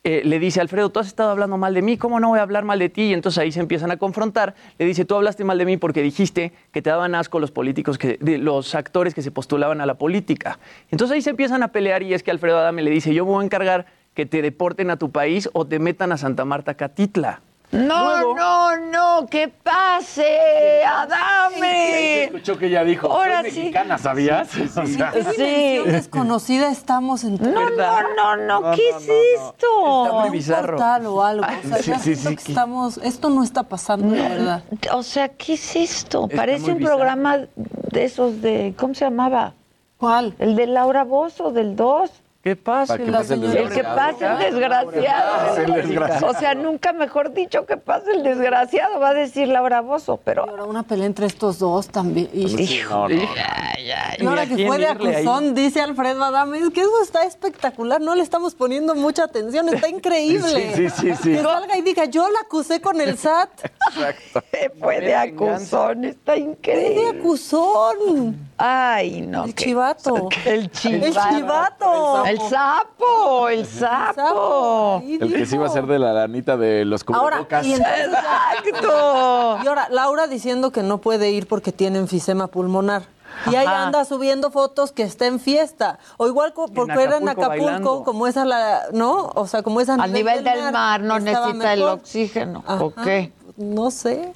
eh, 0.05 0.21
le 0.25 0.39
dice, 0.39 0.61
Alfredo, 0.61 0.91
tú 0.91 1.01
has 1.01 1.07
estado 1.07 1.31
hablando 1.31 1.57
mal 1.57 1.73
de 1.75 1.81
mí, 1.83 1.97
¿cómo 1.97 2.21
no 2.21 2.29
voy 2.29 2.39
a 2.39 2.43
hablar 2.43 2.65
mal 2.65 2.79
de 2.79 2.91
ti? 2.91 3.05
Y 3.05 3.13
entonces 3.15 3.39
ahí 3.39 3.51
se 3.53 3.61
empiezan 3.61 3.91
a 3.91 3.97
confrontar. 3.97 4.55
Le 4.79 4.85
dice, 4.85 5.05
tú 5.07 5.15
hablaste 5.17 5.45
mal 5.45 5.57
de 5.59 5.65
mí 5.65 5.77
porque 5.79 6.03
dijiste 6.03 6.53
que 6.73 6.83
te 6.83 6.91
daban 6.91 7.15
asco 7.15 7.41
los 7.41 7.51
políticos, 7.51 7.99
de- 7.99 8.39
los 8.39 8.75
actores 8.75 9.15
que 9.15 9.23
se 9.23 9.31
postulaban 9.31 9.81
a 9.81 9.87
la 9.87 9.95
política. 9.95 10.59
Entonces 10.91 11.15
ahí 11.15 11.23
se 11.23 11.31
empiezan 11.31 11.63
a 11.63 11.69
pelear 11.69 12.03
y 12.03 12.13
es 12.15 12.23
que 12.23 12.31
Alfredo 12.31 12.59
Adame 12.59 12.83
le 12.83 12.91
dice, 12.91 13.15
yo 13.15 13.25
voy 13.25 13.43
a 13.43 13.45
encargar 13.47 13.87
que 14.13 14.27
te 14.27 14.43
deporten 14.43 14.91
a 14.91 14.97
tu 14.99 15.11
país 15.11 15.49
o 15.55 15.67
te 15.67 15.79
metan 15.79 16.13
a 16.13 16.19
Santa 16.19 16.45
Marta 16.45 16.75
Catitla. 16.75 17.41
No, 17.73 18.35
no, 18.35 18.77
no, 18.77 19.27
que 19.29 19.49
pase, 19.49 20.85
Adame. 20.85 22.25
Escuchó 22.25 22.57
que 22.57 22.67
ella 22.67 22.85
dijo, 22.85 23.11
Ahora 23.11 23.41
soy 23.41 23.51
sí. 23.51 23.59
mexicana, 23.61 23.99
¿sabías? 23.99 24.49
O 24.55 24.87
sea, 24.87 25.11
¿Qué 25.11 25.23
dimensión 25.23 25.93
desconocida 25.93 26.71
estamos 26.71 27.25
en 27.25 27.37
tu 27.39 27.51
No, 27.51 27.69
no, 27.71 28.03
no, 28.15 28.37
no, 28.37 28.77
¿qué 28.77 28.91
es 28.91 29.09
esto? 29.09 30.05
Está 30.05 30.21
muy 30.21 30.31
bizarro. 30.31 30.77
portal 30.77 31.07
o 31.07 31.25
algo. 31.25 31.45
O 31.45 31.69
sea, 31.83 31.99
Sí, 31.99 32.15
sí, 32.15 32.17
sí, 32.17 32.37
que 32.37 32.53
estamos, 32.53 32.99
esto 32.99 33.29
no 33.31 33.43
está 33.43 33.65
pasando 33.65 34.15
de 34.15 34.23
verdad. 34.23 34.63
O 34.93 35.03
sea, 35.03 35.29
¿qué 35.31 35.55
es 35.55 35.75
esto? 35.75 36.25
Está 36.25 36.37
Parece 36.37 36.71
un 36.71 36.79
bizarro. 36.79 36.97
programa 36.97 37.39
de 37.59 38.05
esos 38.05 38.41
de, 38.41 38.75
¿cómo 38.79 38.95
se 38.95 39.05
llamaba? 39.05 39.53
¿Cuál? 39.97 40.35
El 40.39 40.55
de 40.55 40.67
Laura 40.69 41.03
Bozo, 41.03 41.51
del 41.51 41.75
2. 41.75 42.11
¿Qué 42.45 42.57
pasa? 42.57 42.97
El 42.97 43.07
que 43.07 43.11
pase 43.11 43.35
el 43.35 43.41
desgraciado. 43.41 44.39
el 44.39 45.73
desgraciado. 45.73 46.29
O 46.29 46.35
sea, 46.35 46.55
nunca 46.55 46.93
mejor 46.93 47.33
dicho 47.33 47.65
que 47.65 47.79
pase 47.79 48.11
el 48.11 48.23
desgraciado, 48.23 49.01
va 49.01 49.09
a 49.09 49.15
decir 49.15 49.49
Laura 49.49 49.81
Bozo, 49.81 50.21
pero... 50.23 50.45
Y 50.47 50.51
ahora 50.51 50.65
una 50.65 50.83
pelea 50.83 51.07
entre 51.07 51.25
estos 51.25 51.59
dos 51.59 51.89
también. 51.89 52.29
Y, 52.35 52.45
Hijo, 52.61 53.09
y 53.09 54.27
ahora 54.27 54.47
que 54.47 54.67
fue 54.67 54.77
de 54.77 54.89
acusón, 54.89 55.55
dice 55.55 55.81
Alfredo 55.81 56.23
Adame, 56.23 56.59
es 56.59 56.69
que 56.69 56.83
eso 56.83 57.03
está 57.03 57.23
espectacular, 57.23 58.03
no 58.03 58.15
le 58.15 58.23
estamos 58.23 58.55
poniendo 58.55 58.95
mucha 58.95 59.25
atención, 59.25 59.67
está 59.71 59.89
increíble. 59.89 60.45
Sí, 60.75 60.89
sí, 60.89 60.91
sí, 60.91 61.15
sí. 61.23 61.33
Que 61.33 61.43
salga 61.43 61.77
y 61.77 61.83
diga, 61.83 62.05
yo 62.07 62.29
la 62.29 62.41
acusé 62.41 62.81
con 62.81 63.01
el 63.01 63.17
SAT. 63.17 63.51
Fue 64.81 65.01
de 65.01 65.15
acusón, 65.15 66.05
está 66.05 66.37
increíble. 66.37 66.95
Fue 66.95 67.13
de 67.13 67.19
acusón. 67.19 68.49
Ay, 68.57 69.21
no. 69.23 69.45
El 69.45 69.55
chivato. 69.55 70.29
El 70.45 70.71
chivato. 70.71 71.07
El 71.07 71.13
chivato. 71.15 72.25
El 72.27 72.34
sapo, 72.41 73.49
el 73.49 73.67
sapo. 73.67 75.03
El 75.07 75.33
que 75.33 75.47
sí 75.47 75.55
iba 75.57 75.67
a 75.67 75.71
ser 75.71 75.87
de 75.87 75.99
la 75.99 76.13
lanita 76.13 76.57
de 76.57 76.85
los 76.85 77.05
Ahora, 77.09 77.39
cubrebocas. 77.39 77.67
y 77.67 77.73
entonces- 77.75 78.07
Exacto. 78.07 79.59
Y 79.63 79.67
ahora, 79.67 79.89
Laura 79.91 80.27
diciendo 80.27 80.71
que 80.71 80.83
no 80.83 80.99
puede 80.99 81.31
ir 81.31 81.47
porque 81.47 81.73
tiene 81.73 81.99
enfisema 81.99 82.47
pulmonar. 82.47 83.03
Y 83.51 83.57
ahí 83.57 83.67
Ajá. 83.67 83.87
anda 83.87 84.05
subiendo 84.05 84.51
fotos 84.53 84.93
que 84.93 85.03
está 85.03 85.27
en 85.27 85.41
fiesta. 85.41 85.99
O 86.19 86.29
igual 86.29 86.53
porque 86.55 86.93
era 86.93 87.17
en 87.17 87.29
Acapulco 87.29 87.43
Acapulco, 87.43 87.49
bailando. 87.49 88.05
como 88.05 88.27
esa 88.29 88.45
la, 88.45 88.83
¿no? 88.93 89.33
O 89.35 89.47
sea, 89.49 89.63
como 89.63 89.81
esa 89.81 89.95
A 89.95 90.07
nivel 90.07 90.45
del 90.45 90.71
mar 90.73 91.01
no 91.03 91.17
estaba 91.17 91.47
necesita 91.49 91.73
el 91.73 91.83
oxígeno. 91.83 92.63
Ajá. 92.67 92.85
¿O 92.85 92.95
qué? 92.95 93.33
No 93.57 93.91
sé. 93.91 94.33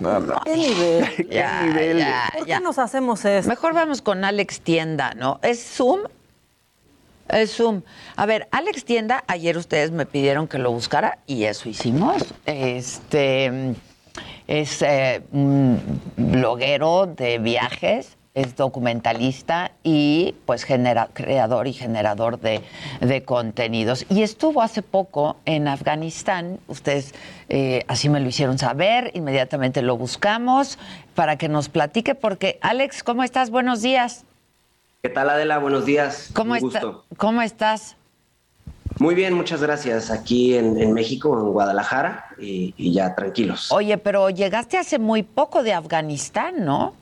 No, 0.00 0.18
no. 0.18 0.40
¿Qué 0.44 0.56
nivel? 0.56 1.26
Ya, 1.30 1.62
ya, 1.66 2.30
¿Por 2.36 2.46
ya. 2.46 2.58
qué 2.58 2.64
nos 2.64 2.78
hacemos 2.78 3.24
esto? 3.24 3.48
Mejor 3.48 3.74
vamos 3.74 4.02
con 4.02 4.24
Alex 4.24 4.60
Tienda, 4.60 5.12
¿no? 5.14 5.38
¿Es 5.42 5.62
Zoom? 5.76 6.00
Es 7.32 7.56
Zoom. 7.56 7.82
A 8.16 8.26
ver, 8.26 8.48
Alex 8.50 8.84
Tienda, 8.84 9.24
ayer 9.26 9.56
ustedes 9.56 9.90
me 9.90 10.06
pidieron 10.06 10.48
que 10.48 10.58
lo 10.58 10.72
buscara 10.72 11.18
y 11.26 11.44
eso 11.44 11.68
hicimos. 11.68 12.34
Este 12.46 13.74
es 14.46 14.82
eh, 14.82 15.22
un 15.32 15.80
bloguero 16.16 17.06
de 17.06 17.38
viajes, 17.38 18.16
es 18.34 18.56
documentalista 18.56 19.72
y 19.82 20.34
pues 20.46 20.64
genera, 20.64 21.08
creador 21.12 21.68
y 21.68 21.72
generador 21.72 22.40
de, 22.40 22.62
de 23.00 23.22
contenidos. 23.22 24.06
Y 24.08 24.22
estuvo 24.22 24.62
hace 24.62 24.82
poco 24.82 25.36
en 25.44 25.68
Afganistán, 25.68 26.58
ustedes 26.66 27.14
eh, 27.48 27.84
así 27.86 28.08
me 28.08 28.20
lo 28.20 28.28
hicieron 28.28 28.58
saber, 28.58 29.10
inmediatamente 29.14 29.82
lo 29.82 29.96
buscamos 29.96 30.78
para 31.14 31.36
que 31.36 31.48
nos 31.48 31.68
platique, 31.68 32.14
porque 32.14 32.58
Alex, 32.60 33.02
¿cómo 33.02 33.22
estás? 33.22 33.50
Buenos 33.50 33.82
días. 33.82 34.24
¿Qué 35.02 35.08
tal 35.08 35.30
Adela? 35.30 35.58
Buenos 35.58 35.86
días. 35.86 36.30
¿Cómo, 36.34 36.52
Un 36.52 36.56
está- 36.58 36.80
gusto. 36.84 37.04
¿Cómo 37.16 37.40
estás? 37.42 37.96
Muy 38.98 39.14
bien, 39.14 39.32
muchas 39.32 39.62
gracias. 39.62 40.10
Aquí 40.10 40.54
en, 40.56 40.78
en 40.78 40.92
México, 40.92 41.32
en 41.40 41.52
Guadalajara, 41.52 42.26
y, 42.38 42.74
y 42.76 42.92
ya 42.92 43.14
tranquilos. 43.14 43.72
Oye, 43.72 43.96
pero 43.96 44.28
llegaste 44.28 44.76
hace 44.76 44.98
muy 44.98 45.22
poco 45.22 45.62
de 45.62 45.72
Afganistán, 45.72 46.66
¿no? 46.66 46.94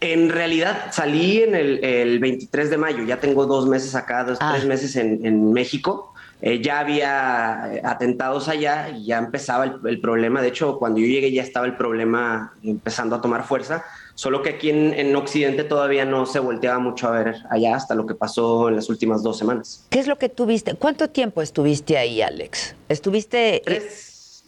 En 0.00 0.30
realidad 0.30 0.86
salí 0.90 1.42
en 1.42 1.54
el, 1.54 1.84
el 1.84 2.18
23 2.18 2.70
de 2.70 2.76
mayo, 2.78 3.04
ya 3.04 3.20
tengo 3.20 3.46
dos 3.46 3.68
meses 3.68 3.94
acá, 3.94 4.24
dos, 4.24 4.38
Ah. 4.40 4.50
tres 4.54 4.66
meses 4.66 4.96
en, 4.96 5.24
en 5.24 5.52
México. 5.52 6.12
Eh, 6.40 6.60
ya 6.60 6.80
había 6.80 7.70
eh, 7.72 7.82
atentados 7.84 8.48
allá 8.48 8.88
y 8.88 9.04
ya 9.04 9.18
empezaba 9.18 9.62
el, 9.64 9.74
el 9.86 10.00
problema. 10.00 10.42
De 10.42 10.48
hecho, 10.48 10.76
cuando 10.76 10.98
yo 10.98 11.06
llegué 11.06 11.30
ya 11.30 11.42
estaba 11.42 11.66
el 11.66 11.76
problema 11.76 12.52
empezando 12.64 13.14
a 13.14 13.20
tomar 13.20 13.44
fuerza. 13.44 13.84
Solo 14.14 14.42
que 14.42 14.50
aquí 14.50 14.70
en, 14.70 14.92
en 14.94 15.14
Occidente 15.16 15.64
todavía 15.64 16.04
no 16.04 16.26
se 16.26 16.38
volteaba 16.38 16.78
mucho 16.78 17.08
a 17.08 17.12
ver 17.12 17.36
allá 17.50 17.74
hasta 17.76 17.94
lo 17.94 18.06
que 18.06 18.14
pasó 18.14 18.68
en 18.68 18.76
las 18.76 18.88
últimas 18.88 19.22
dos 19.22 19.38
semanas. 19.38 19.86
¿Qué 19.90 19.98
es 19.98 20.06
lo 20.06 20.16
que 20.18 20.28
tuviste? 20.28 20.74
¿Cuánto 20.74 21.08
tiempo 21.08 21.40
estuviste 21.42 21.96
ahí, 21.96 22.20
Alex? 22.22 22.74
¿Estuviste 22.88 23.62
Tres, 23.64 24.44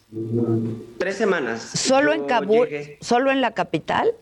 tres 0.99 1.17
semanas. 1.17 1.63
solo 1.63 2.15
Yo 2.15 2.23
en 2.23 2.27
Kabul, 2.27 2.69
llegué- 2.69 2.99
solo 3.01 3.31
en 3.31 3.41
la 3.41 3.53
capital? 3.53 4.13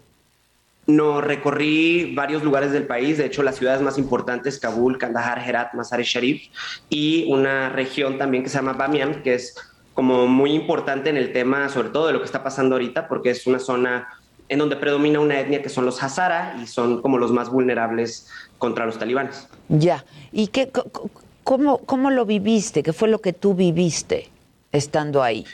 No, 0.86 1.20
recorrí 1.20 2.12
varios 2.14 2.42
lugares 2.42 2.72
del 2.72 2.86
país, 2.86 3.18
de 3.18 3.26
hecho 3.26 3.42
las 3.42 3.56
ciudades 3.56 3.82
más 3.82 3.98
importantes, 3.98 4.58
Kabul, 4.58 4.98
Kandahar, 4.98 5.38
Herat, 5.48 5.74
Mazar-e 5.74 6.02
Sharif, 6.04 6.48
y 6.88 7.30
una 7.32 7.68
región 7.68 8.18
también 8.18 8.42
que 8.42 8.48
se 8.50 8.56
llama 8.56 8.72
Bamiyan, 8.72 9.22
que 9.22 9.34
es 9.34 9.54
como 9.94 10.26
muy 10.26 10.52
importante 10.52 11.10
en 11.10 11.16
el 11.16 11.32
tema, 11.32 11.68
sobre 11.68 11.90
todo 11.90 12.06
de 12.08 12.14
lo 12.14 12.18
que 12.20 12.24
está 12.24 12.42
pasando 12.42 12.74
ahorita, 12.74 13.06
porque 13.06 13.30
es 13.30 13.46
una 13.46 13.58
zona 13.60 14.08
en 14.52 14.58
donde 14.58 14.76
predomina 14.76 15.18
una 15.18 15.40
etnia 15.40 15.62
que 15.62 15.70
son 15.70 15.86
los 15.86 16.02
Hazara 16.02 16.58
y 16.62 16.66
son 16.66 17.00
como 17.00 17.16
los 17.16 17.32
más 17.32 17.48
vulnerables 17.50 18.28
contra 18.58 18.84
los 18.84 18.98
talibanes. 18.98 19.48
Ya. 19.70 20.04
¿Y 20.30 20.48
qué, 20.48 20.70
cómo, 21.42 21.78
cómo 21.78 22.10
lo 22.10 22.26
viviste? 22.26 22.82
¿Qué 22.82 22.92
fue 22.92 23.08
lo 23.08 23.22
que 23.22 23.32
tú 23.32 23.54
viviste 23.54 24.28
estando 24.70 25.22
ahí? 25.22 25.46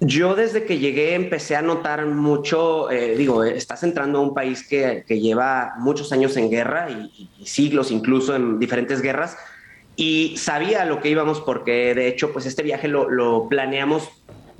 Yo 0.00 0.34
desde 0.34 0.64
que 0.64 0.78
llegué 0.78 1.14
empecé 1.14 1.56
a 1.56 1.60
notar 1.60 2.06
mucho, 2.06 2.90
eh, 2.90 3.16
digo, 3.18 3.44
eh, 3.44 3.54
estás 3.54 3.82
entrando 3.82 4.20
a 4.20 4.22
un 4.22 4.32
país 4.32 4.66
que, 4.66 5.04
que 5.06 5.20
lleva 5.20 5.74
muchos 5.76 6.10
años 6.10 6.38
en 6.38 6.50
guerra 6.50 6.88
y, 6.90 7.28
y 7.38 7.46
siglos 7.46 7.90
incluso 7.90 8.34
en 8.34 8.58
diferentes 8.58 9.02
guerras 9.02 9.36
y 10.00 10.38
sabía 10.38 10.86
lo 10.86 11.02
que 11.02 11.10
íbamos 11.10 11.42
porque 11.42 11.94
de 11.94 12.08
hecho 12.08 12.32
pues 12.32 12.46
este 12.46 12.62
viaje 12.62 12.88
lo, 12.88 13.10
lo 13.10 13.48
planeamos 13.50 14.08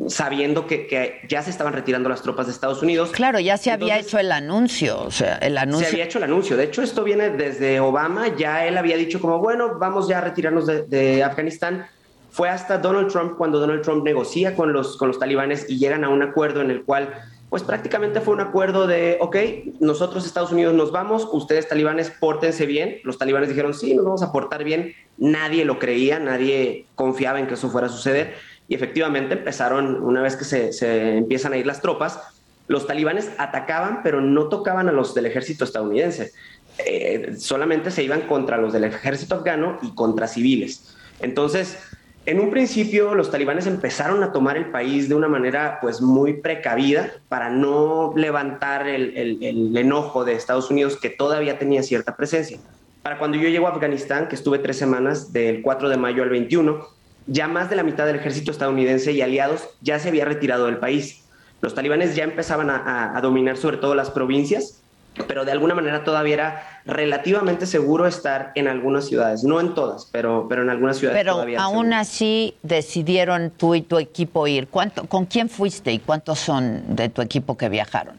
sabiendo 0.08 0.66
que, 0.66 0.86
que 0.86 1.20
ya 1.28 1.42
se 1.42 1.50
estaban 1.50 1.72
retirando 1.72 2.08
las 2.08 2.22
tropas 2.22 2.46
de 2.46 2.52
Estados 2.52 2.82
Unidos. 2.82 3.10
Claro, 3.10 3.38
ya 3.38 3.56
se 3.56 3.70
había 3.70 3.98
hecho 3.98 4.18
el 4.18 4.32
anuncio, 4.32 5.02
o 5.02 5.10
sea, 5.10 5.36
el 5.36 5.58
anuncio. 5.58 5.88
Se 5.88 5.94
había 5.94 6.04
hecho 6.04 6.18
el 6.18 6.24
anuncio. 6.24 6.56
De 6.56 6.64
hecho, 6.64 6.82
esto 6.82 7.04
viene 7.04 7.30
desde 7.30 7.80
Obama. 7.80 8.28
Ya 8.36 8.66
él 8.66 8.78
había 8.78 8.96
dicho 8.96 9.20
como, 9.20 9.38
bueno, 9.38 9.78
vamos 9.78 10.08
ya 10.08 10.18
a 10.18 10.20
retirarnos 10.22 10.66
de, 10.66 10.82
de 10.82 11.22
Afganistán. 11.22 11.86
Fue 12.30 12.48
hasta 12.48 12.78
Donald 12.78 13.08
Trump 13.08 13.36
cuando 13.36 13.58
Donald 13.58 13.82
Trump 13.82 14.04
negocia 14.04 14.54
con 14.54 14.72
los, 14.72 14.96
con 14.96 15.08
los 15.08 15.18
talibanes 15.18 15.68
y 15.68 15.78
llegan 15.78 16.04
a 16.04 16.08
un 16.08 16.22
acuerdo 16.22 16.60
en 16.60 16.70
el 16.70 16.84
cual, 16.84 17.12
pues 17.48 17.64
prácticamente 17.64 18.20
fue 18.20 18.34
un 18.34 18.40
acuerdo 18.40 18.86
de, 18.86 19.18
ok, 19.20 19.36
nosotros 19.80 20.24
Estados 20.24 20.52
Unidos 20.52 20.74
nos 20.74 20.92
vamos, 20.92 21.28
ustedes 21.32 21.66
talibanes 21.66 22.10
pórtense 22.10 22.66
bien. 22.66 22.98
Los 23.02 23.18
talibanes 23.18 23.48
dijeron, 23.48 23.74
sí, 23.74 23.94
nos 23.94 24.04
vamos 24.04 24.22
a 24.22 24.30
portar 24.30 24.62
bien. 24.62 24.94
Nadie 25.18 25.64
lo 25.64 25.78
creía, 25.78 26.20
nadie 26.20 26.86
confiaba 26.94 27.40
en 27.40 27.48
que 27.48 27.54
eso 27.54 27.68
fuera 27.68 27.88
a 27.88 27.90
suceder. 27.90 28.34
Y 28.70 28.74
efectivamente 28.76 29.34
empezaron, 29.34 30.00
una 30.02 30.22
vez 30.22 30.36
que 30.36 30.44
se, 30.44 30.72
se 30.72 31.16
empiezan 31.18 31.52
a 31.52 31.56
ir 31.56 31.66
las 31.66 31.82
tropas, 31.82 32.20
los 32.68 32.86
talibanes 32.86 33.28
atacaban, 33.36 34.04
pero 34.04 34.20
no 34.20 34.48
tocaban 34.48 34.88
a 34.88 34.92
los 34.92 35.12
del 35.12 35.26
ejército 35.26 35.64
estadounidense. 35.64 36.30
Eh, 36.78 37.34
solamente 37.36 37.90
se 37.90 38.04
iban 38.04 38.22
contra 38.22 38.58
los 38.58 38.72
del 38.72 38.84
ejército 38.84 39.34
afgano 39.34 39.78
y 39.82 39.92
contra 39.96 40.28
civiles. 40.28 40.96
Entonces, 41.20 41.78
en 42.26 42.38
un 42.38 42.50
principio, 42.50 43.16
los 43.16 43.32
talibanes 43.32 43.66
empezaron 43.66 44.22
a 44.22 44.30
tomar 44.30 44.56
el 44.56 44.66
país 44.70 45.08
de 45.08 45.16
una 45.16 45.26
manera 45.26 45.78
pues 45.80 46.00
muy 46.00 46.34
precavida 46.34 47.10
para 47.28 47.50
no 47.50 48.12
levantar 48.14 48.86
el, 48.86 49.16
el- 49.16 49.42
el 49.42 49.76
enojo 49.76 50.24
de 50.24 50.34
Estados 50.34 50.70
Unidos 50.70 50.96
que 50.96 51.10
todavía 51.10 51.58
tenía 51.58 51.82
cierta 51.82 52.14
presencia. 52.16 52.58
Para 53.02 53.18
cuando 53.18 53.36
yo 53.36 53.48
llego 53.48 53.66
a 53.66 53.70
Afganistán, 53.72 54.28
que 54.28 54.36
estuve 54.36 54.60
tres 54.60 54.76
semanas, 54.78 55.32
del 55.32 55.60
4 55.60 55.88
de 55.88 55.96
mayo 55.96 56.22
al 56.22 56.28
21, 56.28 56.99
ya 57.30 57.46
más 57.46 57.70
de 57.70 57.76
la 57.76 57.84
mitad 57.84 58.06
del 58.06 58.16
ejército 58.16 58.50
estadounidense 58.50 59.12
y 59.12 59.22
aliados 59.22 59.68
ya 59.80 59.98
se 60.00 60.08
había 60.08 60.24
retirado 60.24 60.66
del 60.66 60.78
país. 60.78 61.22
Los 61.62 61.74
talibanes 61.76 62.16
ya 62.16 62.24
empezaban 62.24 62.70
a, 62.70 62.76
a- 62.76 63.16
a 63.16 63.20
dominar 63.20 63.56
sobre 63.56 63.76
todo 63.76 63.94
las 63.94 64.10
provincias, 64.10 64.82
pero 65.28 65.44
de 65.44 65.52
alguna 65.52 65.74
manera 65.76 66.02
todavía 66.02 66.34
era 66.34 66.80
relativamente 66.86 67.66
seguro 67.66 68.06
estar 68.08 68.50
en 68.56 68.66
algunas 68.66 69.06
ciudades, 69.06 69.44
no 69.44 69.60
en 69.60 69.74
todas, 69.74 70.06
pero, 70.10 70.46
pero 70.48 70.62
en 70.62 70.70
algunas 70.70 70.96
ciudades 70.98 71.20
Pero 71.20 71.34
todavía. 71.34 71.60
aún 71.62 71.86
seguro. 71.86 71.96
así 72.00 72.54
decidieron 72.64 73.50
tú 73.56 73.74
y 73.76 73.82
tu 73.82 73.98
equipo 73.98 74.46
ir. 74.48 74.66
¿Cuánto, 74.68 75.04
¿Con 75.06 75.26
quién 75.26 75.48
fuiste 75.48 75.92
y 75.92 75.98
cuántos 76.00 76.38
son 76.40 76.96
de 76.96 77.10
tu 77.10 77.22
equipo 77.22 77.56
que 77.56 77.68
viajaron? 77.68 78.16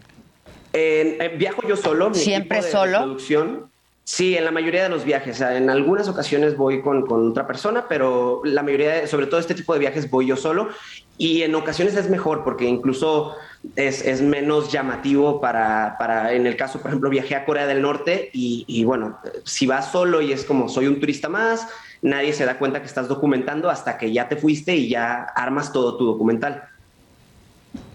Eh, 0.74 1.36
viajo 1.38 1.64
yo 1.68 1.76
solo. 1.76 2.10
mi 2.12 2.16
¿Siempre 2.16 2.60
equipo 2.60 2.72
de- 2.76 2.88
de 2.88 2.92
solo? 2.94 2.98
producción. 3.00 3.71
Sí, 4.14 4.36
en 4.36 4.44
la 4.44 4.52
mayoría 4.52 4.84
de 4.84 4.90
los 4.90 5.06
viajes. 5.06 5.40
En 5.40 5.70
algunas 5.70 6.10
ocasiones 6.10 6.58
voy 6.58 6.82
con, 6.82 7.06
otra 7.10 7.48
persona, 7.48 7.86
pero 7.88 8.42
la 8.44 8.62
mayoría, 8.62 8.96
de- 8.96 9.08
sobre 9.08 9.26
todo 9.26 9.40
este 9.40 9.56
tipo 9.56 9.72
de 9.72 9.80
viajes, 9.80 10.12
voy 10.12 10.28
yo 10.28 10.36
solo. 10.36 10.68
Y 11.18 11.44
en 11.44 11.56
ocasiones 11.56 11.96
es 11.96 12.10
mejor 12.10 12.44
porque 12.44 12.66
incluso 12.66 13.38
es, 13.78 14.22
menos 14.22 14.70
llamativo 14.70 15.40
para, 15.40 15.96
para, 15.98 16.34
en 16.34 16.46
el 16.46 16.58
caso, 16.58 16.82
por 16.82 16.92
ejemplo, 16.92 17.10
viajé 17.10 17.36
a 17.36 17.46
Corea 17.46 17.66
del 17.68 17.82
Norte 17.82 18.30
y, 18.34 18.66
y 18.68 18.84
bueno, 18.84 19.18
si 19.46 19.66
vas 19.66 19.94
solo 19.94 20.22
y 20.22 20.34
es 20.34 20.44
como 20.44 20.68
soy 20.68 20.88
un 20.88 21.00
turista 21.00 21.30
más, 21.30 21.66
nadie 22.02 22.34
se 22.34 22.44
da 22.44 22.60
cuenta 22.60 22.82
que 22.82 22.88
estás 22.88 23.08
documentando 23.08 23.70
hasta 23.70 23.98
que 23.98 24.12
ya 24.12 24.28
te 24.28 24.36
fuiste 24.36 24.76
y 24.76 24.90
ya 24.90 25.26
armas 25.36 25.72
todo 25.72 25.96
tu 25.96 26.06
documental. 26.06 26.64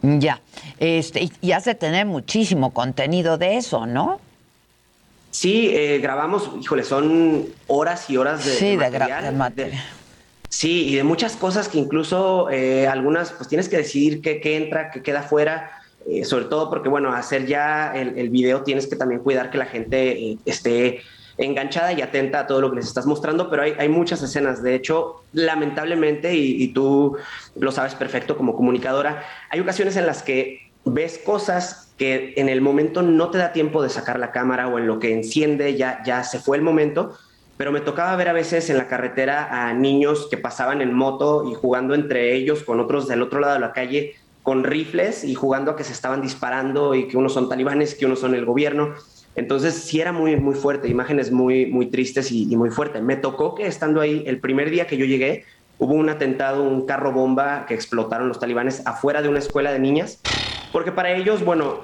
Ya, 0.01 0.41
este, 0.79 1.29
y 1.43 1.53
has 1.53 1.67
de 1.67 1.75
tener 1.75 2.07
muchísimo 2.07 2.73
contenido 2.73 3.37
de 3.37 3.59
eso, 3.59 3.85
¿no? 3.85 4.19
Sí, 5.39 5.69
eh, 5.75 5.99
grabamos, 5.99 6.51
híjole, 6.59 6.83
son 6.83 7.45
horas 7.67 8.09
y 8.09 8.17
horas 8.17 8.43
de, 8.47 8.53
Sí, 8.53 8.71
de 8.71 8.77
material. 8.79 9.23
de 9.25 9.33
material. 9.33 9.85
sí, 10.49 10.89
y 10.89 10.95
de 10.97 11.05
muchas 11.05 11.37
cosas 11.37 11.69
que 11.69 11.77
incluso 11.77 12.49
eh, 12.49 12.87
algunas, 12.87 13.33
pues 13.33 13.47
tienes 13.47 13.69
que 13.69 13.77
decidir 13.77 14.23
qué, 14.23 14.41
qué 14.41 14.57
entra, 14.57 14.91
qué 14.91 15.03
queda 15.03 15.21
fuera, 15.23 15.73
eh, 16.09 16.25
sobre 16.25 16.47
todo 16.47 16.71
porque, 16.71 16.89
bueno, 16.89 17.13
hacer 17.13 17.45
ya 17.45 17.93
el, 17.95 18.17
el 18.19 18.31
video 18.31 18.63
tienes 18.63 18.87
que 18.87 18.97
también 18.97 19.21
cuidar 19.21 19.51
que 19.51 19.59
la 19.59 19.67
gente 19.67 20.13
eh, 20.13 20.39
esté 20.47 21.03
enganchada 21.37 21.93
y 21.93 22.01
atenta 22.01 22.41
a 22.41 22.47
todo 22.47 22.63
lo 22.63 22.71
que 22.71 22.77
les 22.77 22.87
estás 22.87 23.05
mostrando, 23.05 23.51
pero 23.51 23.63
hay, 23.63 23.75
hay 23.79 23.91
muchas 23.91 24.23
escenas. 24.23 24.63
De 24.63 24.75
hecho, 24.75 25.23
lamentablemente, 25.35 26.35
y, 26.35 26.63
y 26.63 26.69
tú 26.69 27.19
lo 27.57 27.73
sabes 27.73 27.95
perfecto 27.95 28.39
como 28.39 28.57
comunicadora, 28.57 29.23
hay 29.51 29.61
ocasiones 29.61 29.99
en 29.99 30.07
las 30.07 30.23
que 30.23 30.66
ves 30.87 31.19
cosas 31.19 31.93
que 31.99 32.35
en 32.37 32.49
el 32.49 32.61
momento 32.61 33.03
no 33.03 33.31
te 33.31 33.39
da 33.39 33.53
tiempo 33.53 33.83
de 33.83 33.91
sacar 33.91 34.19
la 34.19 34.31
cámara 34.31 34.69
o 34.69 34.79
en 34.79 34.87
lo 34.87 34.99
que 34.99 35.13
enciende 35.13 35.77
ya, 35.77 36.03
ya 36.05 36.23
se 36.23 36.39
fue 36.39 36.57
el 36.57 36.63
momento, 36.63 37.17
pero 37.57 37.73
me 37.73 37.81
tocaba 37.81 38.15
ver 38.17 38.29
a 38.29 38.33
veces 38.33 38.71
en 38.71 38.79
la 38.79 38.87
carretera 38.87 39.69
a 39.69 39.75
niños 39.75 40.29
que 40.31 40.37
pasaban 40.37 40.81
en 40.81 40.95
moto 40.95 41.51
y 41.51 41.55
jugando 41.55 41.95
entre 41.95 42.35
ellos 42.35 42.63
con 42.63 42.81
otros 42.81 43.09
del 43.09 43.23
otro 43.23 43.41
lado 43.41 43.55
de 43.55 43.61
la 43.61 43.73
calle 43.73 44.15
con 44.43 44.63
rifles 44.63 45.25
y 45.25 45.35
jugando 45.35 45.73
a 45.73 45.77
que 45.77 45.83
se 45.83 45.93
estaban 45.93 46.23
disparando 46.23 46.95
y 46.95 47.09
que 47.09 47.17
unos 47.17 47.33
son 47.33 47.49
talibanes, 47.49 47.97
que 47.97 48.07
unos 48.07 48.21
son 48.21 48.37
el 48.37 48.45
gobierno. 48.45 48.95
Entonces 49.35 49.75
sí 49.75 50.01
era 50.01 50.13
muy, 50.13 50.37
muy 50.37 50.55
fuerte, 50.55 50.89
imágenes 50.89 51.33
muy, 51.33 51.67
muy 51.67 51.87
tristes 51.87 52.31
y, 52.31 52.51
y 52.51 52.57
muy 52.57 52.71
fuertes. 52.71 53.03
Me 53.03 53.17
tocó 53.17 53.57
que 53.57 53.67
estando 53.67 54.01
ahí, 54.01 54.23
el 54.25 54.39
primer 54.39 54.71
día 54.71 54.87
que 54.87 54.97
yo 54.97 55.05
llegué, 55.05 55.45
hubo 55.79 55.95
un 55.95 56.09
atentado, 56.09 56.63
un 56.63 56.87
carro 56.87 57.11
bomba 57.11 57.67
que 57.67 57.75
explotaron 57.75 58.29
los 58.29 58.39
talibanes 58.39 58.87
afuera 58.87 59.21
de 59.21 59.29
una 59.29 59.41
escuela 59.41 59.73
de 59.73 59.81
niñas, 59.81 60.21
porque 60.77 60.93
para 60.93 61.11
ellos, 61.11 61.43
bueno, 61.43 61.81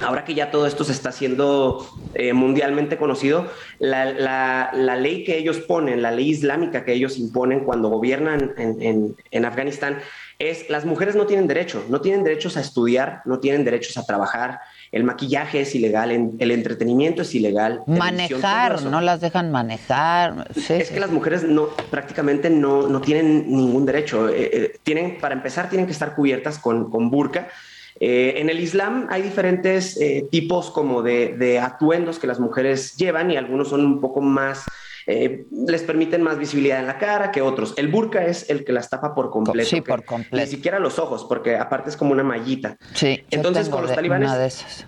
ahora 0.00 0.24
que 0.24 0.32
ya 0.32 0.52
todo 0.52 0.68
esto 0.68 0.84
se 0.84 0.92
está 0.92 1.08
haciendo 1.08 1.84
eh, 2.14 2.32
mundialmente 2.32 2.96
conocido, 2.96 3.48
la, 3.80 4.04
la- 4.04 4.70
la 4.72 4.94
ley 4.94 5.24
que 5.24 5.36
ellos 5.38 5.58
ponen, 5.58 6.02
la 6.02 6.12
ley 6.12 6.28
islámica 6.30 6.84
que 6.84 6.92
ellos 6.92 7.18
imponen 7.18 7.64
cuando 7.64 7.88
gobiernan 7.88 8.52
en, 8.56 8.80
en- 8.80 9.16
en 9.32 9.44
Afganistán, 9.44 9.98
es 10.38 10.70
las 10.70 10.84
mujeres 10.84 11.16
no 11.16 11.26
tienen 11.26 11.48
derecho, 11.48 11.84
no 11.88 12.00
tienen 12.00 12.22
derechos 12.22 12.56
a 12.56 12.60
estudiar, 12.60 13.22
no 13.24 13.40
tienen 13.40 13.64
derechos 13.64 13.96
a 13.98 14.06
trabajar, 14.06 14.60
el 14.92 15.02
maquillaje 15.02 15.62
es 15.62 15.74
ilegal, 15.74 16.12
en- 16.12 16.36
el 16.38 16.52
entretenimiento 16.52 17.22
es 17.22 17.34
ilegal. 17.34 17.82
Manejar, 17.88 18.80
no 18.82 19.00
las 19.00 19.20
dejan 19.20 19.50
manejar. 19.50 20.46
Sí, 20.54 20.74
Es 20.74 20.90
que 20.92 21.00
las 21.00 21.10
mujeres 21.10 21.42
no, 21.42 21.70
prácticamente 21.90 22.50
no, 22.50 22.86
no 22.86 23.00
tienen 23.00 23.50
ningún 23.50 23.84
derecho. 23.84 24.28
Eh, 24.28 24.50
eh, 24.52 24.76
tienen, 24.84 25.18
para 25.18 25.34
empezar, 25.34 25.68
tienen 25.68 25.86
que 25.86 25.92
estar 25.92 26.14
cubiertas 26.14 26.60
con, 26.60 26.88
con 26.88 27.10
burka. 27.10 27.48
Eh, 28.00 28.34
en 28.36 28.48
el 28.48 28.60
Islam 28.60 29.06
hay 29.10 29.22
diferentes 29.22 29.96
eh, 30.00 30.26
tipos 30.30 30.70
como 30.70 31.02
de, 31.02 31.36
de 31.36 31.58
atuendos 31.58 32.18
que 32.18 32.26
las 32.28 32.38
mujeres 32.38 32.96
llevan 32.96 33.30
y 33.30 33.36
algunos 33.36 33.68
son 33.68 33.84
un 33.84 34.00
poco 34.00 34.20
más, 34.20 34.64
eh, 35.06 35.46
les 35.66 35.82
permiten 35.82 36.22
más 36.22 36.38
visibilidad 36.38 36.78
en 36.80 36.86
la 36.86 36.98
cara 36.98 37.32
que 37.32 37.42
otros. 37.42 37.74
El 37.76 37.88
burka 37.88 38.24
es 38.24 38.48
el 38.50 38.64
que 38.64 38.72
las 38.72 38.88
tapa 38.88 39.14
por 39.14 39.30
completo. 39.30 39.68
Sí, 39.68 39.80
por 39.80 40.04
completo. 40.04 40.36
Ni 40.36 40.46
siquiera 40.46 40.78
los 40.78 40.98
ojos, 40.98 41.24
porque 41.28 41.56
aparte 41.56 41.90
es 41.90 41.96
como 41.96 42.12
una 42.12 42.22
mallita. 42.22 42.76
Sí, 42.94 43.16
yo 43.16 43.24
Entonces 43.36 43.64
tengo 43.64 43.76
con 43.76 43.82
los 43.82 43.90
de- 43.90 43.96
talibanes... 43.96 44.28
una 44.28 44.38
de 44.38 44.46
esas. 44.46 44.86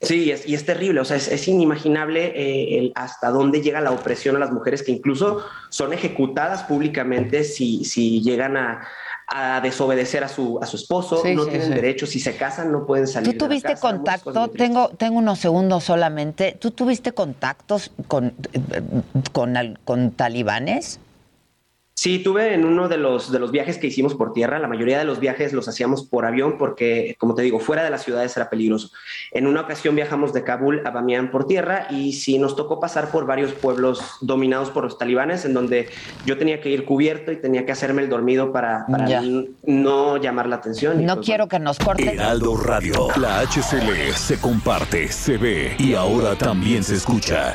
Sí, 0.00 0.30
es- 0.30 0.46
y 0.46 0.54
es 0.54 0.66
terrible, 0.66 1.00
o 1.00 1.04
sea, 1.04 1.16
es, 1.16 1.28
es 1.28 1.48
inimaginable 1.48 2.26
eh, 2.36 2.78
el 2.78 2.92
hasta 2.94 3.30
dónde 3.30 3.62
llega 3.62 3.80
la 3.80 3.90
opresión 3.90 4.36
a 4.36 4.38
las 4.38 4.52
mujeres 4.52 4.82
que 4.82 4.92
incluso 4.92 5.42
son 5.70 5.92
ejecutadas 5.94 6.64
públicamente 6.64 7.42
si, 7.42 7.84
si 7.86 8.20
llegan 8.22 8.56
a, 8.58 8.86
a 9.26 9.60
desobedecer 9.60 10.22
a 10.22 10.28
su, 10.28 10.58
a 10.60 10.66
su 10.66 10.76
esposo, 10.76 11.22
Sí, 11.22 11.34
no 11.34 11.44
sí, 11.44 11.50
tienen 11.50 11.68
sí. 11.68 11.74
derechos, 11.74 12.10
si 12.10 12.20
se 12.20 12.36
casan 12.36 12.70
no 12.72 12.86
pueden 12.86 13.06
salir. 13.06 13.28
¿Tú 13.28 13.32
de 13.32 13.38
la 13.38 13.48
tuviste 13.48 13.68
casa, 13.68 13.80
contacto? 13.80 14.48
Tengo, 14.50 14.88
tengo 14.90 15.18
unos 15.18 15.38
segundos 15.38 15.84
solamente. 15.84 16.56
¿Tú 16.60 16.70
tuviste 16.70 17.12
contactos 17.12 17.90
con, 18.08 18.34
eh, 18.52 18.82
con, 19.32 19.78
con 19.84 20.10
talibanes? 20.12 21.00
Sí, 21.96 22.18
tuve 22.18 22.54
en 22.54 22.64
uno 22.64 22.88
de 22.88 22.96
los, 22.96 23.30
de 23.30 23.38
los 23.38 23.52
viajes 23.52 23.78
que 23.78 23.86
hicimos 23.86 24.14
por 24.14 24.32
tierra, 24.32 24.58
la 24.58 24.66
mayoría 24.66 24.98
de 24.98 25.04
los 25.04 25.20
viajes 25.20 25.52
los 25.52 25.68
hacíamos 25.68 26.04
por 26.04 26.26
avión 26.26 26.58
porque, 26.58 27.14
como 27.20 27.36
te 27.36 27.42
digo, 27.42 27.60
fuera 27.60 27.84
de 27.84 27.90
las 27.90 28.02
ciudades 28.02 28.36
era 28.36 28.50
peligroso. 28.50 28.90
En 29.30 29.46
una 29.46 29.60
ocasión 29.60 29.94
viajamos 29.94 30.32
de 30.32 30.42
Kabul 30.42 30.84
a 30.84 30.90
Bamiyan 30.90 31.30
por 31.30 31.46
tierra 31.46 31.86
y 31.90 32.14
sí 32.14 32.38
nos 32.40 32.56
tocó 32.56 32.80
pasar 32.80 33.10
por 33.10 33.26
varios 33.26 33.52
pueblos 33.52 34.02
dominados 34.20 34.70
por 34.70 34.82
los 34.82 34.98
talibanes 34.98 35.44
en 35.44 35.54
donde 35.54 35.88
yo 36.26 36.36
tenía 36.36 36.60
que 36.60 36.70
ir 36.70 36.84
cubierto 36.84 37.30
y 37.30 37.36
tenía 37.36 37.64
que 37.64 37.70
hacerme 37.70 38.02
el 38.02 38.08
dormido 38.08 38.52
para, 38.52 38.86
para 38.86 39.22
no 39.62 40.16
llamar 40.16 40.48
la 40.48 40.56
atención. 40.56 41.06
No 41.06 41.14
pues, 41.14 41.26
quiero 41.26 41.46
que 41.46 41.60
nos 41.60 41.78
corten. 41.78 42.08
Heraldo 42.08 42.56
Radio. 42.56 43.06
La 43.20 43.40
HCL 43.42 44.12
se 44.16 44.40
comparte, 44.40 45.06
se 45.12 45.36
ve 45.36 45.76
y 45.78 45.94
ahora 45.94 46.34
también 46.34 46.82
se 46.82 46.96
escucha. 46.96 47.54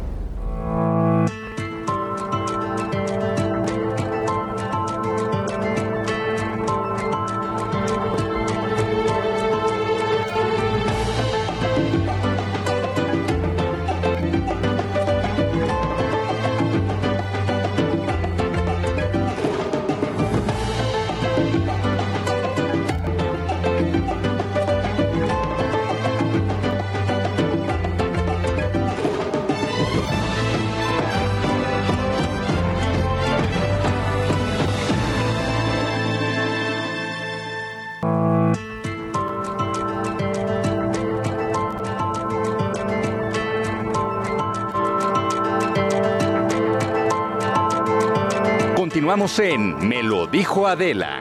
Continuamos 49.11 49.39
en 49.39 49.89
Me 49.89 50.01
lo 50.01 50.25
dijo 50.25 50.65
Adela. 50.65 51.19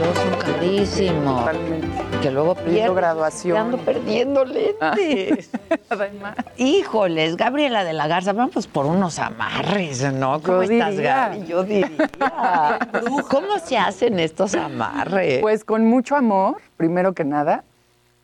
Los 0.00 0.16
son 0.16 0.34
carísimos. 0.40 1.50
Que 2.20 2.32
luego 2.32 2.56
pierdo 2.56 2.96
graduación. 2.96 3.56
Ando 3.56 3.78
perdiendo 3.78 4.44
lentes. 4.44 5.50
Híjoles, 6.56 7.36
Gabriela 7.36 7.84
de 7.84 7.92
la 7.92 8.08
Garza, 8.08 8.32
vamos 8.32 8.66
por 8.66 8.84
unos 8.84 9.20
amarres, 9.20 10.12
¿no? 10.12 10.42
¿Cómo 10.42 10.64
Yo 10.64 10.72
estás, 10.72 10.96
diría. 10.96 11.28
Gaby? 11.28 11.46
Yo 11.46 11.62
diría. 11.62 12.08
¿Cómo 13.30 13.60
se 13.64 13.78
hacen 13.78 14.18
estos 14.18 14.56
amarres? 14.56 15.40
Pues 15.40 15.64
con 15.64 15.86
mucho 15.86 16.16
amor, 16.16 16.56
primero 16.76 17.12
que 17.12 17.24
nada, 17.24 17.62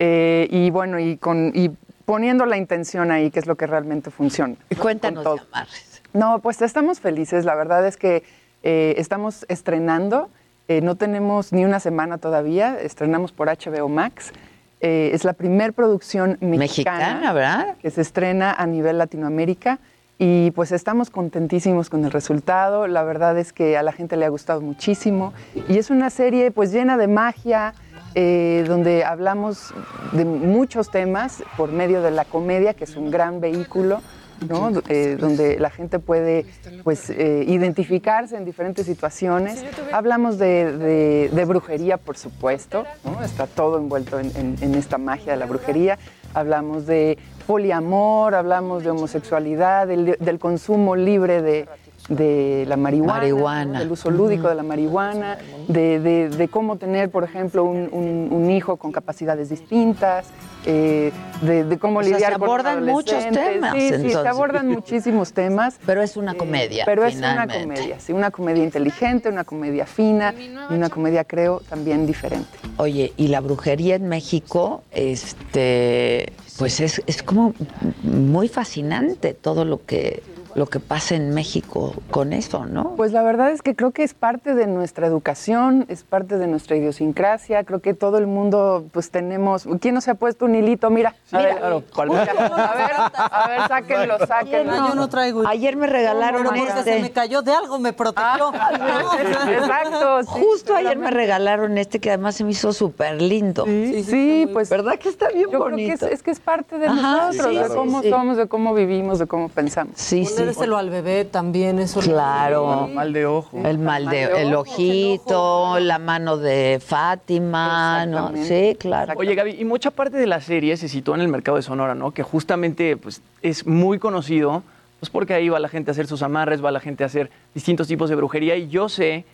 eh, 0.00 0.48
y 0.50 0.70
bueno, 0.70 0.98
y 0.98 1.16
con 1.16 1.52
y 1.54 1.70
poniendo 2.04 2.46
la 2.46 2.56
intención 2.56 3.10
ahí, 3.10 3.30
que 3.30 3.38
es 3.38 3.46
lo 3.46 3.56
que 3.56 3.66
realmente 3.66 4.10
funciona. 4.10 4.56
¿no? 4.70 4.78
Cuéntanos 4.82 5.24
de 5.24 5.30
amarres. 5.52 6.02
No, 6.12 6.38
pues 6.40 6.62
estamos 6.62 7.00
felices. 7.00 7.44
La 7.44 7.54
verdad 7.54 7.86
es 7.86 7.96
que 7.96 8.22
eh, 8.62 8.94
estamos 8.98 9.44
estrenando. 9.48 10.28
eh, 10.68 10.80
no 10.80 10.94
tenemos 10.96 11.52
ni 11.52 11.64
una 11.64 11.80
semana 11.80 12.18
todavía. 12.18 12.78
Estrenamos 12.80 13.32
por 13.32 13.48
HBO 13.48 13.88
Max. 13.88 14.32
Eh, 14.80 15.10
es 15.14 15.24
la 15.24 15.32
primer 15.32 15.72
producción 15.72 16.36
mexicana, 16.40 16.98
Mexicana, 16.98 17.32
¿verdad? 17.32 17.76
que 17.80 17.90
se 17.90 18.00
estrena 18.02 18.52
a 18.52 18.66
nivel 18.66 18.98
Latinoamérica. 18.98 19.78
y 20.18 20.50
pues 20.52 20.70
estamos 20.72 21.10
contentísimos 21.10 21.90
con 21.90 22.04
el 22.04 22.10
resultado. 22.12 22.86
La 22.86 23.02
verdad 23.02 23.36
es 23.38 23.52
que 23.52 23.76
a 23.76 23.82
la 23.82 23.92
gente 23.92 24.16
le 24.16 24.24
ha 24.24 24.28
gustado 24.28 24.60
muchísimo 24.60 25.32
y 25.68 25.78
es 25.78 25.90
una 25.90 26.08
serie 26.10 26.50
pues 26.52 26.70
llena 26.70 26.96
de 26.96 27.08
magia, 27.08 27.74
eh, 28.14 28.64
donde 28.68 29.04
hablamos 29.04 29.72
de 30.12 30.24
muchos 30.24 30.90
temas 30.90 31.42
por 31.56 31.70
medio 31.72 32.02
de 32.02 32.10
la 32.10 32.24
comedia, 32.24 32.74
que 32.74 32.84
es 32.84 32.96
un 32.96 33.10
gran 33.10 33.40
vehículo. 33.40 34.00
¿no? 34.48 34.70
Eh, 34.88 35.16
donde 35.18 35.58
la 35.60 35.70
gente 35.70 36.00
puede 36.00 36.44
pues, 36.82 37.08
eh, 37.08 37.44
identificarse 37.46 38.36
en 38.36 38.44
diferentes 38.44 38.84
situaciones. 38.84 39.64
Hablamos 39.92 40.38
de, 40.38 40.76
de- 40.76 41.30
de 41.32 41.44
brujería, 41.44 41.96
por 41.98 42.16
supuesto, 42.18 42.84
¿no? 43.04 43.22
está 43.24 43.46
todo 43.46 43.78
envuelto 43.78 44.18
en, 44.18 44.32
en- 44.36 44.56
en 44.60 44.74
esta 44.74 44.98
magia 44.98 45.32
de 45.32 45.38
la 45.38 45.46
brujería. 45.46 45.98
Hablamos 46.34 46.84
de 46.86 47.16
poliamor, 47.46 48.34
hablamos 48.34 48.82
de 48.82 48.90
homosexualidad, 48.90 49.86
del, 49.86 50.16
del 50.18 50.38
consumo 50.40 50.96
libre 50.96 51.40
de, 51.40 51.68
de 52.08 52.64
la 52.68 52.76
marihuana, 52.76 53.14
Marihuana. 53.20 53.78
del 53.78 53.90
uso 53.90 54.10
lúdico 54.10 54.48
de 54.48 54.54
la 54.54 54.62
marihuana, 54.62 55.38
de, 55.68 56.00
de- 56.00 56.28
de 56.28 56.48
cómo 56.48 56.76
tener, 56.76 57.10
por 57.10 57.24
ejemplo, 57.24 57.64
un, 57.64 57.88
un- 57.92 58.28
un 58.30 58.50
hijo 58.50 58.76
con 58.76 58.92
capacidades 58.92 59.48
distintas, 59.48 60.26
eh, 60.66 61.12
de, 61.40 61.64
de 61.64 61.78
cómo 61.78 62.00
O 62.00 62.02
sea, 62.02 62.12
lidiar 62.12 62.32
se 62.34 62.38
con 62.38 62.42
un 62.42 62.54
abordan 62.54 62.84
muchos 62.84 63.14
adolescente. 63.14 63.52
temas, 63.54 63.72
Sí, 63.74 63.90
sí, 64.02 64.10
se 64.10 64.28
abordan 64.28 64.68
muchísimos 64.68 65.32
temas. 65.32 65.78
Pero 65.86 66.02
es 66.02 66.16
una 66.18 66.34
comedia, 66.34 66.84
Pero 66.84 67.04
es 67.06 67.16
una 67.16 67.46
comedia, 67.48 67.98
sí, 68.00 68.12
una 68.12 68.30
comedia 68.30 68.64
inteligente, 68.64 69.30
una 69.30 69.44
comedia 69.44 69.86
fina 69.86 70.34
y 70.38 70.74
una 70.74 70.90
comedia, 70.90 71.24
creo, 71.24 71.60
también 71.70 72.06
diferente. 72.06 72.48
Oye, 72.76 73.14
y 73.16 73.28
la 73.28 73.40
brujería 73.40 73.94
en 73.94 74.08
México, 74.08 74.82
este, 74.92 76.32
pues 76.58 76.80
es, 76.80 77.02
es 77.06 77.22
como 77.22 77.54
muy 78.02 78.48
fascinante 78.48 79.32
todo 79.34 79.64
lo 79.64 79.84
que 79.84 80.22
lo 80.54 80.66
que 80.66 80.78
pasa 80.80 81.14
en 81.14 81.34
México 81.34 81.94
con 82.10 82.32
eso, 82.32 82.64
¿no? 82.66 82.94
Pues 82.96 83.12
la 83.12 83.22
verdad 83.22 83.50
es 83.50 83.60
que 83.62 83.74
creo 83.74 83.90
que 83.90 84.02
es 84.04 84.14
parte 84.14 84.54
de 84.54 84.66
nuestra 84.66 85.06
educación, 85.06 85.84
es 85.88 86.04
parte 86.04 86.38
de 86.38 86.46
nuestra 86.46 86.76
idiosincrasia. 86.76 87.64
Creo 87.64 87.80
que 87.80 87.94
todo 87.94 88.18
el 88.18 88.26
mundo, 88.26 88.84
pues 88.92 89.10
tenemos. 89.10 89.66
¿Quién 89.80 89.94
no 89.94 90.00
se 90.00 90.10
ha 90.12 90.14
puesto 90.14 90.44
un 90.44 90.54
hilito? 90.54 90.90
Mira, 90.90 91.14
a 91.32 91.38
Mira, 91.38 91.48
ver, 91.54 91.84
claro, 91.92 92.14
a 92.14 92.74
ver, 92.74 92.92
a 93.14 93.48
ver, 93.48 93.68
sáquenlo, 93.68 94.18
sáquenlo. 94.26 94.72
Ah, 94.72 94.86
yo 94.90 94.94
no 94.94 95.08
traigo. 95.08 95.46
Ayer 95.46 95.76
me 95.76 95.86
regalaron 95.86 96.44
No, 96.44 96.54
este. 96.54 96.82
se 96.84 97.00
me 97.00 97.10
cayó 97.10 97.42
de 97.42 97.52
algo, 97.52 97.78
me 97.78 97.92
protegió. 97.92 98.52
Exacto. 98.52 100.22
sí, 100.22 100.28
Justo 100.40 100.74
ayer 100.74 100.96
me 100.98 101.10
regalaron 101.10 101.78
este 101.78 101.98
que 101.98 102.10
además 102.10 102.36
se 102.36 102.44
me 102.44 102.50
hizo 102.52 102.72
súper 102.72 103.20
lindo. 103.20 103.64
Sí, 103.64 104.04
sí, 104.04 104.48
pues. 104.52 104.68
¿Verdad 104.70 104.98
que 104.98 105.08
está 105.08 105.28
bien 105.28 105.44
Yo 105.44 105.48
creo 105.50 105.62
bonito? 105.70 105.88
que 105.88 106.06
es, 106.06 106.12
es 106.14 106.22
que 106.22 106.30
es 106.30 106.40
parte 106.40 106.78
de 106.78 106.86
Ajá, 106.86 107.26
nosotros, 107.32 107.52
sí, 107.54 107.58
de 107.58 107.68
cómo 107.74 108.02
sí. 108.02 108.10
somos, 108.10 108.36
de 108.36 108.46
cómo 108.48 108.74
vivimos, 108.74 109.18
de 109.18 109.26
cómo 109.26 109.48
pensamos. 109.48 109.94
Sí, 109.96 110.24
sí. 110.24 110.43
Ponérselo 110.46 110.76
al 110.78 110.90
bebé 110.90 111.24
también, 111.24 111.78
eso. 111.78 112.00
Claro. 112.00 112.88
Mal 112.92 113.12
de 113.12 113.26
ojo. 113.26 113.58
El 113.64 113.78
mal 113.78 114.08
de, 114.08 114.24
el 114.42 114.54
ojito, 114.54 115.78
la 115.80 115.98
mano 115.98 116.36
de 116.36 116.80
Fátima, 116.84 118.06
¿no? 118.06 118.32
Sí, 118.36 118.76
claro. 118.78 119.14
Oye, 119.16 119.34
Gaby, 119.34 119.56
y 119.58 119.64
mucha 119.64 119.90
parte 119.90 120.16
de 120.16 120.26
la 120.26 120.40
serie 120.40 120.76
se 120.76 120.88
sitúa 120.88 121.16
en 121.16 121.22
el 121.22 121.28
mercado 121.28 121.56
de 121.56 121.62
Sonora, 121.62 121.94
¿no? 121.94 122.10
Que 122.12 122.22
justamente 122.22 122.96
pues, 122.96 123.22
es 123.42 123.66
muy 123.66 123.98
conocido, 123.98 124.62
pues 125.00 125.10
porque 125.10 125.34
ahí 125.34 125.48
va 125.48 125.58
la 125.60 125.68
gente 125.68 125.90
a 125.90 125.92
hacer 125.92 126.06
sus 126.06 126.22
amarres, 126.22 126.64
va 126.64 126.70
la 126.70 126.80
gente 126.80 127.04
a 127.04 127.06
hacer 127.06 127.30
distintos 127.54 127.88
tipos 127.88 128.08
de 128.10 128.16
brujería. 128.16 128.56
Y 128.56 128.68
yo 128.68 128.88
sé 128.88 129.24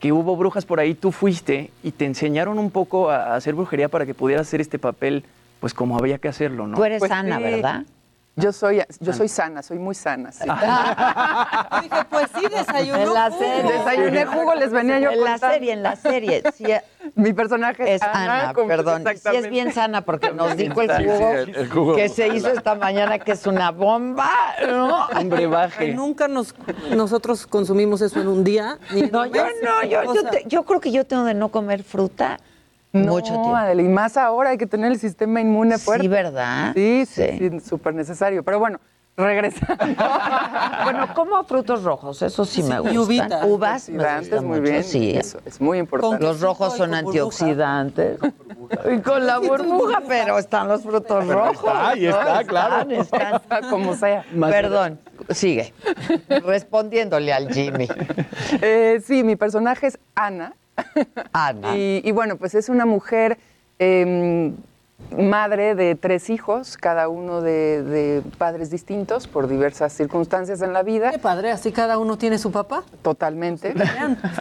que 0.00 0.12
hubo 0.12 0.36
brujas 0.36 0.64
por 0.66 0.78
ahí, 0.80 0.94
tú 0.94 1.10
fuiste 1.10 1.70
y 1.82 1.90
te 1.92 2.04
enseñaron 2.04 2.58
un 2.58 2.70
poco 2.70 3.10
a 3.10 3.34
hacer 3.34 3.54
brujería 3.54 3.88
para 3.88 4.04
que 4.06 4.14
pudieras 4.14 4.46
hacer 4.46 4.60
este 4.60 4.78
papel, 4.78 5.24
pues 5.60 5.72
como 5.72 5.98
había 5.98 6.18
que 6.18 6.28
hacerlo, 6.28 6.66
¿no? 6.66 6.76
Tú 6.76 6.84
eres 6.84 6.98
Pues 6.98 7.08
sana, 7.08 7.38
sí. 7.38 7.42
¿verdad? 7.42 7.84
Yo 8.38 8.52
soy, 8.52 8.82
yo 9.00 9.14
soy 9.14 9.28
sana, 9.28 9.62
soy 9.62 9.78
muy 9.78 9.94
sana. 9.94 10.30
sí. 10.30 10.44
Yo 10.46 11.80
dije, 11.80 12.04
pues 12.10 12.26
sí, 12.38 12.46
desayunó. 12.54 12.98
En 12.98 13.14
la 13.14 13.30
serie. 13.30 13.72
Desayuné 13.72 14.26
jugo, 14.26 14.54
les 14.54 14.70
venía 14.70 14.98
yo 15.00 15.10
En 15.10 15.24
la 15.24 15.30
contando. 15.32 15.54
serie, 15.54 15.72
en 15.72 15.82
la 15.82 15.96
serie. 15.96 16.42
Sí, 16.54 16.64
Mi 17.14 17.32
personaje 17.32 17.94
es 17.94 18.02
Ana, 18.02 18.52
como- 18.52 18.68
perdón. 18.68 19.04
Sí 19.14 19.28
es 19.36 19.48
bien 19.48 19.72
sana 19.72 20.02
porque 20.02 20.32
nos 20.32 20.54
dijo 20.54 20.82
el 20.82 20.90
Sí, 20.90 20.96
sí, 20.98 21.08
jugo, 21.08 21.30
el- 21.30 21.56
el 21.56 21.70
jugo. 21.70 21.96
que 21.96 22.08
se 22.10 22.28
hizo 22.28 22.48
esta 22.50 22.74
mañana 22.74 23.18
que 23.18 23.32
es 23.32 23.46
una 23.46 23.70
bomba, 23.70 24.30
¿no? 24.68 25.06
Un 25.18 25.30
brebaje. 25.30 25.94
Nunca 25.94 26.28
nos, 26.28 26.54
nosotros 26.90 27.46
consumimos 27.46 28.02
eso 28.02 28.20
en 28.20 28.28
un 28.28 28.44
día. 28.44 28.78
ni 28.92 29.02
No, 29.02 29.24
yo 29.24 29.46
no, 29.62 29.82
yo, 29.84 30.24
te- 30.30 30.44
yo 30.46 30.62
creo 30.64 30.80
que 30.80 30.92
yo 30.92 31.06
tengo 31.06 31.24
de 31.24 31.32
no 31.32 31.48
comer 31.48 31.82
fruta 31.84 32.38
No, 33.04 33.12
mucho 33.12 33.32
tiempo. 33.32 33.56
Adela, 33.56 33.82
y 33.82 33.88
más 33.88 34.16
ahora 34.16 34.50
hay 34.50 34.58
que 34.58 34.66
tener 34.66 34.92
el 34.92 34.98
sistema 34.98 35.40
inmune 35.40 35.78
fuerte. 35.78 36.04
Sí, 36.04 36.08
¿verdad? 36.08 36.72
Sí, 36.74 37.04
sí, 37.06 37.60
súper 37.60 37.94
necesario. 37.94 38.42
Pero 38.42 38.58
bueno, 38.58 38.80
regresando. 39.16 39.84
Bueno, 40.84 41.08
como 41.14 41.42
frutos 41.42 41.82
rojos, 41.82 42.22
eso 42.22 42.44
sí, 42.44 42.62
me 42.62 42.78
gusta. 42.78 42.94
y 42.94 42.98
uvitas. 42.98 43.44
Uvas 43.44 43.88
me 43.88 43.98
muy 44.40 44.60
mucho, 44.60 44.62
bien. 44.62 44.84
sí. 44.84 45.16
Eso 45.16 45.40
es 45.44 45.60
muy 45.60 45.78
importante. 45.78 46.22
Los 46.24 46.40
rojos 46.40 46.76
son 46.76 46.90
con 46.90 47.02
burbuja. 47.02 47.08
antioxidantes. 47.08 48.18
Y 48.92 48.98
con 49.00 49.26
la 49.26 49.38
burbuja, 49.38 50.02
pero 50.06 50.38
están 50.38 50.68
los 50.68 50.82
frutos 50.82 51.26
rojos. 51.26 51.56
está, 51.56 51.88
ahí 51.88 52.06
está, 52.06 52.42
¿no? 52.42 52.46
claro. 52.46 52.90
Están, 52.90 53.34
están. 53.34 53.68
Como 53.70 53.96
sea. 53.96 54.24
Perdón, 54.38 55.00
sigue. 55.30 55.74
Respondiéndole 56.44 57.32
al 57.32 57.52
Jimmy. 57.52 57.88
Eh, 58.60 59.02
sí, 59.04 59.24
mi 59.24 59.34
personaje 59.34 59.88
es 59.88 59.98
Ana. 60.14 60.54
Ana. 61.32 61.76
Y, 61.76 62.02
y 62.04 62.12
bueno, 62.12 62.36
pues 62.36 62.54
es 62.54 62.68
una 62.68 62.86
mujer 62.86 63.38
eh, 63.78 64.52
madre 65.16 65.74
de 65.74 65.94
tres 65.94 66.30
hijos, 66.30 66.76
cada 66.76 67.08
uno 67.08 67.40
de, 67.40 67.82
de 67.82 68.22
padres 68.38 68.70
distintos 68.70 69.28
por 69.28 69.48
diversas 69.48 69.92
circunstancias 69.92 70.62
en 70.62 70.72
la 70.72 70.82
vida. 70.82 71.12
Qué 71.12 71.18
padre, 71.18 71.50
así 71.50 71.72
cada 71.72 71.98
uno 71.98 72.18
tiene 72.18 72.38
su 72.38 72.50
papá. 72.50 72.82
Totalmente. 73.02 73.74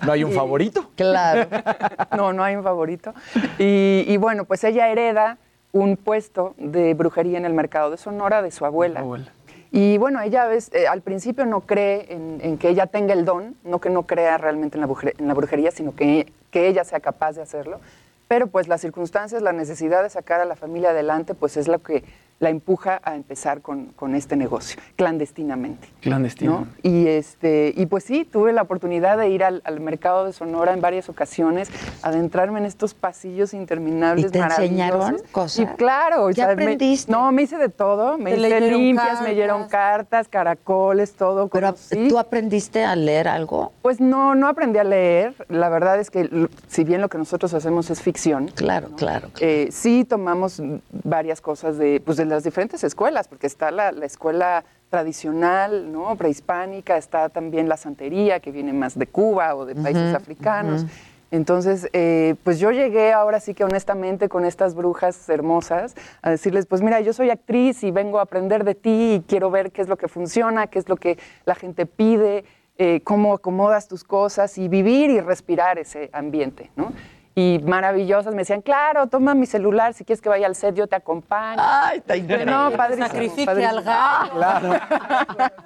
¿No 0.05 0.11
hay 0.11 0.23
un 0.23 0.31
favorito? 0.31 0.89
Claro. 0.95 1.47
No, 2.15 2.31
no 2.33 2.43
hay 2.43 2.55
un 2.55 2.63
favorito. 2.63 3.13
Y, 3.59 4.05
y 4.07 4.17
bueno, 4.17 4.45
pues 4.45 4.63
ella 4.63 4.89
hereda 4.89 5.37
un 5.71 5.97
puesto 5.97 6.55
de 6.57 6.93
brujería 6.93 7.37
en 7.37 7.45
el 7.45 7.53
mercado 7.53 7.91
de 7.91 7.97
Sonora 7.97 8.41
de 8.41 8.51
su 8.51 8.65
abuela. 8.65 9.01
Abuela. 9.01 9.31
Y 9.77 9.97
bueno, 9.97 10.21
ella 10.21 10.45
ves, 10.47 10.71
eh, 10.73 10.87
al 10.87 11.01
principio 11.01 11.45
no 11.45 11.59
cree 11.59 12.05
en, 12.13 12.57
que 12.57 12.69
ella 12.69 12.87
tenga 12.87 13.13
el 13.13 13.25
don, 13.25 13.57
no 13.65 13.81
que 13.81 13.89
no 13.89 14.03
crea 14.03 14.37
realmente 14.37 14.77
en 14.77 14.81
la, 14.81 14.87
bruje- 14.87 15.15
en 15.17 15.27
la 15.27 15.33
brujería, 15.33 15.69
sino 15.71 15.93
que, 15.93 16.31
que 16.49 16.69
ella 16.69 16.85
sea 16.85 17.01
capaz 17.01 17.33
de 17.33 17.41
hacerlo. 17.41 17.81
Pero 18.29 18.47
pues 18.47 18.69
las 18.69 18.79
circunstancias, 18.79 19.41
la 19.41 19.51
necesidad 19.51 20.01
de 20.01 20.09
sacar 20.09 20.39
a 20.39 20.45
la 20.45 20.55
familia 20.55 20.91
adelante, 20.91 21.33
pues 21.35 21.57
es 21.57 21.67
lo 21.67 21.79
que 21.79 22.05
la 22.39 22.49
empuja 22.49 22.99
a 23.03 23.15
empezar 23.15 23.61
con, 23.61 23.85
con 23.95 24.13
este 24.13 24.35
negocio, 24.35 24.79
clandestinamente. 24.97 25.87
Clandestino. 26.01 26.51
¿no? 26.61 26.67
Y, 26.83 27.07
este, 27.07 27.73
y 27.75 27.85
pues 27.85 28.03
sí, 28.03 28.25
tuve 28.25 28.51
la 28.51 28.61
oportunidad 28.61 29.17
de 29.17 29.29
ir 29.29 29.43
al, 29.43 29.61
al 29.63 29.79
mercado 29.79 30.25
de 30.25 30.33
Sonora 30.33 30.73
en 30.73 30.81
varias 30.81 31.07
ocasiones, 31.07 31.69
adentrarme 32.01 32.59
en 32.59 32.65
estos 32.65 32.93
pasillos 32.93 33.53
interminables 33.53 34.25
¿Y 34.25 34.29
te 34.31 34.39
maravillosos. 34.39 34.69
enseñaron 35.09 35.17
cosas? 35.31 35.59
Y 35.59 35.65
claro, 35.77 36.25
o 36.25 36.29
¿Qué 36.29 36.45
me- 36.45 36.51
aprendiste? 36.51 37.09
no, 37.11 37.31
me 37.31 37.43
hice 37.43 37.57
de 37.57 37.69
todo, 37.69 38.17
me 38.17 38.31
hice 38.31 38.39
leyeron 38.41 38.69
limpias, 38.81 39.07
cartas. 39.07 39.27
me 39.27 39.33
dieron 39.33 39.67
cartas, 39.69 40.27
caracoles, 40.27 41.13
todo. 41.13 41.47
Pero 41.47 41.67
conocí. 41.67 42.07
¿tú 42.09 42.19
aprendiste 42.19 42.83
a 42.83 42.95
leer 42.97 43.29
algo? 43.29 43.71
Pues 43.81 44.01
no, 44.01 44.35
no 44.35 44.47
aprendí 44.49 44.77
a 44.79 44.83
leer. 44.83 45.33
La 45.47 45.69
verdad 45.69 45.99
es 45.99 46.11
que 46.11 46.29
si 46.67 46.83
bien 46.83 46.99
lo 47.01 47.07
que 47.09 47.17
nosotros 47.17 47.53
hacemos 47.53 47.89
es 47.89 48.01
ficción, 48.01 48.49
Claro, 48.55 48.89
claro. 48.97 49.29
eh, 49.39 49.69
sí 49.71 50.03
tomamos 50.03 50.61
varias 51.03 51.39
cosas 51.39 51.77
de, 51.77 52.01
pues, 52.03 52.17
de 52.17 52.24
las 52.25 52.43
diferentes 52.43 52.83
escuelas, 52.83 53.27
porque 53.27 53.47
está 53.47 53.71
la, 53.71 53.91
la 53.91 54.05
escuela 54.05 54.63
tradicional, 54.89 55.91
¿no? 55.91 56.15
prehispánica, 56.15 56.97
está 56.97 57.29
también 57.29 57.67
la 57.67 57.77
santería, 57.77 58.39
que 58.39 58.51
viene 58.51 58.73
más 58.73 58.97
de 58.97 59.07
Cuba 59.07 59.55
o 59.55 59.65
de 59.65 59.75
países 59.75 60.15
africanos. 60.15 60.85
Entonces, 61.31 61.89
eh, 61.91 62.35
pues 62.43 62.59
yo 62.59 62.71
llegué 62.71 63.11
ahora 63.11 63.39
sí 63.39 63.53
que 63.53 63.63
honestamente 63.63 64.29
con 64.29 64.45
estas 64.45 64.75
brujas 64.75 65.27
hermosas 65.27 65.95
a 66.21 66.29
decirles, 66.29 66.65
pues 66.65 66.81
mira, 66.81 67.01
yo 67.01 67.13
soy 67.13 67.29
actriz 67.29 67.83
y 67.83 67.91
vengo 67.91 68.19
a 68.19 68.21
aprender 68.21 68.63
de 68.63 68.75
ti 68.75 69.15
y 69.15 69.23
quiero 69.27 69.49
ver 69.49 69.71
qué 69.71 69.81
es 69.81 69.89
lo 69.89 69.97
que 69.97 70.07
funciona, 70.07 70.67
qué 70.67 70.79
es 70.79 70.87
lo 70.87 70.95
que 70.95 71.17
la 71.45 71.55
gente 71.55 71.85
pide, 71.85 72.45
eh, 72.77 73.01
cómo 73.03 73.33
acomodas 73.33 73.87
tus 73.87 74.03
cosas 74.03 74.57
y 74.57 74.67
vivir 74.67 75.09
y 75.09 75.19
respirar 75.19 75.79
ese 75.79 76.09
ambiente, 76.13 76.71
¿no? 76.75 76.93
Y 77.37 77.59
maravillosas, 77.65 78.33
me 78.33 78.43
decían, 78.43 78.61
claro, 78.61 79.07
toma 79.07 79.35
mi 79.35 79.45
celular, 79.45 79.93
si 79.93 80.05
quieres 80.05 80.21
que 80.21 80.29
vaya 80.29 80.47
al 80.47 80.55
set, 80.55 80.73
yo 80.73 80.87
te 80.87 80.95
acompaño. 80.95 81.61
Ay, 81.61 81.97
está 81.97 82.15
increíble. 82.15 82.45
No, 82.49 82.71
padrísimo. 82.71 83.07
Sacrifique 83.07 83.45
padrísimo. 83.45 83.77
al 83.77 83.83
gallo. 83.83 84.31
Claro. 84.35 84.73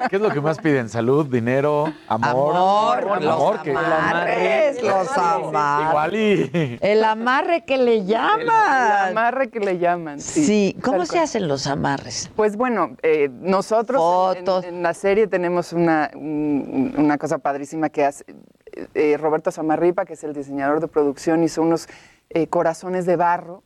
¿Qué 0.09 0.15
es 0.15 0.21
lo 0.21 0.31
que 0.31 0.41
más 0.41 0.57
piden? 0.57 0.89
¿Salud, 0.89 1.27
dinero, 1.27 1.93
amor? 2.07 2.55
Amor, 2.55 3.21
los 3.21 3.35
Amor, 3.35 3.61
que- 3.61 3.71
amarres, 3.75 4.81
los 4.81 5.15
amarres. 5.15 5.89
Igual 5.89 6.15
y... 6.15 6.77
El 6.81 7.03
amarre 7.03 7.63
que 7.65 7.77
le 7.77 7.97
El 7.97 8.07
llaman. 8.07 9.09
amarre 9.11 9.49
que 9.51 9.59
le 9.59 9.77
llaman. 9.77 10.19
Sí. 10.21 10.43
Sí, 10.45 10.77
¿cómo 10.81 10.97
Tal 10.97 11.05
se 11.05 11.11
cual. 11.13 11.23
hacen 11.25 11.47
los 11.47 11.67
amarres? 11.67 12.31
Pues 12.35 12.55
bueno, 12.57 12.95
eh, 13.03 13.29
nosotros 13.31 14.01
en- 14.35 14.39
Fotos. 14.45 14.65
En, 14.65 14.77
en 14.77 14.81
la 14.83 14.95
serie 14.95 15.27
tenemos 15.27 15.71
una, 15.71 16.09
un- 16.15 16.95
una 16.97 17.19
cosa 17.19 17.37
padrísima 17.37 17.89
que 17.89 18.05
hace 18.05 18.25
eh, 18.93 19.17
Roberto 19.17 19.51
Samarripa, 19.51 20.05
que 20.05 20.13
es 20.13 20.23
el 20.23 20.33
diseñador 20.33 20.79
de 20.81 20.87
producción, 20.87 21.43
hizo 21.43 21.61
unos 21.61 21.87
eh, 22.29 22.47
corazones 22.47 23.05
de 23.05 23.15
barro 23.15 23.63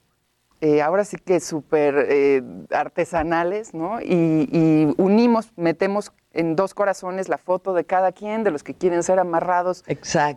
eh, 0.62 0.82
ahora 0.82 1.04
sí 1.04 1.18
que 1.18 1.42
súper 1.42 2.42
artesanales, 2.72 3.74
¿no? 3.74 4.00
Y, 4.02 4.48
y 4.52 4.94
unimos, 4.98 5.52
metemos 5.56 6.14
en 6.32 6.56
dos 6.56 6.74
corazones 6.74 7.30
la 7.30 7.38
foto 7.38 7.74
de 7.74 7.84
cada 7.86 8.12
quien, 8.12 8.44
de 8.44 8.52
los 8.52 8.64
que 8.64 8.74
quieren 8.74 9.04
ser 9.04 9.20
amarrados. 9.20 9.84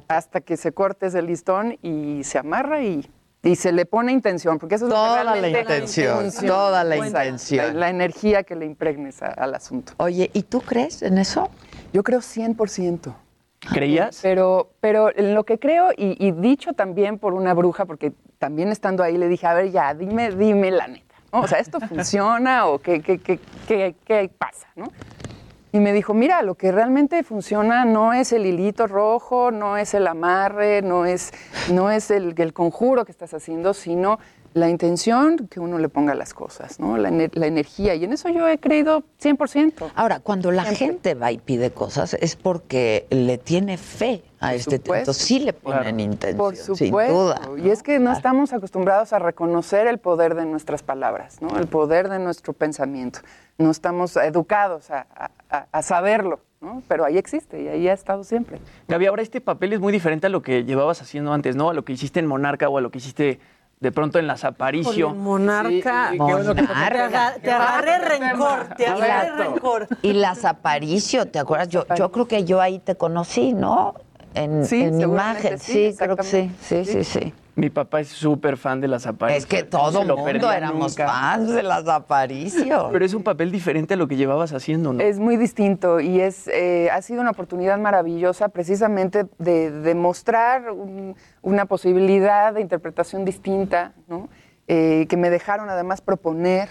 Hasta 0.08 0.40
que 0.40 0.56
se 0.56 0.72
corte 0.72 1.06
ese 1.06 1.22
listón 1.22 1.78
y 1.82 2.22
se 2.24 2.38
amarra 2.38 2.82
y, 2.82 3.08
y 3.42 3.56
se 3.56 3.70
le 3.72 3.86
pone 3.86 4.10
intención, 4.12 4.58
porque 4.58 4.74
eso 4.74 4.86
es 4.86 4.90
lo 4.90 4.96
que 4.96 5.00
Toda 5.00 5.24
la 5.24 5.48
intención, 5.48 6.20
funciona. 6.22 6.48
toda 6.54 6.84
la 6.84 6.96
intención. 6.96 7.66
La, 7.68 7.72
la 7.74 7.90
energía 7.90 8.42
que 8.42 8.56
le 8.56 8.66
impregnes 8.66 9.22
a- 9.22 9.28
al 9.28 9.54
asunto. 9.54 9.92
Oye, 9.98 10.30
¿y 10.34 10.42
tú 10.42 10.60
crees 10.60 11.02
en 11.02 11.18
eso? 11.18 11.48
Yo 11.92 12.02
creo 12.02 12.18
100%. 12.20 13.14
¿Creías? 13.72 14.20
Pero, 14.22 14.70
pero 14.80 15.10
en 15.16 15.34
lo 15.34 15.44
que 15.44 15.58
creo, 15.58 15.90
y, 15.96 16.16
y 16.24 16.32
dicho 16.32 16.72
también 16.72 17.18
por 17.18 17.34
una 17.34 17.54
bruja, 17.54 17.84
porque 17.84 18.12
también 18.38 18.70
estando 18.70 19.02
ahí 19.02 19.16
le 19.16 19.28
dije, 19.28 19.46
a 19.46 19.54
ver, 19.54 19.70
ya, 19.70 19.94
dime, 19.94 20.30
dime 20.30 20.70
la 20.70 20.88
neta. 20.88 21.14
¿no? 21.32 21.40
O 21.40 21.46
sea, 21.46 21.58
¿esto 21.58 21.80
funciona 21.88 22.66
o 22.66 22.78
qué, 22.78 23.00
qué, 23.00 23.18
qué, 23.18 23.40
qué, 23.66 23.94
qué 24.04 24.30
pasa? 24.36 24.68
¿no? 24.76 24.92
Y 25.72 25.80
me 25.80 25.92
dijo, 25.92 26.14
mira, 26.14 26.40
lo 26.42 26.54
que 26.54 26.72
realmente 26.72 27.22
funciona 27.22 27.84
no 27.84 28.14
es 28.14 28.32
el 28.32 28.46
hilito 28.46 28.86
rojo, 28.86 29.50
no 29.50 29.76
es 29.76 29.92
el 29.92 30.06
amarre, 30.06 30.80
no 30.80 31.04
es, 31.04 31.32
no 31.70 31.90
es 31.90 32.10
el, 32.10 32.34
el 32.38 32.52
conjuro 32.54 33.04
que 33.04 33.12
estás 33.12 33.34
haciendo, 33.34 33.74
sino 33.74 34.18
la 34.56 34.70
intención 34.70 35.48
que 35.50 35.60
uno 35.60 35.78
le 35.78 35.90
ponga 35.90 36.12
a 36.12 36.14
las 36.14 36.32
cosas, 36.32 36.80
¿no? 36.80 36.96
la, 36.96 37.10
ener- 37.10 37.34
la 37.34 37.46
energía. 37.46 37.94
Y 37.94 38.04
en 38.04 38.14
eso 38.14 38.30
yo 38.30 38.48
he 38.48 38.58
creído 38.58 39.02
100%. 39.22 39.90
Ahora, 39.94 40.20
cuando 40.20 40.50
la 40.50 40.62
Siempre. 40.64 40.86
gente 40.86 41.14
va 41.14 41.30
y 41.30 41.36
pide 41.36 41.70
cosas 41.72 42.14
es 42.14 42.36
porque 42.36 43.06
le 43.10 43.36
tiene 43.36 43.76
fe 43.76 44.22
a 44.40 44.54
este 44.54 44.78
tema. 44.78 45.04
Sí 45.12 45.40
le 45.40 45.52
ponen 45.52 46.00
intención, 46.00 46.38
Por 46.38 46.56
sin 46.56 46.74
supuesto. 46.88 47.12
duda. 47.14 47.40
Y 47.62 47.68
es 47.68 47.82
que 47.82 47.98
no 47.98 48.12
estamos 48.12 48.54
acostumbrados 48.54 49.12
a 49.12 49.18
reconocer 49.18 49.86
el 49.88 49.98
poder 49.98 50.34
de 50.34 50.46
nuestras 50.46 50.82
palabras, 50.82 51.42
¿no? 51.42 51.58
el 51.58 51.66
poder 51.66 52.08
de 52.08 52.18
nuestro 52.18 52.54
pensamiento. 52.54 53.18
No 53.58 53.70
estamos 53.70 54.16
educados 54.16 54.90
a- 54.90 55.06
a 55.70 55.82
saberlo, 55.82 56.40
¿no? 56.62 56.82
pero 56.88 57.04
ahí 57.04 57.18
existe 57.18 57.62
y 57.62 57.68
ahí 57.68 57.88
ha 57.88 57.92
estado 57.92 58.24
siempre. 58.24 58.58
Gaby, 58.88 59.04
ahora 59.06 59.20
este 59.22 59.42
papel 59.42 59.74
es 59.74 59.80
muy 59.80 59.92
diferente 59.92 60.26
a 60.26 60.30
lo 60.30 60.40
que 60.40 60.64
llevabas 60.64 61.02
haciendo 61.02 61.32
antes, 61.34 61.56
¿no? 61.56 61.68
A 61.70 61.74
lo 61.74 61.84
que 61.84 61.92
hiciste 61.92 62.20
en 62.20 62.26
Monarca 62.26 62.68
o 62.70 62.78
a 62.78 62.80
lo 62.80 62.90
que 62.90 62.98
hiciste 62.98 63.38
de 63.80 63.92
pronto 63.92 64.18
en 64.18 64.26
Las 64.26 64.44
Aparicio. 64.44 65.08
Con 65.08 65.18
Monarca. 65.18 66.08
Sí, 66.10 66.18
que- 66.18 66.24
Te, 66.54 67.00
aga- 67.00 67.34
te 67.34 67.50
agarré 67.50 67.98
rencor, 67.98 68.68
te 68.76 68.86
agarré 68.86 69.30
rencor. 69.44 69.88
Y 70.02 70.12
las 70.14 70.44
Aparicio, 70.44 71.26
¿te 71.26 71.38
acuerdas? 71.38 71.68
Yo, 71.68 71.84
yo 71.96 72.10
creo 72.10 72.26
que 72.28 72.44
yo 72.44 72.60
ahí 72.60 72.78
te 72.78 72.94
conocí, 72.96 73.52
¿no? 73.52 73.94
En, 74.34 74.64
Sí, 74.66 74.82
en 74.82 75.00
imagen, 75.00 75.58
sí, 75.58 75.90
sí, 75.90 75.96
creo 75.96 76.16
que 76.16 76.22
sí, 76.22 76.50
sí, 76.60 76.84
sí, 76.84 77.04
sí. 77.04 77.34
Mi 77.56 77.70
papá 77.70 78.00
es 78.00 78.08
súper 78.08 78.58
fan 78.58 78.82
de 78.82 78.86
Las 78.88 79.06
Aparicio. 79.06 79.38
Es 79.38 79.46
que 79.46 79.62
todo 79.62 80.02
se 80.02 80.06
lo 80.06 80.18
mundo 80.18 80.52
éramos 80.52 80.90
nunca. 80.90 81.06
fans 81.08 81.50
de 81.54 81.62
las 81.62 81.88
Aparicio. 81.88 82.90
Pero 82.92 83.02
es 83.04 83.14
un 83.14 83.22
papel 83.22 83.50
diferente 83.50 83.94
a 83.94 83.96
lo 83.96 84.06
que 84.08 84.16
llevabas 84.16 84.52
haciendo, 84.52 84.92
¿no? 84.92 85.00
Es 85.00 85.18
muy 85.18 85.38
distinto 85.38 85.98
y 86.00 86.20
es, 86.20 86.48
eh, 86.48 86.90
ha 86.92 87.00
sido 87.00 87.22
una 87.22 87.30
oportunidad 87.30 87.78
maravillosa 87.78 88.50
precisamente 88.50 89.24
de, 89.38 89.70
de 89.70 89.94
mostrar 89.94 90.70
un- 90.70 91.16
una 91.40 91.64
posibilidad 91.64 92.52
de 92.52 92.60
interpretación 92.60 93.24
distinta, 93.24 93.94
¿no? 94.06 94.28
Eh, 94.68 95.06
que 95.08 95.16
me 95.16 95.30
dejaron 95.30 95.70
además 95.70 96.02
proponer 96.02 96.68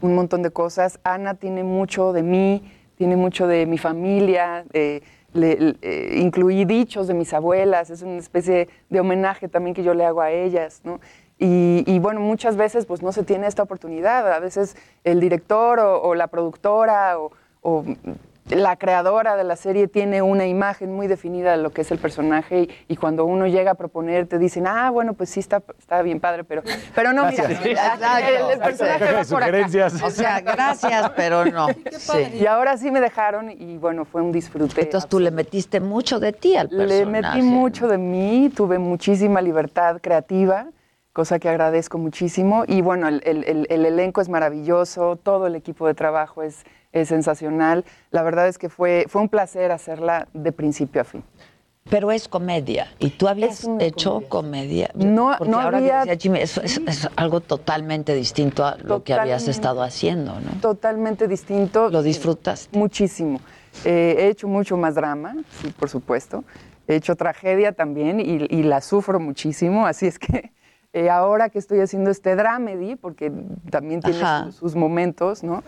un 0.00 0.16
montón 0.16 0.42
de 0.42 0.50
cosas. 0.50 0.98
Ana 1.04 1.34
tiene 1.34 1.62
mucho 1.62 2.12
de 2.12 2.24
mí, 2.24 2.68
tiene 2.96 3.14
mucho 3.14 3.46
de 3.46 3.64
mi 3.66 3.78
familia, 3.78 4.64
eh, 4.72 5.02
eh, 5.42 6.14
incluí 6.16 6.64
dichos 6.64 7.06
de 7.06 7.14
mis 7.14 7.32
abuelas, 7.32 7.90
es 7.90 8.02
una 8.02 8.18
especie 8.18 8.68
de 8.90 9.00
homenaje 9.00 9.48
también 9.48 9.74
que 9.74 9.82
yo 9.82 9.94
le 9.94 10.04
hago 10.04 10.20
a 10.20 10.30
ellas. 10.30 10.82
Y, 11.38 11.98
bueno, 11.98 12.20
muchas 12.20 12.56
veces 12.56 12.86
pues 12.86 13.02
no 13.02 13.12
se 13.12 13.22
tiene 13.22 13.46
esta 13.46 13.62
oportunidad, 13.62 14.32
a 14.32 14.38
veces 14.38 14.76
el 15.04 15.20
director 15.20 15.78
o, 15.80 16.14
la 16.14 16.28
productora 16.28 17.18
o 17.18 17.84
la 18.50 18.76
creadora 18.76 19.34
de 19.36 19.44
la 19.44 19.56
serie 19.56 19.88
tiene 19.88 20.22
una 20.22 20.46
imagen 20.46 20.92
muy 20.92 21.06
definida 21.08 21.52
de 21.52 21.56
lo 21.58 21.70
que 21.70 21.80
es 21.82 21.90
el 21.90 21.98
personaje 21.98 22.62
y, 22.62 22.70
y 22.88 22.96
cuando 22.96 23.24
uno 23.24 23.46
llega 23.46 23.72
a 23.72 23.74
proponer 23.74 24.26
te 24.26 24.38
dicen, 24.38 24.66
ah, 24.66 24.90
bueno, 24.90 25.14
pues 25.14 25.30
sí 25.30 25.40
está, 25.40 25.62
está 25.78 26.00
bien 26.02 26.20
padre, 26.20 26.44
pero, 26.44 26.62
pero 26.94 27.12
no, 27.12 27.26
mira, 27.26 27.44
Gracias. 27.48 27.64
el, 27.64 28.34
el- 28.44 28.50
el 28.52 28.58
personaje 28.60 29.12
va 29.12 29.24
por 29.24 29.42
acá. 29.42 30.06
O 30.06 30.10
sea, 30.10 30.40
gracias, 30.40 31.10
pero 31.16 31.44
no. 31.46 31.66
Sí. 31.98 32.18
Y 32.40 32.46
ahora 32.46 32.76
sí 32.76 32.90
me 32.90 33.00
dejaron 33.00 33.50
y 33.50 33.78
bueno, 33.78 34.04
fue 34.04 34.22
un 34.22 34.30
disfrute. 34.32 34.80
Entonces 34.82 35.08
tú 35.08 35.18
le 35.18 35.30
metiste 35.30 35.80
mucho 35.80 36.20
de 36.20 36.32
ti 36.32 36.56
al 36.56 36.68
personaje. 36.68 37.04
Le 37.04 37.06
metí 37.06 37.42
mucho 37.42 37.88
de 37.88 37.98
mí, 37.98 38.50
tuve 38.54 38.78
muchísima 38.78 39.40
libertad 39.40 39.98
creativa, 40.00 40.66
cosa 41.12 41.38
que 41.38 41.48
agradezco 41.48 41.98
muchísimo. 41.98 42.64
Y 42.66 42.80
bueno, 42.82 43.08
el, 43.08 43.22
el- 43.24 43.44
el- 43.44 43.66
el 43.70 43.86
elenco 43.86 44.20
es 44.20 44.28
maravilloso, 44.28 45.16
todo 45.16 45.46
el 45.46 45.54
equipo 45.56 45.86
de 45.86 45.94
trabajo 45.94 46.42
es, 46.42 46.64
es 47.00 47.08
sensacional. 47.08 47.84
La 48.10 48.22
verdad 48.22 48.48
es 48.48 48.58
que 48.58 48.68
fue, 48.68 49.04
fue 49.08 49.20
un 49.22 49.28
placer 49.28 49.70
hacerla 49.72 50.28
de 50.32 50.52
principio 50.52 51.00
a 51.02 51.04
fin. 51.04 51.22
Pero 51.88 52.10
es 52.10 52.26
comedia. 52.26 52.88
¿Y 52.98 53.10
tú 53.10 53.28
habías 53.28 53.64
hecho 53.78 54.22
comedia? 54.28 54.90
No, 54.94 55.34
Porque 55.38 55.50
no 55.52 55.60
ahora 55.60 55.78
había- 55.78 55.98
decía 56.00 56.16
Jimmy, 56.16 56.40
eso 56.40 56.60
es, 56.60 56.78
es 56.78 57.08
algo 57.14 57.40
totalmente 57.40 58.12
distinto 58.14 58.64
a 58.64 58.76
lo 58.78 59.04
que 59.04 59.14
habías 59.14 59.46
estado 59.46 59.82
haciendo, 59.82 60.32
¿no? 60.40 60.60
Totalmente 60.60 61.28
distinto. 61.28 61.88
¿Lo 61.90 62.02
disfrutas? 62.02 62.68
Muchísimo. 62.72 63.40
Eh, 63.84 64.16
he 64.18 64.28
hecho 64.28 64.48
mucho 64.48 64.76
más 64.76 64.96
drama, 64.96 65.36
sí, 65.62 65.72
por 65.78 65.88
supuesto. 65.88 66.42
He 66.88 66.96
hecho 66.96 67.14
tragedia 67.14 67.70
también 67.72 68.18
y, 68.18 68.46
y 68.50 68.62
la 68.64 68.80
sufro 68.80 69.20
muchísimo, 69.20 69.86
así 69.86 70.06
es 70.06 70.18
que 70.18 70.52
eh, 70.96 71.10
ahora 71.10 71.50
que 71.50 71.58
estoy 71.58 71.80
haciendo 71.80 72.10
este 72.10 72.36
dramedy, 72.36 72.96
porque 72.96 73.30
también 73.68 74.00
tiene 74.00 74.18
sus, 74.46 74.54
sus 74.54 74.74
momentos, 74.74 75.42
¿no? 75.42 75.62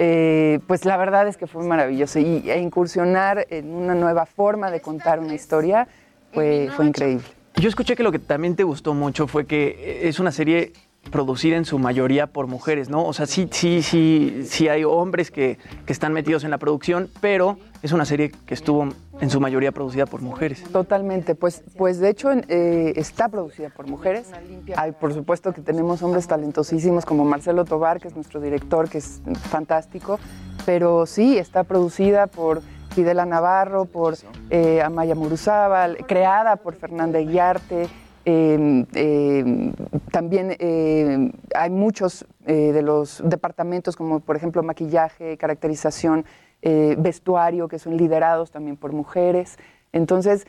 Eh, 0.00 0.58
pues 0.66 0.84
la 0.84 0.96
verdad 0.96 1.28
es 1.28 1.36
que 1.36 1.46
fue 1.46 1.62
maravilloso 1.62 2.18
y 2.18 2.50
e 2.50 2.58
incursionar 2.58 3.46
en 3.50 3.72
una 3.72 3.94
nueva 3.94 4.26
forma 4.26 4.72
de 4.72 4.80
contar 4.80 5.20
una 5.20 5.34
historia 5.34 5.86
fue, 6.32 6.68
fue 6.74 6.86
increíble. 6.86 7.24
Yo 7.54 7.68
escuché 7.68 7.94
que 7.94 8.02
lo 8.02 8.10
que 8.10 8.18
también 8.18 8.56
te 8.56 8.64
gustó 8.64 8.92
mucho 8.92 9.28
fue 9.28 9.46
que 9.46 10.08
es 10.08 10.18
una 10.18 10.32
serie 10.32 10.72
producida 11.12 11.56
en 11.56 11.64
su 11.64 11.78
mayoría 11.78 12.26
por 12.26 12.48
mujeres, 12.48 12.88
¿no? 12.88 13.06
O 13.06 13.12
sea, 13.12 13.26
sí, 13.26 13.48
sí, 13.52 13.82
sí, 13.82 14.42
sí 14.48 14.66
hay 14.66 14.82
hombres 14.82 15.30
que, 15.30 15.58
que 15.86 15.92
están 15.92 16.12
metidos 16.12 16.42
en 16.42 16.50
la 16.50 16.58
producción, 16.58 17.08
pero 17.20 17.56
es 17.82 17.92
una 17.92 18.04
serie 18.04 18.30
que 18.46 18.54
estuvo 18.54 18.88
en 19.20 19.30
su 19.30 19.40
mayoría 19.40 19.72
producida 19.72 20.06
por 20.06 20.22
mujeres. 20.22 20.62
Totalmente, 20.72 21.34
pues, 21.34 21.62
pues 21.76 21.98
de 21.98 22.10
hecho 22.10 22.30
eh, 22.32 22.92
está 22.96 23.28
producida 23.28 23.70
por 23.70 23.88
mujeres. 23.88 24.30
Hay, 24.76 24.92
por 24.92 25.12
supuesto 25.12 25.52
que 25.52 25.60
tenemos 25.60 26.02
hombres 26.02 26.26
talentosísimos 26.28 27.04
como 27.04 27.24
Marcelo 27.24 27.64
Tobar, 27.64 28.00
que 28.00 28.08
es 28.08 28.14
nuestro 28.14 28.40
director, 28.40 28.88
que 28.88 28.98
es 28.98 29.20
fantástico, 29.50 30.18
pero 30.64 31.06
sí, 31.06 31.38
está 31.38 31.64
producida 31.64 32.28
por 32.28 32.62
Fidela 32.90 33.26
Navarro, 33.26 33.86
por 33.86 34.14
eh, 34.50 34.80
Amaya 34.82 35.14
Muruzábal, 35.14 35.98
creada 36.06 36.56
por 36.56 36.74
Fernanda 36.76 37.18
Guiarte. 37.18 37.88
eh, 38.24 38.86
eh, 38.94 39.72
también 40.12 40.54
eh, 40.58 41.32
hay 41.54 41.70
muchos 41.70 42.24
de 42.46 42.82
los 42.82 43.22
departamentos, 43.24 43.96
como 43.96 44.20
por 44.20 44.36
ejemplo 44.36 44.62
maquillaje, 44.62 45.36
caracterización, 45.36 46.24
eh, 46.62 46.94
vestuario, 46.98 47.68
que 47.68 47.78
son 47.78 47.96
liderados 47.96 48.50
también 48.50 48.76
por 48.76 48.92
mujeres. 48.92 49.56
Entonces, 49.92 50.46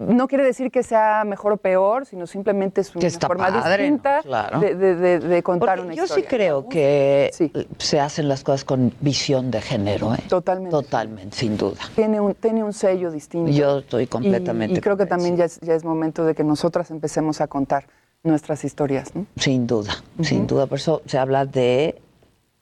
no 0.00 0.26
quiere 0.26 0.42
decir 0.42 0.72
que 0.72 0.82
sea 0.82 1.22
mejor 1.24 1.52
o 1.52 1.56
peor, 1.58 2.06
sino 2.06 2.26
simplemente 2.26 2.80
es 2.80 2.96
una 2.96 3.08
forma 3.10 3.48
padre, 3.48 3.84
distinta 3.84 4.16
¿no? 4.16 4.22
Claro. 4.22 4.58
de, 4.60 4.74
de- 4.74 4.96
de- 4.96 5.18
de 5.20 5.42
contar 5.44 5.76
Porque 5.78 5.86
una 5.86 5.94
yo 5.94 6.04
historia. 6.04 6.24
sí 6.24 6.28
creo 6.28 6.68
que 6.68 7.30
se 7.78 8.00
hacen 8.00 8.28
las 8.28 8.42
cosas 8.42 8.64
con 8.64 8.92
visión 9.00 9.50
de 9.52 9.60
género, 9.60 10.12
¿eh? 10.14 10.18
Totalmente. 10.28 10.70
Totalmente, 10.70 11.36
sin 11.36 11.56
duda. 11.56 11.78
Tiene 11.94 12.20
un, 12.20 12.34
tiene 12.34 12.64
un 12.64 12.72
sello 12.72 13.12
distinto. 13.12 13.50
Yo 13.52 13.78
estoy 13.78 14.04
Y- 14.04 14.06
completamente 14.08 14.78
Y, 14.78 14.80
creo 14.80 14.96
que 14.96 15.06
también 15.06 15.36
ya 15.36 15.44
es, 15.44 15.60
ya 15.60 15.74
es 15.74 15.84
momento 15.84 16.24
de 16.24 16.34
que 16.34 16.42
nosotras 16.42 16.90
empecemos 16.90 17.40
a 17.40 17.46
contar 17.46 17.86
nuestras 18.24 18.64
historias. 18.64 19.14
¿no? 19.14 19.26
Sin 19.36 19.68
duda, 19.68 19.92
sin 20.22 20.48
duda. 20.48 20.66
Por 20.66 20.78
eso 20.78 21.02
se 21.06 21.16
habla 21.16 21.44
de 21.46 22.00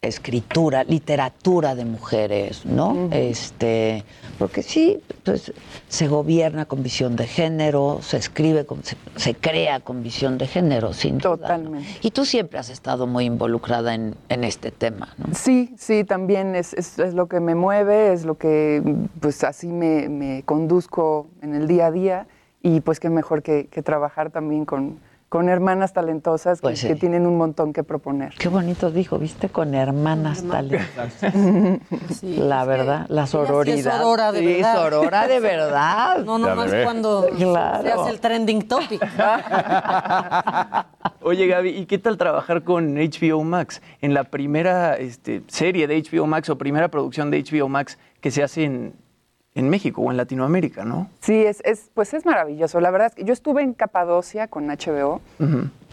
escritura, 0.06 0.84
literatura 0.84 1.74
de 1.74 1.84
mujeres, 1.84 2.64
¿no? 2.66 3.08
Este, 3.12 4.04
porque 4.38 4.62
sí, 4.62 5.00
pues, 5.24 5.52
se 5.88 6.08
gobierna 6.08 6.64
con 6.66 6.82
visión 6.82 7.16
de 7.16 7.26
género, 7.26 7.98
se 8.02 8.16
escribe, 8.16 8.66
con, 8.66 8.82
se, 8.84 8.96
se 9.16 9.34
crea 9.34 9.80
con 9.80 10.02
visión 10.02 10.38
de 10.38 10.46
género, 10.46 10.92
sin 10.92 11.18
duda. 11.18 11.30
¿no? 11.30 11.36
Totalmente. 11.38 11.88
Y 12.02 12.10
tú 12.10 12.24
siempre 12.24 12.58
has 12.58 12.70
estado 12.70 13.06
muy 13.06 13.24
involucrada 13.24 13.94
en, 13.94 14.14
en 14.28 14.44
este 14.44 14.70
tema, 14.70 15.14
¿no? 15.18 15.34
Sí, 15.34 15.74
sí, 15.78 16.04
también 16.04 16.54
es, 16.54 16.74
es- 16.74 16.98
es 16.98 17.14
lo 17.14 17.26
que 17.26 17.40
me 17.40 17.54
mueve, 17.54 18.12
es 18.12 18.24
lo 18.24 18.36
que, 18.36 18.82
pues 19.20 19.42
así 19.44 19.68
me, 19.68 20.08
me 20.08 20.42
conduzco 20.44 21.26
en 21.42 21.54
el 21.54 21.66
día 21.66 21.86
a 21.86 21.90
día 21.90 22.26
y 22.62 22.80
pues 22.80 22.98
qué 23.00 23.10
mejor 23.10 23.42
que, 23.42 23.66
que 23.66 23.82
trabajar 23.82 24.30
también 24.30 24.64
con, 24.64 24.98
con 25.34 25.48
hermanas 25.48 25.92
talentosas 25.92 26.60
que, 26.60 26.62
Pues 26.62 26.78
sí. 26.78 26.86
que 26.86 26.94
tienen 26.94 27.26
un 27.26 27.36
montón 27.36 27.72
que 27.72 27.82
proponer. 27.82 28.34
Qué 28.38 28.46
bonito 28.48 28.92
dijo, 28.92 29.18
viste, 29.18 29.48
con 29.48 29.74
hermanas 29.74 30.44
talentosas. 30.44 31.34
Sí, 32.20 32.36
la 32.36 32.60
es 32.62 32.68
verdad, 32.68 33.06
la 33.08 33.22
Ella 33.22 33.26
sí 33.26 33.36
es 33.36 33.48
sororidad. 33.48 33.98
sorora 34.00 34.30
de 34.30 34.38
Sí, 34.38 34.46
verdad. 34.46 34.74
sorora 34.76 35.26
de 35.26 35.40
verdad. 35.50 36.18
No, 36.18 36.38
Ya 36.38 36.46
nomás 36.46 36.70
ves. 36.70 36.84
cuando 36.84 37.26
Claro. 37.36 37.82
se 37.82 37.92
hace 37.92 38.10
el 38.10 38.20
trending 38.20 38.68
topic. 38.68 39.02
Oye, 41.22 41.48
Gaby, 41.48 41.70
¿y 41.70 41.86
qué 41.86 41.98
tal 41.98 42.16
trabajar 42.16 42.62
con 42.62 42.94
HBO 42.94 43.42
Max? 43.42 43.82
En 44.02 44.14
la 44.14 44.22
primera 44.22 44.96
este, 44.98 45.42
serie 45.48 45.88
de 45.88 46.00
HBO 46.00 46.28
Max 46.28 46.48
o 46.48 46.56
primera 46.58 46.86
producción 46.88 47.32
de 47.32 47.42
HBO 47.42 47.68
Max 47.68 47.98
que 48.20 48.30
se 48.30 48.44
hace 48.44 48.62
en, 48.62 48.94
en 49.54 49.68
México 49.68 50.02
o 50.02 50.10
en 50.10 50.16
Latinoamérica, 50.16 50.84
¿no? 50.84 51.08
Sí, 51.20 51.44
es, 51.44 51.60
es, 51.64 51.90
pues 51.94 52.12
es 52.12 52.26
maravilloso. 52.26 52.80
La 52.80 52.90
verdad 52.90 53.08
es 53.08 53.14
que 53.14 53.24
yo 53.24 53.32
estuve 53.32 53.62
en 53.62 53.72
Capadocia 53.72 54.48
con 54.48 54.66
HBO 54.66 55.20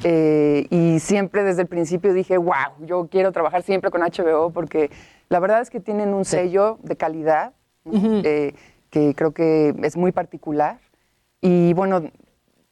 eh, 0.04 0.66
y 0.70 1.00
siempre 1.00 1.44
desde 1.44 1.62
el 1.62 1.68
principio 1.68 2.14
dije, 2.14 2.38
wow, 2.38 2.54
yo 2.86 3.08
quiero 3.12 3.32
trabajar 3.32 3.62
siempre 3.64 3.92
con 3.92 4.02
HBO 4.02 4.50
porque 4.52 4.90
la 5.30 5.40
verdad 5.40 5.62
es 5.62 5.70
que 5.70 5.80
tienen 5.80 6.14
un 6.14 6.26
sello 6.26 6.80
de 6.84 6.96
calidad 6.96 7.54
¿no? 7.86 7.92
Eh, 8.24 8.54
que 8.90 9.14
creo 9.16 9.32
que 9.32 9.76
es 9.84 9.96
muy 9.96 10.12
particular 10.12 10.80
y 11.40 11.74
bueno, 11.74 12.02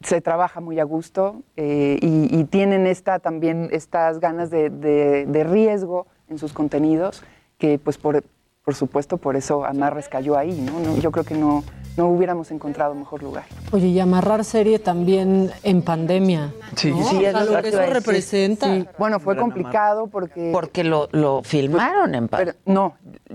se 0.00 0.20
trabaja 0.20 0.60
muy 0.60 0.80
a 0.80 0.84
gusto 0.84 1.42
eh, 1.56 1.98
y, 2.00 2.36
y 2.36 2.44
tienen 2.44 2.86
esta 2.86 3.18
también 3.20 3.68
estas 3.72 4.18
ganas 4.18 4.50
de, 4.50 4.70
de- 4.70 5.26
de 5.26 5.44
riesgo 5.44 6.06
en 6.28 6.38
sus 6.38 6.52
contenidos 6.52 7.22
que 7.58 7.78
pues 7.78 7.96
por, 7.98 8.22
por 8.70 8.76
supuesto 8.76 9.16
por 9.16 9.34
eso 9.34 9.64
Amarres 9.64 10.08
cayó 10.08 10.38
ahí, 10.38 10.60
¿no? 10.60 10.78
No, 10.78 10.96
yo 10.98 11.10
creo 11.10 11.24
que 11.24 11.34
no, 11.34 11.64
no 11.96 12.06
hubiéramos 12.08 12.50
encontrado 12.50 12.94
mejor 12.94 13.22
lugar. 13.22 13.44
Oye, 13.72 13.88
y 13.88 14.00
amarrar 14.00 14.44
serie 14.44 14.78
también 14.78 15.50
en 15.62 15.82
pandemia. 15.82 16.52
Sí, 16.76 16.90
¿no? 16.90 17.02
sí, 17.08 17.16
O 17.16 17.20
sea, 17.20 17.30
es 17.42 17.50
lo 17.50 17.62
que 17.62 17.68
eso 17.68 17.86
representa. 17.86 18.66
Sí, 18.66 18.86
Bueno, 18.98 19.20
fue 19.20 19.36
complicado 19.36 20.06
porque... 20.06 20.50
Porque 20.52 20.84
lo, 20.84 21.08
lo 21.12 21.42
filmaron 21.42 22.14
en 22.14 22.28
Pero, 22.28 22.52
no, 22.64 22.94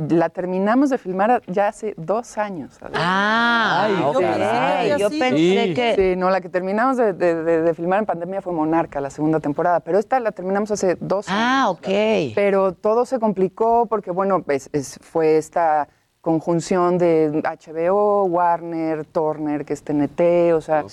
la 0.10 0.30
terminamos 0.30 0.90
de 0.90 0.98
filmar 0.98 1.42
ya 1.48 1.68
hace 1.68 1.94
dos 1.98 2.38
años. 2.38 2.78
Ah, 2.94 3.88
Ay, 3.88 4.20
caray. 4.22 5.00
Yo 5.00 5.10
pensé 5.10 5.74
que... 5.76 5.96
Sí, 5.98 6.16
no, 6.20 6.30
la 6.30 6.42
que 6.42 6.50
terminamos 6.50 6.98
de, 6.98 7.14
de- 7.14 7.44
de- 7.44 7.62
de 7.62 7.74
filmar 7.74 8.00
en 8.00 8.06
pandemia 8.06 8.42
fue 8.42 8.54
Monarca, 8.54 9.00
la 9.02 9.10
segunda 9.10 9.40
temporada, 9.40 9.80
pero 9.82 10.00
esta 10.00 10.20
la 10.20 10.32
terminamos 10.32 10.72
hace 10.72 10.98
dos 11.00 11.28
años. 11.30 11.40
Ah, 11.42 11.70
ok. 11.70 12.34
Pero 12.36 12.74
todo 12.74 13.06
se 13.06 13.20
complicó 13.20 13.86
porque, 13.88 14.12
bueno, 14.12 14.42
pues, 14.44 14.70
es- 14.74 14.98
fue 15.02 15.38
esta 15.38 15.88
conjunción 16.26 16.98
de 16.98 17.44
HBO, 17.44 18.24
Warner, 18.24 19.06
Turner, 19.06 19.64
que 19.64 19.74
es 19.74 19.84
TNT, 19.84 20.54
o 20.56 20.60
sea, 20.60 20.84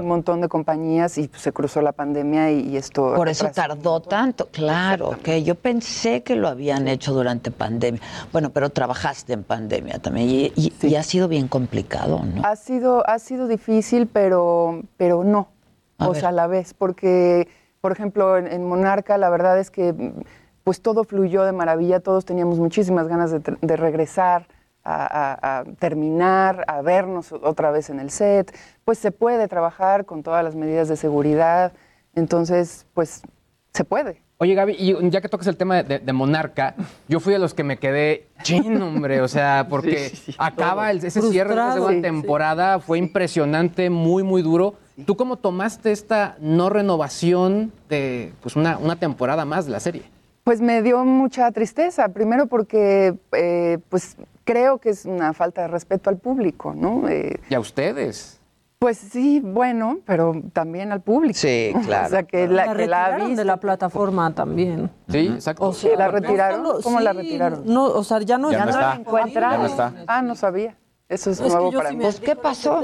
un 0.00 0.06
montón 0.08 0.40
de 0.40 0.48
compañías 0.48 1.18
y 1.18 1.28
pues, 1.28 1.42
se 1.42 1.52
cruzó 1.52 1.82
la 1.82 1.92
pandemia 1.92 2.50
y, 2.52 2.60
y 2.70 2.76
esto... 2.78 3.12
Por 3.14 3.28
eso 3.28 3.50
tardó 3.50 4.00
tanto, 4.00 4.48
claro, 4.50 5.10
que 5.22 5.42
yo 5.42 5.56
pensé 5.56 6.22
que 6.22 6.36
lo 6.36 6.48
habían 6.48 6.88
hecho 6.88 7.12
durante 7.12 7.50
pandemia. 7.50 8.00
Bueno, 8.32 8.48
pero 8.48 8.70
trabajaste 8.70 9.34
en 9.34 9.44
pandemia 9.44 9.98
también 9.98 10.30
y, 10.30 10.52
y- 10.56 10.72
y 10.80 10.94
ha 10.96 11.02
sido 11.02 11.28
bien 11.28 11.48
complicado, 11.48 12.22
¿no? 12.24 12.40
Ha 12.46 12.56
sido, 12.56 13.06
ha 13.06 13.18
sido 13.18 13.46
difícil, 13.46 14.06
pero, 14.06 14.80
pero 14.96 15.22
no. 15.22 15.48
A 15.98 16.08
o 16.08 16.12
ver. 16.12 16.20
sea, 16.20 16.30
a 16.30 16.32
la 16.32 16.46
vez, 16.46 16.72
porque, 16.72 17.46
por 17.82 17.92
ejemplo, 17.92 18.38
en, 18.38 18.46
en 18.46 18.64
Monarca 18.66 19.18
la 19.18 19.28
verdad 19.28 19.58
es 19.58 19.70
que 19.70 20.14
pues 20.64 20.80
todo 20.80 21.04
fluyó 21.04 21.44
de 21.44 21.52
maravilla, 21.52 22.00
todos 22.00 22.24
teníamos 22.24 22.58
muchísimas 22.58 23.06
ganas 23.06 23.30
de 23.32 23.76
regresar 23.76 24.46
a, 24.84 25.04
a- 25.32 25.58
a 25.60 25.64
terminar, 25.64 26.64
a 26.68 26.82
vernos 26.82 27.32
otra 27.32 27.70
vez 27.70 27.90
en 27.90 28.00
el 28.00 28.10
set. 28.10 28.56
Pues 28.84 28.98
se 28.98 29.10
puede 29.12 29.48
trabajar 29.48 30.04
con 30.06 30.22
todas 30.22 30.42
las 30.44 30.54
medidas 30.54 30.88
de 30.88 30.96
seguridad, 30.96 31.72
entonces, 32.14 32.86
pues 32.94 33.22
se 33.72 33.84
puede. 33.84 34.22
Oye, 34.40 34.54
Gaby, 34.54 34.76
y 34.78 35.10
ya 35.10 35.20
que 35.20 35.28
tocas 35.28 35.48
el 35.48 35.56
tema 35.56 35.82
de, 35.82 35.98
de 35.98 36.12
Monarca, 36.12 36.74
yo 37.08 37.18
fui 37.18 37.32
de 37.32 37.40
los 37.40 37.54
que 37.54 37.64
me 37.64 37.76
quedé 37.78 38.28
chin, 38.42 38.80
hombre, 38.80 39.20
o 39.20 39.26
sea, 39.28 39.66
porque 39.70 40.10
Sí, 40.10 40.16
sí, 40.16 40.32
sí, 40.32 40.36
acaba 40.38 40.90
el- 40.92 41.04
ese 41.04 41.20
cierre 41.22 41.50
de 41.50 41.56
la 41.56 41.72
segunda 41.72 42.00
temporada, 42.00 42.78
fue 42.78 42.98
impresionante, 42.98 43.90
muy, 43.90 44.22
muy 44.22 44.42
duro. 44.42 44.74
¿Tú 45.06 45.16
cómo 45.16 45.36
tomaste 45.36 45.90
esta 45.92 46.36
no 46.40 46.70
renovación 46.70 47.72
de 47.88 48.32
pues 48.40 48.56
una, 48.56 48.78
una 48.78 48.96
temporada 48.96 49.44
más 49.44 49.66
de 49.66 49.72
la 49.72 49.80
serie? 49.80 50.02
Pues 50.44 50.60
me 50.60 50.82
dio 50.82 51.04
mucha 51.04 51.50
tristeza, 51.52 52.08
primero 52.08 52.46
porque 52.46 53.14
eh, 53.32 53.78
pues 53.88 54.16
creo 54.48 54.78
que 54.78 54.88
es 54.90 55.04
una 55.04 55.32
falta 55.34 55.62
de 55.62 55.68
respeto 55.68 56.08
al 56.08 56.16
público, 56.16 56.72
¿no? 56.74 57.06
Eh, 57.08 57.38
Y 57.50 57.54
a 57.54 57.60
ustedes. 57.60 58.40
Pues 58.78 58.96
sí, 58.96 59.40
bueno, 59.44 59.98
pero 60.06 60.40
también 60.52 60.92
al 60.92 61.02
público. 61.02 61.36
Sí, 61.38 61.74
claro. 61.84 62.06
O 62.06 62.10
sea, 62.10 62.22
que 62.22 62.46
la, 62.48 62.66
La 62.66 62.74
que 62.74 62.86
la 62.86 63.06
retiraron 63.08 63.36
de 63.36 63.44
la 63.44 63.56
plataforma 63.58 64.34
también. 64.34 64.90
Sí, 65.08 65.26
exacto. 65.34 65.64
O 65.68 65.72
sea, 65.72 65.96
¿La 65.96 66.06
no 66.06 66.12
retiraron? 66.12 66.64
solo- 66.64 66.80
¿Cómo 66.82 67.00
la 67.00 67.12
retiraron? 67.12 67.62
No, 67.66 67.84
o 67.86 68.04
sea, 68.04 68.20
ya 68.20 68.38
no, 68.38 68.50
Ya 68.50 68.64
no 68.64 68.92
encuentran? 69.00 69.50
Ya 69.52 69.58
no 69.58 69.66
está. 69.66 69.92
Ah, 70.06 70.22
no 70.22 70.34
sabía. 70.34 70.76
Eso 71.08 71.30
es, 71.30 71.40
Es 71.40 71.46
que 71.46 71.52
nuevo 71.52 71.72
yo 71.72 71.78
para 71.78 71.90
sí 71.90 71.96
mí. 71.96 72.02
Pues, 72.04 72.20
¿qué 72.20 72.36
pasó? 72.36 72.80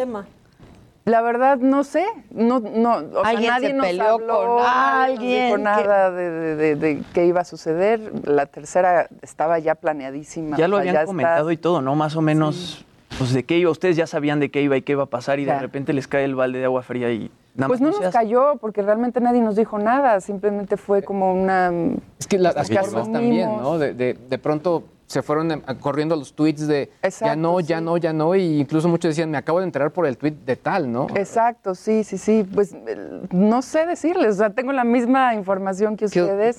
La 1.04 1.20
verdad, 1.20 1.58
no 1.58 1.84
sé. 1.84 2.04
No, 2.30 2.60
no, 2.60 2.94
o 3.14 3.24
sea, 3.24 3.32
nadie 3.34 3.68
se 3.68 3.72
nos 3.74 3.86
peleó 3.86 4.04
habló, 4.14 4.56
con 4.56 4.64
alguien 4.66 5.44
dijo 5.46 5.56
que- 5.56 5.62
nada 5.62 6.10
de, 6.10 6.30
de- 6.30 6.56
de- 6.56 6.76
de 6.76 7.02
qué 7.12 7.26
iba 7.26 7.42
a 7.42 7.44
suceder. 7.44 8.00
La 8.26 8.46
tercera 8.46 9.08
estaba 9.20 9.58
ya 9.58 9.74
planeadísima. 9.74 10.56
Ya 10.56 10.66
lo 10.66 10.76
o 10.76 10.78
sea, 10.78 10.82
habían 10.82 10.94
está- 10.96 11.06
comentado 11.06 11.50
y 11.50 11.56
todo, 11.58 11.82
¿no? 11.82 11.94
Más 11.94 12.16
o 12.16 12.22
menos, 12.22 12.86
pues 13.18 13.34
de 13.34 13.44
qué 13.44 13.58
iba. 13.58 13.70
Ustedes 13.70 13.96
ya 13.96 14.06
sabían 14.06 14.40
de 14.40 14.50
qué 14.50 14.62
iba 14.62 14.76
y 14.78 14.82
qué 14.82 14.92
iba 14.92 15.02
a 15.02 15.06
pasar 15.06 15.38
y 15.40 15.44
de 15.44 15.58
repente 15.58 15.92
les 15.92 16.08
cae 16.08 16.24
el 16.24 16.34
balde 16.34 16.58
de 16.60 16.64
agua 16.64 16.82
fría 16.82 17.10
y 17.12 17.30
nada 17.54 17.68
Pues 17.68 17.82
más 17.82 17.92
no 17.96 18.00
nos 18.00 18.12
cayó 18.12 18.56
porque 18.60 18.80
realmente 18.80 19.20
nadie 19.20 19.42
nos 19.42 19.56
dijo 19.56 19.78
nada. 19.78 20.20
Simplemente 20.22 20.78
fue 20.78 21.02
como 21.02 21.34
una... 21.34 21.70
Es 22.18 22.26
que 22.26 22.38
la- 22.38 22.54
pues, 22.54 22.70
las 22.70 22.86
formas 22.88 23.12
también. 23.12 23.50
¿no? 23.58 23.78
De, 23.78 23.92
de- 23.92 24.14
de 24.14 24.38
pronto 24.38 24.84
se 25.06 25.22
fueron 25.22 25.50
em, 25.50 25.60
corriendo 25.80 26.16
los 26.16 26.32
tweets 26.34 26.66
de 26.66 26.90
ya 27.20 27.36
no, 27.36 27.60
ya 27.60 27.80
no, 27.80 27.96
ya 27.96 28.12
no, 28.12 28.34
y 28.34 28.60
incluso 28.60 28.88
muchos 28.88 29.10
decían, 29.10 29.30
me 29.30 29.38
acabo 29.38 29.58
de 29.60 29.66
enterar 29.66 29.92
por 29.92 30.06
el 30.06 30.16
tweet 30.16 30.32
de 30.44 30.56
tal, 30.56 30.90
¿no? 30.90 31.06
Exacto, 31.14 31.74
sí, 31.74 32.04
sí, 32.04 32.18
sí. 32.18 32.46
Pues 32.54 32.72
eh, 32.72 33.20
no 33.30 33.62
sé 33.62 33.86
decirles, 33.86 34.36
o 34.36 34.38
sea, 34.38 34.50
tengo 34.50 34.72
la 34.72 34.84
misma 34.84 35.34
información 35.34 35.96
que 35.96 36.06
¿Qué- 36.06 36.22
ustedes. 36.22 36.58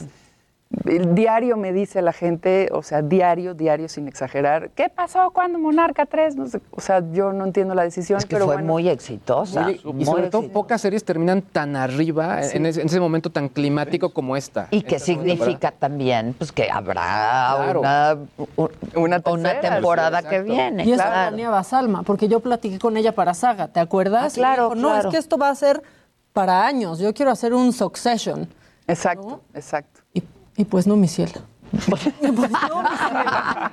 El 0.84 1.16
diario 1.16 1.58
me 1.58 1.72
dice 1.74 2.02
la 2.02 2.12
gente, 2.14 2.70
o 2.72 2.84
sea, 2.84 3.02
diario, 3.02 3.54
diario 3.54 3.88
sin 3.88 4.08
exagerar, 4.08 4.70
¿qué 4.72 4.90
pasó 4.90 5.32
cuando 5.32 5.58
Monarca 5.58 6.06
3? 6.06 6.36
No 6.36 6.48
sé, 6.48 6.60
o 6.72 6.82
sea, 6.82 7.02
yo 7.12 7.32
no 7.34 7.46
entiendo 7.46 7.74
la 7.74 7.84
decisión, 7.84 8.18
Es 8.18 8.26
que 8.26 8.36
pero 8.36 8.46
fue 8.46 8.56
bueno. 8.56 8.74
muy 8.74 8.90
exitosa. 8.90 9.62
Muy 9.64 10.02
y 10.02 10.06
sobre 10.06 10.30
todo 10.30 10.48
pocas 10.50 10.82
series 10.82 11.04
terminan 11.06 11.42
tan 11.42 11.76
arriba 11.76 12.44
Sí. 12.44 12.58
en, 12.58 12.66
ese, 12.66 12.82
en 12.82 12.88
ese 12.88 13.00
momento 13.00 13.30
tan 13.32 13.48
climático 13.50 14.10
como 14.14 14.36
esta. 14.36 14.68
Y 14.72 14.82
que 14.82 15.00
significa 15.00 15.72
también 15.72 16.36
pues 16.38 16.52
que 16.52 16.70
habrá 16.70 17.02
Claro. 17.56 17.80
una, 17.80 18.18
un- 18.58 18.70
Una 18.96 19.06
una 19.06 19.20
tercera, 19.22 19.76
temporada 19.76 20.22
sí, 20.22 20.28
que 20.30 20.42
viene. 20.42 20.84
Y 20.86 20.92
eso 20.92 21.02
claro. 21.04 21.30
planeaba 21.30 21.64
Salma, 21.64 22.04
porque 22.04 22.28
yo 22.28 22.40
platiqué 22.42 22.80
con 22.80 22.98
ella 22.98 23.14
para 23.14 23.34
Saga, 23.34 23.68
¿te 23.70 23.80
acuerdas? 23.80 24.34
Ah, 24.34 24.36
claro, 24.36 24.64
Y 24.72 24.76
dijo, 24.76 24.82
no, 24.88 24.94
claro. 24.94 25.10
es 25.10 25.14
que 25.14 25.20
esto 25.20 25.38
va 25.38 25.50
a 25.50 25.56
ser 25.56 25.82
para 26.34 26.66
años, 26.66 27.00
yo 27.00 27.14
quiero 27.14 27.32
hacer 27.32 27.54
un 27.54 27.72
Succession. 27.74 28.48
Exacto, 28.88 29.42
exacto. 29.54 29.95
Y, 30.58 30.66
pues 30.66 30.88
no, 30.88 30.96
mi 30.96 31.08
cielo. 31.08 31.42
Pues 31.90 32.06
no, 32.22 32.32
mi 32.32 32.48
cielo. 32.48 32.82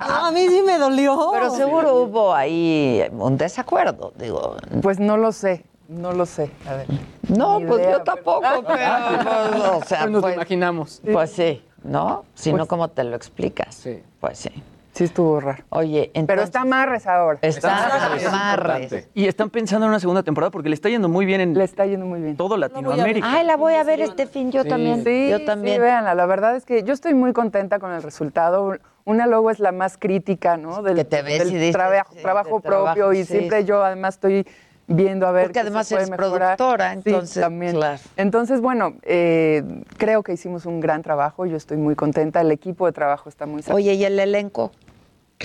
No, 0.07 0.25
a 0.25 0.31
mí 0.31 0.47
sí 0.49 0.61
me 0.65 0.77
dolió. 0.77 1.29
Pero 1.31 1.49
seguro 1.51 1.95
hubo 2.01 2.33
ahí 2.33 3.01
un 3.11 3.37
desacuerdo, 3.37 4.11
digo. 4.17 4.57
Pues 4.81 4.99
no 4.99 5.15
lo 5.15 5.31
sé, 5.31 5.63
no 5.87 6.11
lo 6.11 6.25
sé. 6.25 6.51
A 6.67 6.73
ver. 6.73 6.87
No, 7.29 7.59
Ni 7.59 7.65
pues 7.65 7.79
idea, 7.81 7.91
yo 7.93 8.03
pero- 8.03 8.15
tampoco, 8.15 8.41
pero 8.41 8.63
pues, 8.63 9.63
o 9.63 9.83
sea, 9.85 9.99
Pues 9.99 10.11
nos 10.11 10.11
lo 10.11 10.21
pues, 10.21 10.35
imaginamos. 10.35 11.01
pues 11.11 11.31
sí, 11.31 11.63
¿no? 11.83 12.25
Si 12.33 12.51
no, 12.51 12.57
Pues- 12.57 12.69
¿cómo 12.69 12.87
te 12.89 13.03
lo 13.05 13.15
explicas? 13.15 13.73
Sí. 13.75 14.03
Pues 14.19 14.37
sí. 14.39 14.51
Sí 14.93 15.05
estuvo 15.05 15.39
raro. 15.39 15.63
Oye, 15.69 16.11
entonces, 16.13 16.27
Pero 16.27 16.41
está 16.43 16.65
Marres 16.65 17.07
ahora. 17.07 17.39
está 17.41 17.87
es 18.15 18.25
amarres. 18.27 18.83
importante. 18.83 19.09
Y 19.15 19.25
están 19.25 19.49
pensando 19.49 19.85
en 19.87 19.89
una 19.89 19.99
segunda 19.99 20.21
temporada 20.21 20.51
porque 20.51 20.69
le 20.69 20.75
está 20.75 20.87
yendo 20.87 21.09
muy 21.09 21.25
bien 21.25 21.41
en 21.41 21.55
Le 21.55 21.63
está 21.63 21.85
yendo 21.87 22.05
muy 22.05 22.21
bien. 22.21 22.37
todo 22.37 22.57
Latinoamérica. 22.57 23.25
Ay, 23.27 23.43
la 23.45 23.57
voy 23.57 23.73
a 23.73 23.83
ver 23.83 24.01
este 24.01 24.27
fin, 24.27 24.51
yo 24.51 24.61
Sí. 24.61 24.69
también. 24.69 25.03
Sí, 25.03 25.29
yo 25.31 25.39
sí, 25.39 25.45
también. 25.45 25.81
véanla. 25.81 26.13
La 26.13 26.27
verdad 26.27 26.55
es 26.55 26.63
que 26.65 26.83
yo 26.83 26.93
estoy 26.93 27.15
muy 27.15 27.33
contenta 27.33 27.79
con 27.79 27.91
el 27.91 28.03
resultado. 28.03 28.75
Una 29.05 29.25
luego 29.25 29.49
es 29.49 29.59
la 29.59 29.71
más 29.71 29.97
crítica, 29.97 30.57
¿no? 30.57 30.83
Del, 30.83 30.95
Que 30.97 31.05
te 31.05 31.23
ves 31.23 31.39
del 31.39 31.49
y 31.51 31.55
dices, 31.55 31.71
trabajo, 31.73 32.13
sí, 32.13 32.21
trabajo 32.21 32.55
de 32.57 32.61
trabajo, 32.61 32.85
propio 32.95 33.13
y 33.13 33.25
sí. 33.25 33.33
siempre 33.37 33.65
yo 33.65 33.83
además 33.83 34.13
estoy 34.15 34.45
viendo 34.85 35.25
a 35.27 35.31
ver 35.31 35.45
Porque 35.45 35.53
se 35.59 35.61
además 35.61 35.87
puede 35.89 36.01
eres 36.03 36.11
mejorar. 36.11 36.55
productora, 36.57 36.93
Sí, 36.93 37.01
entonces, 37.05 37.41
también. 37.41 37.73
claro. 37.73 37.99
Entonces, 38.17 38.61
bueno, 38.61 38.93
eh, 39.03 39.63
creo 39.97 40.23
que 40.23 40.33
hicimos 40.33 40.65
un 40.65 40.79
gran 40.81 41.01
trabajo. 41.01 41.45
Yo 41.45 41.57
estoy 41.57 41.77
muy 41.77 41.95
contenta. 41.95 42.41
El 42.41 42.51
equipo 42.51 42.85
de 42.85 42.91
trabajo 42.91 43.27
está 43.29 43.45
muy 43.45 43.61
satisfecho. 43.63 43.75
Oye, 43.77 43.93
¿y 43.93 44.03
el 44.05 44.19
elenco? 44.19 44.71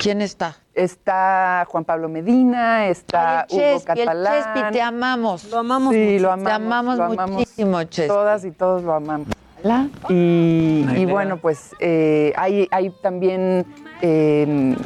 ¿Quién 0.01 0.23
está? 0.23 0.57
Está 0.75 1.67
Juan 1.69 1.85
Pablo 1.85 2.09
Medina, 2.09 2.87
está 2.87 3.41
Ay, 3.41 3.47
el 3.51 3.57
Hugo 3.57 3.79
Chespi, 3.81 4.01
el 4.01 4.07
Catalán. 4.07 4.35
Chespi, 4.55 4.73
te 4.73 4.83
amamos. 4.83 5.45
Lo 5.51 5.59
amamos 5.59 5.95
Sí, 5.95 6.01
mucho. 6.13 6.23
lo 6.23 6.33
amamos. 6.33 6.45
Te 6.49 6.53
amamos 6.53 6.99
lo 6.99 7.05
amamos. 7.05 7.31
muchísimo, 7.31 7.83
Chespi. 7.85 8.09
Todas 8.09 8.45
y 8.45 8.51
todos 8.53 8.83
lo 8.83 8.95
amamos. 8.95 9.29
Y, 10.09 10.87
y 10.97 11.05
bueno, 11.07 11.39
pues 11.39 11.75
eh, 11.81 12.33
hay, 12.37 12.69
hay 12.71 12.91
también 13.03 13.67
eh, 14.03 14.77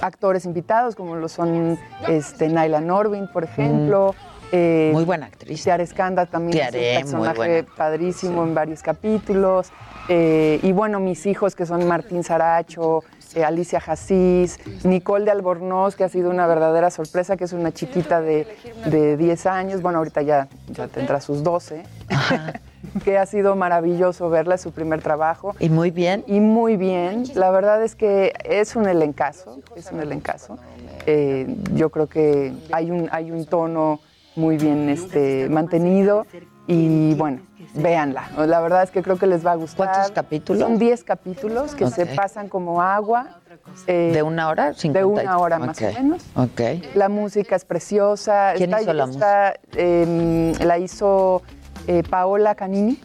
actores 0.00 0.46
invitados, 0.46 0.94
como 0.96 1.16
lo 1.16 1.28
son 1.28 1.78
este, 2.08 2.48
Naila 2.48 2.80
Norvin, 2.80 3.28
por 3.28 3.44
ejemplo. 3.44 4.14
Eh, 4.52 4.90
Muy 4.92 5.04
buena 5.04 5.26
actriz. 5.26 5.62
Tiare 5.62 5.86
Skanda 5.86 6.26
también 6.26 6.52
Tiare, 6.52 6.98
es 6.98 7.12
un 7.12 7.22
personaje 7.22 7.64
padrísimo 7.76 8.42
en 8.44 8.54
varios 8.54 8.82
capítulos. 8.82 9.70
Eh, 10.08 10.60
y 10.62 10.72
bueno, 10.72 11.00
mis 11.00 11.26
hijos 11.26 11.54
que 11.54 11.66
son 11.66 11.86
Martín 11.88 12.22
Saracho, 12.22 13.02
eh, 13.34 13.42
Alicia 13.42 13.80
Jasís, 13.80 14.58
Nicole 14.84 15.24
de 15.24 15.30
Albornoz, 15.30 15.96
que 15.96 16.04
ha 16.04 16.08
sido 16.08 16.30
una 16.30 16.46
verdadera 16.46 16.90
sorpresa, 16.90 17.36
que 17.36 17.44
es 17.44 17.52
una 17.52 17.72
chiquita 17.72 18.20
de, 18.20 18.46
de 18.86 19.16
10 19.16 19.46
años. 19.46 19.82
Bueno, 19.82 19.98
ahorita 19.98 20.22
ya, 20.22 20.48
ya 20.68 20.88
tendrá 20.88 21.20
sus 21.20 21.42
12. 21.42 21.82
que 23.04 23.18
ha 23.18 23.26
sido 23.26 23.56
maravilloso 23.56 24.28
verla, 24.30 24.56
es 24.56 24.60
su 24.60 24.72
primer 24.72 25.02
trabajo. 25.02 25.54
Y 25.58 25.68
muy 25.68 25.90
bien. 25.90 26.24
Y 26.26 26.40
muy 26.40 26.76
bien. 26.76 27.24
La 27.34 27.50
verdad 27.50 27.82
es 27.82 27.94
que 27.94 28.32
es 28.44 28.76
un 28.76 28.86
elencazo, 28.86 29.60
es 29.74 29.90
un 29.90 30.00
elencazo. 30.00 30.58
Eh, 31.06 31.56
yo 31.74 31.90
creo 31.90 32.06
que 32.06 32.52
hay 32.72 32.90
un, 32.90 33.08
hay 33.10 33.30
un 33.30 33.46
tono 33.46 34.00
muy 34.36 34.56
bien 34.56 34.88
este, 34.88 35.48
mantenido 35.48 36.26
y 36.66 37.14
bueno, 37.14 37.40
véanla. 37.74 38.28
La 38.46 38.60
verdad 38.60 38.82
es 38.82 38.90
que 38.90 39.02
creo 39.02 39.16
que 39.18 39.26
les 39.26 39.44
va 39.46 39.52
a 39.52 39.56
gustar. 39.56 39.88
¿Cuántos 39.90 40.12
capítulos? 40.12 40.62
Son 40.62 40.78
10 40.78 41.04
capítulos 41.04 41.74
que 41.74 41.86
se 41.90 42.06
pasan 42.06 42.48
como 42.48 42.82
agua. 42.82 43.40
Eh, 43.86 44.10
¿De 44.12 44.22
una 44.22 44.48
hora? 44.48 44.68
De 44.68 44.74
50 44.74 45.22
y- 45.22 45.24
una 45.26 45.38
hora 45.38 45.58
más 45.58 45.80
o 45.80 45.92
menos. 45.92 46.22
Ok. 46.36 46.60
La 46.94 47.08
música 47.08 47.56
es 47.56 47.64
preciosa. 47.64 48.52
¿Quién 48.56 48.70
Está- 48.70 48.82
hizo 48.82 48.92
la 48.92 49.04
está, 49.04 49.54
eh, 49.76 50.52
la 50.60 50.78
hizo 50.78 51.42
eh, 51.86 52.02
Paola 52.08 52.54
Canini, 52.54 52.98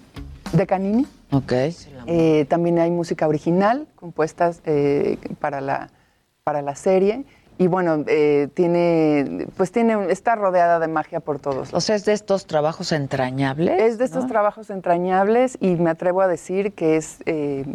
de 0.54 0.66
Canini. 0.68 1.06
Eh, 2.08 2.46
también 2.50 2.80
hay 2.80 2.90
música 2.90 3.28
original 3.28 3.88
compuesta 3.96 4.52
eh, 4.66 5.18
para, 5.40 5.62
la, 5.62 5.90
para 6.44 6.62
la 6.62 6.76
serie. 6.76 7.26
Y 7.60 7.68
bueno, 7.68 8.06
eh, 8.07 8.48
tiene, 8.53 9.45
pues 9.57 9.73
tiene, 9.73 10.10
está 10.10 10.36
rodeada 10.36 10.80
de 10.80 10.88
magia 10.88 11.19
por 11.19 11.40
todos. 11.40 11.73
O 11.73 11.81
sea, 11.81 11.98
es 11.98 12.06
de 12.06 12.14
estos 12.14 12.45
trabajos 12.45 12.94
entrañables. 12.94 13.81
Es 13.81 13.98
de 13.98 14.06
estos 14.06 14.23
¿no? 14.23 14.30
trabajos 14.30 14.69
entrañables 14.69 15.57
y 15.60 15.76
me 15.76 15.90
atrevo 15.90 16.22
a 16.22 16.30
decir 16.30 16.72
que 16.72 16.95
es 16.95 17.18
eh, 17.26 17.65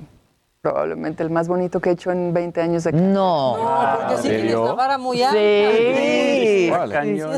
probablemente 0.63 1.23
el 1.23 1.29
más 1.29 1.49
bonito 1.49 1.81
que 1.81 1.91
he 1.91 1.93
hecho 1.93 2.11
en 2.11 2.33
20 2.33 2.63
años 2.63 2.85
de 2.85 2.93
carrera. 2.93 3.13
No. 3.13 3.59
No, 3.59 3.99
porque 3.99 4.23
sí 4.23 4.29
tienes 4.31 4.55
la 4.55 4.73
vara 4.73 4.97
muy 4.97 5.23
alta. 5.23 5.39
Sí, 5.39 6.71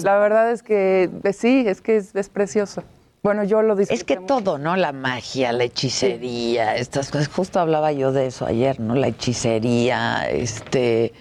la 0.05 0.19
verdad 0.19 0.53
es 0.53 0.63
que 0.63 1.11
eh, 1.25 1.33
sí, 1.33 1.65
es 1.67 1.81
que 1.81 1.97
es, 1.97 2.15
es 2.15 2.29
precioso. 2.29 2.85
Bueno, 3.27 3.43
yo 3.43 3.61
lo 3.61 3.75
disfruté 3.75 4.01
Es 4.01 4.05
que 4.05 4.25
todo, 4.25 4.57
¿no? 4.57 4.77
La 4.77 4.93
magia, 4.93 5.51
la 5.51 5.65
hechicería, 5.65 6.77
estas 6.77 7.11
cosas. 7.11 7.27
Justo 7.27 7.59
hablaba 7.59 7.91
yo 7.91 8.13
de 8.13 8.27
eso 8.27 8.47
ayer, 8.47 8.79
¿no? 8.79 8.95
La 8.95 9.09
hechicería, 9.09 10.29
este, 10.31 11.13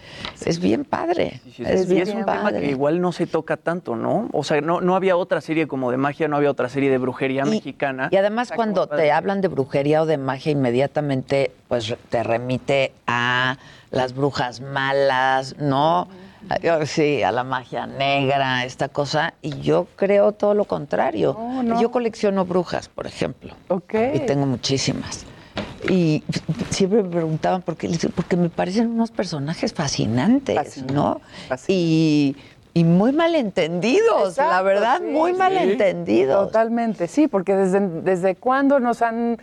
es 0.46 0.60
bien 0.60 0.86
padre. 0.86 1.42
Sí, 1.46 1.52
sí, 1.56 1.64
es 1.66 1.90
bien 1.90 2.04
es 2.04 2.10
un 2.10 2.20
tema 2.20 2.44
padre. 2.44 2.60
que 2.60 2.68
igual 2.68 3.02
no 3.02 3.12
se 3.12 3.26
toca 3.26 3.58
tanto, 3.58 3.96
¿no? 3.96 4.30
O 4.34 4.44
sea, 4.44 4.62
no, 4.62 4.82
no 4.82 4.96
había 4.96 5.18
otra 5.18 5.42
serie 5.42 5.66
como 5.66 5.90
de 5.90 5.98
magia, 5.98 6.28
no 6.28 6.38
había 6.38 6.52
otra 6.52 6.70
serie 6.70 6.92
de 6.92 7.00
brujería 7.00 7.44
mexicana. 7.44 8.10
Y 8.12 8.18
además 8.18 8.50
Está 8.50 8.56
cuando 8.56 8.86
te 8.86 9.12
hablan 9.12 9.42
de 9.42 9.48
brujería 9.48 10.04
o 10.04 10.06
de 10.06 10.20
magia, 10.20 10.52
inmediatamente 10.52 11.54
pues 11.68 11.92
te 12.10 12.22
remite 12.22 12.94
a 13.08 13.58
las 13.90 14.14
brujas 14.14 14.62
malas, 14.62 15.56
¿no? 15.58 16.08
Sí, 16.86 17.24
a 17.24 17.32
la 17.32 17.44
magia 17.44 17.88
negra, 17.88 18.66
esta 18.66 18.90
cosa. 18.90 19.34
Y 19.42 19.62
yo 19.62 19.88
creo 19.96 20.32
todo 20.32 20.54
lo 20.54 20.66
contrario. 20.66 21.38
Yo 21.80 21.92
colecciono 21.92 22.46
brujas, 22.46 22.90
por 22.90 23.08
ejemplo. 23.08 23.56
Y 24.14 24.20
tengo 24.20 24.46
muchísimas. 24.46 25.26
Y 25.90 26.24
siempre 26.70 27.04
me 27.04 27.10
preguntaban 27.10 27.62
por 27.62 27.78
qué, 27.78 27.90
porque 28.16 28.36
me 28.38 28.50
parecen 28.50 28.90
unos 28.90 29.12
personajes 29.12 29.74
fascinantes, 29.74 30.84
¿no? 30.92 31.22
Y, 31.68 32.36
y 32.74 32.84
muy 32.84 33.14
malentendidos, 33.14 34.38
la 34.38 34.62
verdad, 34.62 35.00
sí, 35.00 35.12
muy 35.12 35.32
sí. 35.32 35.38
malentendidos. 35.38 36.48
Totalmente, 36.48 37.08
sí, 37.08 37.28
porque 37.28 37.56
desde, 37.56 37.80
desde 38.02 38.36
cuándo 38.36 38.80
nos 38.80 39.02
han 39.02 39.38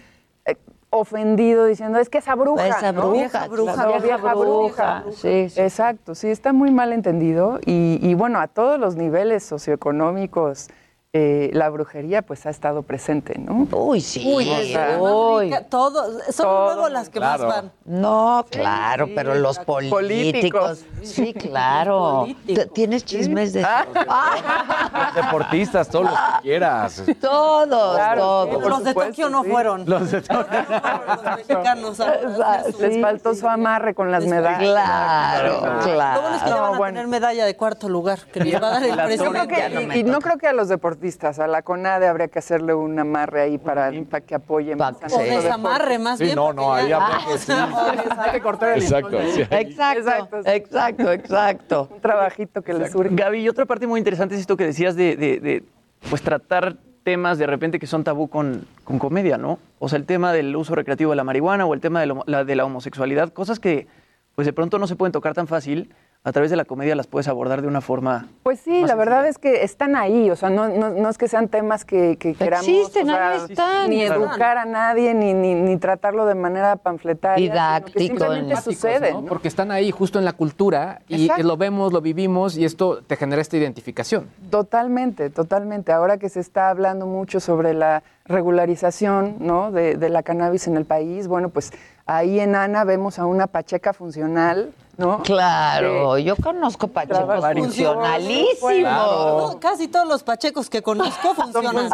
eh, 0.45 0.57
ofendido 0.93 1.65
diciendo 1.65 1.99
es 1.99 2.09
que 2.11 2.19
esa 2.19 2.35
bruja. 2.35 2.69
Esa 2.69 2.93
¿no? 2.93 3.01
bruja, 3.01 3.19
Vieja 3.19 3.49
bruja, 3.49 3.73
claro. 3.75 3.89
vieja 4.03 4.07
Vieja 4.19 4.35
bruja. 4.35 5.01
bruja, 5.01 5.05
sí, 5.17 5.49
sí. 5.49 5.61
Exacto, 5.61 6.15
sí, 6.15 6.29
está 6.29 6.53
muy 6.53 6.71
mal 6.71 6.93
entendido. 6.93 7.59
Y, 7.65 7.99
y 8.03 8.15
bueno, 8.15 8.39
a 8.41 8.47
todos 8.47 8.79
los 8.79 8.95
niveles 8.95 9.43
socioeconómicos, 9.43 10.69
eh, 11.15 11.51
la 11.53 11.69
brujería 11.69 12.23
pues 12.23 12.47
ha 12.47 12.51
estado 12.51 12.85
presente, 12.85 13.39
¿no? 13.39 13.69
Uy, 13.73 14.01
sí. 14.01 14.23
Uy, 14.35 14.49
O 14.49 14.63
sea, 14.65 14.99
rica, 15.41 15.65
todo, 15.69 16.07
son 16.33 16.65
luego 16.75 16.89
las 16.89 17.11
que 17.11 17.19
Claro. 17.19 17.47
más 17.49 17.57
van. 17.57 17.73
No, 17.85 18.47
claro, 18.51 19.09
pero 19.15 19.35
los 19.35 19.59
políticos. 19.59 20.01
Políticos. 20.01 20.85
Sí, 21.03 21.35
claro. 21.35 22.27
¿Tienes 22.75 23.05
chismes 23.05 23.53
de 23.53 23.61
eso? 23.61 23.69
Los 23.95 25.15
deportistas, 25.15 25.89
todos 25.91 26.07
los 26.07 26.15
que 26.19 26.43
quieras. 26.45 27.03
Todos, 27.21 27.95
Claro, 27.97 28.47
todos. 28.47 28.69
Los 28.69 28.85
de 28.85 28.95
Tokio 28.95 29.29
no 29.29 29.43
sí. 29.45 29.51
fueron. 29.51 29.85
Los 29.87 30.11
de 30.11 30.23
Los 30.23 31.37
mexicanos. 31.37 31.97
¿sabes? 31.99 32.79
Les 32.81 33.01
faltó 33.03 33.35
su 33.35 33.47
amarre 33.49 33.95
con 33.95 34.11
las 34.11 34.25
medallas. 34.25 34.61
Claro, 34.61 35.79
claro. 35.85 36.23
Lo 36.23 36.23
bueno 36.23 36.37
es 36.37 36.43
que 36.43 36.49
ya 36.49 36.55
van 36.61 36.75
a 36.75 36.79
bueno. 36.79 36.95
tener 36.95 37.07
medalla 37.09 37.45
de 37.45 37.55
cuarto 37.55 37.89
lugar, 37.91 38.21
que 38.33 38.41
les 38.41 38.55
va 38.63 38.69
a 38.69 38.81
dar 38.81 38.85
el 38.85 39.97
y 39.99 40.05
no 40.05 40.21
creo 40.21 40.39
que 40.39 40.47
a 40.49 40.53
los 40.55 40.69
deportistas, 40.69 41.02
a 41.39 41.47
la 41.49 41.63
CONADE 41.63 42.07
habría 42.07 42.29
que 42.29 42.39
hacerle 42.39 42.75
un 42.75 42.97
amarre 42.99 43.41
ahí 43.43 43.59
para, 43.59 43.91
para 44.09 44.21
que 44.25 44.35
apoyen. 44.37 44.79
más 44.79 44.95
a 44.95 45.07
O 45.07 45.09
nuestro 45.19 45.43
desamarre, 45.43 45.99
más 45.99 46.19
Sí, 46.19 46.25
bien. 46.25 46.37
no, 46.37 46.53
no, 46.53 46.73
ahí 46.73 46.93
habría 46.93 47.19
que 47.27 47.39
sí. 47.39 47.53
Hay 47.53 48.31
que 48.33 48.41
cortar 48.41 48.77
el 48.77 48.83
Exacto. 48.83 49.19
sí. 49.35 49.43
Exacto, 49.51 50.41
exacto, 50.47 51.13
exacto. 51.13 51.89
Un 51.93 52.01
trabajito 52.01 52.63
que 52.63 52.73
le 52.75 52.89
surge. 52.89 53.15
Gaby, 53.15 53.41
y 53.41 53.49
otra 53.49 53.67
parte 53.67 53.87
muy 53.87 53.99
interesante 53.99 54.35
es 54.37 54.41
esto 54.43 54.57
que 54.57 54.65
decías 54.67 54.95
de, 54.95 55.17
de- 55.17 55.41
de, 55.41 55.65
pues 56.09 56.23
tratar 56.23 56.77
temas 57.03 57.37
de 57.39 57.47
repente 57.49 57.81
que 57.81 57.89
son 57.89 58.05
tabú 58.05 58.29
con, 58.29 58.65
con 58.85 59.01
comedia, 59.01 59.37
¿no? 59.39 59.59
O 59.81 59.89
sea, 59.89 59.99
el 59.99 60.07
tema 60.07 60.33
del 60.33 60.55
uso 60.55 60.75
recreativo 60.77 61.11
de 61.11 61.17
la 61.17 61.25
marihuana 61.25 61.67
o 61.67 61.75
el 61.75 61.81
tema 61.81 61.99
de, 62.01 62.07
lo- 62.07 62.23
la, 62.27 62.45
de 62.45 62.55
la 62.55 62.65
homosexualidad, 62.65 63.33
cosas 63.33 63.59
que 63.59 63.89
pues 64.37 64.47
de 64.47 64.53
pronto 64.53 64.79
no 64.79 64.87
se 64.87 64.95
pueden 64.97 65.13
tocar 65.13 65.35
tan 65.35 65.47
fácil, 65.49 65.93
a 66.25 66.31
través 66.31 66.51
de 66.53 66.57
la 66.57 66.65
comedia 66.65 66.95
las 66.95 67.09
puedes 67.09 67.27
abordar 67.27 67.63
de 67.63 67.69
una 67.69 67.81
forma... 67.81 68.29
Pues 68.45 68.61
sí, 68.61 68.83
la 68.83 68.95
verdad 68.95 69.27
es 69.27 69.39
que 69.39 69.65
están 69.65 69.97
ahí, 69.97 70.31
o 70.31 70.37
sea, 70.37 70.51
no, 70.51 70.69
no, 70.69 70.91
no 70.91 71.09
es 71.09 71.19
que 71.19 71.27
sean 71.27 71.49
temas 71.49 71.85
que, 71.85 72.17
que 72.17 72.35
queramos 72.35 72.69
Existen, 72.69 73.11
o 73.11 73.13
sea, 73.13 73.31
ahí 73.31 73.41
están. 73.51 73.91
ni 73.91 74.03
educar 74.03 74.57
a 74.57 74.65
nadie, 74.65 75.15
ni, 75.15 75.35
ni, 75.35 75.55
ni 75.57 75.77
tratarlo 75.79 76.25
de 76.27 76.37
manera 76.37 76.77
panfletaria. 76.77 77.39
sino 77.39 77.53
que 77.53 77.53
Didáctico, 77.53 77.99
simplemente 77.99 78.51
Empáticos, 78.51 78.75
sucede. 78.75 79.13
¿no? 79.13 79.23
¿no? 79.23 79.27
Porque 79.27 79.49
están 79.49 79.73
ahí 79.73 79.91
justo 79.91 80.21
en 80.21 80.25
la 80.25 80.33
cultura 80.35 81.03
y 81.09 81.25
Exacto. 81.25 81.43
lo 81.43 81.57
vemos, 81.57 81.93
lo 81.93 82.01
vivimos 82.01 82.57
y 82.57 82.65
esto 82.65 83.03
te 83.03 83.17
genera 83.17 83.43
esta 83.43 83.57
identificación. 83.57 84.29
Totalmente, 84.49 85.29
totalmente. 85.29 85.91
Ahora 85.91 86.19
que 86.19 86.29
se 86.29 86.39
está 86.39 86.71
hablando 86.71 87.05
mucho 87.07 87.41
sobre 87.41 87.75
la 87.75 88.05
regularización 88.27 89.39
¿no? 89.41 89.73
de, 89.73 89.97
de 89.97 90.09
la 90.09 90.23
cannabis 90.23 90.69
en 90.69 90.77
el 90.77 90.85
país, 90.85 91.27
bueno, 91.27 91.49
pues 91.49 91.73
ahí 92.07 92.39
en 92.39 92.55
Ana 92.55 92.85
vemos 92.85 93.19
a 93.19 93.27
una 93.27 93.49
pacheca 93.49 93.93
funcional, 93.93 94.73
¿no? 94.97 95.23
Claro, 95.23 96.19
yo 96.19 96.37
conozco 96.37 96.89
pachecos 96.89 97.45
funcionalísimos. 97.53 98.73
No, 98.83 99.59
casi 99.61 99.89
todos 99.89 100.07
los 100.07 100.23
pachecos 100.23 100.69
que 100.69 100.83
conozco 100.83 101.35
funcionan. 101.35 101.91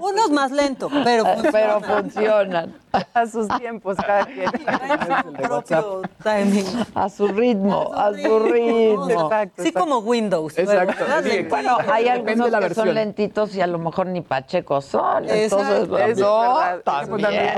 Unos 0.00 0.30
más 0.30 0.50
lento, 0.50 0.88
pero 1.04 1.24
funcionan. 1.24 1.52
Pero 1.52 1.80
funcionan. 1.80 2.74
A 3.12 3.26
sus 3.26 3.48
tiempos, 3.58 3.96
cada 3.96 4.24
quien. 4.24 4.50
propio 5.42 6.02
timing. 6.22 6.64
A 6.94 7.08
su 7.10 7.28
ritmo, 7.28 7.92
a 7.94 8.12
su 8.12 8.38
ritmo. 8.38 9.10
Exacto, 9.10 9.62
Sí, 9.62 9.68
exacto. 9.68 9.80
como 9.80 9.98
Windows. 9.98 10.58
Exacto. 10.58 11.04
Bueno, 11.50 11.78
hay 11.92 12.08
algunos 12.08 12.50
la 12.50 12.60
que 12.60 12.74
son 12.74 12.94
lentitos 12.94 13.54
y 13.54 13.60
a 13.60 13.66
lo 13.66 13.78
mejor 13.78 14.06
ni 14.06 14.22
pachecos 14.22 14.86
son. 14.86 15.24
Exacto. 15.28 15.60
Entonces, 15.66 16.18
Eso 16.18 16.62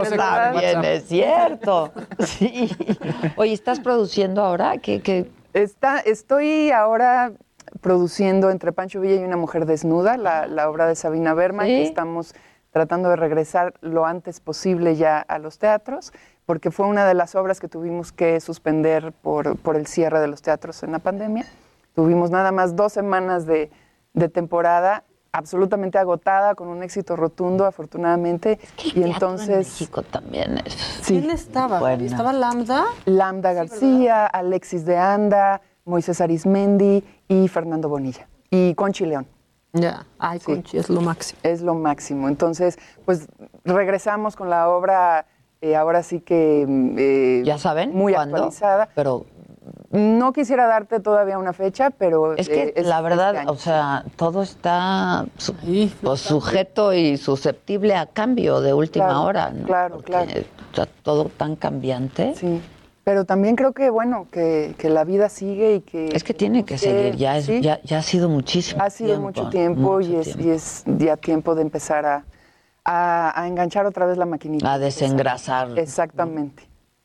es 0.03 0.17
también 0.17 0.85
es 0.85 1.07
cierto. 1.07 1.93
Sí. 2.19 2.71
Oye, 3.37 3.53
¿estás 3.53 3.81
produciendo 3.81 4.38
ahora? 4.45 4.79
¿Qué, 4.79 5.01
qué? 5.03 5.31
Está, 5.55 5.99
estoy 6.01 6.71
ahora 6.71 7.33
produciendo 7.81 8.51
entre 8.51 8.73
Pancho 8.73 9.01
Villa 9.01 9.17
y 9.21 9.25
una 9.25 9.37
mujer 9.37 9.67
desnuda, 9.67 10.17
la, 10.17 10.47
la 10.47 10.69
obra 10.71 10.87
de 10.87 10.95
Sabina 10.95 11.35
Berman, 11.35 11.67
Sí. 11.67 11.73
que 11.73 11.83
estamos 11.85 12.35
tratando 12.71 13.09
de 13.09 13.17
regresar 13.17 13.75
lo 13.81 14.07
antes 14.07 14.41
posible 14.41 14.97
ya 14.97 15.19
a 15.19 15.39
los 15.39 15.59
teatros, 15.59 16.13
porque 16.47 16.71
fue 16.71 16.87
una 16.87 17.07
de 17.07 17.15
las 17.15 17.35
obras 17.35 17.61
que 17.61 17.69
tuvimos 17.69 18.13
que 18.13 18.41
suspender 18.41 19.13
por, 19.13 19.57
por 19.59 19.77
el 19.77 19.87
cierre 19.87 20.21
de 20.21 20.29
los 20.29 20.43
teatros 20.43 20.83
en 20.83 20.93
la 20.93 20.99
pandemia. 20.99 21.45
Tuvimos 21.95 22.31
nada 22.31 22.53
más 22.53 22.77
dos 22.77 22.93
semanas 22.93 23.47
de, 23.47 23.71
de 24.15 24.29
temporada 24.29 25.05
absolutamente 25.33 25.99
agotada, 25.99 26.55
con 26.55 26.69
un 26.69 26.83
éxito 26.83 27.17
rotundo, 27.17 27.65
afortunadamente. 27.67 28.59
y 28.79 28.83
teatro 28.93 29.03
en 29.03 29.13
entonces... 29.13 29.59
México 29.69 30.03
también 30.03 30.59
es. 30.65 30.73
Sí. 31.03 31.19
¿Quién 31.19 31.31
estaba? 31.31 31.79
Buena. 31.81 32.05
¿Estaba 32.05 32.33
Lambda? 32.33 32.85
Lambda 33.05 33.53
García, 33.53 34.27
Alexis 34.27 34.85
de 34.85 34.97
Anda, 34.97 35.61
Moisés 35.85 36.21
Arismendi 36.21 37.05
y 37.29 37.49
Fernando 37.49 37.89
Bonilla. 37.89 38.29
Y 38.51 38.75
Conchi 38.75 39.05
León. 39.07 39.27
Ya. 39.75 40.07
Ay, 40.19 40.39
Sí. 40.39 40.47
Conchi, 40.47 40.79
es 40.79 40.89
lo 40.89 41.01
máximo. 41.03 41.41
Es 41.43 41.61
lo 41.61 41.75
máximo. 41.75 42.29
Entonces, 42.29 42.79
pues 43.05 43.29
regresamos 43.65 44.35
con 44.35 44.49
la 44.49 44.69
obra, 44.71 45.27
eh, 45.61 45.77
ahora 45.77 46.03
sí 46.03 46.21
que... 46.21 46.65
mm, 46.67 46.97
eh, 46.99 47.43
¿Ya 47.45 47.59
saben? 47.59 47.93
Muy 47.95 48.15
¿Cuándo? 48.15 48.37
actualizada. 48.37 48.89
Pero 48.95 49.27
No 49.91 50.33
quisiera 50.33 50.67
darte 50.67 51.01
todavía 51.01 51.39
una 51.39 51.53
fecha, 51.53 51.91
pero... 51.91 52.35
es 52.37 52.49
que 52.49 52.75
eh, 52.77 52.83
la 52.83 53.01
verdad, 53.01 53.35
este 53.35 53.51
o 53.51 53.55
sea, 53.57 54.05
todo 54.17 54.43
está 54.43 55.27
su- 55.39 55.55
pues, 56.03 56.21
sujeto 56.21 56.93
y 56.93 57.17
susceptible 57.17 57.95
a 57.95 58.07
cambio 58.07 58.61
de 58.61 58.75
última 58.75 59.07
Claro, 59.07 59.23
hora, 59.23 59.51
¿no? 59.51 59.67
claro, 59.67 59.95
Porque 59.97 60.13
claro. 60.13 60.31
Está 60.31 60.87
todo 61.03 61.25
tan 61.37 61.57
cambiante. 61.57 62.35
Sí. 62.35 62.61
Pero 63.05 63.25
también 63.25 63.57
creo 63.57 63.73
que, 63.73 63.89
bueno, 63.89 64.27
que, 64.31 64.75
que 64.77 64.91
la 64.91 65.05
vida 65.05 65.31
sigue 65.31 65.77
y 65.77 65.81
que... 65.81 66.11
Es 66.13 66.23
que 66.23 66.35
tiene 66.35 66.65
que 66.67 66.77
seguir, 66.77 67.17
ya, 67.17 67.39
es- 67.39 67.47
sí. 67.47 67.63
ya, 67.63 67.81
ya 67.83 67.99
ha 67.99 68.03
sido 68.03 68.29
muchísimo 68.29 68.83
Ha 68.83 68.91
sido 68.91 69.19
mucho 69.19 69.49
tiempo 69.49 70.01
y, 70.03 70.15
es, 70.17 70.25
tiempo. 70.35 70.43
y 70.45 70.51
es 70.51 70.85
ya 70.87 71.17
tiempo 71.17 71.55
de 71.55 71.63
empezar 71.63 72.05
a, 72.05 72.25
A, 72.85 73.33
a 73.43 73.47
enganchar 73.49 73.87
otra 73.87 74.05
vez 74.07 74.17
la 74.19 74.27
maquinita. 74.27 74.73
A 74.75 74.79
desengrasar. 74.79 75.79
Exactamente. 75.79 76.63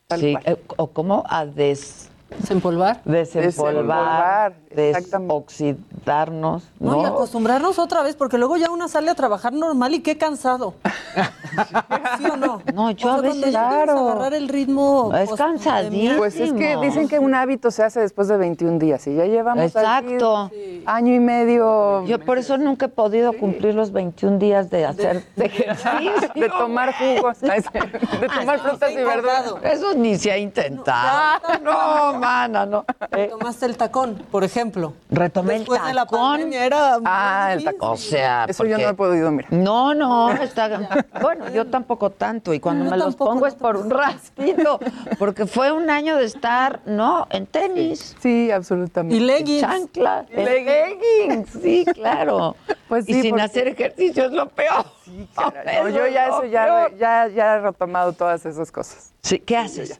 tal 0.08 0.20
Sí, 0.20 0.32
cual. 0.34 0.44
eh, 0.46 0.58
o 0.78 0.88
cómo 0.88 1.24
a 1.28 1.46
des 1.46 2.10
desempolvar, 2.40 3.02
desempolvar, 3.06 4.54
Desempolvar, 4.54 4.54
desoxidarnos, 4.76 6.64
No, 6.80 7.00
y 7.00 7.02
¿no? 7.04 7.08
acostumbrarnos 7.08 7.80
otra 7.80 8.04
vez, 8.04 8.16
porque 8.16 8.38
luego 8.38 8.58
ya 8.58 8.70
una 8.72 8.88
sale 8.88 9.10
a 9.12 9.16
trabajar 9.16 9.54
normal 9.54 9.94
y 9.94 10.00
qué 10.02 10.18
cansado. 10.18 10.74
¿Sí 12.18 12.26
o 12.32 12.36
no? 12.38 12.62
No, 12.74 12.92
yo 12.92 13.08
O 13.08 13.12
a 13.12 13.14
sea, 13.20 13.22
cuando 13.30 13.46
veces- 13.46 13.56
a 13.56 13.84
agarrar 13.84 14.34
el 14.34 14.50
ritmo. 14.50 15.12
Es 15.16 15.32
cansadísimo. 15.34 16.18
Pues 16.18 16.40
es 16.40 16.54
que 16.54 16.78
dicen 16.78 17.08
que 17.08 17.20
un 17.20 17.36
hábito 17.36 17.70
se 17.72 17.84
hace 17.84 18.00
después 18.00 18.28
de 18.28 18.38
21 18.38 18.80
días 18.80 19.06
y 19.08 19.16
ya 19.16 19.26
llevamos 19.26 19.64
Exacto. 19.66 20.38
aquí 20.38 20.84
año 20.86 21.14
y 21.14 21.20
medio 21.20 22.04
Yo 22.06 22.20
por 22.20 22.38
eso 22.40 22.58
nunca 22.58 22.88
he 22.88 22.90
podido 22.90 23.34
cumplir 23.34 23.76
los 23.76 23.92
21 23.92 24.38
días 24.40 24.70
de 24.70 24.86
hacer 24.86 25.24
de 25.36 25.46
ejercicio. 25.46 26.12
de 26.36 26.50
tomar 26.50 26.94
jugos, 26.96 27.40
de 27.42 28.28
tomar 28.40 28.60
frutas 28.60 28.92
y 28.92 28.96
verduras. 28.96 29.54
Eso 29.64 29.94
ni 29.94 30.18
se 30.18 30.32
ha 30.32 30.38
intentado. 30.38 31.40
No, 31.64 31.72
mana, 31.72 32.20
no. 32.20 32.23
Eh, 33.16 33.28
Tomaste 33.30 33.66
el 33.68 33.78
tacón, 33.78 34.16
por 34.32 34.44
ejemplo. 34.44 34.94
Retomé 35.12 35.54
el 35.54 35.60
Después 35.60 35.84
de 35.86 35.94
la 35.94 36.06
tacón. 36.06 36.20
pandemia 36.32 36.66
era 36.66 36.94
muy 36.98 37.04
Ah, 37.06 37.50
el 37.54 37.64
tacón. 37.64 37.90
O 37.92 37.98
sea, 37.98 38.46
Eso 38.48 38.66
yo 38.66 38.78
no 38.78 38.90
he 38.90 38.94
podido, 38.96 39.32
mira. 39.32 39.48
No, 39.52 39.94
no, 39.94 40.32
está... 40.42 41.04
Bueno, 41.22 41.50
yo 41.50 41.68
tampoco 41.68 42.10
tanto. 42.10 42.54
Y 42.54 42.60
cuando 42.60 42.86
Yo 42.86 42.92
me 42.92 42.98
los 42.98 43.16
pongo 43.16 43.46
es 43.46 43.54
por 43.56 43.78
un 43.78 43.90
ratito. 43.92 44.80
Porque 45.20 45.46
fue 45.46 45.72
un 45.72 45.90
año 45.92 46.18
de 46.18 46.26
estar, 46.26 46.82
¿no? 46.86 47.28
En 47.30 47.46
tenis. 47.46 48.16
Sí, 48.20 48.50
absolutamente. 48.52 49.16
Y 49.16 49.20
leggings. 49.20 49.62
Chanclas. 49.62 50.26
En 50.32 50.46
leggings. 50.46 51.50
Sí, 51.62 51.86
claro. 51.94 52.56
Pues 52.88 53.08
y 53.08 53.14
sí, 53.14 53.22
sin 53.22 53.30
porque- 53.32 53.44
hacer 53.44 53.68
ejercicio 53.68 54.26
es 54.26 54.32
lo 54.32 54.48
peor. 54.50 54.86
No, 55.06 55.90
yo 55.90 56.08
ya 56.08 56.28
es 56.28 56.34
eso 56.34 56.46
ya, 56.46 56.90
ya, 56.98 57.28
ya 57.28 57.56
he 57.56 57.60
retomado 57.62 58.14
todas 58.14 58.46
esas 58.46 58.72
cosas. 58.72 59.14
Sí, 59.22 59.38
¿Qué 59.40 59.56
haces? 59.58 60.00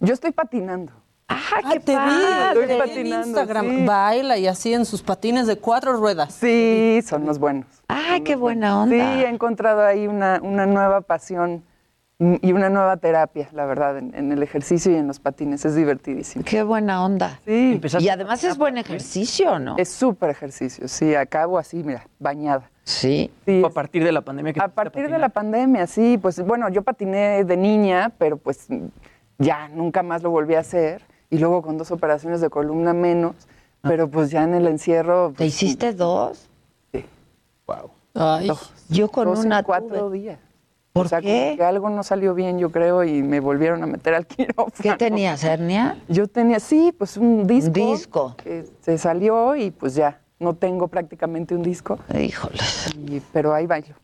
Yo 0.00 0.12
estoy 0.14 0.32
patinando. 0.32 0.92
¡Ah, 1.28 1.36
Ah, 1.64 1.70
qué 1.72 1.80
te 1.80 1.92
vi, 1.92 1.96
padre! 1.98 2.66
vi 2.66 2.72
en 2.72 2.78
patinando, 2.78 3.26
Instagram. 3.40 3.66
sí. 3.70 3.84
Baila 3.84 4.38
y 4.38 4.46
así 4.46 4.72
en 4.74 4.84
sus 4.84 5.02
patines 5.02 5.46
de 5.46 5.58
cuatro 5.58 5.92
ruedas. 5.94 6.34
Sí, 6.34 7.00
son 7.06 7.26
los 7.26 7.38
buenos. 7.38 7.66
¡Ay, 7.88 8.20
qué 8.22 8.36
buena 8.36 8.68
Sí, 8.86 8.94
onda! 8.94 9.22
he 9.22 9.28
encontrado 9.28 9.84
ahí 9.84 10.06
una, 10.06 10.40
una 10.42 10.66
nueva 10.66 11.00
pasión 11.02 11.64
y 12.20 12.52
una 12.52 12.68
nueva 12.68 12.96
terapia, 12.96 13.48
la 13.52 13.64
verdad, 13.66 13.96
en, 13.98 14.12
en 14.14 14.32
el 14.32 14.42
ejercicio 14.42 14.90
y 14.90 14.96
en 14.96 15.06
los 15.06 15.20
patines. 15.20 15.64
Es 15.64 15.74
divertidísimo. 15.76 16.44
¡Qué 16.44 16.62
buena 16.62 17.04
onda! 17.04 17.38
Sí, 17.44 17.72
Empezaste 17.74 18.04
Y 18.04 18.08
además 18.08 18.42
es 18.42 18.56
buen 18.58 18.76
ejercicio, 18.78 19.58
¿no? 19.58 19.76
es 19.78 19.88
súper 19.88 20.30
ejercicio. 20.30 20.88
Sí, 20.88 21.14
acabo 21.14 21.58
así, 21.58 21.82
mira, 21.84 22.06
bañada. 22.18 22.70
Sí. 22.84 23.30
Sí, 23.46 23.62
A 23.64 23.68
partir 23.70 24.02
de 24.02 24.12
la 24.12 24.22
pandemia 24.22 24.52
que 24.54 24.60
a 24.60 24.68
partir 24.68 25.10
de 25.10 25.18
la 25.18 25.28
pandemia, 25.28 25.86
sí, 25.86 26.18
pues 26.20 26.40
bueno, 26.44 26.68
yo 26.70 26.82
patiné 26.82 27.44
de 27.44 27.56
niña, 27.56 28.10
pero 28.18 28.36
pues 28.38 28.66
ya 29.38 29.68
nunca 29.68 30.02
más 30.02 30.22
lo 30.22 30.30
volví 30.30 30.54
a 30.54 30.60
hacer. 30.60 31.02
Y 31.30 31.38
luego 31.38 31.62
con 31.62 31.76
dos 31.78 31.90
operaciones 31.90 32.40
de 32.40 32.48
columna 32.50 32.92
menos, 32.94 33.34
pero 33.82 34.08
pues 34.08 34.30
ya 34.30 34.44
en 34.44 34.54
el 34.54 34.66
encierro. 34.66 35.28
¿Te 35.30 35.36
pues, 35.38 35.48
hiciste 35.48 35.92
dos? 35.92 36.48
Wow. 37.66 37.90
Ay, 38.14 38.46
dos, 38.48 38.72
Yo 38.88 39.08
con 39.10 39.26
dos 39.26 39.40
en 39.40 39.46
una 39.46 39.62
cuatro 39.62 40.06
tuve. 40.06 40.18
días. 40.18 40.38
¿Por 40.92 41.06
o 41.06 41.08
sea, 41.08 41.20
qué? 41.20 41.44
como 41.50 41.56
que 41.58 41.64
algo 41.64 41.90
no 41.90 42.02
salió 42.02 42.34
bien, 42.34 42.58
yo 42.58 42.72
creo, 42.72 43.04
y 43.04 43.22
me 43.22 43.40
volvieron 43.40 43.82
a 43.82 43.86
meter 43.86 44.14
al 44.14 44.26
quirófano. 44.26 44.72
¿Qué 44.82 44.94
tenías, 44.94 45.44
hernia? 45.44 45.98
Yo 46.08 46.26
tenía, 46.26 46.58
sí, 46.60 46.92
pues 46.96 47.16
un 47.18 47.46
disco. 47.46 47.70
disco. 47.72 48.34
Que 48.42 48.66
se 48.80 48.96
salió 48.98 49.54
y 49.54 49.70
pues 49.70 49.94
ya, 49.94 50.20
no 50.40 50.54
tengo 50.54 50.88
prácticamente 50.88 51.54
un 51.54 51.62
disco, 51.62 51.98
Híjole. 52.18 52.56
y- 53.06 53.20
pero 53.32 53.54
ahí 53.54 53.66
bailo. 53.66 53.94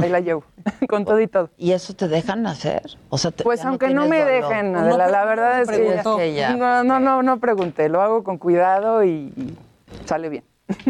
Ahí 0.00 0.08
la 0.10 0.20
llevo, 0.20 0.44
con 0.88 1.04
todo 1.04 1.20
y 1.20 1.26
todo. 1.26 1.50
¿Y 1.56 1.72
eso 1.72 1.94
te 1.94 2.08
dejan 2.08 2.46
hacer? 2.46 2.82
O 3.10 3.18
sea, 3.18 3.30
te- 3.30 3.44
Pues 3.44 3.64
aunque 3.64 3.90
no, 3.90 4.06
me 4.06 4.20
dolor. 4.20 4.32
dejen, 4.48 4.72
No 4.72 4.78
Adela, 4.80 5.08
la 5.08 5.24
verdad 5.24 5.60
es 5.62 5.68
que. 5.68 5.94
Es 5.96 6.06
que 6.06 6.34
ya- 6.34 6.54
no, 6.54 6.84
no, 6.84 7.00
no, 7.00 7.22
no 7.22 7.38
pregunté, 7.40 7.88
lo 7.88 8.00
hago 8.00 8.22
con 8.24 8.38
cuidado 8.38 9.02
y, 9.04 9.32
y 9.36 9.56
sale 10.06 10.28
bien. 10.28 10.44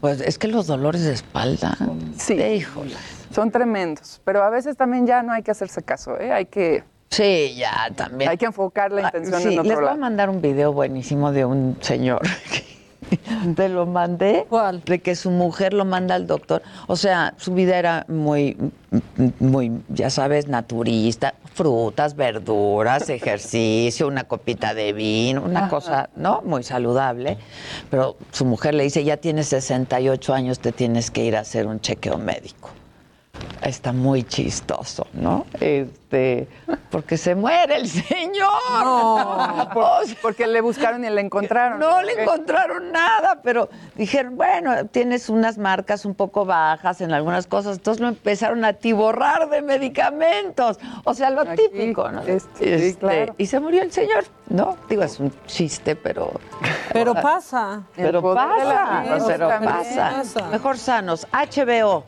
Pues 0.00 0.20
es 0.20 0.38
que 0.38 0.46
los 0.46 0.66
dolores 0.66 1.04
de 1.04 1.14
espalda. 1.14 1.76
Sí. 2.18 2.34
Híjole. 2.34 2.94
Son 3.34 3.50
tremendos, 3.50 4.20
pero 4.24 4.42
a 4.44 4.50
veces 4.50 4.76
también 4.76 5.06
ya 5.06 5.22
no 5.22 5.32
hay 5.32 5.42
que 5.42 5.50
hacerse 5.50 5.82
caso, 5.82 6.20
¿eh? 6.20 6.32
hay 6.32 6.46
que 6.46 6.84
Sí, 7.10 7.54
ya 7.56 7.90
también. 7.96 8.30
hay 8.30 8.36
que 8.36 8.44
enfocar 8.44 8.92
la 8.92 9.06
Ah, 9.06 9.10
intención 9.14 9.40
sí, 9.40 9.48
en 9.54 9.58
otro 9.60 9.70
les 9.72 9.80
voy 9.80 9.88
a 9.88 9.96
mandar 9.96 10.28
un 10.28 10.42
video 10.42 10.72
buenísimo 10.72 11.32
de 11.32 11.44
un 11.46 11.76
señor. 11.80 12.20
Te 13.56 13.68
lo 13.68 13.86
mandé. 13.86 14.46
¿Cuál? 14.48 14.82
De 14.84 15.00
que 15.00 15.14
su 15.14 15.30
mujer 15.30 15.72
lo 15.72 15.84
manda 15.84 16.14
al 16.14 16.26
doctor. 16.26 16.62
O 16.86 16.96
sea, 16.96 17.34
su 17.36 17.54
vida 17.54 17.78
era 17.78 18.04
muy, 18.08 18.56
muy, 19.38 19.72
ya 19.88 20.10
sabes, 20.10 20.48
naturista. 20.48 21.34
Frutas, 21.54 22.16
verduras, 22.16 23.08
ejercicio, 23.10 24.08
una 24.08 24.24
copita 24.24 24.74
de 24.74 24.92
vino, 24.92 25.42
una 25.42 25.68
cosa, 25.68 26.10
¿no? 26.16 26.42
Muy 26.42 26.62
saludable. 26.62 27.38
Pero 27.90 28.16
su 28.32 28.44
mujer 28.44 28.74
le 28.74 28.84
dice, 28.84 29.04
ya 29.04 29.16
tienes 29.16 29.48
68 29.48 30.34
años, 30.34 30.58
te 30.58 30.72
tienes 30.72 31.10
que 31.10 31.24
ir 31.24 31.36
a 31.36 31.40
hacer 31.40 31.66
un 31.66 31.80
chequeo 31.80 32.18
médico. 32.18 32.70
Está 33.62 33.92
muy 33.92 34.22
chistoso, 34.22 35.06
¿no? 35.12 35.46
Este, 35.60 36.46
porque 36.90 37.16
se 37.16 37.34
muere 37.34 37.76
el 37.76 37.88
señor. 37.88 38.50
O 38.84 40.00
sea, 40.04 40.14
Porque 40.22 40.46
le 40.46 40.60
buscaron 40.60 41.04
y 41.04 41.10
le 41.10 41.20
encontraron. 41.20 41.78
no 41.78 42.02
le 42.02 42.22
encontraron 42.22 42.92
nada, 42.92 43.40
pero 43.42 43.68
dijeron, 43.96 44.36
bueno, 44.36 44.86
tienes 44.86 45.28
unas 45.28 45.58
marcas 45.58 46.04
un 46.04 46.14
poco 46.14 46.44
bajas 46.44 47.00
en 47.00 47.12
algunas 47.12 47.46
cosas, 47.46 47.78
entonces 47.78 48.00
lo 48.00 48.08
empezaron 48.08 48.64
a 48.64 48.74
tiborrar 48.74 49.48
de 49.48 49.62
medicamentos. 49.62 50.78
O 51.04 51.14
sea, 51.14 51.30
lo 51.30 51.40
Aquí, 51.40 51.62
típico, 51.72 52.08
¿no? 52.10 52.22
este, 52.22 52.94
claro. 52.96 53.34
Y 53.38 53.46
se 53.46 53.58
murió 53.58 53.82
el 53.82 53.90
señor, 53.90 54.24
¿no? 54.48 54.76
Digo, 54.88 55.02
es 55.02 55.18
un 55.18 55.32
chiste, 55.46 55.96
pero... 55.96 56.32
Pero 56.92 57.14
pasa. 57.14 57.82
Pero 57.94 58.22
pasa, 58.22 59.04
pero 59.26 59.48
pasa. 59.48 60.48
Mejor 60.50 60.78
sanos. 60.78 61.26
HBO, 61.30 62.04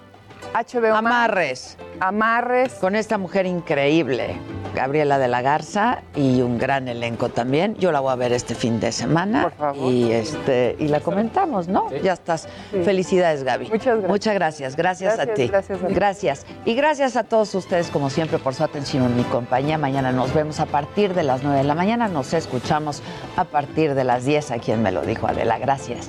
HBO 0.54 0.94
Amarres. 0.94 1.76
amarres. 2.00 2.74
con 2.74 2.96
esta 2.96 3.18
mujer 3.18 3.46
increíble, 3.46 4.36
Gabriela 4.74 5.18
de 5.18 5.28
la 5.28 5.42
Garza, 5.42 6.02
y 6.14 6.40
un 6.40 6.58
gran 6.58 6.88
elenco 6.88 7.28
también. 7.28 7.74
Yo 7.76 7.92
la 7.92 8.00
voy 8.00 8.12
a 8.12 8.16
ver 8.16 8.32
este 8.32 8.54
fin 8.54 8.80
de 8.80 8.92
semana. 8.92 9.42
Por 9.42 9.52
favor. 9.52 9.92
Y, 9.92 10.10
este, 10.12 10.76
y 10.78 10.88
la 10.88 11.00
comentamos, 11.00 11.68
¿no? 11.68 11.90
Ya 12.02 12.14
estás. 12.14 12.48
Sí. 12.70 12.82
Felicidades, 12.82 13.44
Gaby. 13.44 13.68
Muchas 13.68 13.96
gracias. 13.96 14.10
Muchas 14.10 14.34
gracias. 14.34 14.76
Gracias, 14.76 15.18
a 15.18 15.26
ti. 15.26 15.46
gracias 15.48 15.82
a 15.82 15.86
ti. 15.86 15.94
Gracias. 15.94 16.46
Y 16.64 16.74
gracias 16.74 17.16
a 17.16 17.24
todos 17.24 17.54
ustedes, 17.54 17.88
como 17.90 18.10
siempre, 18.10 18.38
por 18.38 18.54
su 18.54 18.64
atención 18.64 19.04
en 19.04 19.16
mi 19.16 19.24
compañía. 19.24 19.78
Mañana 19.78 20.12
nos 20.12 20.32
vemos 20.34 20.60
a 20.60 20.66
partir 20.66 21.14
de 21.14 21.22
las 21.22 21.42
9 21.42 21.58
de 21.58 21.64
la 21.64 21.74
mañana. 21.74 22.08
Nos 22.08 22.32
escuchamos 22.32 23.02
a 23.36 23.44
partir 23.44 23.94
de 23.94 24.04
las 24.04 24.24
10 24.24 24.50
a 24.52 24.58
quien 24.58 24.82
me 24.82 24.92
lo 24.92 25.02
dijo 25.02 25.26
Adela. 25.26 25.58
Gracias. 25.58 26.08